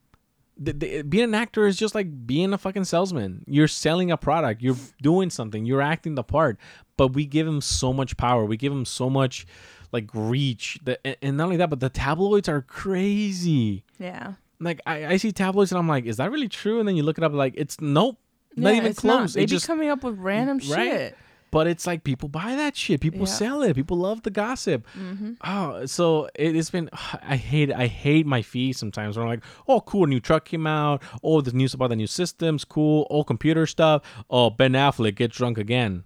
Th- 0.64 0.78
th- 0.78 1.11
being 1.11 1.24
an 1.24 1.34
actor 1.34 1.66
is 1.66 1.76
just 1.76 1.94
like 1.94 2.26
being 2.26 2.52
a 2.52 2.59
fucking 2.59 2.84
salesman. 2.84 3.44
You're 3.46 3.68
selling 3.68 4.11
a 4.11 4.16
product. 4.16 4.62
You're 4.62 4.76
doing 5.02 5.28
something. 5.30 5.66
You're 5.66 5.82
acting 5.82 6.14
the 6.14 6.22
part. 6.24 6.57
But 6.96 7.09
we 7.09 7.26
give 7.26 7.46
him 7.46 7.61
so 7.61 7.92
much 7.92 8.16
power. 8.16 8.44
We 8.44 8.57
give 8.57 8.72
him 8.72 8.84
so 8.86 9.11
much 9.11 9.46
like 9.92 10.09
reach. 10.14 10.78
That 10.84 11.00
and- 11.22 11.36
not 11.36 11.44
only 11.44 11.57
that, 11.59 11.68
but 11.70 11.80
the 11.80 11.90
tabloids 11.90 12.48
are 12.48 12.62
crazy. 12.62 13.84
yeah. 13.98 14.34
Like 14.59 14.80
I, 14.86 15.07
I 15.07 15.16
see 15.18 15.32
tabloids 15.32 15.70
and 15.72 15.78
I'm 15.78 15.86
like, 15.88 16.07
is 16.07 16.16
that 16.16 16.30
really 16.30 16.48
true? 16.48 16.78
And 16.78 16.88
then 16.88 16.96
you 16.96 17.02
look 17.02 17.18
it 17.18 17.24
up, 17.24 17.32
like 17.34 17.52
it's 17.59 17.78
nope, 17.78 18.16
not 18.57 18.70
Yeah, 18.70 18.76
even 18.78 18.90
it's 18.90 19.04
not. 19.04 19.18
close. 19.18 19.34
They 19.34 19.42
It 19.42 19.46
be 19.48 19.50
just 19.50 19.66
coming 19.66 19.90
up 19.90 20.02
with 20.02 20.16
random 20.18 20.57
right? 20.70 20.90
shit. 20.90 21.18
But 21.57 21.66
it's 21.66 21.86
like 21.86 22.04
people 22.04 22.28
buy 22.28 22.54
that 22.54 22.76
shit. 22.76 23.00
People 23.00 23.20
Yeah. 23.20 23.24
sell 23.42 23.62
it. 23.62 23.74
People 23.74 23.96
love 23.96 24.20
the 24.24 24.30
gossip. 24.30 24.86
Mm-hmm. 24.94 25.32
Oh, 25.42 25.86
so 25.86 26.28
it, 26.34 26.54
has 26.54 26.68
been. 26.68 26.90
I 27.22 27.36
hate. 27.36 27.72
I 27.72 27.86
hate 27.86 28.26
my 28.26 28.42
feed 28.42 28.76
sometimes. 28.76 29.16
Where 29.16 29.24
I'm 29.24 29.30
like, 29.30 29.42
oh, 29.66 29.80
cool, 29.80 30.07
new 30.07 30.20
truck 30.20 30.44
came 30.44 30.66
out. 30.66 31.02
Oh, 31.22 31.40
the 31.40 31.52
news 31.52 31.72
about 31.72 31.88
the 31.88 31.96
new 31.96 32.07
systems, 32.07 32.66
cool. 32.66 33.07
Oh, 33.09 33.24
computer 33.24 33.64
stuff. 33.66 34.02
Oh, 34.28 34.50
Ben 34.50 34.72
Affleck 34.72 35.14
get 35.14 35.30
drunk 35.30 35.57
again. 35.57 36.04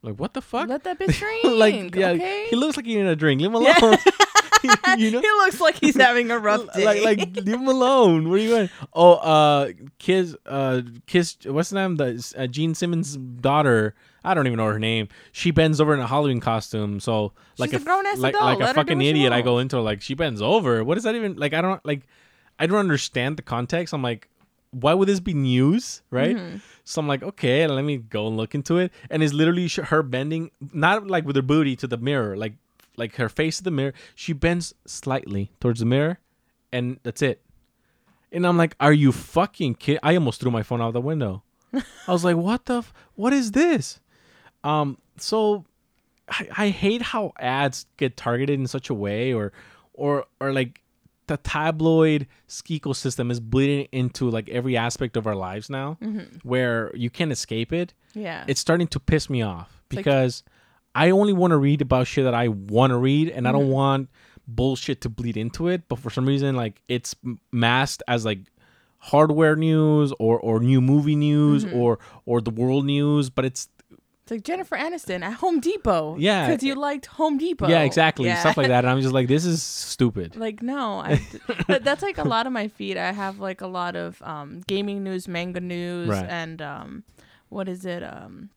Like 0.00 0.14
what 0.18 0.32
the 0.32 0.40
fuck? 0.40 0.70
Let 0.70 0.84
that 0.84 0.98
bitch 1.00 1.18
drink. 1.18 1.44
like 1.44 1.94
yeah, 1.94 2.12
okay? 2.12 2.46
he 2.48 2.56
looks 2.56 2.78
like 2.78 2.86
he 2.86 2.96
need 2.96 3.04
a 3.08 3.14
drink. 3.14 3.42
Leave 3.42 3.50
him 3.50 3.56
alone. 3.56 3.98
you 4.96 5.10
know, 5.10 5.20
he 5.28 5.30
looks 5.42 5.60
like 5.60 5.74
he's 5.74 5.96
having 5.96 6.30
a 6.30 6.38
rough 6.38 6.72
day. 6.72 6.86
like 6.86 7.02
like 7.02 7.36
leave 7.36 7.60
him 7.60 7.68
alone. 7.68 8.30
What 8.30 8.38
are 8.38 8.42
you 8.42 8.48
doing? 8.48 8.70
Oh, 8.94 9.14
uh, 9.16 9.72
Kiss, 9.98 10.34
uh, 10.46 10.80
Kiss. 11.06 11.36
What's 11.44 11.68
the 11.68 11.76
name? 11.76 11.96
The 11.96 12.34
uh, 12.38 12.46
Gene 12.46 12.74
Simmons' 12.74 13.18
daughter. 13.18 13.94
I 14.24 14.34
don't 14.34 14.46
even 14.46 14.56
know 14.56 14.66
her 14.66 14.78
name. 14.78 15.08
She 15.32 15.50
bends 15.50 15.80
over 15.80 15.94
in 15.94 16.00
a 16.00 16.06
Halloween 16.06 16.40
costume. 16.40 17.00
So 17.00 17.32
like 17.56 17.70
She's 17.70 17.82
a 17.82 17.84
grown-ass 17.84 18.18
like, 18.18 18.34
like 18.34 18.60
a 18.60 18.74
fucking 18.74 19.00
idiot. 19.00 19.32
I 19.32 19.42
go 19.42 19.58
into 19.58 19.76
her 19.76 19.82
like 19.82 20.02
she 20.02 20.14
bends 20.14 20.42
over. 20.42 20.82
What 20.84 20.98
is 20.98 21.04
that 21.04 21.14
even? 21.14 21.36
Like 21.36 21.54
I 21.54 21.60
don't 21.60 21.84
like. 21.84 22.02
I 22.58 22.66
don't 22.66 22.78
understand 22.78 23.36
the 23.36 23.42
context. 23.42 23.94
I'm 23.94 24.02
like, 24.02 24.28
why 24.70 24.94
would 24.94 25.08
this 25.08 25.20
be 25.20 25.34
news, 25.34 26.02
right? 26.10 26.36
Mm-hmm. 26.36 26.56
So 26.84 27.00
I'm 27.00 27.08
like, 27.08 27.22
okay, 27.22 27.66
let 27.66 27.84
me 27.84 27.98
go 27.98 28.26
and 28.26 28.36
look 28.36 28.54
into 28.54 28.78
it. 28.78 28.92
And 29.10 29.22
it's 29.22 29.32
literally 29.32 29.68
her 29.68 30.02
bending, 30.02 30.50
not 30.72 31.06
like 31.06 31.24
with 31.24 31.36
her 31.36 31.42
booty 31.42 31.76
to 31.76 31.86
the 31.86 31.96
mirror, 31.96 32.36
like 32.36 32.54
like 32.96 33.14
her 33.16 33.28
face 33.28 33.58
to 33.58 33.64
the 33.64 33.70
mirror. 33.70 33.94
She 34.14 34.32
bends 34.32 34.74
slightly 34.86 35.52
towards 35.60 35.80
the 35.80 35.86
mirror, 35.86 36.18
and 36.72 36.98
that's 37.02 37.22
it. 37.22 37.42
And 38.30 38.46
I'm 38.46 38.58
like, 38.58 38.74
are 38.80 38.92
you 38.92 39.12
fucking 39.12 39.76
kidding? 39.76 40.00
I 40.02 40.14
almost 40.14 40.40
threw 40.40 40.50
my 40.50 40.62
phone 40.62 40.82
out 40.82 40.92
the 40.92 41.00
window. 41.00 41.42
I 41.72 42.12
was 42.12 42.24
like, 42.24 42.36
what 42.36 42.66
the? 42.66 42.78
F- 42.78 42.92
what 43.14 43.32
is 43.32 43.52
this? 43.52 44.00
Um, 44.64 44.98
so 45.16 45.64
I, 46.28 46.48
I 46.56 46.68
hate 46.68 47.02
how 47.02 47.32
ads 47.38 47.86
get 47.96 48.16
targeted 48.16 48.58
in 48.58 48.66
such 48.66 48.90
a 48.90 48.94
way, 48.94 49.32
or 49.32 49.52
or 49.94 50.24
or 50.40 50.52
like 50.52 50.82
the 51.26 51.36
tabloid 51.36 52.26
ecosystem 52.48 53.30
is 53.30 53.38
bleeding 53.40 53.86
into 53.92 54.30
like 54.30 54.48
every 54.48 54.76
aspect 54.76 55.16
of 55.16 55.26
our 55.26 55.34
lives 55.36 55.68
now, 55.70 55.98
where 56.42 56.90
you 56.96 57.10
can't 57.10 57.30
escape 57.32 57.72
it. 57.72 57.92
yeah. 58.14 58.44
It's 58.48 58.60
starting 58.60 58.86
to 58.88 59.00
piss 59.00 59.28
me 59.28 59.42
off 59.42 59.82
like- 59.92 59.98
because 60.04 60.42
I 60.94 61.10
only 61.10 61.32
want 61.34 61.50
to 61.52 61.58
read 61.58 61.82
about 61.82 62.06
shit 62.06 62.24
that 62.24 62.34
I 62.34 62.48
want 62.48 62.90
to 62.92 62.96
read, 62.96 63.28
and 63.28 63.46
I 63.46 63.50
Mm-hmm. 63.52 63.58
don't 63.60 63.70
want 63.70 64.08
bullshit 64.46 65.02
to 65.02 65.08
bleed 65.10 65.36
into 65.36 65.68
it. 65.68 65.82
But 65.88 65.98
for 65.98 66.08
some 66.10 66.24
reason, 66.26 66.56
like 66.56 66.80
it's 66.88 67.14
masked 67.52 68.02
as 68.08 68.24
like 68.24 68.40
hardware 68.98 69.54
news 69.56 70.12
or 70.18 70.40
or 70.40 70.60
new 70.60 70.80
movie 70.80 71.16
news 71.16 71.64
Mm-hmm. 71.64 71.76
or 71.78 71.98
or 72.26 72.40
the 72.40 72.50
world 72.50 72.84
news, 72.86 73.30
but 73.30 73.44
it's 73.44 73.68
It's 74.28 74.30
like 74.30 74.42
Jennifer 74.44 74.76
Aniston 74.76 75.22
at 75.22 75.32
Home 75.34 75.58
Depot. 75.58 76.16
Yeah. 76.18 76.48
Because 76.50 76.62
you 76.62 76.74
liked 76.74 77.06
Home 77.06 77.38
Depot. 77.38 77.66
yeah 77.66 77.80
exactly 77.80 78.26
Yeah. 78.26 78.40
stuff 78.40 78.58
like 78.58 78.68
that. 78.68 78.84
And 78.84 78.90
I'm 78.90 79.00
just 79.00 79.14
like, 79.14 79.26
this 79.26 79.46
is 79.46 79.62
stupid. 79.62 80.36
Like 80.48 80.62
no, 80.62 80.98
I, 80.98 81.18
that's 81.80 82.02
like 82.02 82.18
a 82.18 82.24
lot 82.28 82.46
of 82.46 82.52
my 82.52 82.68
feed. 82.68 82.98
I 82.98 83.12
have 83.12 83.38
like 83.40 83.62
a 83.62 83.66
lot 83.66 83.96
of 83.96 84.20
um, 84.22 84.60
gaming 84.66 85.02
news, 85.02 85.26
manga 85.28 85.60
news, 85.60 86.08
Right. 86.10 86.26
and 86.28 86.60
um, 86.60 87.04
what 87.48 87.70
is 87.70 87.86
it? 87.86 88.02
Um, 88.02 88.50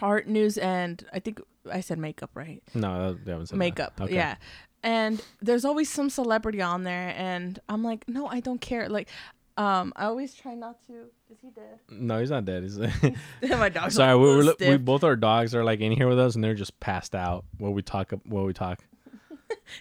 art 0.00 0.26
news, 0.26 0.58
and 0.58 1.04
I 1.12 1.20
think 1.20 1.40
I 1.70 1.80
said 1.80 1.98
makeup, 1.98 2.30
right? 2.34 2.60
No, 2.74 3.14
that, 3.14 3.30
haven't 3.30 3.46
said 3.46 3.54
that. 3.54 3.58
makeup. 3.58 3.92
Okay. 4.00 4.14
Yeah. 4.16 4.34
And 4.82 5.22
there's 5.40 5.64
always 5.64 5.88
some 5.88 6.10
celebrity 6.10 6.60
on 6.60 6.82
there 6.82 7.14
and 7.16 7.58
I'm 7.70 7.82
like, 7.84 8.06
no, 8.08 8.26
I 8.26 8.40
don't 8.40 8.60
care. 8.60 8.86
Like, 8.88 9.08
um, 9.56 9.92
I 9.96 10.06
always 10.06 10.34
try 10.34 10.54
not 10.54 10.84
to. 10.86 10.92
Is 11.30 11.38
he 11.40 11.50
dead? 11.50 11.78
No, 11.88 12.20
he's 12.20 12.30
not 12.30 12.44
dead. 12.44 12.62
He's 12.62 12.78
My 13.48 13.68
dog's 13.68 13.94
sorry. 13.96 14.16
We, 14.18 14.68
we 14.70 14.76
both 14.76 15.04
our 15.04 15.16
dogs 15.16 15.54
are 15.54 15.64
like 15.64 15.80
in 15.80 15.92
here 15.92 16.08
with 16.08 16.18
us, 16.18 16.34
and 16.34 16.42
they're 16.42 16.54
just 16.54 16.78
passed 16.80 17.14
out 17.14 17.44
while 17.58 17.72
we 17.72 17.82
talk. 17.82 18.12
While 18.24 18.44
we 18.44 18.52
talk. 18.52 18.84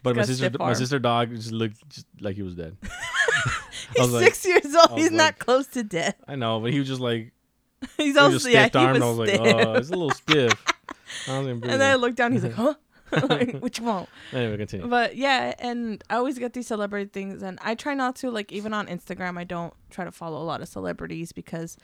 But 0.03 0.15
my 0.15 0.23
sister, 0.23 0.51
my 0.59 0.73
sister 0.73 0.99
dog 0.99 1.31
just 1.31 1.51
looked 1.51 1.87
just 1.89 2.05
like 2.21 2.35
he 2.35 2.41
was 2.43 2.55
dead. 2.55 2.77
He's 3.95 4.01
was 4.01 4.13
like- 4.13 4.23
six 4.25 4.45
years 4.45 4.75
old. 4.75 4.97
He's 4.97 5.09
like- 5.11 5.17
not 5.17 5.39
close 5.39 5.67
to 5.67 5.83
death. 5.83 6.15
I 6.27 6.35
know, 6.35 6.59
but 6.59 6.71
he 6.71 6.79
was 6.79 6.87
just 6.87 7.01
like 7.01 7.33
He's 7.97 8.13
he 8.13 8.19
also 8.19 8.49
yeah, 8.49 8.67
stiff 8.67 8.81
he 8.81 8.87
was 8.87 9.01
I 9.01 9.05
was 9.09 9.17
like, 9.17 9.29
stiff. 9.29 9.41
oh, 9.41 9.73
it's 9.73 9.89
a 9.89 9.91
little 9.91 10.11
stiff. 10.11 10.65
I 11.27 11.33
and 11.33 11.61
then 11.63 11.81
I 11.81 11.95
looked 11.95 12.17
down. 12.17 12.31
He's 12.33 12.43
like, 12.43 12.53
huh? 12.53 12.75
like, 13.29 13.59
which 13.59 13.79
one? 13.79 14.07
anyway, 14.31 14.57
continue. 14.57 14.87
But 14.87 15.15
yeah, 15.15 15.53
and 15.59 16.03
I 16.09 16.15
always 16.15 16.37
get 16.39 16.53
these 16.53 16.67
celebrity 16.67 17.09
things, 17.11 17.43
and 17.43 17.59
I 17.61 17.75
try 17.75 17.93
not 17.93 18.15
to 18.17 18.31
like 18.31 18.51
even 18.51 18.73
on 18.73 18.87
Instagram. 18.87 19.37
I 19.37 19.43
don't 19.43 19.73
try 19.89 20.05
to 20.05 20.11
follow 20.11 20.41
a 20.41 20.45
lot 20.45 20.61
of 20.61 20.67
celebrities 20.67 21.31
because 21.31 21.77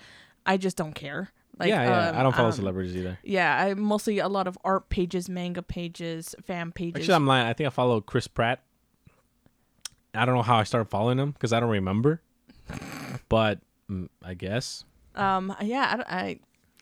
I 0.45 0.57
just 0.57 0.77
don't 0.77 0.93
care. 0.93 1.31
Like, 1.59 1.69
yeah, 1.69 1.83
yeah. 1.83 2.09
um, 2.09 2.17
I 2.17 2.23
don't 2.23 2.35
follow 2.35 2.47
um, 2.47 2.53
celebrities 2.53 2.95
either. 2.95 3.19
Yeah, 3.23 3.55
I 3.61 3.73
mostly 3.73 4.19
a 4.19 4.29
lot 4.29 4.47
of 4.47 4.57
art 4.63 4.89
pages, 4.89 5.27
manga 5.27 5.61
pages, 5.61 6.33
fan 6.41 6.71
pages. 6.71 7.01
Actually, 7.01 7.15
I'm 7.15 7.27
lying. 7.27 7.47
I 7.47 7.53
think 7.53 7.67
I 7.67 7.69
follow 7.69 7.99
Chris 7.99 8.27
Pratt. 8.27 8.63
I 10.13 10.25
don't 10.25 10.35
know 10.35 10.41
how 10.41 10.57
I 10.57 10.63
started 10.63 10.89
following 10.89 11.19
him 11.19 11.31
because 11.31 11.53
I 11.53 11.59
don't 11.59 11.69
remember. 11.69 12.21
But 13.27 13.59
mm, 13.89 14.09
I 14.23 14.33
guess. 14.33 14.85
um, 15.15 15.55
yeah, 15.61 16.03
I, 16.07 16.19
I 16.19 16.39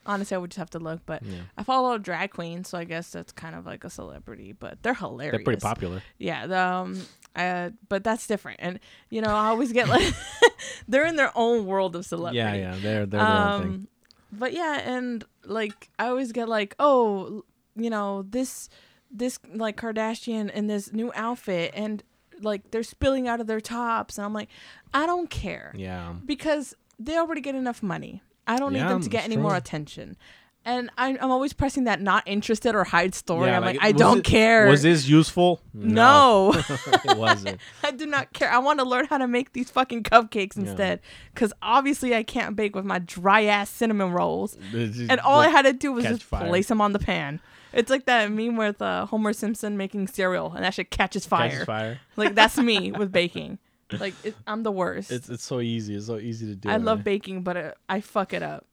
honestly 0.08 0.34
I 0.36 0.38
would 0.40 0.50
just 0.52 0.58
have 0.58 0.70
to 0.72 0.80
look, 0.80 1.02
but 1.06 1.22
Yeah. 1.24 1.42
I 1.58 1.64
follow 1.64 1.88
a 1.88 1.90
lot 1.90 1.96
of 1.98 2.04
drag 2.04 2.32
queens, 2.32 2.70
so 2.70 2.78
I 2.78 2.84
guess 2.86 3.12
that's 3.12 3.32
kind 3.32 3.56
of 3.56 3.66
like 3.66 3.84
a 3.84 3.90
celebrity. 3.90 4.54
But 4.54 4.82
they're 4.82 4.94
hilarious. 4.96 5.34
They're 5.38 5.44
pretty 5.44 5.62
popular. 5.62 6.02
Yeah, 6.18 6.48
the, 6.48 6.60
um, 6.60 7.02
uh, 7.36 7.70
but 7.90 8.04
that's 8.04 8.26
different, 8.26 8.60
and 8.64 8.80
you 9.10 9.22
know 9.22 9.30
I 9.30 9.48
always 9.48 9.72
get 9.72 9.88
like 9.90 10.12
they're 10.88 11.06
in 11.06 11.16
their 11.18 11.32
own 11.36 11.66
world 11.66 11.96
of 11.96 12.06
celebrity. 12.06 12.38
Yeah, 12.38 12.54
yeah. 12.56 12.76
They're 12.82 13.06
they're 13.06 13.20
their 13.20 13.22
own 13.28 13.62
thing. 13.62 13.72
um, 13.72 13.88
but 14.32 14.54
yeah, 14.54 14.80
and 14.84 15.24
like 15.46 15.90
I 16.00 16.08
always 16.08 16.32
get 16.32 16.50
like, 16.50 16.76
oh, 16.80 17.44
you 17.76 17.90
know 17.90 18.24
this 18.24 18.70
this 19.12 19.40
like 19.54 19.78
Kardashian 19.78 20.50
in 20.52 20.68
this 20.68 20.92
new 20.92 21.12
outfit, 21.16 21.72
and 21.76 22.04
like 22.42 22.72
they're 22.72 22.84
spilling 22.84 23.28
out 23.28 23.40
of 23.40 23.48
their 23.48 23.62
tops, 23.62 24.18
and 24.18 24.26
I'm 24.26 24.34
like, 24.34 24.50
I 24.94 25.06
don't 25.06 25.30
care 25.30 25.74
Yeah. 25.76 26.14
because 26.26 26.76
they 27.00 27.18
already 27.18 27.42
get 27.42 27.56
enough 27.56 27.82
money. 27.82 28.22
I 28.48 28.58
don't 28.58 28.74
need 28.74 28.82
them 28.82 29.02
to 29.02 29.10
get 29.10 29.26
any 29.26 29.38
more 29.38 29.56
attention. 29.56 30.18
And 30.66 30.90
I'm, 30.98 31.18
I'm 31.22 31.32
always 31.32 31.54
pressing 31.54 31.86
that 31.86 32.02
not 32.02 32.24
interested 32.26 32.76
or 32.76 32.84
hide 32.84 33.16
story. 33.16 33.48
Yeah, 33.48 33.56
I'm 33.56 33.64
like, 33.64 33.78
like, 33.78 33.86
I 33.86 33.94
don't 33.94 34.18
it- 34.18 34.26
care. 34.26 34.68
Was 34.68 34.82
this 34.82 35.08
useful? 35.08 35.62
no. 35.74 36.52
it 37.06 37.18
wasn't. 37.18 37.62
I 37.86 37.92
do 37.92 38.06
not 38.06 38.34
care. 38.34 38.52
I 38.52 38.58
want 38.58 38.80
to 38.80 38.86
learn 38.86 39.06
how 39.06 39.18
to 39.18 39.28
make 39.30 39.54
these 39.54 39.70
fucking 39.70 40.04
cupcakes 40.04 40.58
instead. 40.58 41.00
Because 41.34 41.54
obviously 41.62 42.14
I 42.14 42.24
can't 42.24 42.58
bake 42.58 42.76
with 42.76 42.84
my 42.84 43.00
dry 43.00 43.46
ass 43.46 43.70
cinnamon 43.70 44.12
rolls. 44.12 44.58
Just 44.72 45.00
And 45.10 45.22
all 45.22 45.38
like- 45.38 45.48
I 45.48 45.52
had 45.52 45.62
to 45.64 45.74
do 45.74 45.94
was 45.94 46.04
just 46.04 46.24
fire. 46.24 46.48
place 46.50 46.68
them 46.68 46.82
on 46.82 46.92
the 46.92 47.00
pan. 47.00 47.40
It's 47.72 47.90
like 47.90 48.06
that 48.06 48.30
meme 48.30 48.58
with 48.58 48.82
uh, 48.82 49.06
Homer 49.06 49.32
Simpson 49.32 49.78
making 49.78 50.08
cereal 50.08 50.52
and 50.54 50.66
that 50.66 50.74
shit 50.74 50.90
catches 50.92 51.26
fire. 51.26 51.50
catches 51.50 51.66
fire. 51.66 52.00
Like 52.18 52.36
that's 52.36 52.58
me 52.58 52.92
with 52.92 53.12
baking. 53.14 53.60
Like 53.92 54.14
it, 54.24 54.36
I'm 54.46 54.64
the 54.64 54.72
worst. 54.72 55.12
It's 55.12 55.30
it's 55.30 55.44
so 55.46 55.62
easy. 55.62 55.96
It's 55.96 56.08
so 56.08 56.18
easy 56.18 56.46
to 56.48 56.56
do. 56.56 56.70
I 56.70 56.78
love 56.78 57.04
baking, 57.04 57.44
but 57.44 57.58
uh, 57.58 57.72
I 57.88 58.02
fuck 58.02 58.34
it 58.34 58.44
up. 58.44 58.66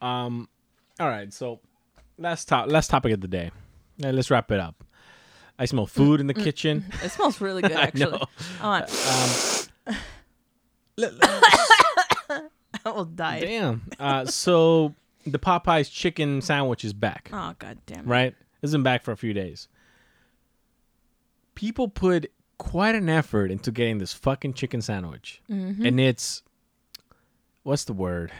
Um, 0.00 0.48
all 1.00 1.08
right. 1.08 1.32
So 1.32 1.60
last 2.18 2.46
top 2.48 2.68
last 2.70 2.88
topic 2.90 3.12
of 3.12 3.20
the 3.20 3.28
day. 3.28 3.50
Let's 3.98 4.30
wrap 4.30 4.50
it 4.52 4.60
up. 4.60 4.84
I 5.58 5.64
smell 5.64 5.86
food 5.86 6.20
in 6.20 6.26
the 6.26 6.34
kitchen. 6.34 6.84
It 7.02 7.10
smells 7.10 7.40
really 7.40 7.62
good, 7.62 7.72
I 7.76 7.82
actually. 7.84 8.12
know. 8.12 8.24
On. 8.60 8.82
Um, 8.82 9.96
I 11.18 12.42
almost 12.84 13.16
died. 13.16 13.42
damn. 13.42 13.82
Uh, 13.98 14.26
so 14.26 14.94
the 15.26 15.38
Popeyes 15.38 15.90
chicken 15.90 16.40
sandwich 16.42 16.84
is 16.84 16.92
back. 16.92 17.30
Oh 17.32 17.54
god 17.58 17.78
damn 17.86 18.00
it. 18.00 18.06
Right? 18.06 18.34
It's 18.62 18.72
been 18.72 18.82
back 18.82 19.02
for 19.02 19.12
a 19.12 19.16
few 19.16 19.32
days. 19.32 19.68
People 21.54 21.88
put 21.88 22.30
quite 22.58 22.94
an 22.94 23.08
effort 23.08 23.50
into 23.50 23.70
getting 23.70 23.98
this 23.98 24.12
fucking 24.12 24.54
chicken 24.54 24.80
sandwich, 24.80 25.42
and 25.48 26.00
it's 26.00 26.42
what's 27.62 27.84
the 27.84 27.92
word? 27.92 28.32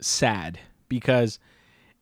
Sad 0.00 0.58
because 0.88 1.38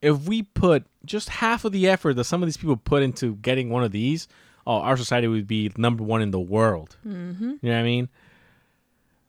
if 0.01 0.27
we 0.27 0.43
put 0.43 0.85
just 1.05 1.29
half 1.29 1.63
of 1.63 1.71
the 1.71 1.87
effort 1.87 2.15
that 2.15 2.23
some 2.25 2.41
of 2.41 2.47
these 2.47 2.57
people 2.57 2.75
put 2.75 3.03
into 3.03 3.35
getting 3.35 3.69
one 3.69 3.83
of 3.83 3.91
these, 3.91 4.27
oh, 4.65 4.77
our 4.77 4.97
society 4.97 5.27
would 5.27 5.47
be 5.47 5.71
number 5.77 6.03
one 6.03 6.21
in 6.21 6.31
the 6.31 6.39
world. 6.39 6.97
Mm-hmm. 7.07 7.43
You 7.43 7.59
know 7.61 7.71
what 7.71 7.79
I 7.79 7.83
mean? 7.83 8.09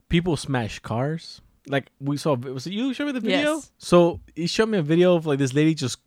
People 0.09 0.37
smash 0.37 0.79
cars. 0.79 1.41
Like 1.69 1.91
we 2.01 2.17
saw, 2.17 2.35
was 2.35 2.67
it 2.67 2.73
you? 2.73 2.93
Show 2.93 3.07
me 3.07 3.13
the 3.13 3.21
video. 3.21 3.55
Yes. 3.55 3.71
So 3.79 4.21
he 4.35 4.47
showed 4.47 4.69
me 4.69 4.79
a 4.79 4.83
video 4.83 5.15
of 5.15 5.27
like 5.27 5.39
this 5.39 5.55
lady 5.55 5.75
just 5.75 5.99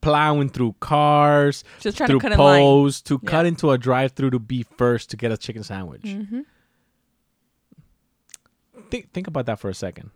plowing 0.00 0.48
through 0.48 0.74
cars, 0.80 1.64
Just 1.80 1.96
trying 1.96 2.08
to 2.08 2.12
through 2.12 2.20
cut 2.20 2.32
in 2.32 2.38
line. 2.38 2.60
poles 2.60 3.00
to 3.02 3.18
cut 3.18 3.46
into 3.46 3.70
a 3.72 3.78
drive-through 3.78 4.30
to 4.30 4.38
be 4.38 4.62
first 4.76 5.10
to 5.10 5.16
get 5.16 5.32
a 5.32 5.36
chicken 5.36 5.62
sandwich. 5.64 6.02
Mm-hmm. 6.02 6.40
Think 8.90 9.12
think 9.12 9.26
about 9.26 9.46
that 9.46 9.58
for 9.58 9.68
a 9.68 9.74
second. 9.74 10.10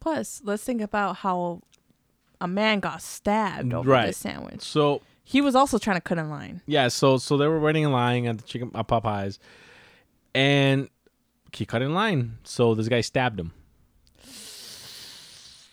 Plus, 0.00 0.40
let's 0.44 0.62
think 0.64 0.80
about 0.80 1.16
how 1.16 1.62
a 2.40 2.48
man 2.48 2.80
got 2.80 3.02
stabbed 3.02 3.72
over 3.72 3.88
Right. 3.90 4.06
this 4.06 4.16
sandwich. 4.16 4.62
So 4.62 5.02
He 5.24 5.40
was 5.40 5.54
also 5.54 5.78
trying 5.78 5.96
to 5.96 6.00
cut 6.00 6.18
in 6.18 6.30
line. 6.30 6.60
yeah, 6.66 6.88
so 6.88 7.16
so 7.18 7.36
they 7.36 7.46
were 7.46 7.60
waiting 7.60 7.82
in 7.84 7.92
line 7.92 8.26
at 8.26 8.38
the 8.38 8.44
chicken 8.44 8.70
at 8.74 8.88
Popeyes, 8.88 9.38
and 10.34 10.88
he 11.52 11.66
cut 11.66 11.82
in 11.82 11.92
line. 11.94 12.38
So 12.44 12.74
this 12.74 12.88
guy 12.88 13.00
stabbed 13.02 13.38
him. 13.38 13.52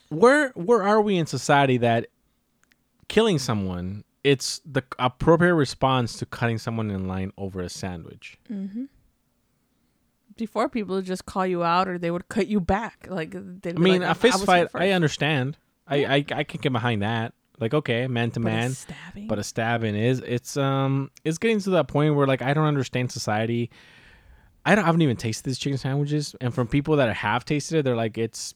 Where 0.09 0.49
where 0.49 0.81
are 0.83 1.01
we 1.01 1.17
in 1.17 1.25
society 1.25 1.77
that 1.77 2.07
killing 3.09 3.37
someone 3.39 4.05
it's 4.23 4.61
the 4.65 4.83
appropriate 4.97 5.55
response 5.55 6.17
to 6.19 6.25
cutting 6.25 6.57
someone 6.57 6.91
in 6.91 7.07
line 7.07 7.31
over 7.37 7.61
a 7.61 7.69
sandwich? 7.69 8.37
Before 10.35 10.69
people 10.69 10.95
would 10.95 11.05
just 11.05 11.25
call 11.25 11.45
you 11.45 11.63
out 11.63 11.87
or 11.87 11.97
they 11.97 12.11
would 12.11 12.29
cut 12.29 12.47
you 12.47 12.61
back. 12.61 13.07
Like 13.09 13.31
they 13.61 13.71
I 13.71 13.73
mean, 13.73 14.03
a 14.03 14.15
fist 14.15 14.45
fight, 14.45 14.67
I 14.73 14.91
understand. 14.91 15.57
I, 15.87 16.05
I 16.05 16.25
I 16.31 16.43
can 16.43 16.61
get 16.61 16.71
behind 16.71 17.01
that. 17.01 17.33
Like 17.59 17.73
okay, 17.73 18.07
man 18.07 18.31
to 18.31 18.39
man, 18.39 18.73
but 19.27 19.37
a 19.37 19.43
stabbing 19.43 19.95
is 19.95 20.19
it's 20.19 20.55
um 20.55 21.11
it's 21.25 21.37
getting 21.37 21.59
to 21.61 21.71
that 21.71 21.89
point 21.89 22.15
where 22.15 22.25
like 22.25 22.41
I 22.41 22.53
don't 22.53 22.65
understand 22.65 23.11
society. 23.11 23.69
I 24.65 24.75
don't 24.75 24.83
I 24.83 24.87
haven't 24.87 25.01
even 25.01 25.17
tasted 25.17 25.43
these 25.43 25.57
chicken 25.57 25.77
sandwiches, 25.77 26.35
and 26.39 26.53
from 26.53 26.67
people 26.67 26.95
that 26.97 27.13
have 27.13 27.43
tasted 27.43 27.79
it, 27.79 27.83
they're 27.83 27.97
like 27.97 28.17
it's, 28.17 28.53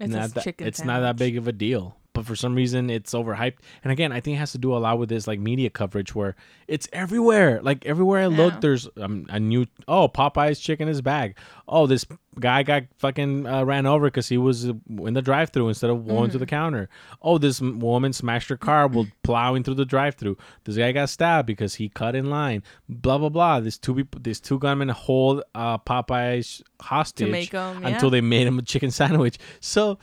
It's 0.00 0.10
not 0.12 0.30
that 0.34 0.60
it's 0.60 0.84
not 0.84 1.00
that 1.00 1.16
big 1.16 1.36
of 1.36 1.48
a 1.48 1.52
deal. 1.52 1.96
But 2.16 2.24
for 2.24 2.34
some 2.34 2.54
reason, 2.54 2.88
it's 2.88 3.12
overhyped. 3.12 3.58
And 3.84 3.92
again, 3.92 4.10
I 4.10 4.20
think 4.20 4.36
it 4.36 4.38
has 4.38 4.52
to 4.52 4.58
do 4.58 4.74
a 4.74 4.78
lot 4.78 4.98
with 4.98 5.10
this 5.10 5.26
like 5.26 5.38
media 5.38 5.68
coverage 5.68 6.14
where 6.14 6.34
it's 6.66 6.88
everywhere. 6.94 7.60
Like 7.62 7.84
everywhere 7.84 8.22
I 8.22 8.26
look, 8.28 8.54
Yeah. 8.54 8.60
there's 8.60 8.88
um, 8.96 9.26
a 9.28 9.38
new 9.38 9.66
oh 9.86 10.08
Popeye's 10.08 10.58
chicken 10.58 10.88
is 10.88 11.02
back. 11.02 11.38
Oh, 11.68 11.86
this 11.86 12.06
guy 12.40 12.62
got 12.62 12.84
fucking 12.96 13.46
uh, 13.46 13.64
ran 13.64 13.84
over 13.84 14.06
because 14.06 14.28
he 14.28 14.38
was 14.38 14.64
in 14.64 15.12
the 15.12 15.20
drive-through 15.20 15.68
instead 15.68 15.90
of 15.90 16.06
going 16.06 16.24
Mm-hmm. 16.24 16.32
to 16.32 16.38
the 16.38 16.46
counter. 16.46 16.88
Oh, 17.20 17.36
this 17.36 17.60
woman 17.60 18.14
smashed 18.14 18.48
her 18.48 18.56
car 18.56 18.88
while 18.88 19.06
plowing 19.22 19.62
through 19.62 19.74
the 19.74 19.84
drive-through. 19.84 20.38
This 20.64 20.76
guy 20.78 20.92
got 20.92 21.10
stabbed 21.10 21.46
because 21.46 21.74
he 21.74 21.90
cut 21.90 22.14
in 22.16 22.30
line. 22.30 22.62
Blah 22.88 23.18
blah 23.18 23.28
blah. 23.28 23.60
These 23.60 23.76
two 23.76 23.94
people, 23.94 24.22
these 24.22 24.40
two 24.40 24.58
gunmen 24.58 24.88
hold 24.88 25.42
uh, 25.54 25.76
Popeye's 25.76 26.62
hostage 26.80 27.52
until 27.52 28.08
they 28.08 28.22
made 28.22 28.46
him 28.46 28.58
a 28.58 28.62
chicken 28.62 28.90
sandwich. 28.90 29.36
So 29.60 29.98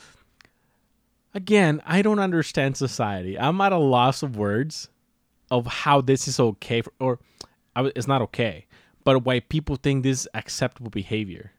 again, 1.33 1.81
I 1.85 2.01
don't 2.01 2.19
understand 2.19 2.77
society. 2.77 3.37
I'm 3.37 3.59
at 3.61 3.71
a 3.71 3.77
loss 3.77 4.23
of 4.23 4.35
words 4.37 4.89
of 5.51 5.65
how 5.67 6.01
this 6.01 6.27
is 6.27 6.39
okay 6.39 6.81
for, 6.81 6.93
or 6.99 7.19
it's 7.75 8.07
not 8.07 8.21
okay, 8.23 8.65
but 9.03 9.19
why 9.25 9.39
people 9.41 9.75
think 9.75 10.03
this 10.03 10.21
is 10.21 10.27
acceptable 10.33 10.89
behavior. 10.89 11.51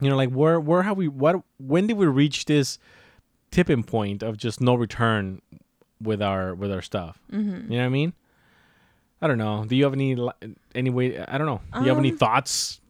You 0.00 0.10
know, 0.10 0.16
like 0.16 0.30
where 0.30 0.58
where 0.58 0.82
have 0.82 0.96
we 0.96 1.08
what 1.08 1.42
when 1.58 1.86
did 1.86 1.96
we 1.96 2.06
reach 2.06 2.44
this 2.46 2.78
tipping 3.50 3.84
point 3.84 4.22
of 4.22 4.36
just 4.36 4.60
no 4.60 4.74
return 4.74 5.40
with 6.02 6.20
our 6.20 6.54
with 6.54 6.72
our 6.72 6.82
stuff? 6.82 7.20
Mm-hmm. 7.32 7.70
You 7.72 7.78
know 7.78 7.84
what 7.84 7.86
I 7.86 7.88
mean? 7.90 8.12
I 9.22 9.26
don't 9.28 9.38
know. 9.38 9.64
Do 9.64 9.76
you 9.76 9.84
have 9.84 9.92
any 9.94 10.16
any 10.74 10.90
way? 10.90 11.18
I 11.18 11.38
don't 11.38 11.46
know. 11.46 11.60
Do 11.72 11.82
you 11.82 11.88
have 11.88 11.98
any 11.98 12.10
Um, 12.10 12.18
thoughts? 12.18 12.80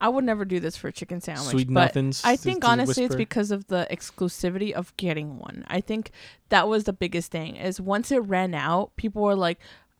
I 0.00 0.08
would 0.08 0.24
never 0.24 0.44
do 0.44 0.60
this 0.60 0.76
for 0.76 0.88
a 0.88 0.92
chicken 0.92 1.20
sandwich. 1.20 1.48
Sweet 1.48 1.68
but 1.72 1.94
nothings 1.94 2.22
I 2.24 2.36
think 2.36 2.62
to 2.62 2.68
honestly 2.68 3.04
it's 3.04 3.14
because 3.14 3.50
of 3.50 3.68
the 3.68 3.86
exclusivity 3.90 4.72
of 4.72 4.96
getting 4.96 5.38
one. 5.38 5.64
I 5.68 5.80
think 5.80 6.10
that 6.50 6.68
was 6.68 6.84
the 6.84 6.92
biggest 6.92 7.30
thing. 7.32 7.56
Is 7.56 7.80
once 7.80 8.12
it 8.12 8.18
ran 8.18 8.54
out, 8.54 8.94
people 8.96 9.22
were 9.22 9.34
like, 9.34 9.58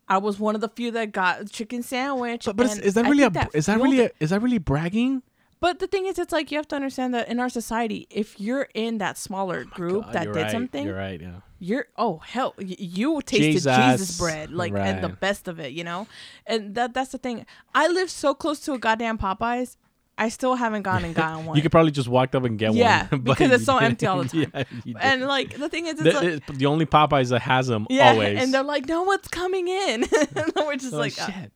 "I 0.09 0.19
was 0.19 0.39
one 0.39 0.55
of 0.55 0.61
the 0.61 0.69
few 0.69 0.91
that 0.93 1.13
got 1.13 1.41
a 1.41 1.45
chicken 1.47 1.83
sandwich." 1.83 2.45
But, 2.45 2.57
but 2.57 2.67
is, 2.67 2.79
is 2.79 2.95
that 2.95 3.07
really 3.07 3.23
a, 3.23 3.31
think 3.31 3.55
is 3.55 3.67
that 3.67 3.81
really 3.81 4.01
a, 4.01 4.11
is 4.21 4.31
that 4.31 4.41
really 4.41 4.59
bragging? 4.59 5.23
But 5.59 5.79
the 5.79 5.87
thing 5.87 6.05
is, 6.05 6.19
it's 6.19 6.33
like 6.33 6.51
you 6.51 6.59
have 6.59 6.69
to 6.69 6.77
understand 6.77 7.15
that 7.15 7.29
in 7.29 7.41
our 7.41 7.49
society, 7.49 8.07
if 8.11 8.39
you're 8.39 8.69
in 8.75 8.99
that 8.99 9.17
smaller 9.17 9.65
oh 9.67 9.75
group 9.75 10.05
God, 10.05 10.13
that 10.13 10.25
did 10.27 10.37
right, 10.37 10.51
something, 10.51 10.85
You're 10.85 10.97
right. 10.97 11.19
Yeah. 11.19 11.41
you're 11.59 11.87
oh 11.97 12.19
hell 12.19 12.55
y- 12.59 12.77
you 12.79 13.23
tasted 13.23 13.53
Jesus. 13.53 13.77
jesus 13.77 14.19
bread 14.19 14.51
like 14.51 14.75
and 14.75 15.03
the 15.03 15.09
best 15.09 15.49
of 15.49 15.59
it 15.59 15.73
you 15.73 15.83
know 15.83 16.07
and 16.47 16.75
that 16.75 16.93
that's 16.93 17.13
the 17.13 17.19
thing 17.19 17.47
i 17.75 17.89
live 17.89 18.11
so 18.11 18.35
close 18.35 18.61
to 18.61 18.75
a 18.75 18.79
goddamn 18.79 19.17
popeyes 19.17 19.77
i 20.19 20.29
still 20.29 20.55
haven't 20.55 20.83
gone 20.83 21.05
and 21.05 21.15
gotten 21.15 21.45
one 21.47 21.57
You 21.57 21.63
could 21.63 21.73
probably 21.73 21.91
just 21.93 22.09
walk 22.09 22.35
up 22.35 22.45
and 22.45 22.59
get 22.59 22.75
Yeah, 22.75 23.07
one. 23.09 23.09
Yeah, 23.13 23.19
because 23.35 23.51
it's 23.51 23.65
so 23.65 23.77
empty 23.79 24.07
all 24.07 24.23
the 24.23 24.47
time. 24.47 24.65
Yeah, 24.85 24.95
and 25.01 25.23
like 25.23 25.57
the 25.59 25.69
thing 25.69 25.87
is 25.87 26.01
it's 26.01 26.03
the, 26.19 26.31
like 26.35 26.47
the 26.59 26.67
only 26.67 26.87
Popeyes 26.87 27.31
that 27.31 27.43
has 27.43 27.67
them 27.67 27.87
yeah 27.91 28.11
always. 28.13 28.43
and 28.43 28.53
they're 28.55 28.63
like 28.63 28.87
no 28.87 29.03
one's 29.03 29.29
coming 29.29 29.69
in 29.69 30.05
and 30.05 30.53
we're 30.57 30.77
just 30.77 30.95
Oh, 30.95 30.99
like 30.99 31.13
shit. 31.13 31.53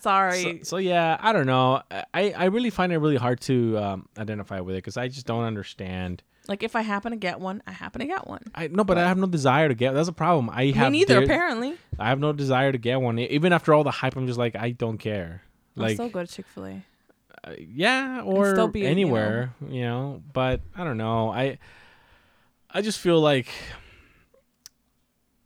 sorry 0.00 0.42
So, 0.42 0.58
so 0.62 0.76
yeah, 0.78 1.16
I 1.20 1.32
don't 1.32 1.46
know. 1.46 1.82
I, 2.12 2.32
I 2.36 2.44
really 2.46 2.70
find 2.70 2.92
it 2.92 2.98
really 2.98 3.16
hard 3.16 3.40
to 3.42 3.78
um, 3.78 4.08
identify 4.18 4.60
with 4.60 4.74
it 4.74 4.78
because 4.78 4.96
I 4.96 5.08
just 5.08 5.26
don't 5.26 5.44
understand. 5.44 6.22
like 6.48 6.62
if 6.64 6.74
i 6.74 6.82
happen 6.82 7.12
to 7.12 7.16
get 7.28 7.38
one 7.38 7.62
i 7.68 7.70
happen 7.70 8.00
to 8.00 8.06
get 8.06 8.26
one 8.26 8.42
I 8.54 8.66
no, 8.68 8.82
but 8.84 8.98
I 8.98 9.06
have 9.06 9.16
no 9.18 9.26
desire 9.28 9.68
to 9.68 9.74
get. 9.74 9.94
That's 9.94 10.08
a 10.08 10.12
problem. 10.12 10.50
I 10.50 10.64
me 10.64 10.72
have 10.72 10.92
neither 10.92 11.14
there- 11.14 11.22
apparently 11.24 11.74
I 11.98 12.08
have 12.08 12.18
no 12.18 12.32
desire 12.32 12.72
to 12.72 12.78
get 12.78 13.00
one. 13.00 13.18
Even 13.18 13.52
after 13.52 13.72
all 13.74 13.84
the 13.84 13.92
hype, 13.92 14.16
I'm 14.16 14.26
just 14.26 14.38
like 14.38 14.56
I 14.56 14.70
don't 14.72 14.98
care. 14.98 15.42
Like 15.76 15.94
still 15.94 16.08
go 16.10 16.24
to 16.24 16.30
chick-fil-a 16.30 16.70
uh, 16.72 16.78
Uh, 17.44 17.54
yeah, 17.58 18.22
or 18.24 18.50
still 18.52 18.68
be, 18.68 18.80
you 18.80 18.84
know- 18.84 18.90
anywhere, 18.90 19.54
you 19.68 19.82
know. 19.82 20.22
But 20.32 20.60
I 20.76 20.84
don't 20.84 20.96
know. 20.98 21.30
I 21.30 21.58
I 22.70 22.82
just 22.82 22.98
feel 23.00 23.20
like 23.20 23.48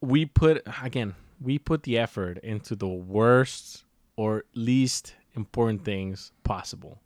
we 0.00 0.26
put 0.26 0.62
again, 0.82 1.14
we 1.40 1.58
put 1.58 1.82
the 1.84 1.98
effort 1.98 2.38
into 2.38 2.74
the 2.76 2.86
worst 2.88 3.84
or 4.16 4.44
least 4.54 5.14
important 5.34 5.84
things 5.84 6.32
possible. 6.44 7.00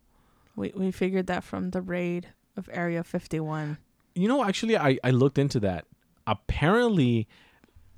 we, 0.55 0.71
we 0.75 0.91
figured 0.91 1.27
that 1.27 1.43
from 1.43 1.71
the 1.71 1.81
raid 1.81 2.27
of 2.57 2.69
area 2.71 3.03
51 3.03 3.77
You 4.15 4.27
know, 4.27 4.43
actually, 4.43 4.77
I 4.77 4.99
I 5.03 5.11
looked 5.11 5.37
into 5.37 5.59
that. 5.61 5.85
Apparently, 6.27 7.27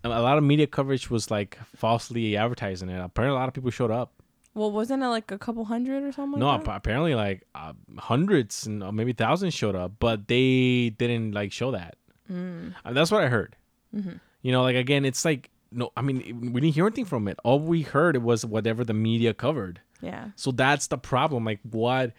a 0.03 0.09
lot 0.09 0.37
of 0.37 0.43
media 0.43 0.67
coverage 0.67 1.09
was 1.09 1.29
like 1.31 1.57
falsely 1.75 2.37
advertising 2.37 2.89
it. 2.89 2.99
Apparently, 2.99 3.35
a 3.35 3.39
lot 3.39 3.47
of 3.47 3.53
people 3.53 3.71
showed 3.71 3.91
up. 3.91 4.11
Well 4.53 4.71
wasn't 4.71 5.03
it 5.03 5.07
like 5.07 5.31
a 5.31 5.37
couple 5.37 5.65
hundred 5.65 6.03
or 6.03 6.11
something 6.11 6.39
no, 6.39 6.47
like 6.47 6.63
that? 6.65 6.75
apparently, 6.75 7.15
like 7.15 7.43
uh, 7.55 7.73
hundreds 7.97 8.65
and 8.65 8.83
uh, 8.83 8.91
maybe 8.91 9.13
thousands 9.13 9.53
showed 9.53 9.75
up, 9.75 9.93
but 9.99 10.27
they 10.27 10.91
didn't 10.97 11.33
like 11.33 11.51
show 11.51 11.71
that. 11.71 11.97
Mm. 12.31 12.73
Uh, 12.85 12.93
that's 12.93 13.11
what 13.11 13.23
I 13.23 13.27
heard. 13.27 13.55
Mm-hmm. 13.95 14.17
You 14.41 14.51
know, 14.51 14.61
like 14.61 14.75
again, 14.75 15.05
it's 15.05 15.25
like 15.25 15.49
no, 15.71 15.91
I 15.97 16.01
mean, 16.01 16.51
we 16.53 16.61
didn't 16.61 16.75
hear 16.75 16.85
anything 16.85 17.05
from 17.05 17.27
it. 17.27 17.37
All 17.43 17.59
we 17.59 17.81
heard 17.81 18.17
was 18.17 18.45
whatever 18.45 18.83
the 18.83 18.93
media 18.93 19.33
covered. 19.33 19.81
yeah 20.01 20.29
So 20.35 20.51
that's 20.51 20.87
the 20.87 20.97
problem. 20.97 21.45
Like 21.45 21.59
what? 21.63 22.13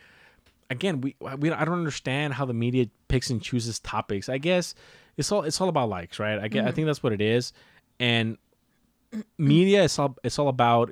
Again, 0.71 1.01
we 1.01 1.15
we 1.39 1.51
I 1.51 1.65
don't 1.65 1.79
understand 1.79 2.35
how 2.35 2.47
the 2.47 2.55
media 2.55 2.87
picks 3.09 3.31
and 3.31 3.41
chooses 3.41 3.79
topics. 3.79 4.29
I 4.29 4.39
guess 4.39 4.75
it's 5.17 5.31
all 5.31 5.43
it's 5.43 5.61
all 5.61 5.69
about 5.69 5.89
likes, 5.89 6.19
right? 6.19 6.39
I 6.39 6.49
get, 6.49 6.67
I 6.67 6.73
think 6.73 6.87
that's 6.87 7.03
what 7.03 7.13
it 7.13 7.21
is, 7.21 7.53
and 8.01 8.39
media 9.39 9.85
is 9.85 9.99
all 9.99 10.17
it's 10.25 10.39
all 10.39 10.49
about 10.49 10.91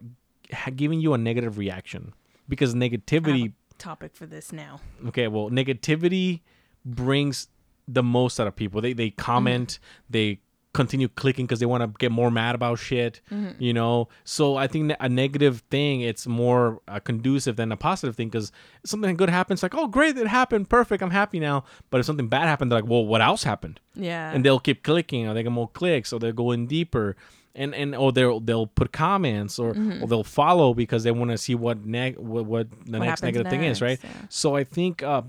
giving 0.76 1.00
you 1.00 1.14
a 1.14 1.18
negative 1.18 1.58
reaction 1.58 2.14
because 2.48 2.74
negativity. 2.74 3.52
topic 3.78 4.14
for 4.14 4.26
this 4.26 4.52
now. 4.52 4.80
Okay, 5.08 5.28
well, 5.28 5.50
negativity 5.50 6.40
brings 6.84 7.48
the 7.88 8.02
most 8.02 8.38
out 8.40 8.46
of 8.46 8.56
people. 8.56 8.80
They 8.80 8.92
they 8.92 9.10
comment, 9.10 9.78
they 10.08 10.40
continue 10.74 11.06
clicking 11.06 11.44
because 11.44 11.60
they 11.60 11.66
want 11.66 11.82
to 11.82 11.88
get 11.98 12.10
more 12.10 12.30
mad 12.30 12.54
about 12.54 12.78
shit. 12.78 13.20
You 13.58 13.74
know, 13.74 14.08
so 14.24 14.56
I 14.56 14.66
think 14.66 14.92
a 15.00 15.08
negative 15.08 15.62
thing 15.70 16.00
it's 16.00 16.26
more 16.26 16.80
uh, 16.88 16.98
conducive 17.00 17.56
than 17.56 17.70
a 17.72 17.76
positive 17.76 18.16
thing 18.16 18.28
because 18.28 18.52
something 18.84 19.14
good 19.16 19.28
happens, 19.30 19.62
like 19.62 19.74
oh 19.74 19.86
great, 19.86 20.16
it 20.16 20.26
happened, 20.28 20.68
perfect, 20.70 21.02
I'm 21.02 21.10
happy 21.10 21.40
now. 21.40 21.64
But 21.90 22.00
if 22.00 22.06
something 22.06 22.28
bad 22.28 22.44
happened, 22.44 22.70
they're 22.72 22.80
like, 22.80 22.88
well, 22.88 23.04
what 23.04 23.20
else 23.20 23.42
happened? 23.42 23.80
Yeah. 23.94 24.32
and 24.32 24.42
they'll 24.44 24.60
keep 24.60 24.82
clicking 24.82 25.28
or 25.28 25.34
they 25.34 25.42
get 25.42 25.52
more 25.52 25.68
clicks 25.68 26.12
or 26.14 26.18
they 26.18 26.28
are 26.28 26.32
going 26.32 26.66
deeper 26.66 27.14
and 27.54 27.74
and 27.74 27.94
or 27.94 28.12
they'll 28.12 28.40
they'll 28.40 28.66
put 28.66 28.92
comments 28.92 29.58
or, 29.58 29.70
or 29.70 30.06
they'll 30.06 30.24
follow 30.24 30.74
because 30.74 31.04
they 31.04 31.10
want 31.10 31.30
to 31.30 31.38
see 31.38 31.54
what 31.54 31.84
neg 31.84 32.18
what, 32.18 32.46
what 32.46 32.70
the 32.70 32.76
Mm-hmm. 32.76 32.98
What 32.98 33.04
next 33.06 33.22
negative 33.22 33.50
thing 33.50 33.64
is 33.64 33.82
right 33.82 33.98
yeah. 34.02 34.10
so 34.28 34.56
i 34.56 34.64
think 34.64 35.02
uh 35.02 35.22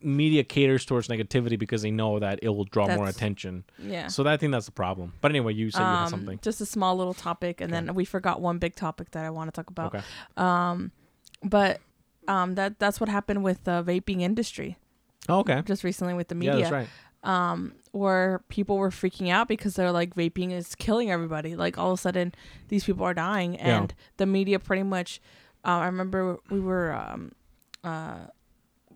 media 0.00 0.44
caters 0.44 0.84
towards 0.84 1.08
negativity 1.08 1.58
because 1.58 1.80
they 1.82 1.90
know 1.90 2.18
that 2.18 2.38
it 2.42 2.50
will 2.50 2.64
draw 2.64 2.86
more 2.94 3.08
attention 3.08 3.64
yeah. 3.78 4.06
so 4.08 4.22
that, 4.22 4.32
i 4.34 4.36
think 4.36 4.52
that's 4.52 4.66
the 4.66 4.72
problem 4.72 5.14
but 5.22 5.30
anyway 5.30 5.54
you 5.54 5.70
said 5.70 5.80
you 5.80 5.84
had 5.86 6.02
um, 6.04 6.08
something 6.10 6.38
just 6.42 6.60
a 6.60 6.66
small 6.66 6.94
little 6.96 7.14
topic, 7.14 7.60
and 7.62 7.72
then 7.72 7.94
we 7.94 8.04
forgot 8.04 8.40
one 8.40 8.58
big 8.58 8.74
topic 8.74 9.10
that 9.12 9.24
I 9.24 9.30
want 9.30 9.48
to 9.48 9.52
talk 9.58 9.70
about. 9.70 9.94
okay 9.94 10.04
um 10.36 10.92
But 11.42 11.80
um, 12.28 12.54
that 12.54 12.78
that's 12.78 13.00
what 13.00 13.08
happened 13.08 13.42
with 13.44 13.64
the 13.64 13.82
vaping 13.82 14.20
industry 14.20 14.76
oh, 15.28 15.38
okay 15.40 15.62
just 15.64 15.84
recently 15.84 16.14
with 16.14 16.28
the 16.28 16.34
media. 16.34 16.54
yeah 16.54 16.60
that's 16.60 16.72
right 16.72 16.88
um, 17.24 17.74
where 17.92 18.42
people 18.48 18.76
were 18.76 18.90
freaking 18.90 19.30
out 19.30 19.48
because 19.48 19.74
they're 19.74 19.92
like 19.92 20.14
vaping 20.14 20.52
is 20.52 20.74
killing 20.76 21.10
everybody. 21.10 21.56
Like 21.56 21.76
all 21.78 21.92
of 21.92 21.98
a 21.98 22.00
sudden, 22.02 22.32
these 22.68 22.84
people 22.84 23.04
are 23.04 23.14
dying, 23.14 23.54
Yeah. 23.54 23.80
and 23.82 23.94
the 24.18 24.26
media 24.26 24.58
pretty 24.58 24.82
much. 24.84 25.20
Uh, 25.64 25.78
I 25.78 25.86
remember 25.86 26.38
we 26.50 26.60
were. 26.60 26.92
Um, 26.92 27.32
uh, 27.82 28.26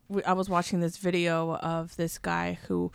we, 0.09 0.23
I 0.25 0.33
was 0.33 0.49
watching 0.49 0.81
this 0.81 0.97
video 0.97 1.57
of 1.57 1.95
this 1.97 2.17
guy 2.19 2.59
who 2.69 2.91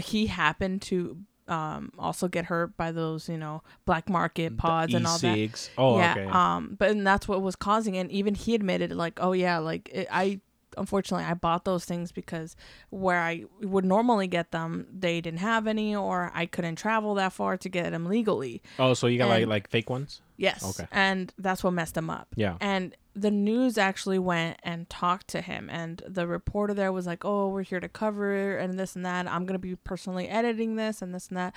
he 0.00 0.26
happened 0.26 0.82
to 0.82 1.16
um, 1.48 1.92
also 1.98 2.28
get 2.28 2.46
hurt 2.46 2.76
by 2.76 2.90
those, 2.92 3.28
you 3.28 3.38
know, 3.38 3.62
black 3.86 4.08
market 4.10 4.56
pods 4.58 4.92
and 4.94 5.06
all 5.06 5.18
that. 5.18 5.70
oh 5.78 5.96
yeah. 5.98 6.12
okay 6.12 6.24
Um, 6.26 6.76
but 6.78 6.90
and 6.90 7.06
that's 7.06 7.26
what 7.28 7.40
was 7.40 7.56
causing 7.56 7.94
it. 7.94 8.00
And 8.00 8.10
even 8.10 8.34
he 8.34 8.54
admitted, 8.54 8.92
like, 8.92 9.18
oh 9.22 9.32
yeah, 9.32 9.58
like 9.58 9.88
it, 9.90 10.08
I 10.10 10.40
unfortunately 10.76 11.24
I 11.26 11.34
bought 11.34 11.64
those 11.64 11.84
things 11.84 12.12
because 12.12 12.56
where 12.90 13.20
I 13.20 13.44
would 13.62 13.84
normally 13.84 14.26
get 14.26 14.50
them, 14.52 14.86
they 14.92 15.20
didn't 15.20 15.40
have 15.40 15.66
any, 15.66 15.94
or 15.94 16.30
I 16.34 16.46
couldn't 16.46 16.76
travel 16.76 17.14
that 17.14 17.32
far 17.32 17.56
to 17.56 17.68
get 17.68 17.90
them 17.90 18.06
legally. 18.06 18.62
oh 18.78 18.94
so 18.94 19.06
you 19.06 19.18
got 19.18 19.28
like 19.28 19.42
and- 19.42 19.50
like 19.50 19.68
fake 19.70 19.90
ones 19.90 20.20
Yes. 20.38 20.62
Okay. 20.78 20.86
And 20.92 21.32
that's 21.38 21.64
what 21.64 21.70
messed 21.72 21.96
him 21.96 22.10
up. 22.10 22.28
Yeah. 22.36 22.58
And 22.60 22.94
the 23.14 23.30
news 23.30 23.78
actually 23.78 24.18
went 24.18 24.58
and 24.62 24.86
talked 24.90 25.28
to 25.28 25.40
him, 25.40 25.70
and 25.70 26.02
the 26.06 26.26
reporter 26.26 26.74
there 26.74 26.92
was 26.92 27.06
like, 27.06 27.24
"Oh, 27.24 27.48
we're 27.48 27.62
here 27.62 27.80
to 27.80 27.88
cover 27.88 28.58
and 28.58 28.78
this 28.78 28.94
and 28.96 29.06
that. 29.06 29.26
I'm 29.26 29.46
gonna 29.46 29.58
be 29.58 29.76
personally 29.76 30.28
editing 30.28 30.76
this 30.76 31.00
and 31.00 31.14
this 31.14 31.28
and 31.28 31.38
that," 31.38 31.54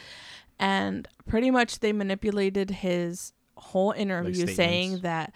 and 0.58 1.08
pretty 1.28 1.52
much 1.52 1.80
they 1.80 1.92
manipulated 1.92 2.70
his 2.70 3.34
whole 3.58 3.92
interview, 3.92 4.48
saying 4.48 5.00
that 5.00 5.34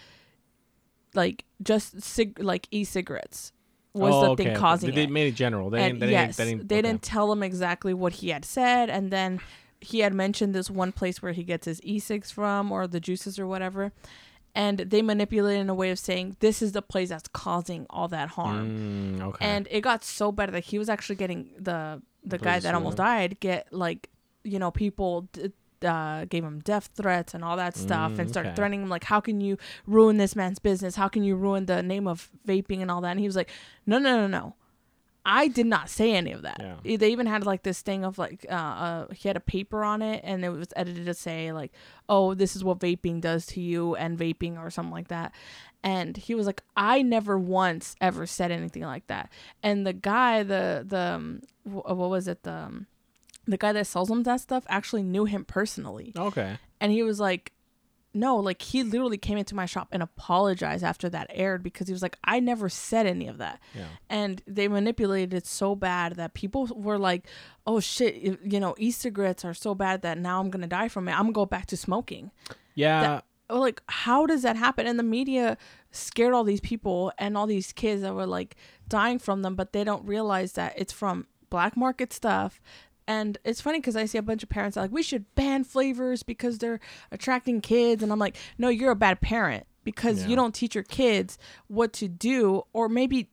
like 1.14 1.46
just 1.62 2.02
cig- 2.02 2.42
like 2.42 2.68
e-cigarettes 2.72 3.52
was 3.94 4.14
oh, 4.14 4.22
the 4.22 4.30
okay, 4.32 4.44
thing 4.46 4.56
causing 4.56 4.92
they, 4.92 5.04
it. 5.04 5.06
they 5.06 5.12
made 5.12 5.28
it 5.28 5.36
general. 5.36 5.70
They 5.70 5.84
and 5.84 5.94
didn't, 5.94 6.00
they 6.00 6.12
yes, 6.12 6.38
didn't, 6.38 6.38
they 6.38 6.52
didn't, 6.52 6.70
they 6.70 6.76
okay. 6.76 6.82
didn't 6.82 7.02
tell 7.04 7.32
him 7.32 7.44
exactly 7.44 7.94
what 7.94 8.14
he 8.14 8.30
had 8.30 8.46
said, 8.46 8.90
and 8.90 9.12
then 9.12 9.40
he 9.80 10.00
had 10.00 10.14
mentioned 10.14 10.56
this 10.56 10.70
one 10.70 10.92
place 10.92 11.22
where 11.22 11.34
he 11.34 11.44
gets 11.44 11.66
his 11.66 11.82
e-cigs 11.84 12.32
from 12.32 12.72
or 12.72 12.88
the 12.88 13.00
juices 13.00 13.38
or 13.38 13.46
whatever 13.46 13.92
and 14.56 14.80
they 14.80 15.02
manipulated 15.02 15.62
in 15.62 15.70
a 15.70 15.74
way 15.74 15.90
of 15.90 16.00
saying 16.00 16.38
this 16.40 16.62
is 16.62 16.74
the 16.74 16.82
place 16.82 17.10
that's 17.10 17.28
causing 17.30 17.86
all 17.90 18.08
that 18.08 18.30
harm. 18.30 19.18
Mm, 19.20 19.22
okay. 19.30 19.46
and 19.46 19.68
it 19.72 19.82
got 19.82 20.04
so 20.04 20.32
bad 20.32 20.52
that 20.54 20.66
he 20.66 20.78
was 20.78 20.90
actually 20.90 21.16
getting 21.16 21.50
the 21.58 22.02
the 22.24 22.38
guy 22.38 22.60
that 22.60 22.74
almost 22.74 22.98
died 22.98 23.40
get 23.40 23.72
like 23.74 24.10
you 24.44 24.60
know 24.60 24.72
people 24.72 25.28
d- 25.34 25.52
uh, 25.84 26.26
gave 26.26 26.44
him 26.44 26.60
death 26.60 26.90
threats 26.96 27.34
and 27.34 27.44
all 27.44 27.58
that 27.58 27.76
stuff 27.76 28.14
Mm, 28.14 28.20
and 28.20 28.30
started 28.30 28.50
okay. 28.50 28.56
threatening 28.56 28.84
him 28.84 28.90
like 28.90 29.04
how 29.06 29.20
can 29.20 29.42
you 29.42 29.58
ruin 29.88 30.18
this 30.18 30.36
man's 30.36 30.60
business 30.60 30.96
how 30.96 31.08
can 31.08 31.24
you 31.24 31.36
ruin 31.36 31.66
the 31.66 31.82
name 31.84 32.08
of 32.08 32.30
vaping 32.48 32.82
and 32.82 32.90
all 32.92 33.02
that 33.02 33.12
and 33.12 33.20
he 33.20 33.26
was 33.28 33.36
like 33.36 33.50
no 33.86 33.98
no 34.00 34.18
no 34.18 34.28
no 34.28 34.56
I 35.26 35.48
did 35.48 35.68
not 35.68 35.90
say 35.90 36.12
any 36.14 36.34
of 36.34 36.42
that. 36.42 36.58
Yeah. 36.60 36.98
They 36.98 37.14
even 37.14 37.28
had 37.28 37.46
like 37.46 37.64
this 37.64 37.82
thing 37.82 38.04
of 38.04 38.18
like 38.18 38.46
uh, 38.50 38.54
uh 38.56 39.08
he 39.14 39.30
had 39.30 39.38
a 39.38 39.40
paper 39.40 39.82
on 39.82 40.02
it 40.02 40.20
and 40.22 40.44
it 40.44 40.50
was 40.50 40.68
edited 40.76 41.06
to 41.06 41.14
say 41.14 41.54
like, 41.54 41.72
"Oh, 42.10 42.34
this 42.34 42.58
is 42.58 42.64
what 42.66 42.80
vaping 42.80 43.22
does 43.22 43.46
to 43.46 43.62
you 43.62 43.96
and 43.96 44.20
vaping 44.20 44.60
or 44.60 44.70
something 44.70 44.92
like 44.92 45.08
that." 45.08 45.32
And 45.82 46.18
he 46.18 46.36
was 46.36 46.46
like, 46.46 46.62
"I 46.76 47.04
never 47.04 47.40
once 47.40 47.96
ever 48.02 48.26
said 48.26 48.52
anything 48.52 48.84
like 48.84 49.08
that." 49.08 49.32
And 49.64 49.88
the 49.88 49.94
guy, 49.94 50.44
the 50.44 50.84
the 50.86 51.00
um, 51.16 51.42
wh- 51.64 51.88
what 51.88 52.10
was 52.10 52.28
it 52.28 52.44
the 52.44 52.52
um, 52.52 52.88
the 53.46 53.58
guy 53.58 53.74
that 53.74 53.88
sells 53.88 54.10
him 54.10 54.24
that 54.24 54.40
stuff 54.42 54.66
actually 54.70 55.04
knew 55.04 55.26
him 55.26 55.46
personally, 55.46 56.14
okay. 56.18 56.58
and 56.80 56.92
he 56.92 57.04
was 57.04 57.20
like, 57.20 57.54
no, 58.14 58.38
like 58.38 58.62
he 58.62 58.84
literally 58.84 59.18
came 59.18 59.38
into 59.38 59.56
my 59.56 59.66
shop 59.66 59.88
and 59.92 60.04
apologized 60.04 60.84
after 60.84 61.10
that 61.10 61.28
aired 61.32 61.64
because 61.64 61.88
he 61.88 61.94
was 61.94 62.04
like, 62.04 62.18
I 62.24 62.40
never 62.40 62.70
said 62.70 63.08
any 63.08 63.28
of 63.28 63.40
that. 63.40 63.60
Yeah. 63.74 63.88
And 64.10 64.42
they 64.46 64.68
manipulated 64.68 65.34
it 65.34 65.48
so 65.48 65.76
bad 65.76 66.16
that 66.18 66.36
people 66.36 66.68
were 66.68 67.00
like, 67.00 67.26
oh 67.66 67.80
shit, 67.80 68.16
you 68.44 68.60
know, 68.60 68.76
e 68.78 68.92
cigarettes 68.92 69.44
are 69.44 69.56
so 69.56 69.74
bad 69.74 70.04
that 70.04 70.20
now 70.20 70.40
I'm 70.40 70.52
going 70.52 70.62
to 70.62 70.68
die 70.68 70.90
from 70.90 71.08
it. 71.08 71.14
I'm 71.14 71.24
going 71.24 71.34
to 71.34 71.38
go 71.38 71.46
back 71.48 71.66
to 71.68 71.78
smoking. 71.78 72.30
Yeah. 72.76 73.02
That- 73.02 73.26
oh, 73.50 73.60
like, 73.60 73.82
how 73.88 74.26
does 74.26 74.44
that 74.44 74.58
happen? 74.58 74.86
And 74.86 75.00
the 75.00 75.04
media 75.04 75.58
scared 75.92 76.34
all 76.34 76.44
these 76.44 76.62
people 76.62 77.12
and 77.18 77.38
all 77.38 77.48
these 77.48 77.72
kids 77.72 78.04
that 78.04 78.14
were 78.14 78.28
like 78.28 78.56
dying 78.88 79.20
from 79.20 79.42
them, 79.42 79.56
but 79.56 79.74
they 79.74 79.84
don't 79.84 80.06
realize 80.06 80.54
that 80.54 80.74
it's 80.78 80.94
from 80.94 81.28
black 81.50 81.76
market 81.76 82.14
stuff. 82.14 82.62
And 83.08 83.38
it's 83.44 83.62
funny 83.62 83.80
because 83.80 83.96
I 83.96 84.06
see 84.06 84.18
a 84.18 84.22
bunch 84.22 84.44
of 84.44 84.50
parents 84.50 84.78
are 84.78 84.82
like, 84.82 84.92
we 84.92 85.04
should 85.04 85.26
ban 85.36 85.64
flavors 85.64 86.24
because 86.24 86.58
they're 86.60 86.80
attracting 87.12 87.62
kids. 87.62 88.02
And 88.04 88.12
I'm 88.12 88.20
like, 88.20 88.38
no, 88.58 88.70
you're 88.70 88.92
a 88.92 88.96
bad 88.96 89.20
parent 89.22 89.66
because 89.84 90.24
Yeah. 90.24 90.30
you 90.30 90.36
don't 90.36 90.56
teach 90.56 90.76
your 90.76 90.84
kids 90.86 91.38
what 91.68 91.92
to 91.94 92.08
do 92.08 92.64
or 92.74 92.88
maybe 92.88 93.30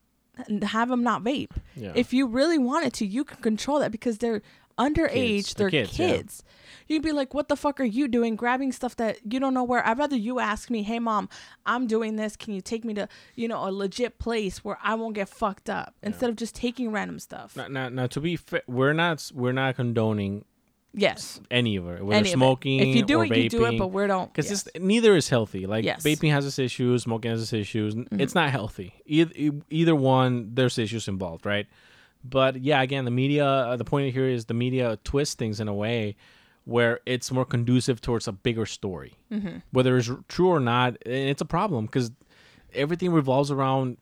have 0.63 0.89
them 0.89 1.03
not 1.03 1.23
vape. 1.23 1.51
Yeah. 1.77 1.93
If 1.95 2.13
you 2.13 2.27
really 2.27 2.59
wanted 2.59 2.93
to, 2.95 3.07
you 3.07 3.25
can 3.25 3.43
control 3.43 3.79
that 3.81 3.93
because 3.93 4.19
they're 4.19 4.43
underage, 4.79 5.13
Kids. 5.13 5.55
They're 5.55 5.71
they're 5.71 5.87
kids, 5.87 6.43
yeah. 6.47 6.53
You'd 6.89 7.03
be 7.05 7.13
like, 7.13 7.35
what 7.35 7.49
the 7.49 7.55
fuck 7.55 7.79
are 7.81 7.85
you 7.85 8.09
doing? 8.09 8.35
Grabbing 8.35 8.73
stuff 8.73 8.97
that 8.97 9.19
you 9.33 9.39
don't 9.39 9.55
know 9.55 9.63
where. 9.63 9.87
I'd 9.87 9.97
rather 9.99 10.17
you 10.17 10.41
ask 10.41 10.71
me, 10.71 10.83
hey, 10.83 10.99
mom, 10.99 11.29
I'm 11.65 11.87
doing 11.87 12.17
this. 12.17 12.35
Can 12.35 12.53
you 12.53 12.61
take 12.61 12.85
me 12.85 12.95
to, 12.95 13.09
you 13.37 13.47
know, 13.47 13.69
a 13.69 13.71
legit 13.71 14.19
place 14.19 14.65
where 14.65 14.77
I 14.83 14.95
won't 14.95 15.15
get 15.15 15.29
fucked 15.29 15.71
up 15.71 15.95
instead 16.03 16.31
of 16.31 16.37
just 16.37 16.55
taking 16.57 16.91
random 16.91 17.21
stuff? 17.21 17.57
now, 17.57 17.69
now, 17.69 17.89
now, 17.91 18.07
to 18.09 18.21
be 18.21 18.35
fair, 18.35 18.63
we're 18.67 18.93
not 18.93 19.31
we're 19.33 19.53
not 19.53 19.77
condoning 19.77 20.45
yes. 20.93 21.41
any 21.51 21.77
of 21.77 21.87
it. 21.89 22.05
Whether 22.05 22.19
Any 22.19 22.31
of 22.31 22.35
it. 22.35 22.39
smoking 22.39 22.81
If 22.81 22.97
you 22.97 23.05
do 23.05 23.21
it, 23.23 23.37
you 23.37 23.49
do 23.49 23.67
it, 23.67 23.79
but 23.79 23.89
we 23.89 24.07
don't. 24.09 24.33
because 24.33 24.51
yes. 24.51 24.69
neither 24.81 25.15
is 25.15 25.29
healthy. 25.29 25.67
Like 25.67 25.85
Yes. 25.85 26.03
Mm-hmm. 26.03 26.27
vaping 26.27 26.33
has 26.33 26.45
its 26.45 26.59
issues, 26.59 27.05
smoking 27.05 27.31
has 27.31 27.41
its 27.43 27.53
issues. 27.53 27.95
It's 28.13 28.35
not 28.35 28.51
healthy. 28.51 28.95
Either 29.07 29.33
either 29.71 29.95
one, 29.95 30.51
there's 30.55 30.77
issues 30.79 31.07
involved, 31.07 31.47
right? 31.47 31.67
But 32.25 32.61
yeah, 32.63 32.83
again, 32.83 33.05
the 33.05 33.11
media. 33.11 33.47
Uh, 33.47 33.77
the 33.77 33.85
point 33.85 34.13
here 34.13 34.29
is 34.29 34.45
the 34.47 34.55
media 34.55 34.99
twists 35.05 35.35
things 35.35 35.61
in 35.61 35.69
a 35.69 35.75
way 35.75 36.17
where 36.65 37.01
it's 37.07 37.33
more 37.33 37.45
conducive 37.47 38.01
towards 38.01 38.29
a 38.29 38.33
bigger 38.33 38.67
story, 38.67 39.15
Mm-hmm. 39.33 39.59
whether 39.73 39.97
it's 39.97 40.11
true 40.29 40.49
or 40.49 40.61
not. 40.61 40.97
And 41.07 41.31
it's 41.31 41.41
a 41.41 41.47
problem 41.47 41.87
because 41.87 42.11
everything 42.75 43.11
revolves 43.13 43.51
around 43.51 43.97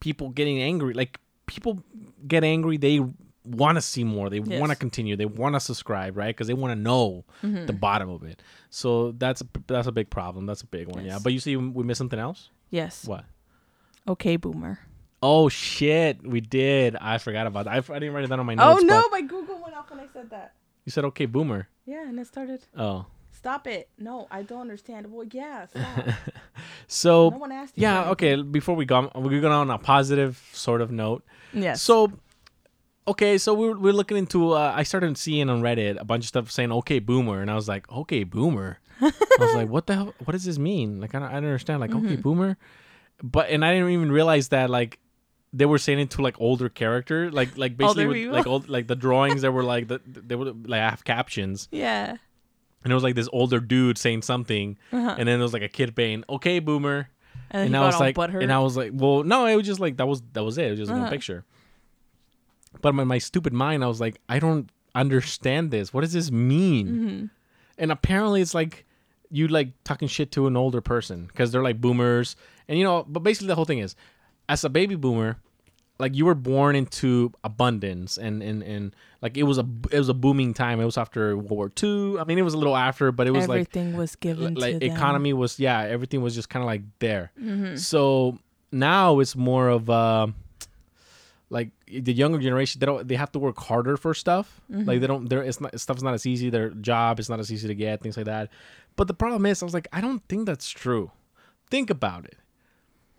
people 0.00 0.30
getting 0.30 0.60
angry. 0.60 0.94
Like 0.94 1.18
people 1.46 1.82
get 2.28 2.44
angry, 2.44 2.76
they 2.76 3.00
want 3.44 3.76
to 3.76 3.82
see 3.82 4.04
more. 4.04 4.28
They 4.28 4.40
Yes. 4.40 4.60
want 4.60 4.70
to 4.72 4.76
continue. 4.76 5.16
They 5.16 5.24
want 5.26 5.54
to 5.54 5.60
subscribe, 5.60 6.16
right? 6.16 6.28
Because 6.28 6.46
they 6.48 6.54
want 6.54 6.72
to 6.72 6.80
know 6.80 7.24
Mm-hmm. 7.42 7.66
the 7.66 7.72
bottom 7.72 8.10
of 8.10 8.22
it. 8.24 8.42
So 8.70 9.12
that's 9.12 9.40
a, 9.40 9.46
that's 9.66 9.86
a 9.88 9.92
big 9.92 10.10
problem. 10.10 10.46
That's 10.46 10.62
a 10.62 10.66
big 10.66 10.88
one. 10.88 11.04
Yeah. 11.04 11.18
But 11.22 11.32
you 11.32 11.40
see, 11.40 11.56
we 11.56 11.82
missed 11.84 11.98
something 11.98 12.18
else. 12.18 12.50
yes. 12.70 13.04
What? 13.06 13.24
Okay, 14.08 14.36
boomer. 14.36 14.78
Oh 15.22 15.48
shit, 15.48 16.26
we 16.26 16.40
did. 16.40 16.94
I 16.96 17.18
forgot 17.18 17.46
about 17.46 17.64
that. 17.64 17.72
I, 17.72 17.94
I 17.94 17.98
didn't 17.98 18.12
write 18.14 18.24
it 18.24 18.28
down 18.28 18.40
on 18.40 18.46
my 18.46 18.54
notes. 18.54 18.82
Oh, 18.82 18.84
no. 18.84 19.02
but 19.02 19.10
My 19.12 19.20
Google 19.22 19.60
went 19.62 19.74
off 19.74 19.90
when 19.90 20.00
I 20.00 20.06
said 20.12 20.30
that. 20.30 20.54
You 20.84 20.90
said 20.92 21.04
okay, 21.06 21.26
boomer. 21.26 21.68
Yeah, 21.84 22.06
and 22.08 22.18
it 22.18 22.26
started. 22.26 22.64
Oh, 22.76 23.06
Stop 23.32 23.66
it. 23.66 23.88
No, 23.98 24.26
I 24.30 24.42
don't 24.42 24.60
understand. 24.62 25.12
Well, 25.12 25.26
yeah, 25.30 25.66
stop. 25.66 26.04
so 26.86 27.28
no 27.30 27.36
one 27.38 27.52
asked 27.52 27.76
you. 27.76 27.82
yeah. 27.82 28.04
for 28.04 28.10
Okay, 28.10 28.42
before 28.42 28.74
we 28.74 28.84
go, 28.84 29.10
we're 29.14 29.40
going 29.40 29.52
on 29.52 29.70
a 29.70 29.78
positive 29.78 30.42
sort 30.52 30.80
of 30.80 30.90
note. 30.90 31.22
Yes. 31.52 31.80
So, 31.82 32.12
okay, 33.06 33.38
so 33.38 33.54
we're, 33.54 33.76
we're 33.78 33.92
looking 33.92 34.16
into. 34.16 34.52
Uh, 34.52 34.72
I 34.74 34.82
started 34.82 35.16
seeing 35.18 35.48
on 35.48 35.60
Reddit 35.62 36.00
a 36.00 36.04
bunch 36.04 36.24
of 36.24 36.28
stuff 36.28 36.50
saying 36.50 36.72
"Okay, 36.72 36.98
boomer," 36.98 37.40
and 37.40 37.50
I 37.50 37.54
was 37.54 37.68
like, 37.68 37.90
"Okay, 37.92 38.24
boomer." 38.24 38.78
I 39.00 39.12
was 39.38 39.54
like, 39.54 39.68
"What 39.76 39.86
the 39.86 39.94
hell? 39.94 40.14
What 40.24 40.32
does 40.32 40.44
this 40.44 40.58
mean?" 40.58 41.00
Like, 41.00 41.14
I 41.14 41.18
don't, 41.20 41.28
I 41.28 41.34
don't 41.34 41.44
understand. 41.44 41.80
Like, 41.80 41.90
Mm-hmm. 41.90 42.06
"Okay, 42.06 42.16
boomer," 42.16 42.56
but 43.22 43.50
and 43.50 43.64
I 43.64 43.74
didn't 43.74 43.90
even 43.90 44.10
realize 44.10 44.48
that 44.48 44.70
like 44.70 44.98
they 45.58 45.66
were 45.66 45.78
saying 45.78 45.98
it 46.00 46.10
to 46.10 46.22
like 46.22 46.36
older 46.40 46.68
character, 46.68 47.30
like 47.30 47.56
like 47.56 47.76
basically 47.82 48.04
Older 48.06 48.26
with, 48.26 48.34
like 48.34 48.46
old 48.46 48.68
like 48.68 48.86
the 48.88 48.96
drawings 48.96 49.42
that 49.42 49.52
were 49.52 49.64
like 49.64 49.88
the 49.88 50.00
they 50.06 50.34
were 50.34 50.52
like 50.64 50.80
have 50.80 51.04
captions, 51.04 51.68
yeah. 51.72 52.16
and 52.84 52.92
it 52.92 52.94
was 52.94 53.02
like 53.02 53.14
this 53.14 53.28
older 53.32 53.60
dude 53.60 53.98
saying 53.98 54.22
something, 54.22 54.76
Uh-huh. 54.92 55.16
and 55.18 55.26
then 55.28 55.38
there 55.38 55.48
was 55.48 55.52
like 55.52 55.62
a 55.62 55.68
kid 55.68 55.94
saying 55.96 56.24
"Okay, 56.28 56.58
boomer." 56.60 57.08
And, 57.50 57.60
then 57.60 57.66
and 57.66 57.76
I 57.76 57.86
was 57.86 58.00
like, 58.00 58.18
and 58.18 58.52
I 58.52 58.58
was 58.58 58.76
like, 58.76 58.90
well, 58.92 59.22
no, 59.22 59.46
it 59.46 59.54
was 59.56 59.64
just 59.66 59.78
like 59.80 59.96
that 59.98 60.06
was 60.08 60.20
that 60.32 60.42
was 60.44 60.58
it. 60.58 60.66
It 60.66 60.70
was 60.70 60.78
just 60.80 60.90
one 60.90 61.02
Uh-huh. 61.02 61.10
picture. 61.10 61.44
But 62.82 62.94
in 62.94 63.08
my 63.08 63.18
stupid 63.18 63.52
mind, 63.52 63.82
I 63.84 63.86
was 63.86 64.00
like, 64.00 64.20
I 64.28 64.38
don't 64.38 64.68
understand 64.94 65.70
this. 65.70 65.94
What 65.94 66.00
does 66.02 66.12
this 66.12 66.30
mean? 66.30 66.86
Mm-hmm. 66.88 67.24
And 67.78 67.92
apparently, 67.92 68.40
it's 68.42 68.54
like 68.54 68.84
you 69.30 69.48
like 69.48 69.68
talking 69.84 70.08
shit 70.08 70.30
to 70.32 70.46
an 70.46 70.56
older 70.56 70.80
person 70.80 71.26
because 71.26 71.52
they're 71.52 71.62
like 71.62 71.80
boomers, 71.80 72.36
and 72.68 72.78
you 72.78 72.84
know. 72.84 73.04
But 73.08 73.20
basically, 73.22 73.48
the 73.48 73.54
whole 73.54 73.64
thing 73.64 73.78
is, 73.78 73.94
as 74.48 74.64
a 74.64 74.68
baby 74.68 74.96
boomer, 74.96 75.38
like 75.98 76.14
you 76.14 76.26
were 76.26 76.34
born 76.34 76.76
into 76.76 77.32
abundance, 77.44 78.18
and 78.18 78.42
and 78.42 78.62
and 78.62 78.94
like 79.22 79.36
it 79.36 79.44
was 79.44 79.58
a 79.58 79.66
it 79.90 79.98
was 79.98 80.08
a 80.08 80.14
booming 80.14 80.52
time. 80.54 80.80
It 80.80 80.84
was 80.84 80.98
after 80.98 81.36
World 81.36 81.50
War 81.50 81.72
II. 81.82 82.18
I 82.18 82.24
mean, 82.24 82.38
it 82.38 82.42
was 82.42 82.54
a 82.54 82.58
little 82.58 82.76
after, 82.76 83.12
but 83.12 83.26
it 83.26 83.30
was 83.32 83.48
like 83.48 83.60
everything 83.60 83.96
was 83.96 84.14
given 84.16 84.54
like 84.54 84.74
to 84.74 84.78
them. 84.80 84.90
economy 84.96 85.32
was 85.32 85.58
yeah 85.58 85.80
everything 85.82 86.20
was 86.22 86.34
just 86.34 86.48
kind 86.48 86.62
of 86.62 86.66
like 86.66 86.82
there 86.98 87.32
Mm-hmm. 87.40 87.76
so 87.76 88.38
now 88.72 89.20
it's 89.20 89.34
more 89.36 89.68
of 89.68 89.88
uh 89.88 90.26
like 91.48 91.70
the 91.86 92.12
younger 92.12 92.38
generation 92.38 92.80
they 92.80 92.86
don't 92.86 93.06
they 93.06 93.14
have 93.14 93.30
to 93.32 93.38
work 93.38 93.56
harder 93.58 93.96
for 93.96 94.12
stuff 94.14 94.60
Mm-hmm. 94.70 94.84
like 94.88 95.00
they 95.00 95.06
don't 95.06 95.28
they're 95.30 95.42
it's 95.44 95.60
not 95.60 95.78
stuff's 95.80 96.02
not 96.02 96.12
as 96.14 96.26
easy 96.26 96.50
their 96.50 96.70
job 96.70 97.20
is 97.20 97.28
not 97.30 97.38
as 97.38 97.52
easy 97.52 97.68
to 97.68 97.74
get 97.74 98.02
things 98.02 98.16
like 98.16 98.26
that 98.26 98.50
but 98.96 99.06
the 99.06 99.14
problem 99.14 99.46
is 99.46 99.62
i 99.62 99.64
was 99.64 99.72
like 99.74 99.86
i 99.92 100.00
don't 100.00 100.22
think 100.28 100.44
that's 100.46 100.68
true 100.68 101.10
think 101.70 101.88
about 101.88 102.24
it 102.24 102.36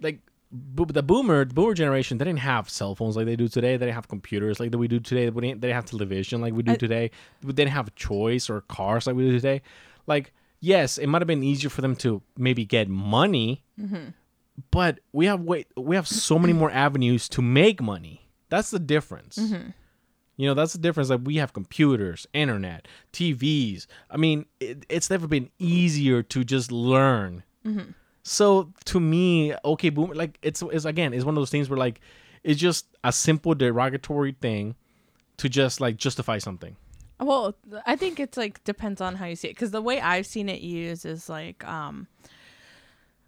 like 0.02 0.20
the 0.52 1.04
boomer 1.04 1.44
the 1.44 1.54
boomer 1.54 1.74
generation 1.74 2.18
they 2.18 2.26
didn't 2.26 2.40
have 2.40 2.70
cell 2.70 2.96
phones 2.96 3.16
like 3.18 3.26
they 3.26 3.36
do 3.36 3.48
today. 3.48 3.76
They 3.76 3.86
didn't 3.86 3.96
have 3.96 4.08
computers 4.08 4.60
like 4.60 4.72
that 4.72 4.78
we 4.78 4.88
do 4.88 5.00
today. 5.00 5.30
We 5.30 5.42
didn't, 5.42 5.62
they 5.62 5.68
didn't 5.68 5.76
have 5.76 5.86
television 5.86 6.42
like 6.42 6.54
we 6.54 6.64
do 6.64 6.74
I- 6.74 6.78
today. 6.78 7.12
They 7.42 7.54
didn't 7.54 7.72
have 7.72 7.94
choice 7.96 8.50
or 8.50 8.62
cars 8.62 9.08
like 9.08 9.16
we 9.16 9.24
do 9.24 9.34
today. 9.34 9.62
Like 10.06 10.34
yes 10.60 10.98
it 10.98 11.08
might 11.08 11.22
have 11.22 11.28
been 11.28 11.44
easier 11.44 11.70
for 11.70 11.82
them 11.82 11.96
to 11.98 12.22
maybe 12.38 12.66
get 12.66 12.88
money 12.90 13.64
mm-hmm. 13.80 14.10
but 14.72 15.00
we 15.12 15.28
have 15.28 15.42
wait 15.42 15.68
we 15.76 15.96
have 15.96 16.08
so 16.08 16.40
many 16.40 16.54
more 16.54 16.72
avenues 16.72 17.28
to 17.30 17.42
make 17.42 17.82
money. 17.82 18.30
That's 18.50 18.72
the 18.72 18.80
difference. 18.80 19.38
Mm-hmm. 19.38 19.72
You 20.38 20.48
know 20.48 20.54
that's 20.54 20.74
the 20.74 20.80
difference. 20.80 21.10
Like 21.10 21.22
we 21.24 21.36
have 21.38 21.52
computers 21.52 22.26
internet 22.34 22.88
tvs 23.12 23.86
i 24.10 24.16
mean 24.18 24.46
it, 24.62 24.86
it's 24.88 25.10
never 25.10 25.28
been 25.28 25.50
easier 25.60 26.24
to 26.24 26.44
just 26.44 26.72
learn 26.72 27.44
mm-hmm. 27.66 27.92
So 28.28 28.72
to 28.86 29.00
me 29.00 29.54
okay 29.64 29.90
boom 29.90 30.12
like 30.12 30.38
it's, 30.42 30.62
it's 30.62 30.86
again 30.86 31.14
it's 31.14 31.24
one 31.24 31.36
of 31.36 31.40
those 31.42 31.50
things 31.50 31.70
where 31.70 31.78
like 31.78 32.02
it's 32.44 32.60
just 32.60 32.86
a 33.04 33.12
simple 33.12 33.56
derogatory 33.56 34.34
thing 34.34 34.76
to 35.38 35.50
just 35.50 35.80
like 35.82 35.98
justify 35.98 36.38
something. 36.38 36.76
Well, 37.20 37.56
I 37.86 37.96
think 37.96 38.20
it's 38.20 38.38
like 38.38 38.64
depends 38.64 39.02
on 39.02 39.16
how 39.16 39.26
you 39.26 39.36
see 39.36 39.50
it. 39.50 39.52
Because 39.52 39.72
the 39.72 39.82
way 39.82 40.00
I've 40.00 40.26
seen 40.26 40.50
it 40.50 40.62
used 40.62 41.06
is 41.06 41.30
like 41.30 41.66
um 41.68 42.08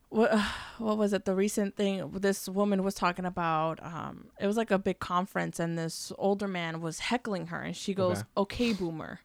what 0.09 0.37
what 0.77 0.97
was 0.97 1.13
it? 1.13 1.25
The 1.25 1.35
recent 1.35 1.75
thing 1.75 2.09
this 2.11 2.47
woman 2.47 2.83
was 2.83 2.95
talking 2.95 3.25
about 3.25 3.83
um 3.83 4.27
it 4.39 4.47
was 4.47 4.57
like 4.57 4.71
a 4.71 4.79
big 4.79 4.99
conference 4.99 5.59
and 5.59 5.77
this 5.77 6.11
older 6.17 6.47
man 6.47 6.81
was 6.81 6.99
heckling 6.99 7.47
her 7.47 7.61
and 7.61 7.75
she 7.75 7.93
goes 7.93 8.19
Okay. 8.19 8.27
okay 8.69 8.73
boomer 8.73 9.19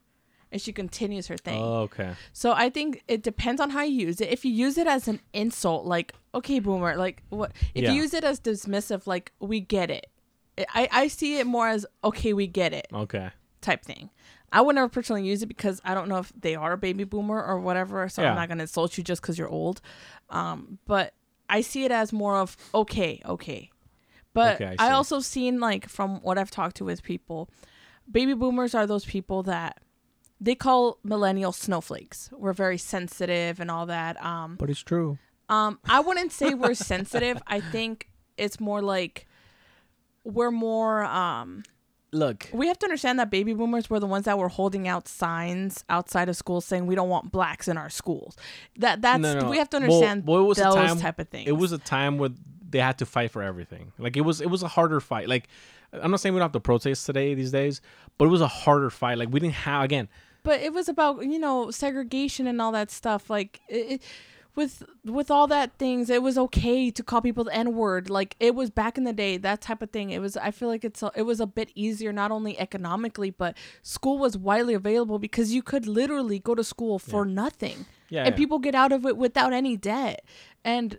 and 0.54 0.62
she 0.62 0.72
continues 0.72 1.26
her 1.26 1.36
thing 1.36 1.60
oh, 1.60 1.82
okay 1.88 2.14
so 2.32 2.52
I 2.52 2.70
think 2.70 3.02
it 3.08 3.22
depends 3.22 3.60
on 3.60 3.70
how 3.70 3.82
you 3.82 4.06
use 4.06 4.20
it. 4.20 4.28
If 4.28 4.44
you 4.44 4.52
use 4.52 4.78
it 4.78 4.86
as 4.86 5.08
an 5.08 5.20
insult, 5.32 5.84
like 5.84 6.14
"okay, 6.34 6.60
boomer," 6.60 6.96
like 6.96 7.22
what? 7.28 7.52
If 7.74 7.82
Yeah. 7.82 7.90
you 7.92 8.02
use 8.02 8.14
it 8.14 8.24
as 8.24 8.40
dismissive, 8.40 9.06
like 9.06 9.32
"we 9.40 9.60
get 9.60 9.90
it," 9.90 10.06
I 10.80 10.88
I 11.02 11.08
see 11.08 11.38
it 11.40 11.46
more 11.46 11.68
as 11.68 11.84
"okay, 12.02 12.32
we 12.32 12.46
get 12.46 12.72
it." 12.72 12.86
okay 12.92 13.30
type 13.60 13.82
thing. 13.84 14.10
I 14.52 14.60
would 14.60 14.74
never 14.76 14.88
personally 14.88 15.24
use 15.26 15.42
it 15.42 15.46
because 15.46 15.80
I 15.84 15.94
don't 15.94 16.08
know 16.08 16.18
if 16.18 16.32
they 16.38 16.54
are 16.54 16.72
a 16.72 16.78
baby 16.78 17.04
boomer 17.04 17.42
or 17.42 17.58
whatever. 17.58 18.08
So 18.08 18.22
Yeah. 18.22 18.30
I'm 18.30 18.36
not 18.36 18.48
gonna 18.48 18.62
insult 18.68 18.96
you 18.96 19.02
just 19.04 19.20
because 19.22 19.36
you're 19.38 19.48
old. 19.48 19.80
Um, 20.30 20.78
but 20.86 21.14
I 21.48 21.60
see 21.62 21.84
it 21.84 21.90
as 21.90 22.12
more 22.12 22.36
of 22.38 22.56
okay, 22.74 23.20
okay. 23.26 23.70
But 24.32 24.56
Okay, 24.60 24.76
I 24.78 24.88
I, 24.90 24.92
also 24.92 25.20
seen 25.20 25.60
like 25.60 25.88
from 25.88 26.20
what 26.22 26.38
I've 26.38 26.50
talked 26.50 26.76
to 26.76 26.84
with 26.84 27.02
people, 27.02 27.48
baby 28.10 28.34
boomers 28.34 28.74
are 28.74 28.86
those 28.86 29.04
people 29.04 29.42
that 29.44 29.80
they 30.40 30.54
call 30.54 30.98
millennial 31.04 31.52
snowflakes. 31.52 32.30
We're 32.32 32.52
very 32.52 32.78
sensitive 32.78 33.60
and 33.60 33.70
all 33.70 33.86
that. 33.86 34.22
Um, 34.22 34.56
But 34.56 34.70
it's 34.70 34.80
true. 34.80 35.18
um, 35.48 35.78
I 35.88 36.00
wouldn't 36.00 36.32
say 36.32 36.54
we're 36.54 36.74
sensitive. 36.74 37.40
I 37.46 37.60
think 37.60 38.08
it's 38.36 38.58
more 38.60 38.82
like 38.82 39.26
we're 40.24 40.50
more 40.50 41.04
um 41.04 41.62
Look, 42.12 42.48
we 42.52 42.68
have 42.68 42.78
to 42.78 42.86
understand 42.86 43.18
that 43.18 43.28
baby 43.28 43.54
boomers 43.54 43.90
were 43.90 43.98
the 43.98 44.06
ones 44.06 44.26
that 44.26 44.38
were 44.38 44.48
holding 44.48 44.86
out 44.86 45.08
signs 45.08 45.84
outside 45.88 46.28
of 46.28 46.36
schools 46.36 46.64
saying 46.64 46.86
we 46.86 46.94
don't 46.94 47.08
want 47.08 47.32
blacks 47.32 47.66
in 47.66 47.76
our 47.76 47.90
schools. 47.90 48.36
That 48.78 49.02
that's 49.02 49.20
No, 49.20 49.40
no. 49.40 49.50
we 49.50 49.58
have 49.58 49.68
to 49.70 49.78
understand 49.78 50.24
well, 50.24 50.40
it 50.40 50.44
was 50.44 50.58
a 50.58 50.62
those 50.62 50.74
time- 50.76 50.98
type 51.00 51.18
of 51.18 51.28
things. 51.28 51.48
it 51.48 51.56
was 51.56 51.72
a 51.72 51.78
time 51.78 52.18
where 52.18 52.30
they 52.70 52.78
had 52.78 52.98
to 52.98 53.06
fight 53.06 53.32
for 53.32 53.42
everything. 53.42 53.92
Like 53.98 54.16
it 54.16 54.20
was 54.20 54.40
it 54.40 54.48
was 54.48 54.62
a 54.62 54.68
harder 54.68 55.00
fight. 55.00 55.28
Like 55.28 55.48
I'm 55.92 56.10
not 56.12 56.20
saying 56.20 56.34
we 56.34 56.38
don't 56.38 56.44
have 56.46 56.52
to 56.52 56.60
protest 56.60 57.04
today 57.04 57.34
these 57.34 57.50
days, 57.50 57.80
but 58.16 58.26
it 58.26 58.28
was 58.28 58.40
a 58.40 58.48
harder 58.48 58.90
fight. 58.90 59.18
Like 59.18 59.30
we 59.32 59.40
didn't 59.40 59.54
have 59.54 59.82
again. 59.82 60.08
But 60.44 60.60
it 60.60 60.72
was 60.72 60.88
about 60.88 61.24
you 61.24 61.38
know 61.38 61.72
segregation 61.72 62.46
and 62.46 62.62
all 62.62 62.70
that 62.70 62.90
stuff 62.90 63.28
like 63.28 63.60
it, 63.68 63.92
it- 63.92 64.02
with 64.56 64.84
with 65.04 65.32
all 65.32 65.48
that 65.48 65.76
things 65.78 66.08
it 66.08 66.22
was 66.22 66.38
okay 66.38 66.88
to 66.88 67.02
call 67.02 67.20
people 67.20 67.42
the 67.42 67.52
n 67.52 67.74
word 67.74 68.08
like 68.08 68.36
it 68.38 68.54
was 68.54 68.70
back 68.70 68.96
in 68.96 69.02
the 69.02 69.12
day 69.12 69.36
that 69.36 69.60
type 69.60 69.82
of 69.82 69.90
thing 69.90 70.10
it 70.10 70.20
was 70.20 70.36
i 70.36 70.52
feel 70.52 70.68
like 70.68 70.84
it's 70.84 71.02
a, 71.02 71.10
it 71.16 71.22
was 71.22 71.40
a 71.40 71.46
bit 71.46 71.70
easier 71.74 72.12
not 72.12 72.30
only 72.30 72.56
economically 72.60 73.30
but 73.30 73.56
school 73.82 74.16
was 74.16 74.36
widely 74.38 74.72
available 74.74 75.18
because 75.18 75.52
you 75.52 75.60
could 75.60 75.88
literally 75.88 76.38
go 76.38 76.54
to 76.54 76.62
school 76.62 77.00
for 77.00 77.24
nothing. 77.24 77.86
Yeah, 78.10 78.20
and 78.24 78.34
yeah. 78.34 78.36
people 78.36 78.60
get 78.60 78.76
out 78.76 78.92
of 78.92 79.04
it 79.06 79.16
without 79.16 79.52
any 79.52 79.76
debt. 79.76 80.24
And 80.64 80.98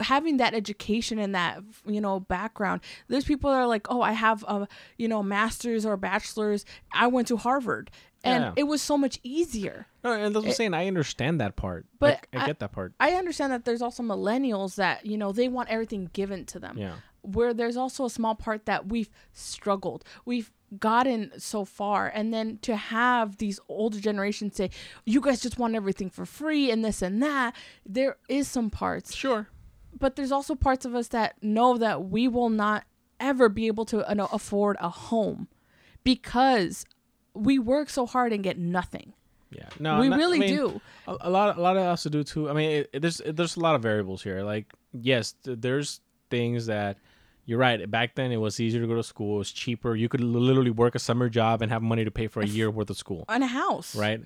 having 0.00 0.36
that 0.36 0.54
education 0.54 1.18
and 1.18 1.34
that 1.34 1.62
you 1.86 2.00
know 2.00 2.18
background 2.20 2.80
there's 3.08 3.24
people 3.24 3.50
that 3.50 3.56
are 3.56 3.66
like 3.68 3.86
oh 3.88 4.02
i 4.02 4.10
have 4.12 4.42
a 4.48 4.66
you 4.96 5.06
know 5.06 5.22
master's 5.22 5.86
or 5.86 5.96
bachelor's 5.96 6.64
i 6.92 7.06
went 7.06 7.28
to 7.28 7.36
harvard 7.36 7.88
and 8.24 8.42
Yeah. 8.44 8.52
it 8.56 8.64
was 8.64 8.80
so 8.82 8.96
much 8.96 9.18
easier 9.22 9.86
No, 10.04 10.12
and 10.12 10.34
that's 10.34 10.44
what 10.44 10.50
I'm 10.50 10.54
saying. 10.54 10.74
I 10.74 10.86
understand 10.88 11.40
that 11.40 11.56
part. 11.56 11.86
but 11.98 12.26
Like, 12.32 12.42
I, 12.42 12.46
get 12.46 12.58
that 12.60 12.72
part. 12.72 12.92
i 13.00 13.12
understand 13.12 13.52
that 13.52 13.64
there's 13.64 13.82
also 13.82 14.02
millennials 14.02 14.76
that 14.76 15.04
you 15.06 15.16
know 15.18 15.32
they 15.32 15.48
want 15.48 15.68
everything 15.68 16.10
given 16.12 16.44
to 16.46 16.58
them 16.58 16.76
Yeah. 16.78 16.94
where 17.22 17.52
there's 17.54 17.76
also 17.76 18.04
a 18.04 18.10
small 18.10 18.34
part 18.34 18.66
that 18.66 18.88
we've 18.88 19.10
struggled 19.32 20.04
we've 20.24 20.50
gotten 20.78 21.30
so 21.38 21.64
far 21.66 22.08
and 22.08 22.32
then 22.32 22.58
to 22.62 22.74
have 22.76 23.36
these 23.36 23.60
older 23.68 24.00
generations 24.00 24.56
say 24.56 24.70
you 25.04 25.20
guys 25.20 25.40
just 25.42 25.58
want 25.58 25.74
everything 25.74 26.08
for 26.08 26.24
free 26.24 26.70
and 26.70 26.82
this 26.84 27.02
and 27.02 27.22
that 27.22 27.54
there 27.84 28.16
is 28.28 28.48
some 28.48 28.70
parts 28.70 29.14
Sure. 29.14 29.48
but 29.98 30.16
there's 30.16 30.32
also 30.32 30.54
parts 30.54 30.84
of 30.86 30.94
us 30.94 31.08
that 31.08 31.42
know 31.42 31.76
that 31.76 32.04
we 32.08 32.26
will 32.26 32.48
not 32.48 32.84
ever 33.20 33.48
be 33.50 33.66
able 33.66 33.84
to 33.84 33.98
uh, 34.08 34.26
afford 34.32 34.76
a 34.80 34.88
home 34.88 35.46
because 36.04 36.84
we 37.34 37.58
work 37.58 37.88
so 37.90 38.06
hard 38.06 38.32
and 38.32 38.42
get 38.44 38.58
nothing. 38.58 39.12
Yeah. 39.50 39.68
No, 39.78 40.00
we 40.00 40.08
not- 40.08 40.16
I 40.18 40.22
really 40.22 40.38
mean, 40.38 40.54
do. 40.56 40.80
A, 41.06 41.16
a 41.22 41.30
lot, 41.30 41.56
a 41.58 41.60
lot 41.60 41.76
of 41.76 41.82
us 41.82 42.02
to 42.04 42.10
do 42.10 42.24
too. 42.24 42.48
I 42.48 42.52
mean, 42.54 42.70
it, 42.70 42.90
it- 42.94 43.00
there's 43.00 43.20
there's 43.24 43.56
a 43.56 43.60
lot 43.60 43.74
of 43.74 43.82
variables 43.82 44.22
here. 44.22 44.42
Like, 44.42 44.72
yes, 44.92 45.32
th- 45.44 45.58
there's 45.60 46.00
things 46.30 46.66
that 46.66 46.96
you're 47.44 47.58
right. 47.58 47.90
Back 47.90 48.14
then, 48.14 48.32
it 48.32 48.36
was 48.38 48.58
easier 48.60 48.80
to 48.80 48.86
go 48.86 48.94
to 48.94 49.02
school. 49.02 49.34
It 49.36 49.38
was 49.38 49.52
cheaper. 49.52 49.94
You 49.96 50.08
could 50.08 50.20
literally 50.22 50.70
work 50.70 50.94
a 50.94 50.98
summer 50.98 51.28
job 51.28 51.60
and 51.60 51.70
have 51.72 51.82
money 51.82 52.04
to 52.04 52.10
pay 52.10 52.28
for 52.28 52.40
a 52.40 52.46
year 52.46 52.70
worth 52.70 52.88
of 52.88 52.96
school. 52.96 53.24
and 53.28 53.42
a 53.44 53.46
house. 53.48 53.94
right? 53.96 54.20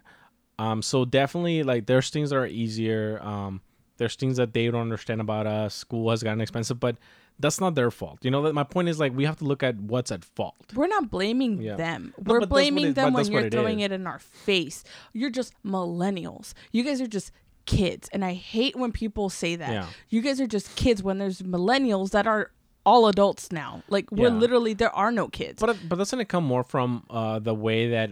Um, 0.58 0.80
so 0.82 1.04
definitely 1.04 1.62
like 1.64 1.86
there's 1.86 2.08
things 2.10 2.30
that 2.30 2.36
are 2.36 2.46
easier. 2.46 3.20
Um, 3.22 3.60
there's 3.98 4.14
things 4.16 4.36
that 4.36 4.52
they 4.54 4.66
don't 4.70 4.80
understand 4.82 5.20
about 5.20 5.46
us. 5.46 5.74
School 5.74 6.10
has 6.10 6.22
gotten 6.22 6.40
expensive, 6.40 6.78
but 6.78 6.96
that's 7.38 7.60
not 7.60 7.74
their 7.74 7.90
fault. 7.90 8.18
You 8.22 8.30
know, 8.30 8.42
that 8.42 8.54
my 8.54 8.64
point 8.64 8.88
is 8.88 8.98
like 8.98 9.14
we 9.14 9.24
have 9.24 9.36
to 9.38 9.44
look 9.44 9.62
at 9.62 9.76
what's 9.76 10.10
at 10.10 10.24
fault. 10.24 10.56
We're 10.74 10.86
not 10.86 11.10
blaming 11.10 11.60
Yeah. 11.60 11.76
them. 11.76 12.14
No, 12.16 12.32
We're 12.32 12.40
but 12.40 12.40
that's 12.40 12.40
what 12.40 12.48
blaming 12.48 12.86
it- 12.88 12.94
them 12.94 13.12
when 13.12 13.30
you're 13.30 13.46
it 13.46 13.52
throwing 13.52 13.80
is. 13.80 13.86
it 13.86 13.92
in 13.92 14.06
our 14.06 14.18
face. 14.18 14.84
You're 15.12 15.30
just 15.30 15.52
millennials. 15.64 16.54
You 16.72 16.82
guys 16.82 17.00
are 17.00 17.06
just 17.06 17.32
kids. 17.66 18.08
And 18.12 18.24
I 18.24 18.32
hate 18.34 18.76
when 18.76 18.92
people 18.92 19.28
say 19.28 19.56
that. 19.56 19.70
Yeah. 19.70 19.86
You 20.08 20.22
guys 20.22 20.40
are 20.40 20.46
just 20.46 20.74
kids 20.76 21.02
when 21.02 21.18
there's 21.18 21.42
millennials 21.42 22.10
that 22.10 22.26
are 22.26 22.50
all 22.84 23.08
adults 23.08 23.50
now. 23.52 23.82
Like 23.88 24.10
we're 24.12 24.28
Yeah. 24.28 24.34
literally 24.34 24.72
there 24.74 24.94
are 24.94 25.10
no 25.10 25.28
kids. 25.28 25.60
But 25.60 25.76
but 25.88 25.96
doesn't 25.98 26.20
it 26.20 26.28
come 26.28 26.44
more 26.44 26.62
from 26.64 27.04
uh 27.10 27.38
the 27.40 27.54
way 27.54 27.90
that 27.90 28.10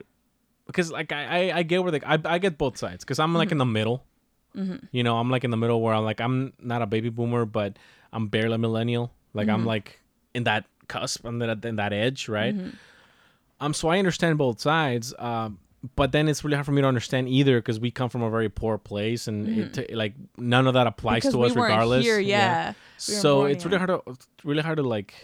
because 0.66 0.90
like 0.90 1.12
I 1.12 1.50
I, 1.50 1.58
I 1.58 1.62
get 1.62 1.82
where 1.82 1.92
the 1.92 2.06
I, 2.08 2.18
I 2.24 2.38
get 2.38 2.58
both 2.58 2.76
sides 2.76 3.04
because 3.04 3.18
I'm 3.20 3.32
like 3.34 3.52
in 3.52 3.58
the 3.58 3.64
middle. 3.66 4.04
You 4.92 5.02
know, 5.02 5.16
I'm 5.18 5.30
like 5.30 5.42
in 5.42 5.50
the 5.50 5.56
middle 5.56 5.80
where 5.82 5.92
I'm 5.94 6.04
like 6.04 6.20
I'm 6.20 6.52
not 6.60 6.80
a 6.80 6.86
baby 6.86 7.08
boomer, 7.08 7.44
but 7.44 7.76
I'm 8.14 8.28
barely 8.28 8.54
a 8.54 8.58
millennial. 8.58 9.12
Like 9.34 9.48
I'm 9.48 9.66
like 9.66 10.00
in 10.34 10.44
that 10.44 10.64
cusp, 10.88 11.26
I'm 11.26 11.42
in 11.42 11.48
that, 11.48 11.64
in 11.68 11.76
that 11.76 11.92
edge, 11.92 12.28
right? 12.28 12.54
Um, 13.60 13.74
so 13.74 13.88
I 13.88 13.98
understand 13.98 14.38
both 14.38 14.60
sides. 14.60 15.12
Um, 15.18 15.58
but 15.96 16.12
then 16.12 16.28
it's 16.28 16.42
really 16.44 16.54
hard 16.56 16.64
for 16.64 16.72
me 16.72 16.80
to 16.80 16.88
understand 16.88 17.28
either 17.28 17.58
because 17.58 17.78
we 17.78 17.90
come 17.90 18.08
from 18.08 18.22
a 18.22 18.30
very 18.30 18.48
poor 18.48 18.78
place 18.78 19.28
and 19.28 19.46
it 19.48 19.74
t- 19.74 19.94
like 19.94 20.14
none 20.38 20.66
of 20.66 20.74
that 20.74 20.86
applies 20.86 21.22
because 21.22 21.34
to 21.34 21.42
us 21.42 21.54
weren't 21.54 21.70
regardless. 21.72 22.04
here, 22.04 22.18
yeah. 22.18 22.70
We 22.70 22.74
So 22.96 23.40
born 23.40 23.50
it's 23.50 23.64
really 23.66 23.78
hard 23.78 23.90
to 23.90 24.16
really 24.44 24.62
hard 24.62 24.78
to 24.78 24.82
like 24.82 25.14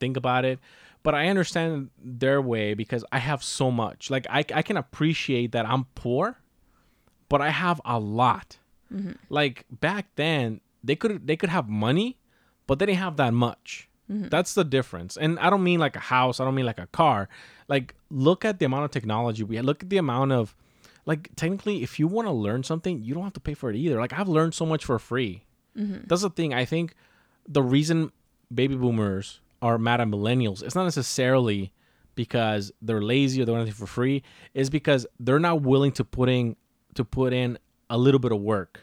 think 0.00 0.16
about 0.16 0.44
it. 0.44 0.58
But 1.02 1.14
I 1.14 1.28
understand 1.28 1.90
their 1.98 2.40
way 2.42 2.74
because 2.74 3.04
I 3.10 3.18
have 3.18 3.42
so 3.42 3.70
much. 3.70 4.10
Like 4.10 4.26
I 4.28 4.44
I 4.54 4.62
can 4.62 4.76
appreciate 4.76 5.52
that 5.52 5.66
I'm 5.66 5.84
poor, 5.94 6.38
but 7.28 7.40
I 7.40 7.50
have 7.50 7.80
a 7.84 7.98
lot. 7.98 8.58
Mm-hmm. 8.92 9.12
Like 9.30 9.64
back 9.70 10.06
then, 10.16 10.60
they 10.84 10.94
could 10.94 11.26
they 11.26 11.36
could 11.36 11.48
have 11.48 11.68
money, 11.68 12.18
but 12.72 12.78
they 12.78 12.86
didn't 12.86 13.00
have 13.00 13.18
that 13.18 13.34
much. 13.34 13.86
Mm-hmm. 14.10 14.28
That's 14.28 14.54
the 14.54 14.64
difference. 14.64 15.18
And 15.18 15.38
I 15.38 15.50
don't 15.50 15.62
mean 15.62 15.78
like 15.78 15.94
a 15.94 16.00
house. 16.00 16.40
I 16.40 16.46
don't 16.46 16.54
mean 16.54 16.64
like 16.64 16.78
a 16.78 16.86
car. 16.86 17.28
Like 17.68 17.94
look 18.08 18.46
at 18.46 18.58
the 18.60 18.64
amount 18.64 18.86
of 18.86 18.90
technology 18.90 19.44
we 19.44 19.56
have. 19.56 19.66
Look 19.66 19.82
at 19.82 19.90
the 19.90 19.98
amount 19.98 20.32
of 20.32 20.56
like 21.04 21.28
technically, 21.36 21.82
if 21.82 21.98
you 21.98 22.06
want 22.06 22.28
to 22.28 22.32
learn 22.32 22.62
something, 22.62 23.02
you 23.02 23.12
don't 23.12 23.24
have 23.24 23.34
to 23.34 23.40
pay 23.40 23.52
for 23.52 23.68
it 23.68 23.76
either. 23.76 24.00
Like 24.00 24.14
I've 24.14 24.26
learned 24.26 24.54
so 24.54 24.64
much 24.64 24.86
for 24.86 24.98
free. 24.98 25.44
That's 26.06 26.22
the 26.22 26.30
thing. 26.30 26.54
I 26.54 26.64
think 26.64 26.94
the 27.46 27.62
reason 27.62 28.10
baby 28.54 28.74
boomers 28.74 29.40
are 29.60 29.76
mad 29.76 30.00
at 30.00 30.08
millennials 30.08 30.62
it's 30.62 30.74
not 30.74 30.84
necessarily 30.84 31.74
because 32.14 32.72
they're 32.80 33.02
lazy 33.02 33.42
or 33.42 33.44
they 33.44 33.52
want 33.52 33.60
anything 33.64 33.78
for 33.78 33.86
free. 33.86 34.22
Is 34.54 34.70
because 34.70 35.06
they're 35.20 35.38
not 35.38 35.60
willing 35.60 35.92
to 35.92 36.04
put 36.04 36.30
in 36.30 36.56
to 36.94 37.04
put 37.04 37.34
in 37.34 37.58
a 37.90 37.98
little 37.98 38.18
bit 38.18 38.32
of 38.32 38.40
work. 38.40 38.80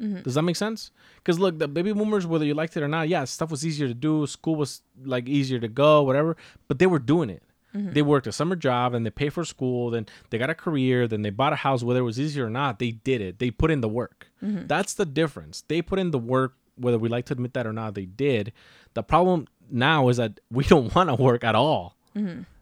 Mm-hmm. 0.00 0.22
Does 0.22 0.34
that 0.34 0.42
make 0.42 0.56
sense? 0.56 0.90
Because 1.16 1.38
look, 1.38 1.58
the 1.58 1.68
baby 1.68 1.92
boomers, 1.92 2.26
whether 2.26 2.44
you 2.44 2.54
liked 2.54 2.76
it 2.76 2.82
or 2.82 2.88
not, 2.88 3.08
yeah, 3.08 3.24
stuff 3.24 3.50
was 3.50 3.64
easier 3.64 3.88
to 3.88 3.94
do. 3.94 4.26
School 4.26 4.56
was 4.56 4.82
like 5.04 5.28
easier 5.28 5.58
to 5.60 5.68
go, 5.68 6.02
whatever. 6.02 6.36
But 6.68 6.78
they 6.78 6.86
were 6.86 6.98
doing 6.98 7.30
it. 7.30 7.42
Mm-hmm. 7.74 7.92
They 7.92 8.02
worked 8.02 8.26
a 8.26 8.32
summer 8.32 8.56
job 8.56 8.94
and 8.94 9.04
they 9.04 9.10
paid 9.10 9.32
for 9.32 9.44
school. 9.44 9.90
Then 9.90 10.06
they 10.30 10.38
got 10.38 10.50
a 10.50 10.54
career. 10.54 11.08
Then 11.08 11.22
they 11.22 11.30
bought 11.30 11.52
a 11.52 11.56
house, 11.56 11.82
whether 11.82 12.00
it 12.00 12.04
was 12.04 12.20
easier 12.20 12.46
or 12.46 12.50
not. 12.50 12.78
They 12.78 12.92
did 12.92 13.20
it. 13.20 13.38
They 13.38 13.50
put 13.50 13.70
in 13.70 13.80
the 13.80 13.88
work. 13.88 14.28
Mm-hmm. 14.42 14.66
That's 14.66 14.94
the 14.94 15.06
difference. 15.06 15.64
They 15.66 15.82
put 15.82 15.98
in 15.98 16.10
the 16.10 16.18
work, 16.18 16.54
whether 16.76 16.98
we 16.98 17.08
like 17.08 17.26
to 17.26 17.32
admit 17.32 17.54
that 17.54 17.66
or 17.66 17.72
not. 17.72 17.94
They 17.94 18.06
did. 18.06 18.52
The 18.94 19.02
problem 19.02 19.48
now 19.70 20.08
is 20.08 20.18
that 20.18 20.40
we 20.50 20.64
don't 20.64 20.94
want 20.94 21.08
to 21.08 21.16
work 21.16 21.44
at 21.44 21.54
all. 21.54 21.96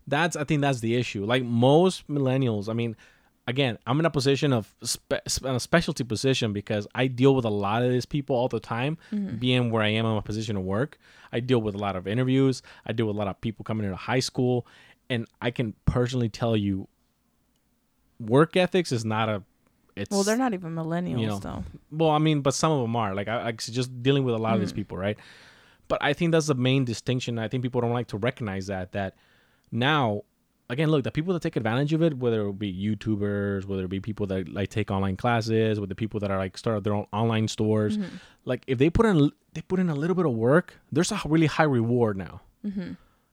That's 0.07 0.35
I 0.35 0.45
think 0.45 0.63
that's 0.63 0.81
the 0.81 0.97
issue. 0.97 1.25
Like 1.25 1.45
most 1.45 2.09
millennials, 2.09 2.69
I 2.69 2.73
mean, 2.73 2.97
again, 3.47 3.79
I'm 3.87 3.99
in 3.99 4.07
a 4.07 4.11
position 4.11 4.53
of 4.53 4.75
spe- 4.83 5.27
a 5.45 5.61
specialty 5.61 6.05
position 6.05 6.53
because 6.53 6.87
I 6.95 7.07
deal 7.07 7.35
with 7.35 7.45
a 7.45 7.51
lot 7.51 7.83
of 7.83 7.91
these 7.91 8.07
people 8.07 8.37
all 8.37 8.49
the 8.49 8.61
time. 8.61 8.99
Mm-hmm. 9.13 9.37
Being 9.37 9.71
where 9.71 9.83
I 9.83 9.89
am 9.89 10.07
in 10.07 10.15
my 10.15 10.21
position 10.21 10.57
of 10.57 10.65
work, 10.65 10.99
I 11.33 11.41
deal 11.41 11.61
with 11.61 11.75
a 11.75 11.79
lot 11.79 11.97
of 11.97 12.07
interviews. 12.07 12.63
I 12.87 12.93
deal 12.93 13.07
with 13.07 13.17
a 13.17 13.19
lot 13.19 13.29
of 13.29 13.41
people 13.41 13.65
coming 13.65 13.85
into 13.85 13.97
high 13.97 14.21
school, 14.21 14.67
and 15.11 15.27
I 15.41 15.51
can 15.51 15.75
personally 15.87 16.29
tell 16.29 16.57
you, 16.57 16.89
work 18.21 18.57
ethics 18.57 18.93
is 18.93 19.05
not 19.05 19.29
a. 19.29 19.43
It's 19.95 20.11
Well, 20.11 20.23
they're 20.23 20.39
not 20.39 20.55
even 20.55 20.75
millennials 20.75 21.21
you 21.21 21.27
know, 21.27 21.39
though. 21.39 21.65
well, 21.91 22.11
I 22.11 22.19
mean, 22.19 22.41
but 22.41 22.55
some 22.55 22.73
of 22.73 22.81
them 22.81 22.97
are. 22.97 23.15
Like, 23.15 23.29
I, 23.29 23.49
I 23.49 23.53
just 23.53 24.03
dealing 24.03 24.25
with 24.25 24.35
a 24.35 24.39
lot 24.39 24.55
of 24.55 24.61
these 24.61 24.71
mm-hmm. 24.71 24.77
people, 24.77 24.97
right? 24.97 25.19
But 25.89 25.99
I 26.03 26.15
think 26.15 26.33
that's 26.33 26.47
the 26.47 26.55
main 26.55 26.87
distinction. 26.87 27.39
I 27.39 27.49
think 27.49 27.63
people 27.63 27.83
don't 27.83 27.93
like 27.93 28.07
to 28.09 28.17
recognize 28.17 28.69
that. 28.69 28.93
That 28.93 29.17
now, 29.71 30.23
again, 30.71 30.91
look, 30.91 31.05
the 31.05 31.11
people 31.11 31.35
that 31.35 31.43
take 31.43 31.57
advantage 31.57 31.93
of 31.93 32.03
it, 32.03 32.17
whether 32.19 32.49
it 32.49 32.59
be 32.59 32.73
YouTubers, 32.73 33.67
whether 33.67 33.85
it 33.85 33.91
be 33.91 34.01
people 34.01 34.27
that 34.29 34.49
like 34.49 34.71
take 34.71 34.91
online 34.91 35.17
classes, 35.17 35.79
with 35.79 35.89
the 35.89 35.95
people 35.95 36.21
that 36.21 36.31
are 36.31 36.39
like 36.39 36.57
start 36.57 36.83
their 36.85 36.95
own 36.95 37.07
online 37.13 37.49
stores, 37.49 37.99
mm-hmm. 37.99 38.17
like 38.45 38.65
if 38.67 38.79
they 38.79 38.91
put 38.91 39.07
in 39.07 39.31
they 39.53 39.61
put 39.63 39.79
in 39.79 39.89
a 39.89 39.95
little 39.95 40.17
bit 40.17 40.27
of 40.27 40.33
work, 40.33 40.81
there's 40.91 41.13
a 41.13 41.21
really 41.25 41.47
high 41.47 41.65
reward 41.65 42.17
now. 42.17 42.41
Mm-hmm. 42.65 42.93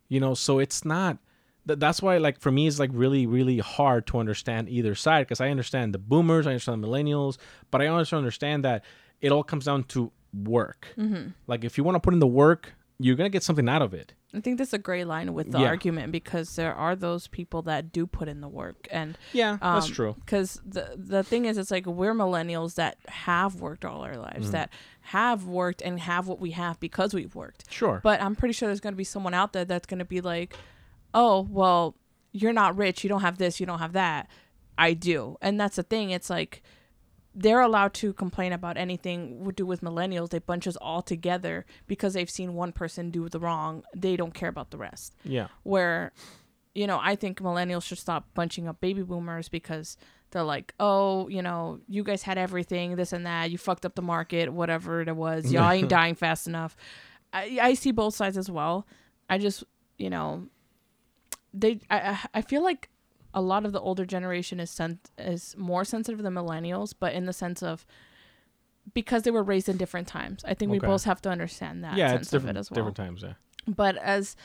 You 0.09 0.19
know, 0.19 0.33
so 0.33 0.59
it's 0.59 0.83
not. 0.83 1.17
That, 1.65 1.79
that's 1.79 2.01
why, 2.01 2.17
like 2.17 2.39
for 2.39 2.51
me, 2.51 2.67
it's 2.67 2.79
like 2.79 2.89
really, 2.93 3.27
really 3.27 3.59
hard 3.59 4.07
to 4.07 4.17
understand 4.17 4.69
either 4.69 4.95
side 4.95 5.27
because 5.27 5.41
I 5.41 5.49
understand 5.49 5.93
the 5.93 5.99
boomers, 5.99 6.47
I 6.47 6.51
understand 6.51 6.83
the 6.83 6.87
millennials, 6.87 7.37
but 7.69 7.81
I 7.81 7.87
also 7.87 8.17
understand 8.17 8.65
that 8.65 8.83
it 9.21 9.31
all 9.31 9.43
comes 9.43 9.65
down 9.65 9.83
to 9.85 10.11
work. 10.33 10.87
Mm-hmm. 10.97 11.29
Like 11.47 11.63
if 11.63 11.77
you 11.77 11.83
want 11.83 11.95
to 11.95 11.99
put 11.99 12.13
in 12.13 12.19
the 12.19 12.27
work, 12.27 12.73
you're 13.01 13.15
gonna 13.15 13.29
get 13.29 13.43
something 13.43 13.69
out 13.69 13.81
of 13.81 13.93
it. 13.93 14.13
I 14.33 14.41
think 14.41 14.57
that's 14.57 14.73
a 14.73 14.77
gray 14.77 15.03
line 15.05 15.33
with 15.33 15.51
the 15.51 15.59
Yeah. 15.59 15.67
argument 15.67 16.11
because 16.11 16.55
there 16.55 16.73
are 16.75 16.95
those 16.95 17.27
people 17.27 17.61
that 17.63 17.91
do 17.93 18.05
put 18.05 18.27
in 18.27 18.41
the 18.41 18.47
work 18.49 18.87
and 18.91 19.17
Yeah, 19.33 19.57
that's 19.61 19.87
um, 19.87 19.91
true. 19.93 20.15
Because 20.19 20.61
the 20.65 20.95
the 20.97 21.23
thing 21.23 21.45
is, 21.45 21.57
it's 21.57 21.71
like 21.71 21.85
we're 21.85 22.13
millennials 22.13 22.75
that 22.75 22.97
have 23.07 23.61
worked 23.61 23.85
all 23.85 24.01
our 24.01 24.17
lives, 24.17 24.43
Mm-hmm. 24.47 24.51
that 24.51 24.69
have 25.01 25.45
worked 25.45 25.81
and 25.81 25.99
have 26.01 26.27
what 26.27 26.39
we 26.39 26.51
have 26.51 26.79
because 26.79 27.13
we've 27.13 27.33
worked. 27.33 27.71
Sure. 27.71 28.01
But 28.03 28.21
I'm 28.21 28.35
pretty 28.35 28.53
sure 28.53 28.67
there's 28.67 28.81
going 28.81 28.93
to 28.93 28.97
be 28.97 29.03
someone 29.05 29.33
out 29.33 29.53
there 29.53 29.65
that's 29.65 29.87
going 29.87 29.99
to 29.99 30.05
be 30.05 30.21
like, 30.21 30.53
"Oh, 31.13 31.47
well, 31.49 31.95
you're 32.31 32.53
not 32.53 32.77
rich. 32.77 33.03
You 33.03 33.09
don't 33.09 33.21
have 33.21 33.37
this. 33.39 33.59
You 33.59 33.65
don't 33.65 33.79
have 33.79 33.93
that. 33.93 34.27
I 34.77 34.93
do." 34.93 35.37
And 35.41 35.59
that's 35.59 35.77
the 35.77 35.83
thing. 35.83 36.11
It's 36.11 36.29
like 36.29 36.61
they're 37.39 37.61
allowed 37.61 37.93
to 37.93 38.11
complain 38.11 38.51
about 38.51 38.77
anything 38.77 39.43
we 39.45 39.53
do 39.53 39.65
with 39.65 39.79
millennials. 39.79 40.29
They 40.29 40.39
bunch 40.39 40.67
us 40.67 40.75
all 40.75 41.01
together 41.01 41.65
because 41.87 42.13
they've 42.13 42.29
seen 42.29 42.53
one 42.53 42.73
person 42.73 43.11
do 43.11 43.29
the 43.29 43.39
wrong. 43.39 43.83
They 43.95 44.17
don't 44.17 44.33
care 44.33 44.49
about 44.49 44.71
the 44.71 44.77
rest 44.77 45.15
yeah. 45.23 45.47
where 45.63 46.11
you 46.75 46.85
know 46.85 46.99
i 47.01 47.15
think 47.15 47.41
millennials 47.41 47.83
should 47.83 47.97
stop 47.97 48.31
bunching 48.35 48.67
up 48.67 48.79
baby 48.79 49.01
boomers 49.01 49.49
because 49.49 49.97
they're 50.29 50.43
like 50.43 50.73
oh 50.79 51.27
you 51.27 51.41
know 51.41 51.79
you 51.87 52.03
guys 52.03 52.21
had 52.21 52.37
everything 52.37 52.95
this 52.95 53.11
and 53.11 53.25
that 53.25 53.49
you 53.49 53.57
fucked 53.57 53.85
up 53.85 53.95
the 53.95 54.03
market 54.03 54.53
whatever 54.53 55.01
it 55.01 55.15
was 55.15 55.51
y'all 55.51 55.71
ain't 55.71 55.89
dying 55.89 56.13
fast 56.13 56.47
enough 56.47 56.77
I, 57.33 57.57
I 57.61 57.73
see 57.73 57.91
both 57.91 58.15
sides 58.15 58.37
as 58.37 58.51
well 58.51 58.85
i 59.29 59.39
just 59.39 59.63
you 59.97 60.11
know 60.11 60.47
they 61.53 61.81
I, 61.89 61.99
I 61.99 62.19
I 62.35 62.41
feel 62.43 62.63
like 62.63 62.87
a 63.33 63.41
lot 63.41 63.65
of 63.65 63.71
the 63.73 63.79
older 63.79 64.05
generation 64.05 64.59
is 64.59 64.69
sent 64.71 65.11
is 65.17 65.55
more 65.57 65.83
sensitive 65.85 66.21
than 66.23 66.33
millennials 66.33 66.93
but 66.99 67.13
in 67.13 67.25
the 67.25 67.33
sense 67.33 67.61
of 67.63 67.85
because 68.93 69.23
they 69.23 69.31
were 69.31 69.43
raised 69.43 69.69
in 69.69 69.77
different 69.77 70.07
times 70.07 70.43
i 70.45 70.53
think 70.53 70.71
we 70.71 70.79
both 70.79 71.03
have 71.03 71.21
to 71.21 71.29
understand 71.29 71.83
that 71.83 71.95
yeah, 71.97 72.09
sense 72.09 72.21
it's 72.23 72.31
different. 72.31 72.51
of 72.51 72.55
it 72.55 72.59
as 72.59 72.71
well 72.71 72.75
Different 72.75 72.97
times. 72.97 73.23
Yeah. 73.23 73.33
but 73.67 73.97
as 73.97 74.35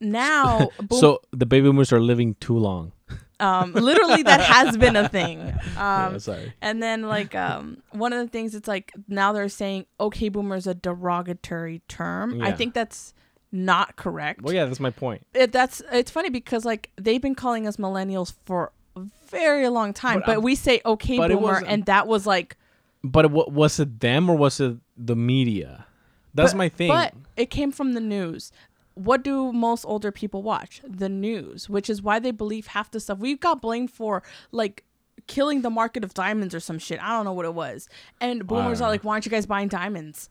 now 0.00 0.68
boom- 0.78 0.98
So 1.00 1.20
the 1.32 1.46
baby 1.46 1.66
boomers 1.68 1.92
are 1.92 2.00
living 2.00 2.34
too 2.40 2.56
long. 2.58 2.92
um 3.40 3.72
literally 3.72 4.22
that 4.24 4.40
has 4.40 4.76
been 4.76 4.94
a 4.96 5.08
thing 5.08 5.40
um 5.76 6.12
yeah, 6.12 6.18
sorry. 6.18 6.52
and 6.60 6.82
then 6.82 7.02
like 7.02 7.34
um 7.34 7.82
one 7.92 8.12
of 8.12 8.18
the 8.24 8.28
things 8.30 8.54
it's 8.54 8.68
like 8.68 8.92
now 9.08 9.32
they're 9.32 9.48
saying 9.48 9.86
okay 9.98 10.28
boomer 10.28 10.56
is 10.56 10.66
a 10.66 10.74
derogatory 10.74 11.80
term 11.88 12.42
i 12.42 12.52
think 12.52 12.74
that's 12.74 13.14
not 13.50 13.96
correct. 13.96 14.42
Well, 14.42 14.54
yeah, 14.54 14.64
that's 14.66 14.80
my 14.80 14.90
point. 14.90 15.26
it, 15.34 15.52
that's 15.52 15.80
it's 15.92 16.10
funny 16.10 16.30
because 16.30 16.64
like 16.64 16.90
they've 16.96 17.22
been 17.22 17.34
calling 17.34 17.66
us 17.66 17.76
millennials 17.76 18.34
for 18.44 18.72
a 18.96 19.00
very 19.28 19.68
long 19.68 19.92
time 19.92 20.20
But, 20.20 20.26
but, 20.26 20.42
we 20.42 20.54
say 20.54 20.80
okay 20.84 21.16
boomer 21.18 21.62
and 21.66 21.84
that 21.86 22.06
was 22.06 22.26
like 22.26 22.56
But 23.04 23.26
it, 23.26 23.30
wa- 23.30 23.48
was 23.48 23.78
it 23.80 24.00
them 24.00 24.28
or 24.28 24.36
was 24.36 24.60
it 24.60 24.76
the 24.96 25.16
media? 25.16 25.86
That's 26.34 26.52
but- 26.52 26.58
my 26.58 26.68
thing. 26.68 26.88
but 26.88 27.14
it 27.36 27.50
came 27.50 27.72
from 27.72 27.94
the 27.94 28.00
news. 28.00 28.52
What 28.94 29.22
do 29.22 29.52
most 29.52 29.84
older 29.84 30.10
people 30.10 30.42
watch? 30.42 30.82
The 30.86 31.08
news 31.08 31.68
which 31.70 31.88
is 31.88 32.02
why 32.02 32.18
they 32.18 32.32
believe 32.32 32.68
half 32.68 32.90
the 32.90 33.00
stuff. 33.00 33.18
We 33.18 33.36
got 33.36 33.62
blamed 33.62 33.90
for 33.92 34.22
like 34.52 34.84
killing 35.26 35.62
the 35.62 35.70
market 35.70 36.02
of 36.04 36.12
diamonds 36.14 36.54
or 36.54 36.60
some 36.60 36.78
shit. 36.78 37.02
I 37.02 37.10
don't 37.10 37.24
know 37.24 37.32
what 37.32 37.44
it 37.46 37.54
was. 37.54 37.88
And 38.20 38.46
boomers 38.46 38.80
are 38.80 38.88
like 38.90 39.04
why 39.04 39.12
aren't 39.14 39.24
you 39.26 39.30
guys 39.30 39.46
buying 39.46 39.68
diamonds 39.68 40.28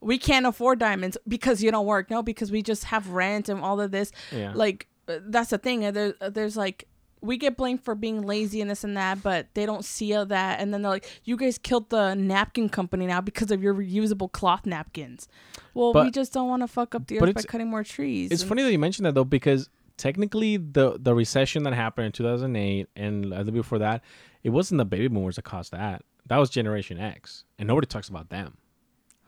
we 0.00 0.18
can't 0.18 0.46
afford 0.46 0.78
diamonds 0.78 1.18
because 1.26 1.62
you 1.62 1.70
don't 1.70 1.86
work 1.86 2.10
no 2.10 2.22
because 2.22 2.50
we 2.52 2.62
just 2.62 2.84
have 2.84 3.08
rent 3.10 3.48
and 3.48 3.60
all 3.60 3.80
of 3.80 3.90
this 3.90 4.12
Yeah. 4.32 4.52
like 4.54 4.86
uh, 5.08 5.18
that's 5.26 5.50
the 5.50 5.58
thing 5.58 5.84
uh, 5.84 5.90
there, 5.90 6.14
uh, 6.20 6.30
there's 6.30 6.56
like 6.56 6.86
we 7.20 7.36
get 7.36 7.56
blamed 7.56 7.82
for 7.82 7.96
being 7.96 8.22
lazy 8.22 8.60
and 8.60 8.70
this 8.70 8.84
and 8.84 8.96
that 8.96 9.22
but 9.22 9.48
they 9.54 9.66
don't 9.66 9.84
see 9.84 10.12
that 10.12 10.60
and 10.60 10.72
then 10.72 10.82
they're 10.82 10.90
like 10.90 11.20
you 11.24 11.36
guys 11.36 11.58
killed 11.58 11.90
the 11.90 12.14
napkin 12.14 12.68
company 12.68 13.06
now 13.06 13.20
because 13.20 13.50
of 13.50 13.60
your 13.62 13.74
reusable 13.74 14.30
cloth 14.30 14.64
napkins 14.66 15.26
well 15.74 15.92
we 15.92 16.10
just 16.12 16.32
don't 16.32 16.48
want 16.48 16.62
to 16.62 16.68
fuck 16.68 16.94
up 16.94 17.06
the 17.08 17.20
earth 17.20 17.34
by 17.34 17.42
cutting 17.42 17.68
more 17.68 17.82
trees 17.82 18.30
It's 18.30 18.42
And- 18.42 18.48
funny 18.48 18.62
that 18.62 18.70
you 18.72 18.78
mentioned 18.78 19.06
that 19.06 19.14
though, 19.16 19.24
because 19.24 19.68
technically 19.96 20.56
the 20.58 20.96
the 21.00 21.12
recession 21.14 21.64
that 21.64 21.74
happened 21.74 22.06
in 22.06 22.12
2008 22.12 22.86
and 22.94 23.24
a 23.24 23.28
little 23.38 23.52
before 23.52 23.80
that, 23.80 24.02
it 24.44 24.50
wasn't 24.50 24.78
the 24.78 24.84
baby 24.84 25.08
boomers 25.08 25.34
that 25.36 25.42
caused 25.42 25.72
that. 25.72 26.02
That 26.26 26.36
was 26.36 26.50
Generation 26.50 26.98
X, 27.00 27.44
and 27.58 27.66
nobody 27.66 27.86
talks 27.88 28.08
about 28.08 28.28
them. 28.28 28.58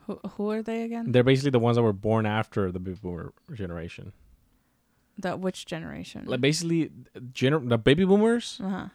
Who, 0.07 0.19
who 0.35 0.49
are 0.51 0.61
they 0.61 0.83
again 0.83 1.11
They're 1.11 1.23
basically 1.23 1.51
the 1.51 1.59
ones 1.59 1.75
that 1.77 1.83
were 1.83 1.93
born 1.93 2.25
after 2.25 2.71
the 2.71 2.79
baby 2.79 2.97
boomer 3.01 3.33
generation. 3.53 4.13
that 5.17 5.39
which 5.39 5.65
generation 5.65 6.23
Like 6.25 6.41
basically, 6.41 6.89
gener- 7.33 7.67
the 7.67 7.77
baby 7.77 8.05
boomers. 8.05 8.59
uh-huh 8.63 8.87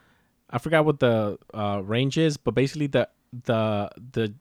I 0.49 0.59
forgot 0.59 0.85
what 0.85 1.01
the 1.01 1.39
uh, 1.53 1.81
range 1.85 2.17
is, 2.19 2.37
but 2.37 2.55
basically 2.55 2.87
the 2.87 3.09
the 3.51 3.91
the 4.13 4.33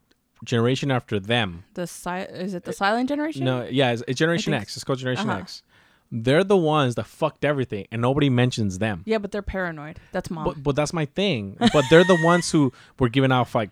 generation 0.43 0.91
after 0.91 1.19
them. 1.19 1.63
the 1.73 1.87
si- 1.87 2.29
is 2.45 2.53
it 2.53 2.63
the 2.63 2.73
silent 2.73 3.09
generation 3.09 3.43
No, 3.43 3.65
yeah, 3.69 3.91
it's, 3.91 4.03
it's 4.07 4.19
Generation 4.19 4.53
X. 4.53 4.75
It's 4.75 4.83
called 4.83 4.99
Generation 4.99 5.29
uh-huh. 5.31 5.39
X. 5.39 5.63
They're 6.11 6.43
the 6.43 6.57
ones 6.57 6.93
that 6.95 7.07
fucked 7.07 7.43
everything, 7.43 7.87
and 7.91 8.01
nobody 8.03 8.29
mentions 8.29 8.77
them. 8.77 9.01
yeah 9.05 9.17
but 9.17 9.31
they're 9.31 9.41
paranoid 9.41 9.99
that's 10.11 10.29
mom 10.29 10.43
But 10.45 10.61
but 10.61 10.75
that's 10.75 10.93
my 10.93 11.05
thing. 11.05 11.57
But 11.73 11.85
they're 11.89 12.03
the 12.03 12.19
ones 12.23 12.51
who 12.51 12.71
were 12.99 13.09
giving 13.09 13.31
out 13.31 13.53
like 13.55 13.71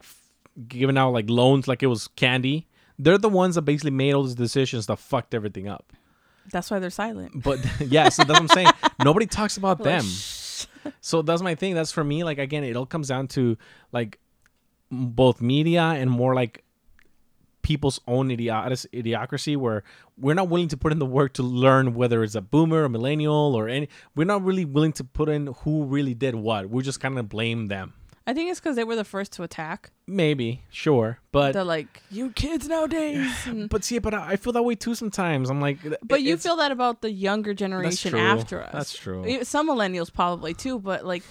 giving 0.68 0.98
out 0.98 1.11
like 1.14 1.30
loans 1.30 1.68
like 1.68 1.84
it 1.84 1.88
was 1.88 2.07
candy. 2.07 2.68
They're 3.04 3.18
the 3.18 3.30
ones 3.30 3.56
that 3.56 3.64
basically 3.64 3.92
made 3.92 4.14
all 4.14 4.24
these 4.24 4.36
decisions 4.36 4.86
that 4.88 4.98
fucked 4.98 5.34
everything 5.34 5.68
up. 5.68 5.86
that's 6.52 6.70
why 6.72 6.78
they're 6.80 6.90
silent 6.90 7.32
But 7.44 7.60
yeah, 7.96 8.10
so 8.10 8.24
that's 8.24 8.40
what 8.40 8.42
I'm 8.42 8.48
saying. 8.60 8.68
Nobody 9.04 9.26
talks 9.26 9.58
about 9.58 9.80
Like, 9.80 10.02
them. 10.02 10.06
So 11.02 11.22
that's 11.22 11.42
my 11.42 11.56
thing. 11.56 11.74
That's 11.76 11.92
for 11.92 12.04
me. 12.04 12.24
Like 12.24 12.38
again, 12.38 12.64
it 12.64 12.76
all 12.76 12.86
comes 12.86 13.08
down 13.08 13.28
to 13.30 13.58
like 13.92 14.20
both 14.92 15.42
media 15.42 15.82
and 15.82 16.10
more 16.10 16.34
like 16.36 16.64
people's 17.62 18.00
own 18.08 18.30
idiot- 18.30 18.86
idiocracy 18.94 19.56
where 19.56 19.84
we're 20.18 20.34
not 20.36 20.50
willing 20.50 20.68
to 20.68 20.76
put 20.78 20.92
in 20.92 21.00
the 21.00 21.06
work 21.06 21.32
to 21.34 21.44
learn 21.44 21.94
whether 21.94 22.22
it's 22.24 22.36
a 22.36 22.42
boomer 22.42 22.84
or 22.84 22.90
millennial 22.90 23.56
or 23.58 23.70
any 23.70 23.88
we're 24.16 24.26
not 24.34 24.44
really 24.44 24.66
willing 24.66 24.92
to 24.92 25.04
put 25.04 25.30
in 25.30 25.48
who 25.64 25.86
really 25.86 26.14
did 26.14 26.36
what 26.36 26.70
we're 26.70 26.82
just 26.82 27.00
kind 27.00 27.18
of 27.18 27.30
blame 27.30 27.68
them 27.68 27.94
i 28.28 28.34
think 28.34 28.50
it's 28.50 28.60
because 28.60 28.76
they 28.76 28.84
were 28.84 28.95
the 28.95 29.04
first 29.04 29.32
to 29.34 29.44
attack 29.44 29.91
maybe 30.08 30.62
sure 30.70 31.20
but 31.32 31.54
they're 31.54 31.64
like 31.64 32.02
you 32.10 32.30
kids 32.32 32.68
nowadays 32.68 33.32
and- 33.48 33.70
but 33.74 33.84
see 33.84 34.00
but 34.00 34.14
i 34.14 34.36
feel 34.36 34.54
that 34.54 34.64
way 34.64 34.76
too 34.76 34.95
sometimes 34.95 35.50
i'm 35.50 35.60
like 35.62 35.80
But 36.04 36.22
you 36.22 36.34
it's- 36.34 36.44
feel 36.44 36.56
that 36.58 36.72
about 36.72 37.02
the 37.02 37.12
younger 37.12 37.54
generation 37.54 38.16
after 38.16 38.62
us. 38.64 38.72
That's 38.74 38.94
true. 38.98 39.44
Some 39.44 39.68
millennials 39.70 40.12
probably 40.14 40.54
too, 40.54 40.80
but 40.80 41.06
like 41.06 41.24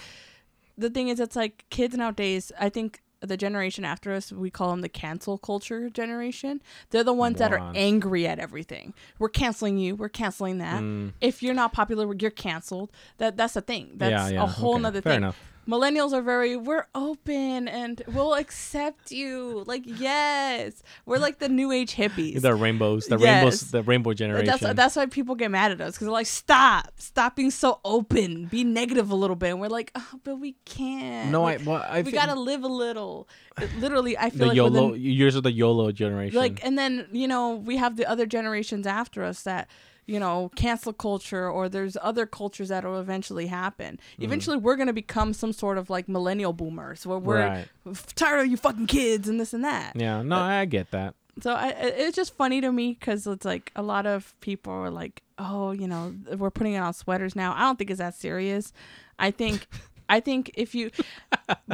the 0.78 0.88
thing 0.90 1.08
is, 1.08 1.20
it's 1.20 1.36
like 1.36 1.64
kids 1.70 1.94
nowadays. 1.96 2.50
I 2.58 2.68
think 2.70 3.02
the 3.20 3.36
generation 3.36 3.84
after 3.84 4.12
us, 4.12 4.32
we 4.32 4.50
call 4.50 4.70
them 4.70 4.80
the 4.80 4.88
cancel 4.88 5.38
culture 5.38 5.88
generation. 5.90 6.60
They're 6.90 7.04
the 7.04 7.12
ones 7.12 7.38
that 7.38 7.52
are 7.52 7.70
angry 7.74 8.26
at 8.26 8.38
everything. 8.38 8.94
We're 9.18 9.28
canceling 9.28 9.76
you. 9.78 9.94
We're 9.94 10.08
canceling 10.08 10.58
that. 10.58 10.82
If 11.20 11.42
you're 11.42 11.54
not 11.54 11.72
popular, 11.72 12.12
you're 12.18 12.30
canceled. 12.32 12.90
That 13.18 13.36
that's 13.36 13.54
the 13.54 13.60
thing. 13.60 13.92
That's 13.96 14.12
Mm. 14.12 14.30
yeah, 14.30 14.34
yeah, 14.38 14.42
a 14.42 14.46
whole 14.46 14.84
okay. 14.86 15.00
thing. 15.00 15.16
enough. 15.18 15.38
Millennials 15.68 16.12
are 16.12 16.22
very 16.22 16.56
we're 16.56 16.86
open 16.94 17.68
and 17.68 18.02
we'll 18.08 18.34
accept 18.34 19.12
you. 19.12 19.62
Like 19.66 19.82
yes, 19.86 20.82
we're 21.06 21.18
like 21.18 21.38
the 21.38 21.48
new 21.48 21.70
age 21.70 21.94
hippies. 21.94 22.40
the 22.40 22.54
rainbows 22.54 23.06
the 23.06 23.16
Yes. 23.18 23.42
rainbows 23.42 23.70
the 23.70 23.82
rainbow 23.82 24.12
generation 24.12 24.46
That's 24.60 24.74
that's 24.74 24.96
why 24.96 25.06
people 25.06 25.36
get 25.36 25.50
mad 25.52 25.70
at 25.70 25.80
us 25.80 25.94
because 25.94 26.06
they're 26.06 26.12
like, 26.12 26.26
stop, 26.26 26.92
stop 26.98 27.36
being 27.36 27.52
so 27.52 27.78
open, 27.84 28.46
be 28.46 28.64
negative 28.64 29.10
a 29.10 29.14
little 29.14 29.36
bit, 29.36 29.50
and 29.50 29.60
we're 29.60 29.68
like, 29.68 29.92
oh, 29.94 30.08
but 30.24 30.36
we 30.40 30.56
can't. 30.64 31.30
no 31.30 31.42
Like, 31.42 31.60
i 31.60 31.64
well 31.64 31.86
i 31.88 32.02
we 32.02 32.10
feel 32.10 32.20
gotta 32.20 32.38
live 32.38 32.64
a 32.64 32.68
little. 32.68 33.28
It- 33.60 33.70
literally, 33.78 34.18
I 34.18 34.30
feel 34.30 34.38
the 34.40 34.46
like 34.46 34.56
YOLO 34.56 34.86
within, 34.92 35.00
years 35.02 35.36
of 35.36 35.42
the 35.44 35.52
YOLO 35.52 35.92
generation. 35.92 36.36
like, 36.38 36.64
and 36.64 36.76
then 36.76 37.06
you 37.12 37.28
know 37.28 37.54
we 37.54 37.76
have 37.76 37.96
the 37.96 38.06
other 38.06 38.26
generations 38.26 38.86
after 38.86 39.22
us 39.22 39.42
that 39.44 39.68
you 40.12 40.20
know 40.20 40.50
cancel 40.56 40.92
culture 40.92 41.48
or 41.48 41.68
there's 41.68 41.96
other 42.10 42.26
cultures 42.26 42.68
that 42.68 42.84
will 42.84 43.00
eventually 43.00 43.46
happen. 43.46 43.92
Mm-hmm. 43.96 44.24
Eventually, 44.24 44.56
we're 44.58 44.76
gonna 44.76 44.92
become 44.92 45.32
some 45.32 45.52
sort 45.52 45.78
of 45.78 45.88
like 45.90 46.08
millennial 46.08 46.52
boomers 46.52 47.06
where 47.06 47.18
we're 47.18 47.46
Right. 47.46 47.68
tired 48.14 48.40
of 48.40 48.46
you 48.46 48.56
fucking 48.56 48.86
kids 48.86 49.28
and 49.28 49.40
this 49.40 49.52
and 49.54 49.64
that. 49.64 49.92
yeah, 49.96 50.22
no, 50.22 50.36
I 50.36 50.64
get 50.66 50.90
that. 50.90 51.14
So 51.40 51.52
I, 51.52 51.68
I- 51.68 51.94
it's 52.04 52.16
just 52.16 52.34
funny 52.36 52.60
to 52.60 52.70
me 52.70 52.96
because 52.98 53.26
it's 53.26 53.44
like 53.46 53.72
a 53.74 53.82
lot 53.82 54.04
of 54.06 54.34
people 54.40 54.72
are 54.72 54.90
like, 54.90 55.22
oh, 55.38 55.70
you 55.72 55.88
know, 55.88 56.14
we're 56.36 56.50
putting 56.50 56.74
it 56.74 56.78
on 56.78 56.92
sweaters 56.92 57.34
now. 57.34 57.54
I 57.56 57.60
don't 57.60 57.78
think 57.78 57.90
it's 57.90 57.98
that 58.00 58.14
serious. 58.14 58.72
I 59.18 59.30
think, 59.30 59.66
I 60.16 60.20
think 60.20 60.50
if 60.54 60.74
you, 60.74 60.90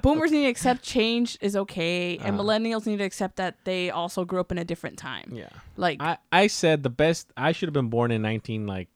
boomers 0.03 0.31
need 0.31 0.45
to 0.45 0.49
accept 0.49 0.83
change 0.83 1.37
is 1.41 1.57
okay, 1.57 2.19
and 2.19 2.39
Uh. 2.39 2.43
millennials 2.43 2.87
need 2.87 2.99
to 2.99 3.05
accept 3.05 3.37
that 3.37 3.57
they 3.65 3.91
also 3.91 4.25
grew 4.25 4.41
up 4.41 4.53
in 4.53 4.59
a 4.59 4.65
different 4.65 4.97
time. 4.99 5.33
Yeah, 5.35 5.49
Like 5.77 6.01
I 6.01 6.19
I 6.33 6.47
said 6.47 6.83
the 6.83 6.91
best. 6.91 7.33
I 7.37 7.53
should 7.53 7.69
have 7.69 7.75
been 7.75 7.89
born 7.91 8.11
in 8.11 8.23
nineteen 8.23 8.67
like 8.67 8.89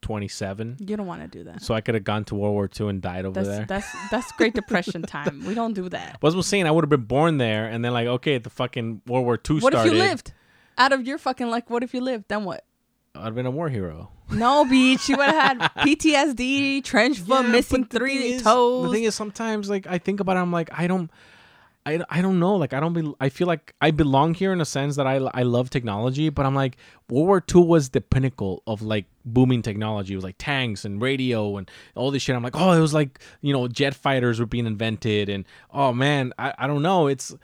twenty 0.00 0.28
seven, 0.28 0.76
you 0.78 0.96
don't 0.96 1.06
want 1.06 1.22
to 1.22 1.28
do 1.38 1.44
that. 1.44 1.60
so 1.60 1.74
I 1.74 1.80
could 1.80 1.94
have 1.94 2.04
gone 2.04 2.24
to 2.26 2.34
World 2.34 2.54
War 2.54 2.68
Two 2.68 2.88
and 2.88 3.02
died 3.02 3.24
over 3.24 3.34
That's 3.42 3.48
there. 3.48 3.66
that's 3.66 3.88
that's 4.10 4.32
Great 4.32 4.54
Depression 4.54 5.02
time. 5.16 5.44
We 5.46 5.54
don't 5.54 5.74
do 5.74 5.88
that. 5.88 6.18
But 6.20 6.32
I 6.32 6.36
was 6.36 6.46
saying 6.46 6.66
I 6.66 6.70
would 6.70 6.84
have 6.84 6.90
been 6.90 7.08
born 7.18 7.38
there, 7.38 7.66
and 7.66 7.84
then 7.84 7.92
like 7.92 8.06
okay, 8.06 8.38
the 8.38 8.50
fucking 8.50 9.02
World 9.06 9.24
War 9.24 9.36
Two 9.36 9.58
What 9.58 9.72
started. 9.72 9.90
if 9.92 9.96
you 9.96 10.02
lived? 10.02 10.32
Out 10.78 10.92
of 10.92 11.04
your 11.06 11.18
fucking 11.18 11.48
like, 11.50 11.68
what 11.70 11.82
if 11.82 11.92
you 11.94 12.00
lived? 12.00 12.26
Then 12.28 12.44
what? 12.44 12.64
I'd 13.18 13.24
have 13.26 13.34
been 13.34 13.46
a 13.46 13.50
war 13.50 13.68
hero. 13.68 14.10
No, 14.30 14.64
beach. 14.64 15.08
You 15.08 15.16
would 15.16 15.26
have 15.28 15.58
had 15.60 15.70
PTSD, 15.78 16.84
trench 16.84 17.18
foot, 17.20 17.44
Yeah, 17.44 17.50
missing 17.52 17.84
three 17.84 18.32
is- 18.34 18.42
toes. 18.42 18.86
The 18.88 18.92
thing 18.92 19.04
is, 19.04 19.14
sometimes 19.14 19.68
like 19.70 19.86
I 19.86 19.98
think 19.98 20.20
about 20.20 20.36
it, 20.36 20.40
I'm 20.40 20.52
like 20.52 20.70
I 20.72 20.86
don't. 20.86 21.10
I, 21.86 22.00
I 22.10 22.20
don't 22.20 22.38
know. 22.38 22.56
Like 22.56 22.74
I 22.74 22.80
don't 22.80 22.92
be. 22.92 23.14
I 23.18 23.30
feel 23.30 23.46
like 23.46 23.74
I 23.80 23.92
belong 23.92 24.34
here 24.34 24.52
in 24.52 24.60
a 24.60 24.66
sense 24.66 24.96
that 24.96 25.06
I 25.06 25.14
I 25.32 25.42
love 25.44 25.70
technology, 25.70 26.28
but 26.28 26.44
I'm 26.44 26.54
like 26.54 26.76
World 27.08 27.26
War 27.28 27.44
II 27.54 27.62
was 27.64 27.90
the 27.90 28.02
pinnacle 28.02 28.62
of 28.66 28.82
like 28.82 29.06
booming 29.24 29.62
technology. 29.62 30.12
It 30.12 30.16
was 30.16 30.24
like 30.24 30.34
tanks 30.36 30.84
and 30.84 31.00
radio 31.00 31.56
and 31.56 31.70
all 31.94 32.10
this 32.10 32.22
shit. 32.22 32.36
I'm 32.36 32.42
like, 32.42 32.56
oh, 32.56 32.72
it 32.72 32.80
was 32.80 32.92
like 32.92 33.18
you 33.40 33.54
know 33.54 33.68
jet 33.68 33.94
fighters 33.94 34.38
were 34.38 34.44
being 34.44 34.66
invented, 34.66 35.30
and 35.30 35.46
oh 35.72 35.94
man, 35.94 36.34
I, 36.38 36.52
I 36.58 36.66
don't 36.66 36.82
know. 36.82 37.06
It's 37.06 37.34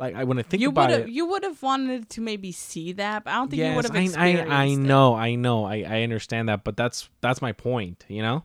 like 0.00 0.14
I 0.14 0.24
when 0.24 0.38
I 0.38 0.42
think 0.42 0.62
You 0.62 0.70
about 0.70 0.90
it. 0.90 1.08
you 1.08 1.26
would 1.26 1.44
have 1.44 1.62
wanted 1.62 2.08
to 2.10 2.20
maybe 2.22 2.52
see 2.52 2.92
that, 2.92 3.24
but 3.24 3.30
I 3.30 3.34
don't 3.34 3.50
think 3.50 3.62
you 3.62 3.74
would 3.74 3.84
have 3.84 3.94
I, 3.94 4.00
experienced 4.00 4.50
I, 4.50 4.62
I 4.62 4.64
it. 4.64 4.76
know, 4.78 5.14
I 5.14 5.34
know, 5.34 5.64
I, 5.66 5.84
I 5.86 6.02
understand 6.02 6.48
that, 6.48 6.64
but 6.64 6.76
that's 6.76 7.10
that's 7.20 7.42
my 7.42 7.52
point, 7.52 8.06
you 8.08 8.22
know. 8.22 8.44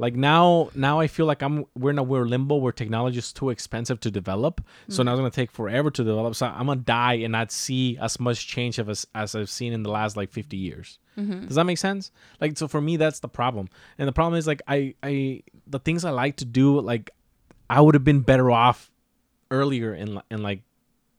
Like 0.00 0.14
now, 0.14 0.70
now 0.74 1.00
I 1.00 1.08
feel 1.08 1.26
like 1.26 1.42
I'm 1.42 1.66
we're 1.76 1.90
in 1.90 1.98
a 1.98 2.02
weird 2.02 2.30
limbo 2.30 2.56
where 2.56 2.72
technology 2.72 3.18
is 3.18 3.32
too 3.32 3.50
expensive 3.50 4.00
to 4.00 4.10
develop, 4.10 4.64
so 4.88 5.02
now 5.02 5.10
it's 5.12 5.16
mm-hmm. 5.16 5.24
gonna 5.24 5.30
take 5.30 5.50
forever 5.50 5.90
to 5.90 6.04
develop. 6.04 6.36
So 6.36 6.46
I'm 6.46 6.68
gonna 6.68 6.80
die 6.80 7.14
and 7.14 7.32
not 7.32 7.52
see 7.52 7.98
as 7.98 8.18
much 8.18 8.46
change 8.46 8.78
of 8.78 8.88
as 8.88 9.06
as 9.14 9.34
I've 9.34 9.50
seen 9.50 9.72
in 9.72 9.82
the 9.82 9.90
last 9.90 10.16
like 10.16 10.30
50 10.30 10.56
years. 10.56 10.98
Mm-hmm. 11.18 11.46
Does 11.46 11.56
that 11.56 11.64
make 11.64 11.78
sense? 11.78 12.12
Like 12.40 12.56
so 12.56 12.68
for 12.68 12.80
me, 12.80 12.96
that's 12.96 13.20
the 13.20 13.28
problem, 13.28 13.68
and 13.98 14.08
the 14.08 14.12
problem 14.12 14.38
is 14.38 14.46
like 14.46 14.62
I 14.66 14.94
I 15.02 15.42
the 15.66 15.80
things 15.80 16.04
I 16.04 16.10
like 16.10 16.36
to 16.36 16.46
do 16.46 16.80
like 16.80 17.10
I 17.68 17.80
would 17.80 17.94
have 17.94 18.04
been 18.04 18.20
better 18.20 18.50
off 18.50 18.90
earlier 19.50 19.94
in 19.94 20.22
in 20.30 20.42
like 20.42 20.62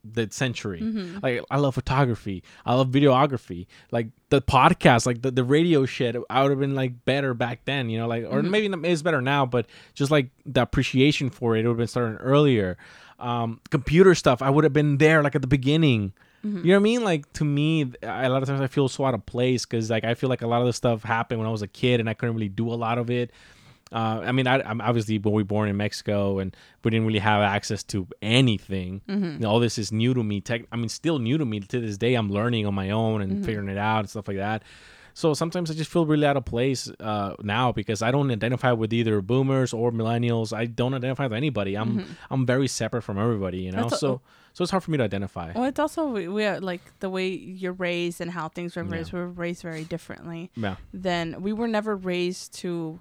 the 0.03 0.29
century. 0.31 0.81
Mm-hmm. 0.81 1.19
Like 1.21 1.43
I 1.51 1.57
love 1.57 1.75
photography. 1.75 2.43
I 2.65 2.73
love 2.75 2.89
videography. 2.89 3.67
Like 3.91 4.07
the 4.29 4.41
podcast, 4.41 5.05
like 5.05 5.21
the, 5.21 5.31
the 5.31 5.43
radio 5.43 5.85
shit, 5.85 6.15
I 6.29 6.41
would 6.41 6.51
have 6.51 6.59
been 6.59 6.75
like 6.75 7.05
better 7.05 7.33
back 7.33 7.65
then, 7.65 7.89
you 7.89 7.97
know, 7.97 8.07
like 8.07 8.23
or 8.23 8.41
mm-hmm. 8.41 8.49
maybe 8.49 8.69
not- 8.69 8.85
it's 8.85 9.01
better 9.01 9.21
now, 9.21 9.45
but 9.45 9.65
just 9.93 10.11
like 10.11 10.29
the 10.45 10.61
appreciation 10.61 11.29
for 11.29 11.55
it, 11.55 11.65
it 11.65 11.67
would 11.67 11.73
have 11.73 11.77
been 11.77 11.87
starting 11.87 12.17
earlier. 12.17 12.77
Um, 13.19 13.59
computer 13.69 14.15
stuff, 14.15 14.41
I 14.41 14.49
would 14.49 14.63
have 14.63 14.73
been 14.73 14.97
there 14.97 15.21
like 15.21 15.35
at 15.35 15.41
the 15.41 15.47
beginning. 15.47 16.13
Mm-hmm. 16.45 16.59
You 16.59 16.63
know 16.63 16.73
what 16.75 16.79
I 16.79 16.83
mean? 16.83 17.03
Like 17.03 17.33
to 17.33 17.43
me, 17.43 17.91
I- 18.01 18.25
a 18.25 18.29
lot 18.29 18.41
of 18.41 18.47
times 18.47 18.61
I 18.61 18.67
feel 18.67 18.87
so 18.87 19.05
out 19.05 19.13
of 19.13 19.25
place 19.25 19.65
because 19.65 19.89
like 19.89 20.05
I 20.05 20.13
feel 20.13 20.29
like 20.29 20.41
a 20.41 20.47
lot 20.47 20.61
of 20.61 20.67
the 20.67 20.73
stuff 20.73 21.03
happened 21.03 21.39
when 21.39 21.47
I 21.47 21.51
was 21.51 21.61
a 21.61 21.67
kid 21.67 21.99
and 21.99 22.09
I 22.09 22.13
couldn't 22.13 22.35
really 22.35 22.49
do 22.49 22.71
a 22.71 22.75
lot 22.75 22.97
of 22.97 23.09
it. 23.09 23.31
Uh, 23.91 24.21
I 24.23 24.31
mean, 24.31 24.45
I, 24.47 24.61
I'm 24.61 24.81
obviously 24.81 25.17
when 25.17 25.33
we 25.33 25.41
were 25.41 25.47
born 25.47 25.67
in 25.69 25.75
Mexico 25.77 26.39
and 26.39 26.55
we 26.83 26.91
didn't 26.91 27.07
really 27.07 27.19
have 27.19 27.41
access 27.41 27.83
to 27.85 28.07
anything. 28.21 29.01
You 29.07 29.15
know, 29.39 29.49
all 29.49 29.59
this 29.59 29.77
is 29.77 29.91
new 29.91 30.13
to 30.13 30.23
me. 30.23 30.41
Tech, 30.41 30.63
I 30.71 30.75
mean, 30.75 30.89
still 30.89 31.19
new 31.19 31.37
to 31.37 31.45
me 31.45 31.59
to 31.59 31.79
this 31.79 31.97
day. 31.97 32.13
I'm 32.15 32.29
learning 32.29 32.65
on 32.65 32.73
my 32.75 32.91
own 32.91 33.21
and 33.21 33.43
figuring 33.45 33.69
it 33.69 33.77
out 33.77 33.99
and 34.01 34.09
stuff 34.09 34.27
like 34.27 34.37
that. 34.37 34.63
So 35.15 35.33
sometimes 35.33 35.69
I 35.69 35.73
just 35.73 35.91
feel 35.91 36.05
really 36.05 36.25
out 36.25 36.37
of 36.37 36.45
place 36.45 36.89
uh, 36.99 37.33
now 37.41 37.71
because 37.73 38.01
I 38.01 38.09
don't 38.11 38.31
identify 38.31 38.71
with 38.71 38.93
either 38.93 39.21
boomers 39.21 39.73
or 39.73 39.91
millennials. 39.91 40.53
I 40.55 40.65
don't 40.65 40.93
identify 40.93 41.23
with 41.25 41.33
anybody. 41.33 41.75
I'm 41.75 42.05
I'm 42.29 42.45
very 42.45 42.67
separate 42.67 43.01
from 43.01 43.17
everybody. 43.17 43.57
You 43.59 43.71
know, 43.73 43.81
That's 43.89 43.93
a- 43.95 43.97
so 43.97 44.21
so 44.53 44.63
it's 44.63 44.71
hard 44.71 44.83
for 44.83 44.91
me 44.91 44.97
to 44.97 45.03
identify. 45.03 45.51
Well, 45.53 45.65
it's 45.65 45.79
also 45.79 46.07
we, 46.07 46.27
we 46.27 46.45
are 46.45 46.59
like 46.61 46.81
the 46.99 47.09
way 47.09 47.27
you're 47.29 47.73
raised 47.73 48.21
and 48.21 48.31
how 48.31 48.47
things 48.49 48.75
were 48.75 48.83
raised. 48.83 49.11
We 49.11 49.19
were 49.19 49.27
raised 49.27 49.61
very 49.63 49.83
differently. 49.83 50.51
Yeah. 50.55 50.75
Then 50.93 51.41
we 51.41 51.53
were 51.53 51.67
never 51.67 51.95
raised 51.97 52.53
to, 52.59 52.99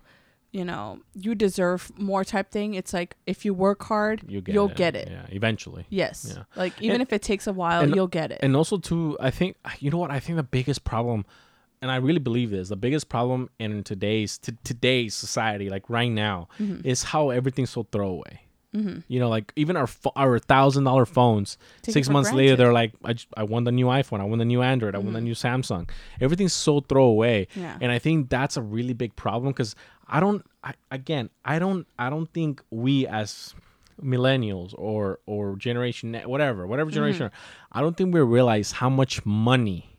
you 0.50 0.64
know, 0.64 0.98
you 1.14 1.34
deserve 1.34 1.90
more 1.98 2.24
type 2.24 2.50
thing. 2.50 2.74
It's 2.74 2.92
like 2.94 3.16
if 3.26 3.44
you 3.44 3.52
work 3.52 3.82
hard, 3.84 4.22
You 4.26 4.40
get 4.40 4.54
you'll 4.54 4.70
it. 4.70 4.76
get 4.76 4.96
it. 4.96 5.08
Yeah, 5.10 5.26
eventually. 5.28 5.84
Yes. 5.90 6.32
Yeah. 6.34 6.44
Like 6.56 6.72
even 6.80 6.94
And- 6.96 7.02
if 7.02 7.12
it 7.12 7.20
takes 7.22 7.46
a 7.46 7.52
while, 7.52 7.82
and- 7.82 7.94
you'll 7.94 8.06
get 8.06 8.30
it. 8.32 8.38
and 8.42 8.56
also 8.56 8.78
too 8.78 9.16
i 9.20 9.30
think 9.30 9.56
you 9.80 9.90
know 9.90 9.98
what 9.98 10.10
i 10.10 10.18
think 10.20 10.36
the 10.36 10.42
biggest 10.42 10.84
problem 10.84 11.24
and 11.82 11.90
i 11.90 11.96
really 11.96 12.18
believe 12.18 12.50
this 12.50 12.68
the 12.70 12.76
biggest 12.76 13.08
problem 13.08 13.48
in 13.58 13.82
today's 13.84 14.38
to 14.38 14.52
today's 14.64 15.14
society 15.14 15.68
like 15.68 15.88
right 15.90 16.10
now 16.10 16.48
Mm-hmm. 16.58 16.86
is 16.88 17.02
how 17.12 17.30
everything's 17.30 17.70
so 17.70 17.82
throwaway 17.92 18.40
you 19.08 19.18
know 19.18 19.28
like 19.28 19.52
even 19.56 19.76
our 19.76 19.88
pho- 19.88 20.12
our 20.14 20.38
thousand 20.38 20.84
dollar 20.84 21.04
phones 21.04 21.58
Take 21.82 21.94
six 21.94 22.08
months 22.08 22.30
later 22.30 22.36
granted. 22.36 22.52
Mm-hmm. 22.52 22.62
they're 22.62 22.72
like 22.72 22.92
I, 23.04 23.12
just, 23.14 23.26
I 23.36 23.42
won 23.42 23.64
the 23.64 23.72
new 23.72 23.86
iphone 23.86 24.20
i 24.20 24.24
want 24.24 24.38
the 24.38 24.44
new 24.44 24.62
android 24.62 24.94
i 24.94 24.98
want 24.98 25.14
the 25.14 25.20
new 25.20 25.32
samsung 25.34 25.90
everything's 26.20 26.52
so 26.52 26.78
throwaway 26.80 27.48
Yeah. 27.56 27.76
and 27.80 27.90
i 27.90 27.98
think 27.98 28.28
that's 28.28 28.56
a 28.56 28.62
really 28.62 28.92
big 28.92 29.16
problem 29.16 29.52
because 29.52 29.74
i 30.08 30.20
don't 30.20 30.44
I, 30.64 30.74
again 30.90 31.30
i 31.44 31.58
don't 31.58 31.86
i 31.98 32.10
don't 32.10 32.32
think 32.32 32.62
we 32.70 33.06
as 33.06 33.54
millennials 34.02 34.74
or 34.76 35.20
or 35.26 35.56
generation 35.56 36.14
whatever 36.26 36.66
whatever 36.66 36.90
mm-hmm. 36.90 36.94
generation 36.94 37.30
i 37.72 37.80
don't 37.80 37.96
think 37.96 38.14
we 38.14 38.20
realize 38.20 38.72
how 38.72 38.88
much 38.88 39.24
money 39.26 39.98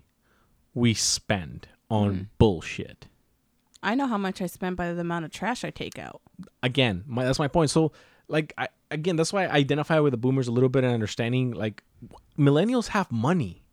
we 0.74 0.94
spend 0.94 1.68
on 1.90 2.14
mm-hmm. 2.14 2.24
bullshit. 2.38 3.08
I 3.82 3.96
know 3.96 4.08
how 4.08 4.18
much 4.18 4.42
I 4.42 4.48
spend 4.48 4.76
by 4.76 4.94
the 4.94 5.02
amount 5.02 5.26
of 5.26 5.32
trash 5.32 5.64
I 5.64 5.70
take 5.70 5.98
out. 5.98 6.22
again 6.62 7.04
my, 7.08 7.24
that's 7.24 7.40
my 7.40 7.48
point. 7.48 7.70
So 7.70 7.92
like 8.28 8.54
I, 8.58 8.68
again 8.92 9.16
that's 9.16 9.34
why 9.34 9.46
i 9.46 9.56
identify 9.56 10.00
with 10.00 10.12
the 10.12 10.18
boomers 10.18 10.48
a 10.48 10.52
little 10.52 10.70
bit 10.70 10.84
and 10.84 10.94
understanding 10.94 11.52
like 11.52 11.84
millennials 12.38 12.88
have 12.90 13.12
money 13.12 13.64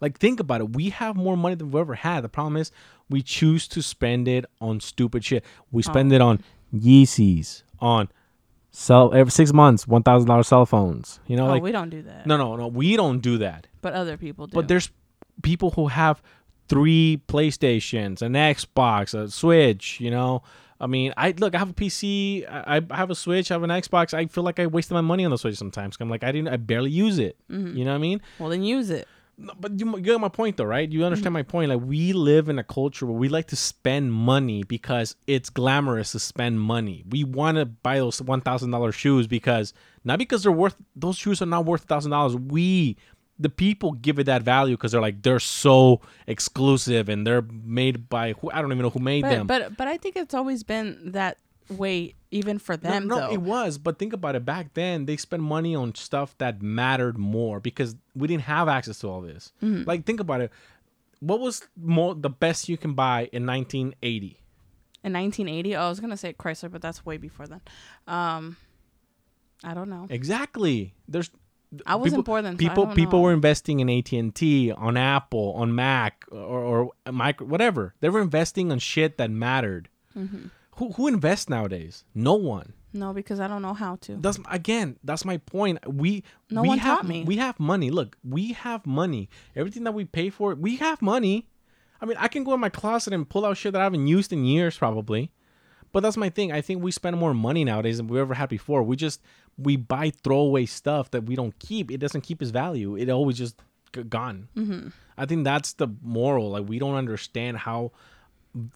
like 0.00 0.18
think 0.18 0.40
about 0.40 0.60
it 0.60 0.72
we 0.74 0.90
have 0.90 1.16
more 1.16 1.36
money 1.36 1.54
than 1.54 1.70
we've 1.70 1.80
ever 1.80 1.94
had 1.94 2.22
the 2.22 2.28
problem 2.28 2.56
is 2.56 2.70
we 3.10 3.22
choose 3.22 3.68
to 3.68 3.82
spend 3.82 4.26
it 4.28 4.44
on 4.60 4.80
stupid 4.80 5.24
shit 5.24 5.44
we 5.70 5.80
oh. 5.80 5.90
spend 5.90 6.12
Oh. 6.12 6.16
it 6.16 6.20
on 6.20 6.42
yeezys 6.74 7.62
on 7.80 8.08
cell 8.70 9.12
every 9.14 9.30
six 9.30 9.52
months 9.52 9.86
one 9.86 10.02
thousand 10.02 10.28
dollar 10.28 10.42
cell 10.42 10.66
phones 10.66 11.20
you 11.26 11.36
know 11.36 11.46
oh, 11.46 11.50
like 11.50 11.62
we 11.62 11.72
don't 11.72 11.90
do 11.90 12.02
that. 12.02 12.26
no 12.26 12.36
no 12.36 12.56
no 12.56 12.66
we 12.66 12.96
don't 12.96 13.20
do 13.20 13.38
that 13.38 13.66
But 13.82 13.94
other 13.94 14.16
people 14.16 14.46
do. 14.46 14.54
but 14.54 14.68
there's 14.68 14.90
people 15.42 15.70
who 15.72 15.88
have 15.88 16.22
three 16.68 17.20
PlayStations, 17.28 18.22
an 18.22 18.32
Xbox, 18.32 19.12
a 19.12 19.30
Switch. 19.30 20.00
You 20.00 20.10
know, 20.10 20.42
I 20.80 20.86
mean, 20.86 21.12
I 21.16 21.32
look. 21.32 21.54
I 21.54 21.58
have 21.58 21.70
a 21.70 21.74
PC. 21.74 22.46
I, 22.48 22.80
I 22.90 22.96
have 22.96 23.10
a 23.10 23.14
Switch. 23.14 23.50
I 23.50 23.54
have 23.54 23.62
an 23.62 23.70
Xbox. 23.70 24.14
I 24.14 24.26
feel 24.26 24.44
like 24.44 24.58
I 24.58 24.66
wasted 24.66 24.94
my 24.94 25.00
money 25.02 25.24
on 25.24 25.30
the 25.30 25.36
Switch 25.36 25.56
sometimes. 25.56 25.96
I'm 26.00 26.08
like, 26.08 26.24
I 26.24 26.32
didn't. 26.32 26.48
I 26.48 26.56
barely 26.56 26.90
use 26.90 27.18
it. 27.18 27.36
Mm-hmm. 27.50 27.76
You 27.76 27.84
know 27.84 27.90
what 27.90 27.96
I 27.96 28.00
mean? 28.00 28.20
well, 28.38 28.48
then 28.48 28.62
use 28.62 28.88
it. 28.90 29.06
No, 29.36 29.52
but 29.58 29.78
you, 29.78 29.90
you 29.96 30.02
get 30.02 30.20
my 30.20 30.28
point 30.28 30.56
though, 30.56 30.64
right? 30.64 30.90
You 30.90 31.04
understand 31.04 31.32
mm. 31.32 31.38
my 31.38 31.42
point. 31.42 31.70
Like 31.70 31.80
we 31.80 32.12
live 32.12 32.48
in 32.48 32.58
a 32.58 32.64
culture 32.64 33.04
where 33.06 33.16
we 33.16 33.28
like 33.28 33.48
to 33.48 33.56
spend 33.56 34.12
money 34.12 34.62
because 34.62 35.16
it's 35.26 35.50
glamorous 35.50 36.12
to 36.12 36.20
spend 36.20 36.60
money. 36.60 37.04
We 37.08 37.24
want 37.24 37.58
to 37.58 37.64
buy 37.66 37.98
those 37.98 38.22
one 38.22 38.40
thousand 38.40 38.70
dollars 38.70 38.94
shoes 38.94 39.26
because 39.26 39.72
not 40.04 40.18
because 40.18 40.42
they're 40.44 40.52
worth 40.52 40.76
those 40.94 41.16
shoes 41.16 41.42
are 41.42 41.46
not 41.46 41.64
worth 41.64 41.82
thousand 41.82 42.12
dollars. 42.12 42.36
We 42.36 42.96
the 43.38 43.50
people 43.50 43.92
give 43.92 44.18
it 44.18 44.24
that 44.24 44.42
value 44.42 44.76
because 44.76 44.92
they're 44.92 45.00
like 45.00 45.22
they're 45.22 45.40
so 45.40 46.00
exclusive 46.26 47.08
and 47.08 47.26
they're 47.26 47.42
made 47.64 48.08
by 48.08 48.32
who 48.34 48.50
I 48.50 48.62
don't 48.62 48.70
even 48.70 48.82
know 48.82 48.90
who 48.90 49.00
made 49.00 49.22
But 49.22 49.30
them. 49.30 49.46
but 49.46 49.76
but 49.76 49.88
I 49.88 49.96
think 49.96 50.16
it's 50.16 50.34
always 50.34 50.62
been 50.62 51.12
that 51.12 51.38
way, 51.68 52.14
even 52.30 52.58
for 52.58 52.76
them. 52.76 53.06
no, 53.08 53.16
no, 53.16 53.26
though. 53.28 53.32
it 53.32 53.40
was. 53.40 53.78
But 53.78 53.98
think 53.98 54.12
about 54.12 54.34
it. 54.34 54.44
Back 54.44 54.74
then, 54.74 55.06
they 55.06 55.16
spent 55.16 55.42
money 55.42 55.74
on 55.74 55.94
stuff 55.94 56.36
that 56.38 56.62
mattered 56.62 57.18
more 57.18 57.60
because 57.60 57.96
we 58.14 58.28
didn't 58.28 58.44
have 58.44 58.68
access 58.68 58.98
to 59.00 59.08
all 59.08 59.20
this. 59.20 59.52
Mm-hmm. 59.62 59.88
Like, 59.88 60.04
think 60.04 60.20
about 60.20 60.40
it. 60.40 60.52
What 61.20 61.40
was 61.40 61.66
more 61.80 62.14
the 62.14 62.30
best 62.30 62.68
you 62.68 62.76
can 62.76 62.94
buy 62.94 63.30
in 63.32 63.46
1980? 63.46 64.38
in 65.04 65.12
1980. 65.12 65.76
Oh, 65.76 65.82
I 65.82 65.88
was 65.88 66.00
gonna 66.00 66.16
say 66.16 66.32
Chrysler, 66.32 66.70
but 66.70 66.80
that's 66.82 67.04
way 67.04 67.18
before 67.18 67.46
then. 67.46 67.60
Um, 68.08 68.56
I 69.62 69.74
don't 69.74 69.90
know. 69.90 70.06
Exactly. 70.10 70.94
There's. 71.06 71.30
I 71.86 71.96
wasn't 71.96 72.20
people, 72.20 72.22
born 72.22 72.44
then, 72.44 72.54
so 72.54 72.58
People, 72.58 72.86
people 72.88 73.18
know. 73.18 73.24
were 73.24 73.32
investing 73.32 73.80
in 73.80 73.90
AT 73.90 74.12
and 74.12 74.32
T, 74.32 74.70
on 74.70 74.96
Apple, 74.96 75.54
on 75.56 75.74
Mac, 75.74 76.24
or, 76.30 76.38
or 76.38 77.12
micro, 77.12 77.48
whatever. 77.48 77.94
They 77.98 78.08
were 78.08 78.20
investing 78.20 78.70
on 78.70 78.78
shit 78.78 79.18
that 79.18 79.28
mattered. 79.30 79.88
Mm-hmm. 80.16 80.46
Who 80.76 80.92
who 80.92 81.06
invests 81.08 81.48
nowadays? 81.48 82.04
No 82.14 82.34
one. 82.34 82.72
No, 82.92 83.12
because 83.12 83.40
I 83.40 83.48
don't 83.48 83.62
know 83.62 83.74
how 83.74 83.96
to. 84.02 84.16
That's 84.16 84.38
again. 84.50 84.98
That's 85.02 85.24
my 85.24 85.38
point. 85.38 85.78
We 85.88 86.22
No 86.50 86.62
we 86.62 86.68
one 86.68 86.78
have 86.78 86.98
taught 86.98 87.08
me. 87.08 87.24
we 87.24 87.36
have 87.38 87.58
money. 87.58 87.90
Look, 87.90 88.16
we 88.22 88.52
have 88.52 88.86
money. 88.86 89.28
Everything 89.56 89.84
that 89.84 89.92
we 89.92 90.04
pay 90.04 90.30
for, 90.30 90.54
we 90.54 90.76
have 90.76 91.02
money. 91.02 91.48
I 92.00 92.06
mean, 92.06 92.16
I 92.20 92.28
can 92.28 92.44
go 92.44 92.54
in 92.54 92.60
my 92.60 92.68
closet 92.68 93.12
and 93.12 93.28
pull 93.28 93.44
out 93.46 93.56
shit 93.56 93.72
that 93.72 93.80
I 93.80 93.84
haven't 93.84 94.06
used 94.06 94.32
in 94.32 94.44
years, 94.44 94.76
probably. 94.78 95.30
But 95.92 96.00
that's 96.00 96.16
my 96.16 96.28
thing. 96.28 96.50
I 96.52 96.60
think 96.60 96.82
we 96.82 96.90
spend 96.90 97.16
more 97.16 97.34
money 97.34 97.64
nowadays 97.64 97.96
than 97.98 98.08
we 98.08 98.18
ever 98.20 98.34
had 98.34 98.48
before. 98.48 98.82
We 98.82 98.96
just 98.96 99.20
we 99.56 99.76
buy 99.76 100.10
throwaway 100.22 100.66
stuff 100.66 101.10
that 101.12 101.24
we 101.26 101.36
don't 101.36 101.56
keep. 101.58 101.90
It 101.90 101.98
doesn't 101.98 102.22
keep 102.22 102.42
its 102.42 102.50
value. 102.50 102.96
It 102.96 103.08
always 103.10 103.38
just 103.38 103.60
gone. 104.08 104.48
Mm-hmm. 104.56 104.88
I 105.16 105.26
think 105.26 105.44
that's 105.44 105.74
the 105.74 105.88
moral. 106.02 106.50
Like 106.50 106.68
we 106.68 106.78
don't 106.80 106.96
understand 106.96 107.58
how 107.58 107.92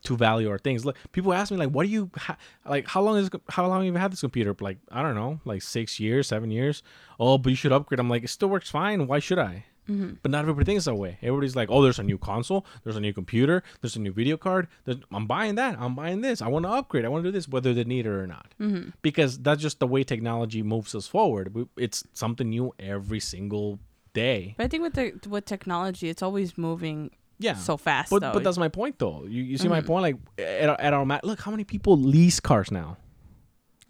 to 0.03 0.17
value 0.17 0.51
our 0.51 0.59
things. 0.59 0.85
Like 0.85 0.97
people 1.13 1.33
ask 1.33 1.51
me, 1.51 1.57
like, 1.57 1.71
what 1.71 1.87
do 1.87 1.93
you 1.93 2.11
ha- 2.17 2.37
like? 2.67 2.87
How 2.89 3.03
long 3.03 3.19
is 3.19 3.31
how 3.49 3.67
long 3.67 3.85
have 3.85 3.95
you 3.95 3.99
had 3.99 4.13
this 4.13 4.21
computer? 4.21 4.55
Like 4.61 4.79
I 4.91 5.03
don't 5.03 5.15
know, 5.15 5.41
like 5.45 5.63
six 5.63 6.01
years, 6.01 6.27
seven 6.27 6.51
years. 6.51 6.83
Oh, 7.19 7.39
but 7.39 7.51
you 7.51 7.57
should 7.57 7.73
upgrade. 7.73 8.01
I'm 8.01 8.09
like, 8.09 8.25
it 8.25 8.29
still 8.29 8.49
works 8.49 8.71
fine. 8.71 9.07
Why 9.07 9.19
should 9.19 9.39
I? 9.39 9.65
Mm-hmm. 9.89 10.15
But 10.23 10.31
not 10.31 10.41
everybody 10.41 10.67
thinks 10.67 10.85
that 10.85 10.95
way. 10.95 11.19
Everybody's 11.23 11.57
like, 11.57 11.71
oh, 11.71 11.83
there's 11.83 11.99
a 11.99 12.03
new 12.03 12.19
console, 12.19 12.67
there's 12.85 12.97
a 12.97 13.01
new 13.01 13.13
computer, 13.13 13.63
there's 13.81 13.97
a 13.97 14.01
new 14.01 14.13
video 14.13 14.37
card. 14.37 14.69
There's, 14.85 14.99
I'm 15.11 15.27
buying 15.27 15.55
that. 15.55 15.79
I'm 15.81 15.95
buying 15.95 16.21
this. 16.21 16.43
I 16.43 16.49
want 16.49 16.67
to 16.67 16.71
upgrade. 16.71 17.05
I 17.05 17.09
want 17.09 17.25
to 17.25 17.29
do 17.29 17.33
this, 17.33 17.49
whether 17.49 17.73
they 17.73 17.85
need 17.85 18.05
it 18.05 18.11
or 18.11 18.27
not. 18.27 18.53
Mm-hmm. 18.61 18.91
Because 19.01 19.39
that's 19.39 19.63
just 19.63 19.81
the 19.81 19.87
way 19.87 20.05
technology 20.05 20.63
moves 20.63 20.95
us 20.95 21.07
forward. 21.07 21.69
It's 21.77 22.05
something 22.13 22.51
new 22.51 22.75
every 22.79 23.21
single 23.21 23.79
day. 24.13 24.55
But 24.59 24.65
I 24.65 24.69
think 24.69 24.83
with 24.83 24.95
the 24.95 25.29
with 25.29 25.47
technology, 25.47 26.09
it's 26.09 26.23
always 26.23 26.59
moving. 26.59 27.11
Yeah, 27.41 27.55
so 27.55 27.77
fast, 27.77 28.11
But 28.11 28.21
though. 28.21 28.33
but 28.33 28.43
that's 28.45 28.59
my 28.59 28.69
point 28.69 28.99
though. 28.99 29.25
You, 29.25 29.43
you 29.43 29.59
see 29.59 29.65
Mm-hmm. 29.65 29.71
my 29.73 29.81
point? 29.81 30.03
Like 30.03 30.17
at, 30.39 30.69
our- 30.69 30.81
at 30.81 30.93
our 30.93 31.05
ma- 31.07 31.21
look, 31.23 31.41
how 31.41 31.51
many 31.53 31.65
people 31.65 31.97
lease 31.97 32.41
cars 32.41 32.71
now? 32.73 32.97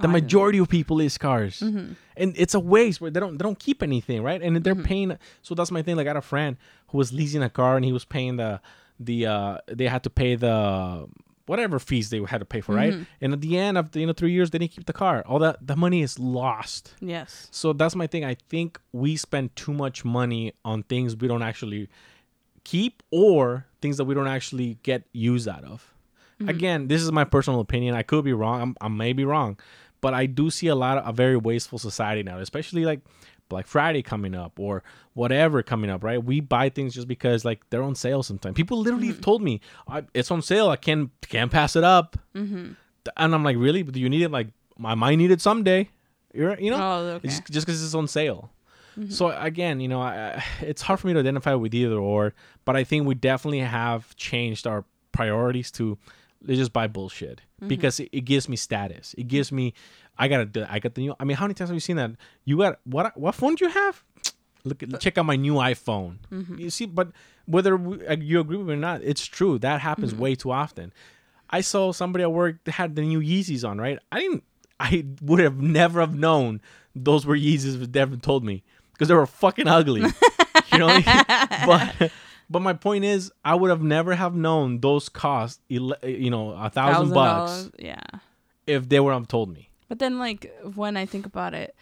The 0.01 0.03
didn't. 0.07 0.13
majority 0.23 0.59
of 0.59 0.69
people 0.69 0.97
lease 0.99 1.19
cars, 1.19 1.59
Mm-hmm. 1.61 1.93
and 2.17 2.35
it's 2.37 2.55
a 2.55 2.61
waste 2.61 3.01
where 3.01 3.11
they 3.11 3.19
don't 3.21 3.37
they 3.39 3.43
don't 3.43 3.59
keep 3.59 3.83
anything, 3.83 4.23
right? 4.23 4.41
And 4.41 4.57
they're 4.63 4.75
paying. 4.77 5.17
So 5.43 5.55
that's 5.55 5.71
my 5.73 5.83
thing. 5.83 5.97
Like 5.97 6.07
I 6.07 6.11
had 6.11 6.17
a 6.17 6.21
friend 6.23 6.57
who 6.89 6.99
was 6.99 7.13
leasing 7.13 7.43
a 7.43 7.51
car, 7.51 7.75
and 7.77 7.85
he 7.85 7.93
was 7.93 8.05
paying 8.05 8.37
the 8.37 8.61
the 9.01 9.27
uh 9.27 9.59
they 9.67 9.87
had 9.89 10.03
to 10.05 10.11
pay 10.11 10.37
the 10.37 11.09
whatever 11.47 11.79
fees 11.79 12.11
they 12.11 12.21
had 12.23 12.39
to 12.39 12.45
pay 12.45 12.61
for, 12.61 12.75
right? 12.75 12.93
Mm-hmm. 12.93 13.03
And 13.23 13.33
at 13.33 13.41
the 13.41 13.57
end 13.59 13.79
of 13.79 13.91
the 13.93 14.01
you 14.01 14.07
know 14.07 14.13
three 14.13 14.31
years, 14.33 14.51
they 14.51 14.59
didn't 14.59 14.73
keep 14.73 14.87
the 14.87 14.93
car. 14.93 15.25
All 15.27 15.39
that 15.41 15.67
the 15.67 15.75
money 15.75 16.03
is 16.03 16.17
lost. 16.19 16.95
Yes. 17.01 17.49
So 17.51 17.73
that's 17.73 17.97
my 17.97 18.07
thing. 18.07 18.25
I 18.25 18.37
think 18.51 18.79
we 18.93 19.17
spend 19.17 19.57
too 19.57 19.73
much 19.73 20.05
money 20.05 20.53
on 20.65 20.83
things 20.85 21.17
we 21.17 21.27
don't 21.27 21.43
actually 21.43 21.89
keep 22.69 23.03
or 23.11 23.65
things 23.81 23.97
that 23.97 24.05
we 24.05 24.15
don't 24.15 24.29
actually 24.29 24.77
get 24.83 25.05
used 25.13 25.49
out 25.49 25.65
of. 25.65 25.95
Mm-hmm. 26.39 26.49
Again, 26.51 26.89
this 26.89 27.01
is 27.03 27.11
my 27.11 27.25
personal 27.25 27.61
opinion. 27.61 27.95
I 27.95 28.03
could 28.03 28.25
be 28.25 28.35
wrong. 28.35 28.61
I'm, 28.61 28.77
I 28.81 28.89
may 28.89 29.15
be 29.15 29.25
wrong, 29.25 29.59
but 30.03 30.13
I 30.13 30.27
do 30.27 30.51
see 30.51 30.67
a 30.67 30.75
lot 30.75 30.99
of 30.99 31.09
a 31.09 31.13
very 31.13 31.39
wasteful 31.39 31.79
society 31.79 32.23
now, 32.23 32.39
especially 32.41 32.85
like 32.85 33.01
Black 33.49 33.67
Friday 33.67 34.03
coming 34.03 34.35
up 34.35 34.61
or 34.61 34.83
whatever 35.15 35.63
coming 35.63 35.89
up. 35.89 36.05
Right? 36.05 36.23
We 36.23 36.41
buy 36.41 36.69
things 36.69 36.95
just 36.95 37.09
because 37.09 37.43
like 37.43 37.63
they're 37.71 37.83
on 37.83 37.95
sale. 37.95 38.23
Sometimes 38.23 38.55
people 38.55 38.79
literally 38.79 39.09
mm-hmm. 39.09 39.21
told 39.21 39.41
me 39.41 39.63
I, 39.89 40.05
it's 40.13 40.31
on 40.31 40.43
sale. 40.43 40.69
I 40.69 40.77
can't 40.77 41.11
can't 41.23 41.51
pass 41.51 41.75
it 41.75 41.85
up. 41.85 42.19
Mm-hmm. 42.35 42.73
And 43.17 43.35
I'm 43.35 43.45
like, 43.45 43.57
really? 43.57 43.83
Do 43.83 43.99
you 43.99 44.11
need 44.11 44.23
it? 44.23 44.31
Like, 44.31 44.49
I 44.85 44.95
might 44.95 45.17
need 45.17 45.31
it 45.31 45.41
someday. 45.41 45.89
You're, 46.35 46.61
you 46.61 46.71
know, 46.71 46.77
Oh, 46.77 46.99
okay. 47.17 47.29
just 47.29 47.67
because 47.67 47.83
it's 47.83 47.95
on 47.95 48.07
sale. 48.07 48.51
Mm-hmm. 48.99 49.11
So 49.11 49.31
again, 49.39 49.81
you 49.81 49.89
know, 49.89 50.01
I, 50.01 50.43
it's 50.61 50.83
hard 50.83 51.01
for 51.01 51.07
me 51.07 51.13
to 51.13 51.21
identify 51.21 51.55
with 51.55 51.75
either 51.75 51.97
or, 51.97 52.35
but 52.65 52.77
I 52.77 52.85
think 52.85 53.07
we 53.07 53.15
definitely 53.15 53.61
have 53.61 54.15
changed 54.17 54.67
our 54.67 54.85
priorities 55.13 55.71
to 55.73 55.99
let's 56.47 56.59
just 56.59 56.73
buy 56.73 56.87
bullshit 56.87 57.41
mm-hmm. 57.61 57.69
because 57.69 58.01
it, 58.01 58.09
it 58.13 58.21
gives 58.23 58.49
me 58.49 58.57
status. 58.57 59.15
It 59.19 59.29
gives 59.29 59.51
me, 59.53 59.75
I 60.19 60.29
got 60.29 60.53
to, 60.55 60.73
I 60.73 60.79
got 60.79 60.95
the 60.95 61.03
new. 61.03 61.15
I 61.19 61.25
mean, 61.25 61.37
how 61.37 61.45
many 61.45 61.55
times 61.55 61.71
have 61.71 61.77
you 61.77 61.81
seen 61.81 61.97
that? 61.97 62.13
You 62.45 62.59
got 62.59 62.81
what? 62.85 63.17
What 63.17 63.35
phone 63.35 63.55
do 63.55 63.67
you 63.67 63.71
have? 63.71 64.03
Look, 64.65 64.83
at, 64.83 65.01
check 65.01 65.17
out 65.17 65.25
my 65.25 65.37
new 65.37 65.55
iPhone. 65.55 66.19
Mm-hmm. 66.33 66.59
You 66.59 66.71
see, 66.71 66.87
but 66.87 67.13
whether 67.47 67.77
we, 67.77 68.05
uh, 68.07 68.17
you 68.17 68.41
agree 68.41 68.57
with 68.57 68.67
me 68.67 68.75
or 68.75 68.77
not, 68.77 69.03
it's 69.03 69.25
true 69.25 69.59
that 69.61 69.81
happens 69.81 70.15
way 70.15 70.35
too 70.35 70.51
often. 70.51 70.93
I 71.51 71.63
saw 71.63 71.93
somebody 71.93 72.25
at 72.25 72.33
work 72.33 72.65
that 72.65 72.73
had 72.73 72.95
the 72.95 73.03
new 73.03 73.21
Yeezys 73.21 73.67
on, 73.67 73.81
right? 73.81 73.99
I 74.13 74.21
didn't. 74.21 74.45
I 74.81 75.07
would 75.23 75.39
have 75.41 75.61
never 75.61 76.01
have 76.01 76.15
known 76.15 76.61
those 76.95 77.25
were 77.25 77.37
Yeezys 77.37 77.81
if 77.81 77.91
Devin 77.91 78.21
told 78.21 78.45
me 78.45 78.65
because 78.99 79.09
they 79.09 79.15
were 79.15 79.27
fucking 79.27 79.69
ugly. 79.69 80.01
you 80.73 80.79
know, 80.79 80.87
what 80.87 81.05
I 81.07 81.47
mean? 81.67 81.67
but 82.01 82.13
but 82.51 82.63
my 82.63 82.73
point 82.73 83.05
is, 83.05 83.31
I 83.45 83.55
would 83.55 83.71
have 83.71 83.83
never 83.83 84.15
have 84.15 84.35
known 84.35 84.81
those 84.81 85.09
cost, 85.09 85.61
you 85.69 86.31
know, 86.31 86.51
a 86.51 86.69
thousand 86.69 87.15
bucks 87.15 87.71
Yeah. 87.79 88.01
if 88.67 88.89
they 88.89 88.99
were 89.01 89.13
have 89.13 89.29
told 89.29 89.53
me. 89.53 89.71
But 89.89 90.01
then, 90.01 90.19
like, 90.19 90.53
when 90.75 90.97
I 90.97 91.07
think 91.07 91.27
about 91.27 91.55
it, 91.55 91.75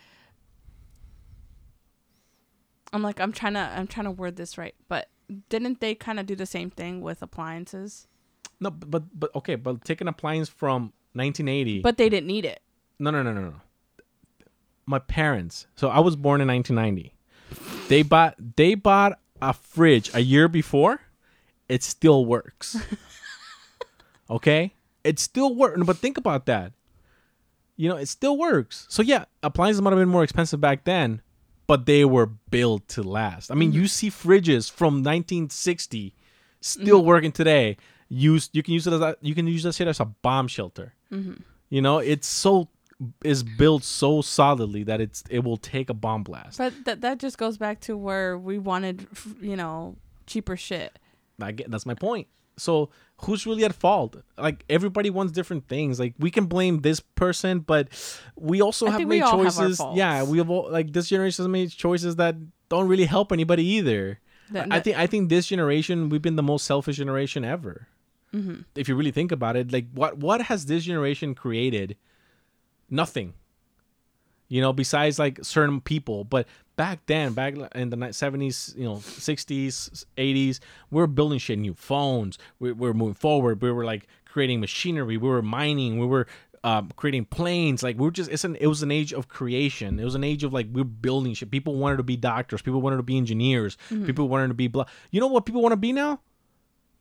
I'm 2.92 3.02
like, 3.02 3.20
I'm 3.20 3.32
trying 3.32 3.54
to, 3.54 3.60
I'm 3.60 3.86
trying 3.86 4.04
to 4.04 4.10
word 4.10 4.36
this 4.36 4.58
right. 4.58 4.74
But 4.88 5.08
didn't 5.48 5.80
they 5.80 5.94
kind 5.94 6.20
of 6.20 6.26
do 6.26 6.36
the 6.36 6.46
same 6.46 6.70
thing 6.70 7.00
with 7.00 7.22
appliances? 7.22 8.06
No, 8.60 8.70
but 8.70 8.90
but, 8.90 9.02
but 9.18 9.34
okay, 9.36 9.54
but 9.54 9.84
take 9.84 10.00
an 10.00 10.08
appliance 10.08 10.48
from 10.48 10.92
1980. 11.14 11.80
But 11.80 11.96
they 11.96 12.08
didn't 12.08 12.26
need 12.26 12.44
it. 12.44 12.60
No, 12.98 13.10
no, 13.10 13.22
no, 13.22 13.32
no, 13.32 13.42
no. 13.42 13.60
My 14.86 14.98
parents. 14.98 15.66
So 15.74 15.88
I 15.88 16.00
was 16.00 16.16
born 16.16 16.40
in 16.40 16.48
1990. 16.48 17.14
They 17.88 18.02
bought 18.02 18.36
they 18.56 18.74
bought 18.74 19.18
a 19.40 19.52
fridge 19.52 20.10
a 20.14 20.20
year 20.20 20.48
before. 20.48 21.00
It 21.68 21.82
still 21.82 22.24
works. 22.24 22.76
okay? 24.30 24.74
It 25.04 25.18
still 25.18 25.54
works. 25.54 25.80
But 25.84 25.98
think 25.98 26.16
about 26.18 26.46
that. 26.46 26.72
You 27.76 27.88
know, 27.88 27.96
it 27.96 28.06
still 28.06 28.38
works. 28.38 28.86
So 28.88 29.02
yeah, 29.02 29.26
appliances 29.42 29.82
might 29.82 29.90
have 29.90 29.98
been 29.98 30.08
more 30.08 30.24
expensive 30.24 30.60
back 30.60 30.84
then, 30.84 31.20
but 31.66 31.86
they 31.86 32.04
were 32.04 32.26
built 32.26 32.88
to 32.88 33.02
last. 33.02 33.50
I 33.50 33.54
mean, 33.54 33.70
mm-hmm. 33.70 33.82
you 33.82 33.88
see 33.88 34.10
fridges 34.10 34.70
from 34.70 34.94
1960 35.02 36.14
still 36.60 36.98
mm-hmm. 36.98 37.06
working 37.06 37.32
today. 37.32 37.76
Use 38.08 38.50
you 38.52 38.62
can 38.62 38.72
use 38.72 38.86
it 38.86 38.92
as 38.92 39.00
a, 39.00 39.16
you 39.20 39.34
can 39.34 39.46
use 39.46 39.64
that 39.64 39.74
shit 39.74 39.88
as 39.88 40.00
a 40.00 40.04
bomb 40.04 40.48
shelter. 40.48 40.94
Mm-hmm. 41.12 41.42
You 41.68 41.82
know, 41.82 41.98
it's 41.98 42.28
so 42.28 42.68
is 43.22 43.42
built 43.42 43.84
so 43.84 44.22
solidly 44.22 44.82
that 44.84 45.00
it's 45.00 45.22
it 45.30 45.44
will 45.44 45.56
take 45.58 45.90
a 45.90 45.94
bomb 45.94 46.22
blast. 46.22 46.58
But 46.58 46.72
that 46.84 47.00
that 47.02 47.18
just 47.18 47.38
goes 47.38 47.58
back 47.58 47.80
to 47.82 47.96
where 47.96 48.38
we 48.38 48.58
wanted, 48.58 49.06
you 49.40 49.56
know, 49.56 49.96
cheaper 50.26 50.56
shit. 50.56 50.98
I 51.40 51.52
get 51.52 51.70
that's 51.70 51.86
my 51.86 51.94
point. 51.94 52.28
So 52.58 52.88
who's 53.18 53.46
really 53.46 53.64
at 53.64 53.74
fault? 53.74 54.16
Like 54.38 54.64
everybody 54.70 55.10
wants 55.10 55.32
different 55.32 55.68
things. 55.68 56.00
Like 56.00 56.14
we 56.18 56.30
can 56.30 56.46
blame 56.46 56.80
this 56.80 57.00
person, 57.00 57.60
but 57.60 57.88
we 58.34 58.62
also 58.62 58.86
I 58.86 58.92
have 58.92 59.06
made 59.06 59.22
all 59.22 59.42
have 59.42 59.54
choices. 59.54 59.80
yeah, 59.94 60.22
we 60.22 60.38
have 60.38 60.48
all, 60.48 60.70
like 60.70 60.92
this 60.92 61.08
generation 61.08 61.44
has 61.44 61.48
made 61.48 61.70
choices 61.70 62.16
that 62.16 62.36
don't 62.68 62.88
really 62.88 63.04
help 63.04 63.30
anybody 63.32 63.64
either. 63.64 64.20
That- 64.50 64.72
I 64.72 64.80
think 64.80 64.96
I 64.96 65.06
think 65.06 65.28
this 65.28 65.46
generation 65.46 66.08
we've 66.08 66.22
been 66.22 66.36
the 66.36 66.42
most 66.42 66.64
selfish 66.64 66.96
generation 66.96 67.44
ever. 67.44 67.88
Mm-hmm. 68.32 68.62
If 68.74 68.88
you 68.88 68.96
really 68.96 69.10
think 69.12 69.32
about 69.32 69.56
it, 69.56 69.70
like 69.70 69.86
what 69.92 70.16
what 70.18 70.40
has 70.42 70.64
this 70.66 70.84
generation 70.84 71.34
created? 71.34 71.96
Nothing. 72.90 73.34
You 74.48 74.60
know, 74.60 74.72
besides 74.72 75.18
like 75.18 75.40
certain 75.42 75.80
people, 75.80 76.22
but 76.22 76.46
back 76.76 77.00
then, 77.06 77.32
back 77.32 77.54
in 77.74 77.90
the 77.90 78.12
seventies, 78.12 78.74
you 78.76 78.84
know, 78.84 79.00
sixties, 79.00 80.06
eighties, 80.16 80.60
we 80.90 80.98
were 80.98 81.08
building 81.08 81.38
shit, 81.38 81.58
new 81.58 81.74
phones. 81.74 82.38
We, 82.60 82.70
we 82.70 82.86
were 82.86 82.94
moving 82.94 83.14
forward. 83.14 83.60
We 83.60 83.72
were 83.72 83.84
like 83.84 84.06
creating 84.24 84.60
machinery. 84.60 85.16
We 85.16 85.28
were 85.28 85.42
mining. 85.42 85.98
We 85.98 86.06
were 86.06 86.28
um, 86.62 86.92
creating 86.94 87.24
planes. 87.24 87.82
Like 87.82 87.98
we 87.98 88.04
were 88.04 88.12
just, 88.12 88.30
it's 88.30 88.44
an, 88.44 88.56
it 88.60 88.68
was 88.68 88.82
an 88.82 88.92
age 88.92 89.12
of 89.12 89.28
creation. 89.28 89.98
It 89.98 90.04
was 90.04 90.14
an 90.14 90.22
age 90.22 90.44
of 90.44 90.52
like 90.52 90.68
we 90.72 90.82
we're 90.82 90.84
building 90.84 91.34
shit. 91.34 91.50
People 91.50 91.74
wanted 91.74 91.96
to 91.96 92.04
be 92.04 92.16
doctors. 92.16 92.62
People 92.62 92.80
wanted 92.80 92.98
to 92.98 93.02
be 93.02 93.16
engineers. 93.16 93.76
People 93.88 94.28
wanted 94.28 94.48
to 94.48 94.54
be 94.54 94.68
blah. 94.68 94.84
You 95.10 95.20
know 95.20 95.26
what 95.26 95.44
people 95.44 95.62
want 95.62 95.72
to 95.72 95.76
be 95.76 95.92
now? 95.92 96.20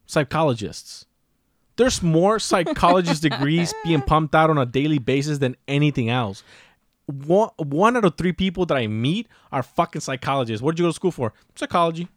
Psychologists. 0.07 1.05
There's 1.77 2.01
more 2.01 2.39
psychologist 2.39 3.21
degrees 3.29 3.73
being 3.83 4.01
pumped 4.01 4.33
out 4.35 4.49
on 4.49 4.57
a 4.57 4.65
daily 4.65 4.99
basis 4.99 5.39
than 5.39 5.55
anything 5.67 6.09
else. 6.09 6.43
One, 7.07 7.49
one 7.57 7.95
out 7.97 8.05
of 8.05 8.17
three 8.17 8.31
people 8.33 8.65
that 8.67 8.77
I 8.77 8.87
meet 8.87 9.27
are 9.51 9.61
fucking 9.61 10.01
psychologists. 10.01 10.61
What 10.63 10.71
did 10.75 10.79
you 10.79 10.85
go 10.85 10.89
to 10.89 10.93
school 10.95 11.11
for? 11.11 11.33
Psychology. 11.55 12.07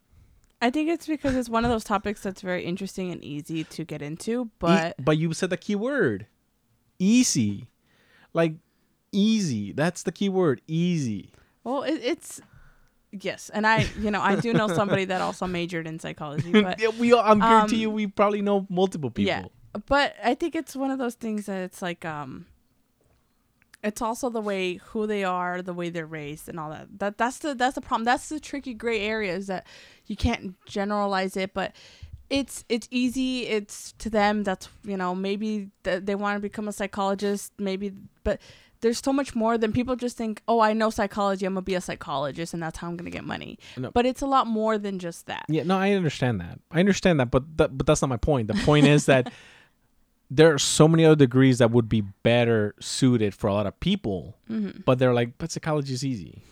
I 0.62 0.70
think 0.70 0.88
it's 0.88 1.06
because 1.06 1.36
it's 1.36 1.48
one 1.48 1.64
of 1.64 1.70
those 1.70 1.84
topics 1.84 2.22
that's 2.22 2.40
very 2.40 2.64
interesting 2.64 3.12
and 3.12 3.22
easy 3.22 3.64
to 3.64 3.84
get 3.84 4.00
into, 4.02 4.44
E- 4.46 4.48
but 4.58 4.94
but 4.98 5.16
you 5.18 5.32
said 5.32 5.50
the 5.50 5.56
key 5.56 5.76
word. 5.76 6.26
Easy. 6.98 7.68
Like 8.32 8.54
easy. 9.12 9.72
That's 9.72 10.02
the 10.02 10.10
key 10.12 10.28
word. 10.28 10.60
Easy. 10.66 11.30
well, 11.64 11.82
it, 11.82 12.00
it's 12.02 12.40
yes, 13.12 13.50
and 13.50 13.66
I, 13.66 13.86
you 13.98 14.10
know, 14.10 14.20
I 14.20 14.36
do 14.36 14.52
know 14.52 14.68
somebody 14.68 15.04
that 15.06 15.20
also 15.20 15.46
majored 15.46 15.86
in 15.86 15.98
psychology, 15.98 16.52
but 16.62 16.80
yeah, 16.80 16.88
we 16.88 17.12
all, 17.12 17.22
I'm 17.24 17.40
guarantee 17.40 17.76
um, 17.76 17.80
you 17.82 17.90
we 17.90 18.06
probably 18.06 18.42
know 18.42 18.66
multiple 18.68 19.10
people. 19.10 19.28
yeah, 19.28 19.44
but 19.86 20.14
I 20.22 20.34
think 20.34 20.54
it's 20.54 20.76
one 20.76 20.90
of 20.90 20.98
those 20.98 21.14
things 21.14 21.46
that 21.46 21.62
it's 21.62 21.82
like 21.82 22.04
um, 22.04 22.46
it's 23.82 24.02
also 24.02 24.28
the 24.28 24.40
way 24.40 24.74
who 24.74 25.06
they 25.06 25.24
are, 25.24 25.62
the 25.62 25.74
way 25.74 25.90
they're 25.90 26.06
raised, 26.06 26.48
and 26.48 26.58
all 26.58 26.70
that. 26.70 26.98
That 26.98 27.18
that's 27.18 27.38
the 27.38 27.54
that's 27.54 27.74
the 27.74 27.80
problem. 27.80 28.04
That's 28.04 28.28
the 28.28 28.40
tricky 28.40 28.74
gray 28.74 29.00
area 29.00 29.34
is 29.34 29.46
that 29.46 29.66
you 30.06 30.16
can't 30.16 30.54
generalize 30.66 31.36
it, 31.36 31.54
but 31.54 31.72
it's 32.30 32.64
it's 32.68 32.88
easy. 32.90 33.46
It's 33.46 33.92
to 33.98 34.10
them 34.10 34.44
that's 34.44 34.68
you 34.84 34.96
know 34.96 35.14
maybe 35.14 35.70
th- 35.84 36.04
they 36.04 36.14
want 36.14 36.36
to 36.36 36.40
become 36.40 36.68
a 36.68 36.72
psychologist, 36.72 37.52
maybe, 37.58 37.92
but 38.24 38.40
there's 38.80 39.02
so 39.02 39.12
much 39.12 39.34
more 39.34 39.58
than 39.58 39.72
people 39.72 39.96
just 39.96 40.16
think. 40.16 40.42
Oh, 40.48 40.60
I 40.60 40.72
know 40.72 40.90
psychology. 40.90 41.46
I'm 41.46 41.54
gonna 41.54 41.62
be 41.62 41.74
a 41.74 41.80
psychologist, 41.80 42.54
and 42.54 42.62
that's 42.62 42.78
how 42.78 42.88
I'm 42.88 42.96
gonna 42.96 43.10
get 43.10 43.24
money. 43.24 43.58
No. 43.76 43.90
But 43.90 44.06
it's 44.06 44.22
a 44.22 44.26
lot 44.26 44.46
more 44.46 44.78
than 44.78 44.98
just 44.98 45.26
that. 45.26 45.44
Yeah, 45.48 45.62
no, 45.64 45.76
I 45.78 45.92
understand 45.92 46.40
that. 46.40 46.60
I 46.70 46.80
understand 46.80 47.20
that, 47.20 47.30
but 47.30 47.56
that, 47.56 47.76
but 47.76 47.86
that's 47.86 48.02
not 48.02 48.08
my 48.08 48.16
point. 48.16 48.48
The 48.48 48.54
point 48.64 48.86
is 48.86 49.06
that 49.06 49.32
there 50.30 50.52
are 50.52 50.58
so 50.58 50.88
many 50.88 51.04
other 51.04 51.16
degrees 51.16 51.58
that 51.58 51.70
would 51.70 51.88
be 51.88 52.02
better 52.22 52.74
suited 52.80 53.34
for 53.34 53.48
a 53.48 53.54
lot 53.54 53.66
of 53.66 53.78
people, 53.80 54.36
mm-hmm. 54.50 54.80
but 54.84 54.98
they're 54.98 55.14
like, 55.14 55.38
but 55.38 55.50
psychology 55.50 55.92
is 55.92 56.04
easy, 56.04 56.42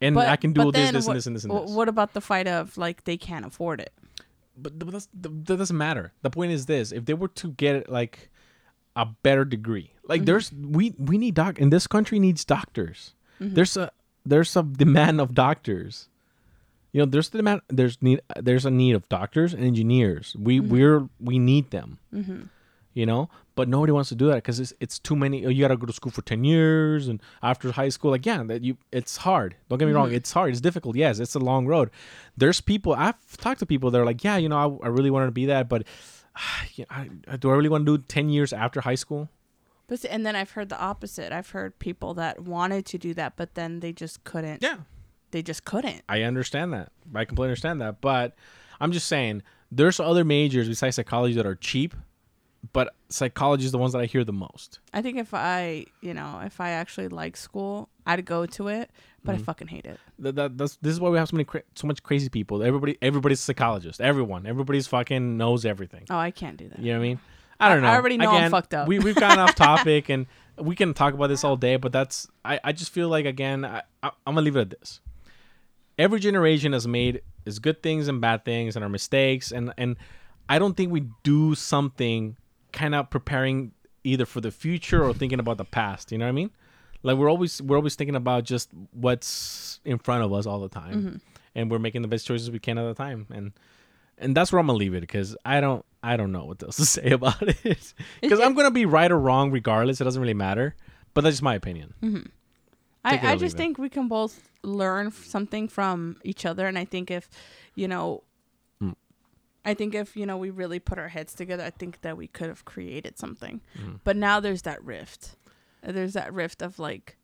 and 0.00 0.14
But 0.14 0.28
I 0.28 0.36
can 0.36 0.52
do 0.52 0.70
this, 0.72 0.90
this, 0.90 1.06
what, 1.06 1.12
and 1.12 1.16
this, 1.18 1.26
and 1.26 1.36
this, 1.36 1.44
and 1.44 1.52
this. 1.52 1.70
What 1.70 1.88
about 1.88 2.12
the 2.12 2.20
fight 2.20 2.48
of 2.48 2.76
like 2.76 3.04
they 3.04 3.16
can't 3.16 3.46
afford 3.46 3.80
it? 3.80 3.92
but, 4.56 4.78
but 4.78 4.90
that's, 4.90 5.08
that 5.20 5.44
doesn't 5.44 5.76
matter. 5.76 6.12
The 6.22 6.30
point 6.30 6.52
is 6.52 6.66
this: 6.66 6.92
if 6.92 7.04
they 7.04 7.14
were 7.14 7.28
to 7.28 7.52
get 7.52 7.88
like 7.88 8.30
a 8.96 9.06
better 9.22 9.44
degree, 9.44 9.92
like 10.04 10.20
mm-hmm. 10.20 10.26
there's 10.26 10.52
we 10.52 10.94
we 10.98 11.18
need 11.18 11.34
doc 11.34 11.58
in 11.58 11.70
this 11.70 11.86
country 11.86 12.18
needs 12.18 12.44
doctors. 12.44 13.14
Mm-hmm. 13.40 13.54
There's 13.54 13.76
a 13.76 13.90
there's 14.24 14.56
a 14.56 14.62
demand 14.62 15.20
of 15.20 15.34
doctors. 15.34 16.08
You 16.92 17.00
know, 17.00 17.06
there's 17.06 17.30
the 17.30 17.38
demand. 17.38 17.62
There's 17.68 18.00
need. 18.02 18.20
There's 18.36 18.66
a 18.66 18.70
need 18.70 18.94
of 18.94 19.08
doctors 19.08 19.54
and 19.54 19.64
engineers. 19.64 20.36
We 20.38 20.60
mm-hmm. 20.60 20.70
we're 20.70 21.08
we 21.20 21.38
need 21.38 21.70
them. 21.70 21.98
You 22.94 23.06
know, 23.06 23.30
but 23.54 23.68
nobody 23.68 23.92
wants 23.92 24.10
to 24.10 24.14
do 24.14 24.26
that 24.26 24.36
because 24.36 24.60
it's 24.60 24.74
it's 24.78 24.98
too 24.98 25.16
many. 25.16 25.40
You 25.40 25.62
gotta 25.62 25.78
go 25.78 25.86
to 25.86 25.92
school 25.92 26.12
for 26.12 26.20
ten 26.20 26.44
years, 26.44 27.08
and 27.08 27.22
after 27.42 27.72
high 27.72 27.88
school, 27.88 28.10
like 28.10 28.26
yeah, 28.26 28.42
that 28.42 28.62
you 28.62 28.76
it's 28.92 29.16
hard. 29.16 29.56
Don't 29.70 29.78
get 29.78 29.86
me 29.88 29.92
wrong, 29.92 30.12
it's 30.12 30.32
hard. 30.32 30.50
It's 30.50 30.60
difficult. 30.60 30.96
Yes, 30.96 31.18
it's 31.18 31.34
a 31.34 31.38
long 31.38 31.66
road. 31.66 31.90
There's 32.36 32.60
people 32.60 32.92
I've 32.92 33.36
talked 33.38 33.60
to 33.60 33.66
people. 33.66 33.90
They're 33.90 34.04
like, 34.04 34.22
yeah, 34.22 34.36
you 34.36 34.50
know, 34.50 34.80
I, 34.82 34.86
I 34.86 34.88
really 34.88 35.10
wanted 35.10 35.26
to 35.26 35.32
be 35.32 35.46
that, 35.46 35.70
but 35.70 35.86
I, 36.90 37.10
uh, 37.28 37.36
do 37.36 37.50
I 37.50 37.54
really 37.54 37.68
want 37.68 37.86
to 37.86 37.98
do 37.98 38.04
ten 38.08 38.28
years 38.28 38.52
after 38.52 38.80
high 38.80 38.94
school? 38.94 39.28
But 39.88 40.00
see, 40.00 40.08
and 40.08 40.24
then 40.24 40.34
I've 40.36 40.52
heard 40.52 40.68
the 40.68 40.80
opposite. 40.80 41.32
I've 41.32 41.50
heard 41.50 41.78
people 41.78 42.14
that 42.14 42.40
wanted 42.40 42.86
to 42.86 42.98
do 42.98 43.14
that, 43.14 43.36
but 43.36 43.54
then 43.54 43.80
they 43.80 43.92
just 43.92 44.24
couldn't. 44.24 44.62
Yeah, 44.62 44.78
They 45.32 45.42
just 45.42 45.64
couldn't. 45.64 46.02
I 46.08 46.22
understand 46.22 46.72
that. 46.72 46.92
I 47.14 47.24
completely 47.24 47.48
understand 47.50 47.80
that. 47.82 48.00
But 48.00 48.34
I'm 48.80 48.92
just 48.92 49.06
saying, 49.08 49.42
there's 49.70 50.00
other 50.00 50.24
majors 50.24 50.68
besides 50.68 50.96
psychology 50.96 51.34
that 51.34 51.44
are 51.46 51.56
cheap, 51.56 51.94
but 52.72 52.94
psychology 53.10 53.64
is 53.66 53.72
the 53.72 53.78
ones 53.78 53.92
that 53.92 53.98
I 54.00 54.06
hear 54.06 54.24
the 54.24 54.32
most. 54.32 54.78
I 54.94 55.02
think 55.02 55.18
if 55.18 55.34
I, 55.34 55.86
you 56.00 56.14
know, 56.14 56.40
if 56.44 56.60
I 56.60 56.70
actually 56.70 57.08
like 57.08 57.36
school, 57.36 57.88
I'd 58.06 58.24
go 58.24 58.46
to 58.46 58.68
it, 58.68 58.90
but 59.24 59.34
Mm-hmm. 59.34 59.42
I 59.42 59.44
fucking 59.44 59.68
hate 59.68 59.86
it. 59.86 60.00
That, 60.18 60.34
that, 60.36 60.58
that's, 60.58 60.76
this 60.82 60.92
is 60.92 61.00
why 61.00 61.08
we 61.10 61.18
have 61.18 61.28
so 61.28 61.36
many 61.36 61.44
cra- 61.44 61.62
so 61.74 61.86
much 61.86 62.02
crazy 62.02 62.28
people. 62.28 62.62
Everybody 62.62 62.98
everybody's 63.00 63.40
a 63.40 63.42
psychologist. 63.42 64.00
Everyone, 64.00 64.46
everybody's 64.46 64.86
fucking 64.86 65.36
knows 65.36 65.64
everything. 65.64 66.04
Oh, 66.10 66.16
I 66.18 66.30
can't 66.30 66.56
do 66.56 66.68
that. 66.68 66.78
You 66.80 66.92
know 66.92 66.98
what 66.98 67.04
I 67.04 67.08
mean? 67.08 67.20
I 67.60 67.68
don't 67.68 67.82
know. 67.82 67.88
I 67.88 67.94
already 67.96 68.16
know 68.16 68.30
I'm 68.30 68.50
fucked 68.50 68.74
up. 68.74 68.88
We 68.88 68.98
we've 68.98 69.14
gone 69.14 69.38
off 69.38 69.54
topic 69.56 70.08
and 70.08 70.26
we 70.58 70.74
can 70.74 70.92
talk 70.94 71.14
about 71.14 71.28
this 71.28 71.44
all 71.44 71.56
day, 71.56 71.76
but 71.76 71.92
that's 71.92 72.26
I, 72.44 72.58
I 72.64 72.72
just 72.72 72.90
feel 72.92 73.08
like 73.08 73.24
again 73.24 73.64
I, 73.64 73.82
I 74.02 74.08
I'm 74.26 74.34
gonna 74.34 74.42
leave 74.42 74.56
it 74.56 74.60
at 74.62 74.70
this. 74.70 75.00
Every 75.98 76.18
generation 76.18 76.72
has 76.72 76.88
made 76.88 77.22
is 77.44 77.58
good 77.58 77.82
things 77.82 78.08
and 78.08 78.20
bad 78.20 78.44
things 78.44 78.74
and 78.76 78.82
our 78.84 78.88
mistakes 78.88 79.52
and 79.52 79.72
and 79.78 79.96
I 80.48 80.58
don't 80.58 80.76
think 80.76 80.90
we 80.90 81.04
do 81.22 81.54
something 81.54 82.36
kind 82.72 82.94
of 82.94 83.10
preparing 83.10 83.72
either 84.02 84.26
for 84.26 84.40
the 84.40 84.50
future 84.50 85.04
or 85.04 85.14
thinking 85.14 85.38
about 85.38 85.58
the 85.58 85.64
past. 85.64 86.10
You 86.10 86.18
know 86.18 86.24
what 86.24 86.30
I 86.30 86.32
mean? 86.32 86.50
Like 87.02 87.16
we're 87.16 87.28
always 87.30 87.60
we're 87.62 87.76
always 87.76 87.94
thinking 87.94 88.16
about 88.16 88.44
just 88.44 88.70
what's 88.92 89.80
in 89.84 89.98
front 89.98 90.22
of 90.24 90.32
us 90.32 90.46
all 90.46 90.60
the 90.60 90.68
time, 90.68 90.94
Mm-hmm. 90.94 91.16
and 91.54 91.70
we're 91.70 91.78
making 91.80 92.02
the 92.02 92.08
best 92.08 92.26
choices 92.26 92.50
we 92.50 92.58
can 92.58 92.78
at 92.78 92.84
the 92.84 92.94
time. 92.94 93.26
And 93.32 93.52
and 94.18 94.36
that's 94.36 94.52
where 94.52 94.60
I'm 94.60 94.66
gonna 94.66 94.78
leave 94.78 94.94
it 94.94 95.00
because 95.00 95.36
I 95.44 95.60
don't 95.60 95.84
I 96.02 96.16
don't 96.16 96.30
know 96.32 96.44
what 96.44 96.62
else 96.62 96.76
to 96.76 96.86
say 97.00 97.10
about 97.10 97.42
it 97.42 97.94
because 98.20 98.40
I'm 98.40 98.54
gonna 98.54 98.70
be 98.70 98.86
right 98.86 99.10
or 99.10 99.18
wrong 99.18 99.50
regardless. 99.50 100.00
It 100.00 100.04
doesn't 100.04 100.20
really 100.20 100.34
matter. 100.34 100.74
But 101.14 101.24
that's 101.24 101.34
just 101.34 101.42
my 101.42 101.54
opinion. 101.56 101.94
It 102.02 102.30
I, 103.04 103.32
I 103.32 103.36
just 103.36 103.54
it. 103.56 103.58
think 103.58 103.78
we 103.78 103.88
can 103.90 104.06
both 104.08 104.48
learn 104.62 105.10
something 105.10 105.66
from 105.68 106.16
each 106.24 106.46
other, 106.46 106.66
and 106.68 106.78
I 106.78 106.84
think 106.84 107.10
if, 107.10 107.28
you 107.74 107.88
know, 107.88 108.22
Mm. 108.80 108.94
I 109.64 109.74
think 109.74 109.94
if 109.94 110.16
you 110.16 110.24
know 110.24 110.36
we 110.38 110.50
really 110.50 110.78
put 110.78 110.98
our 110.98 111.08
heads 111.08 111.34
together, 111.34 111.64
I 111.64 111.70
think 111.70 112.00
that 112.02 112.16
we 112.16 112.28
could 112.28 112.48
have 112.48 112.64
created 112.64 113.18
something. 113.18 113.60
Mm. 113.78 114.00
But 114.04 114.16
now 114.16 114.40
there's 114.40 114.62
that 114.62 114.82
rift. 114.84 115.36
There's 115.82 116.12
that 116.14 116.32
rift 116.32 116.62
of 116.62 116.78
like, 116.78 117.16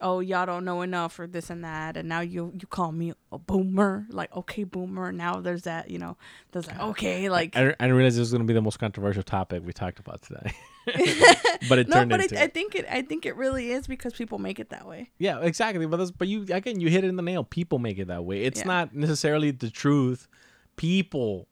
oh 0.00 0.20
y'all 0.20 0.44
don't 0.46 0.64
know 0.64 0.82
enough 0.82 1.18
or 1.18 1.26
this 1.26 1.48
and 1.50 1.64
that, 1.64 1.96
and 1.96 2.08
now 2.08 2.20
you 2.20 2.52
you 2.60 2.66
call 2.66 2.92
me 2.92 3.12
a 3.32 3.38
boomer, 3.38 4.06
like 4.10 4.34
okay 4.36 4.64
boomer. 4.64 5.10
Now 5.12 5.40
there's 5.40 5.62
that 5.62 5.90
you 5.90 5.98
know 5.98 6.16
there's 6.52 6.66
that 6.66 6.80
okay 6.80 7.28
like 7.28 7.56
I, 7.56 7.68
I 7.68 7.72
didn't 7.84 7.94
realize 7.94 8.14
this 8.14 8.20
was 8.20 8.32
gonna 8.32 8.44
be 8.44 8.54
the 8.54 8.62
most 8.62 8.78
controversial 8.78 9.22
topic 9.22 9.62
we 9.64 9.72
talked 9.72 9.98
about 9.98 10.22
today. 10.22 10.52
but 11.68 11.78
it 11.80 11.88
no, 11.88 11.96
turned 11.96 12.10
but 12.10 12.20
into 12.20 12.38
I, 12.40 12.44
I 12.44 12.46
think 12.46 12.74
it 12.76 12.86
I 12.88 13.02
think 13.02 13.26
it 13.26 13.34
really 13.36 13.72
is 13.72 13.86
because 13.86 14.12
people 14.14 14.38
make 14.38 14.60
it 14.60 14.70
that 14.70 14.86
way. 14.86 15.10
Yeah, 15.18 15.40
exactly. 15.40 15.84
But 15.86 15.96
that's, 15.96 16.10
but 16.12 16.28
you 16.28 16.42
again 16.50 16.78
you 16.78 16.88
hit 16.90 17.02
it 17.04 17.08
in 17.08 17.16
the 17.16 17.22
nail. 17.22 17.42
People 17.42 17.78
make 17.80 17.98
it 17.98 18.06
that 18.08 18.24
way. 18.24 18.42
It's 18.42 18.60
Yeah. 18.60 18.66
not 18.66 18.94
necessarily 18.94 19.50
the 19.50 19.70
truth. 19.70 20.28
People 20.76 21.48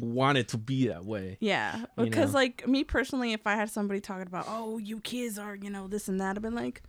want 0.00 0.38
it 0.38 0.48
to 0.48 0.58
be 0.58 0.88
that 0.88 1.04
way. 1.04 1.36
Yeah, 1.40 1.84
because 1.96 2.32
know? 2.32 2.38
like 2.38 2.66
me 2.66 2.82
personally, 2.82 3.32
if 3.32 3.46
I 3.46 3.54
had 3.56 3.70
somebody 3.70 4.00
talking 4.00 4.26
about, 4.26 4.46
oh, 4.48 4.78
you 4.78 5.00
kids 5.00 5.38
are, 5.38 5.54
you 5.54 5.70
know, 5.70 5.86
this 5.86 6.08
and 6.08 6.20
that, 6.20 6.36
I've 6.36 6.42
been 6.42 6.54
like, 6.54 6.82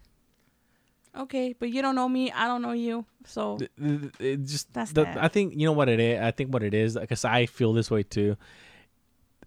okay, 1.18 1.54
but 1.60 1.70
you 1.70 1.82
don't 1.82 1.96
know 1.96 2.08
me, 2.10 2.32
I 2.32 2.48
don't 2.48 2.62
know 2.62 2.72
you, 2.72 3.06
so 3.26 3.58
it 3.78 4.44
just 4.46 4.74
That's 4.74 4.92
the, 4.94 5.04
that. 5.04 5.18
I 5.22 5.28
think 5.28 5.54
you 5.56 5.66
know 5.66 5.74
what 5.74 5.90
it 5.90 6.00
is. 6.00 6.22
I 6.22 6.32
think 6.32 6.54
what 6.54 6.64
it 6.64 6.74
is 6.74 6.98
because 6.98 7.26
I 7.26 7.46
feel 7.46 7.74
this 7.74 7.92
way 7.92 8.04
too. 8.04 8.38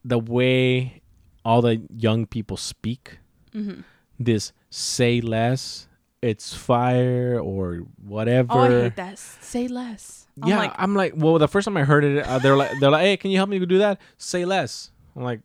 The 0.05 0.19
way 0.19 1.01
all 1.45 1.63
the 1.63 1.83
young 1.97 2.27
people 2.27 2.57
speak, 2.57 3.19
Mm-hmm. 3.55 3.81
this 4.19 4.53
say 4.69 5.21
less, 5.23 5.89
it's 6.21 6.53
fire 6.53 7.41
or 7.43 7.77
whatever. 8.05 8.53
oh, 8.53 8.61
I 8.61 8.69
hate 8.83 8.97
that. 8.97 9.19
Say 9.19 9.67
less. 9.67 10.26
I'm 10.43 10.49
yeah, 10.49 10.59
like, 10.59 10.73
I'm 10.77 10.95
like, 10.95 11.15
well, 11.17 11.39
the 11.39 11.49
first 11.49 11.65
time 11.65 11.77
I 11.77 11.85
heard 11.85 12.05
it, 12.05 12.25
uh, 12.27 12.39
they're 12.39 12.57
like, 12.57 12.71
they're 12.79 12.91
like, 12.91 13.03
hey, 13.03 13.17
can 13.17 13.31
you 13.31 13.39
help 13.39 13.49
me 13.49 13.59
do 13.65 13.79
that? 13.79 14.01
Say 14.19 14.45
less. 14.45 14.91
I'm 15.17 15.23
like, 15.23 15.41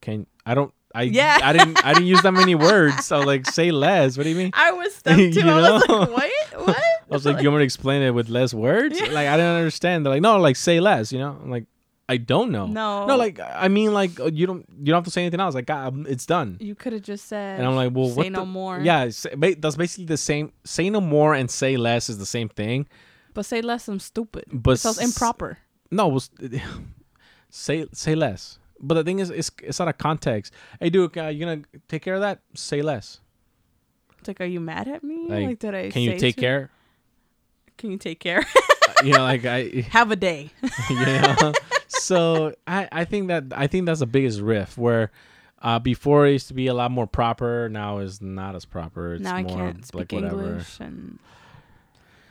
can 0.00 0.26
I 0.46 0.54
don't. 0.54 0.72
I 0.94 1.02
Yeah. 1.02 1.38
I 1.42 1.52
didn't 1.52 1.84
I 1.84 1.92
didn't 1.92 2.06
use 2.06 2.22
that 2.22 2.32
many 2.32 2.54
words. 2.54 3.04
So 3.04 3.20
like 3.20 3.44
say 3.46 3.70
less. 3.70 4.16
What 4.16 4.24
do 4.24 4.30
you 4.30 4.36
mean? 4.36 4.50
I 4.54 4.72
was 4.72 4.94
stumped 4.94 5.18
too. 5.34 5.40
You 5.40 5.50
I 5.50 5.70
was 5.72 5.88
know? 5.88 5.96
like, 5.98 6.10
what? 6.10 6.66
What? 6.68 6.76
I 6.78 7.14
was 7.14 7.26
like, 7.26 7.42
you 7.42 7.48
want 7.50 7.58
me 7.58 7.60
to 7.60 7.64
explain 7.64 8.00
it 8.02 8.10
with 8.12 8.28
less 8.30 8.54
words? 8.54 8.98
Like 9.00 9.12
I 9.28 9.36
didn't 9.36 9.56
understand. 9.56 10.06
They're 10.06 10.14
like, 10.14 10.22
no, 10.22 10.38
like 10.38 10.56
say 10.56 10.80
less. 10.80 11.12
You 11.12 11.18
know, 11.18 11.38
I'm 11.42 11.50
like, 11.50 11.64
I 12.08 12.16
don't 12.16 12.50
know. 12.50 12.66
No. 12.66 13.04
no, 13.04 13.16
like 13.16 13.38
I 13.40 13.68
mean, 13.68 13.92
like 13.92 14.18
uh, 14.18 14.30
you 14.32 14.46
don't 14.46 14.64
you 14.78 14.86
don't 14.86 14.94
have 14.96 15.04
to 15.04 15.10
say 15.10 15.20
anything 15.22 15.40
else. 15.40 15.54
Like 15.54 15.66
God, 15.66 16.06
it's 16.08 16.24
done. 16.24 16.56
you 16.60 16.74
could 16.74 16.94
have 16.94 17.02
just 17.02 17.26
said, 17.26 17.58
And 17.58 17.68
I'm 17.68 17.76
like, 17.76 17.92
well, 17.94 18.08
say 18.08 18.14
what 18.16 18.32
no 18.32 18.40
the- 18.40 18.46
more. 18.46 18.80
Yeah, 18.80 19.10
say, 19.10 19.34
that's 19.58 19.76
basically 19.76 20.06
the 20.06 20.16
same. 20.16 20.52
Say 20.64 20.88
no 20.88 21.02
more 21.02 21.34
and 21.34 21.50
say 21.50 21.76
less 21.76 22.08
is 22.08 22.16
the 22.16 22.24
same 22.26 22.48
thing. 22.48 22.86
But 23.34 23.44
say 23.46 23.60
less. 23.62 23.88
I'm 23.88 24.00
stupid. 24.00 24.44
But 24.52 24.72
It 24.72 24.76
sounds 24.78 24.98
improper. 24.98 25.58
No, 25.90 26.08
was, 26.08 26.30
say 27.50 27.86
say 27.92 28.14
less. 28.14 28.58
But 28.80 28.94
the 28.94 29.04
thing 29.04 29.18
is, 29.18 29.30
it's 29.30 29.50
it's 29.62 29.80
out 29.80 29.88
of 29.88 29.98
context. 29.98 30.52
Hey, 30.80 30.90
dude, 30.90 31.16
uh, 31.18 31.26
you 31.26 31.44
gonna 31.44 31.62
take 31.88 32.02
care 32.02 32.14
of 32.14 32.20
that? 32.20 32.40
Say 32.54 32.82
less. 32.82 33.20
It's 34.18 34.28
like, 34.28 34.40
are 34.40 34.44
you 34.44 34.60
mad 34.60 34.88
at 34.88 35.02
me? 35.02 35.26
Like, 35.28 35.46
Like, 35.46 35.58
did 35.58 35.74
I? 35.74 35.90
Can 35.90 36.02
you 36.02 36.16
take 36.18 36.34
to- 36.36 36.40
care? 36.40 36.70
Can 37.76 37.90
you 37.92 37.98
take 37.98 38.18
care? 38.20 38.44
you 39.04 39.12
know, 39.12 39.20
like 39.22 39.44
I, 39.44 39.84
Have 39.90 40.10
a 40.10 40.16
day. 40.16 40.50
you 40.90 40.96
know. 40.96 41.52
so 41.86 42.54
I 42.66 42.88
I 42.90 43.04
think 43.04 43.28
that 43.28 43.44
I 43.54 43.66
think 43.66 43.86
that's 43.86 44.00
the 44.00 44.06
biggest 44.06 44.40
rift 44.40 44.76
where. 44.78 45.10
Uh, 45.60 45.76
before 45.76 46.24
it 46.24 46.30
used 46.30 46.46
to 46.46 46.54
be 46.54 46.68
a 46.68 46.72
lot 46.72 46.88
more 46.88 47.08
proper. 47.08 47.68
Now 47.68 47.98
is 47.98 48.22
not 48.22 48.54
as 48.54 48.64
proper. 48.64 49.14
It's 49.14 49.24
now 49.24 49.34
I 49.34 49.42
more 49.42 49.56
can't 49.56 49.84
speak 49.84 50.12
like 50.12 50.12
whatever. 50.12 50.40
English 50.50 50.78
and 50.78 51.18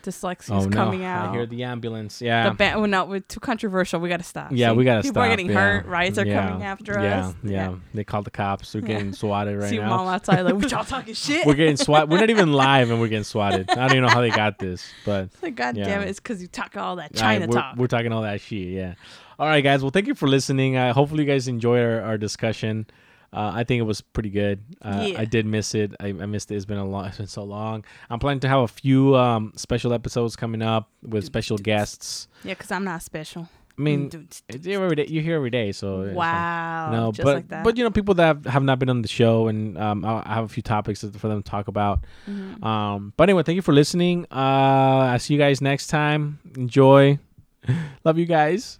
dyslexia 0.07 0.55
Oh 0.55 0.59
is 0.59 0.67
no! 0.67 0.75
coming 0.75 1.03
out. 1.03 1.29
I 1.29 1.31
hear 1.33 1.45
the 1.45 1.63
ambulance. 1.63 2.21
Yeah. 2.21 2.49
The 2.49 2.55
well, 2.57 2.87
no, 2.87 3.05
we're 3.05 3.19
too 3.19 3.39
controversial. 3.39 3.99
We 3.99 4.09
gotta 4.09 4.23
stop. 4.23 4.51
Yeah, 4.51 4.71
See? 4.71 4.77
we 4.77 4.83
gotta 4.85 5.01
stop. 5.03 5.09
People 5.09 5.21
are 5.23 5.29
getting 5.29 5.47
yeah. 5.47 5.53
hurt. 5.53 5.85
Riots 5.85 6.17
are 6.17 6.25
Yeah. 6.25 6.47
coming 6.47 6.63
after 6.63 6.93
yeah, 6.93 7.27
us. 7.27 7.35
Yeah, 7.43 7.51
yeah, 7.51 7.75
They 7.93 8.03
called 8.03 8.25
the 8.25 8.31
cops. 8.31 8.73
We're 8.73 8.81
getting 8.81 9.13
swatted 9.13 9.57
right 9.57 9.69
See 9.69 9.77
now. 9.77 9.89
mom 9.89 10.07
outside 10.07 10.41
like, 10.41 10.55
what 10.55 10.71
y'all 10.71 10.85
talking 10.95 11.13
shit? 11.13 11.45
We're 11.45 11.53
getting 11.55 11.77
swatted. 11.77 12.09
We're 12.09 12.19
not 12.19 12.29
even 12.29 12.53
live, 12.53 12.89
and 12.89 12.99
we're 12.99 13.09
getting 13.09 13.23
swatted. 13.23 13.69
I 13.69 13.75
don't 13.75 13.91
even 13.91 14.03
know 14.03 14.09
how 14.09 14.21
they 14.21 14.29
got 14.29 14.59
this, 14.59 14.85
but 15.05 15.29
like, 15.41 15.55
God 15.55 15.75
damn 15.75 16.01
it! 16.01 16.09
It's 16.09 16.19
because 16.19 16.41
you 16.41 16.47
talk 16.47 16.75
all 16.77 16.95
that 16.97 17.13
China 17.13 17.41
right, 17.41 17.49
we're, 17.49 17.55
talk. 17.55 17.75
we're 17.77 17.87
talking 17.87 18.11
all 18.11 18.21
that 18.23 18.41
shit. 18.41 18.69
Yeah. 18.69 18.93
All 19.39 19.47
right, 19.47 19.61
guys. 19.61 19.81
Well, 19.83 19.91
thank 19.91 20.07
you 20.07 20.15
for 20.15 20.27
listening. 20.27 20.77
Uh, 20.77 20.93
hopefully, 20.93 21.23
you 21.23 21.29
guys 21.29 21.47
enjoyed 21.47 21.83
our, 21.83 22.01
our 22.01 22.17
discussion. 22.17 22.87
Uh, 23.33 23.51
I 23.53 23.63
think 23.65 23.79
it 23.79 23.83
was 23.83 24.01
pretty 24.01 24.29
good. 24.29 24.63
Uh, 24.81 25.07
Yeah. 25.11 25.21
I 25.21 25.25
did 25.25 25.45
miss 25.45 25.75
it. 25.75 25.93
I, 25.99 26.07
I 26.07 26.25
missed 26.25 26.49
it. 26.51 26.55
It's 26.55 26.65
been 26.65 26.77
a 26.77 26.85
long. 26.85 27.05
It's 27.07 27.17
been 27.17 27.27
so 27.27 27.43
long. 27.43 27.83
I'm 28.09 28.19
planning 28.19 28.39
to 28.41 28.47
have 28.47 28.61
a 28.61 28.67
few 28.67 29.15
um, 29.15 29.51
special 29.55 29.93
episodes 29.93 30.35
coming 30.35 30.61
up 30.61 30.89
with 31.03 31.25
special 31.25 31.57
guests. 31.57 32.27
yeah, 32.43 32.53
because 32.53 32.71
I'm 32.71 32.83
not 32.85 33.03
special. 33.03 33.49
I 33.79 33.83
mean, 33.83 34.09
it's 34.49 34.65
here 34.65 34.81
every 34.83 34.95
day. 34.95 35.05
You 35.05 35.21
hear 35.21 35.35
every 35.35 35.51
day, 35.51 35.71
so 35.71 36.11
wow. 36.11 36.89
No, 36.91 37.11
just 37.11 37.23
but 37.23 37.35
like 37.35 37.47
that. 37.49 37.63
but 37.63 37.77
you 37.77 37.83
know 37.83 37.91
people 37.91 38.15
that 38.15 38.43
have 38.47 38.63
not 38.63 38.79
been 38.79 38.89
on 38.89 39.03
the 39.03 39.07
show, 39.07 39.47
and 39.49 39.77
um, 39.77 40.03
I 40.03 40.33
have 40.33 40.45
a 40.45 40.47
few 40.47 40.63
topics 40.63 41.01
for 41.03 41.27
them 41.27 41.43
to 41.43 41.47
talk 41.47 41.67
about. 41.67 41.99
Mhm. 42.27 42.63
Um, 42.65 43.13
but 43.17 43.29
anyway, 43.29 43.43
thank 43.43 43.55
you 43.55 43.61
for 43.61 43.73
listening. 43.75 44.25
Uh, 44.31 45.13
I'll 45.13 45.19
see 45.19 45.35
you 45.35 45.39
guys 45.39 45.61
next 45.61 45.87
time. 45.87 46.39
Enjoy. 46.55 47.19
Love 48.03 48.17
you 48.17 48.25
guys. 48.25 48.79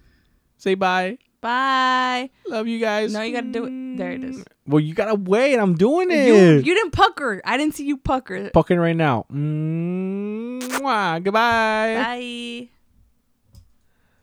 Say 0.56 0.74
bye. 0.74 1.18
Bye. 1.40 2.30
Love 2.46 2.66
you 2.66 2.78
guys. 2.80 3.12
No, 3.12 3.22
you 3.22 3.32
gotta 3.32 3.48
do 3.48 3.64
it. 3.66 3.96
There 3.98 4.10
it 4.12 4.24
is. 4.24 4.44
Well, 4.66 4.80
you 4.80 4.94
gotta 4.94 5.14
wait. 5.14 5.56
I'm 5.56 5.74
doing 5.74 6.10
it. 6.10 6.26
You 6.26 6.34
you 6.34 6.74
didn't 6.74 6.92
pucker. 6.92 7.40
I 7.44 7.56
didn't 7.56 7.74
see 7.74 7.84
you 7.86 7.96
pucker. 7.96 8.50
Fucking 8.54 8.78
right 8.78 8.96
now. 8.96 9.24
Mwah. 9.32 11.22
Goodbye. 11.22 11.94
Bye. 12.02 12.68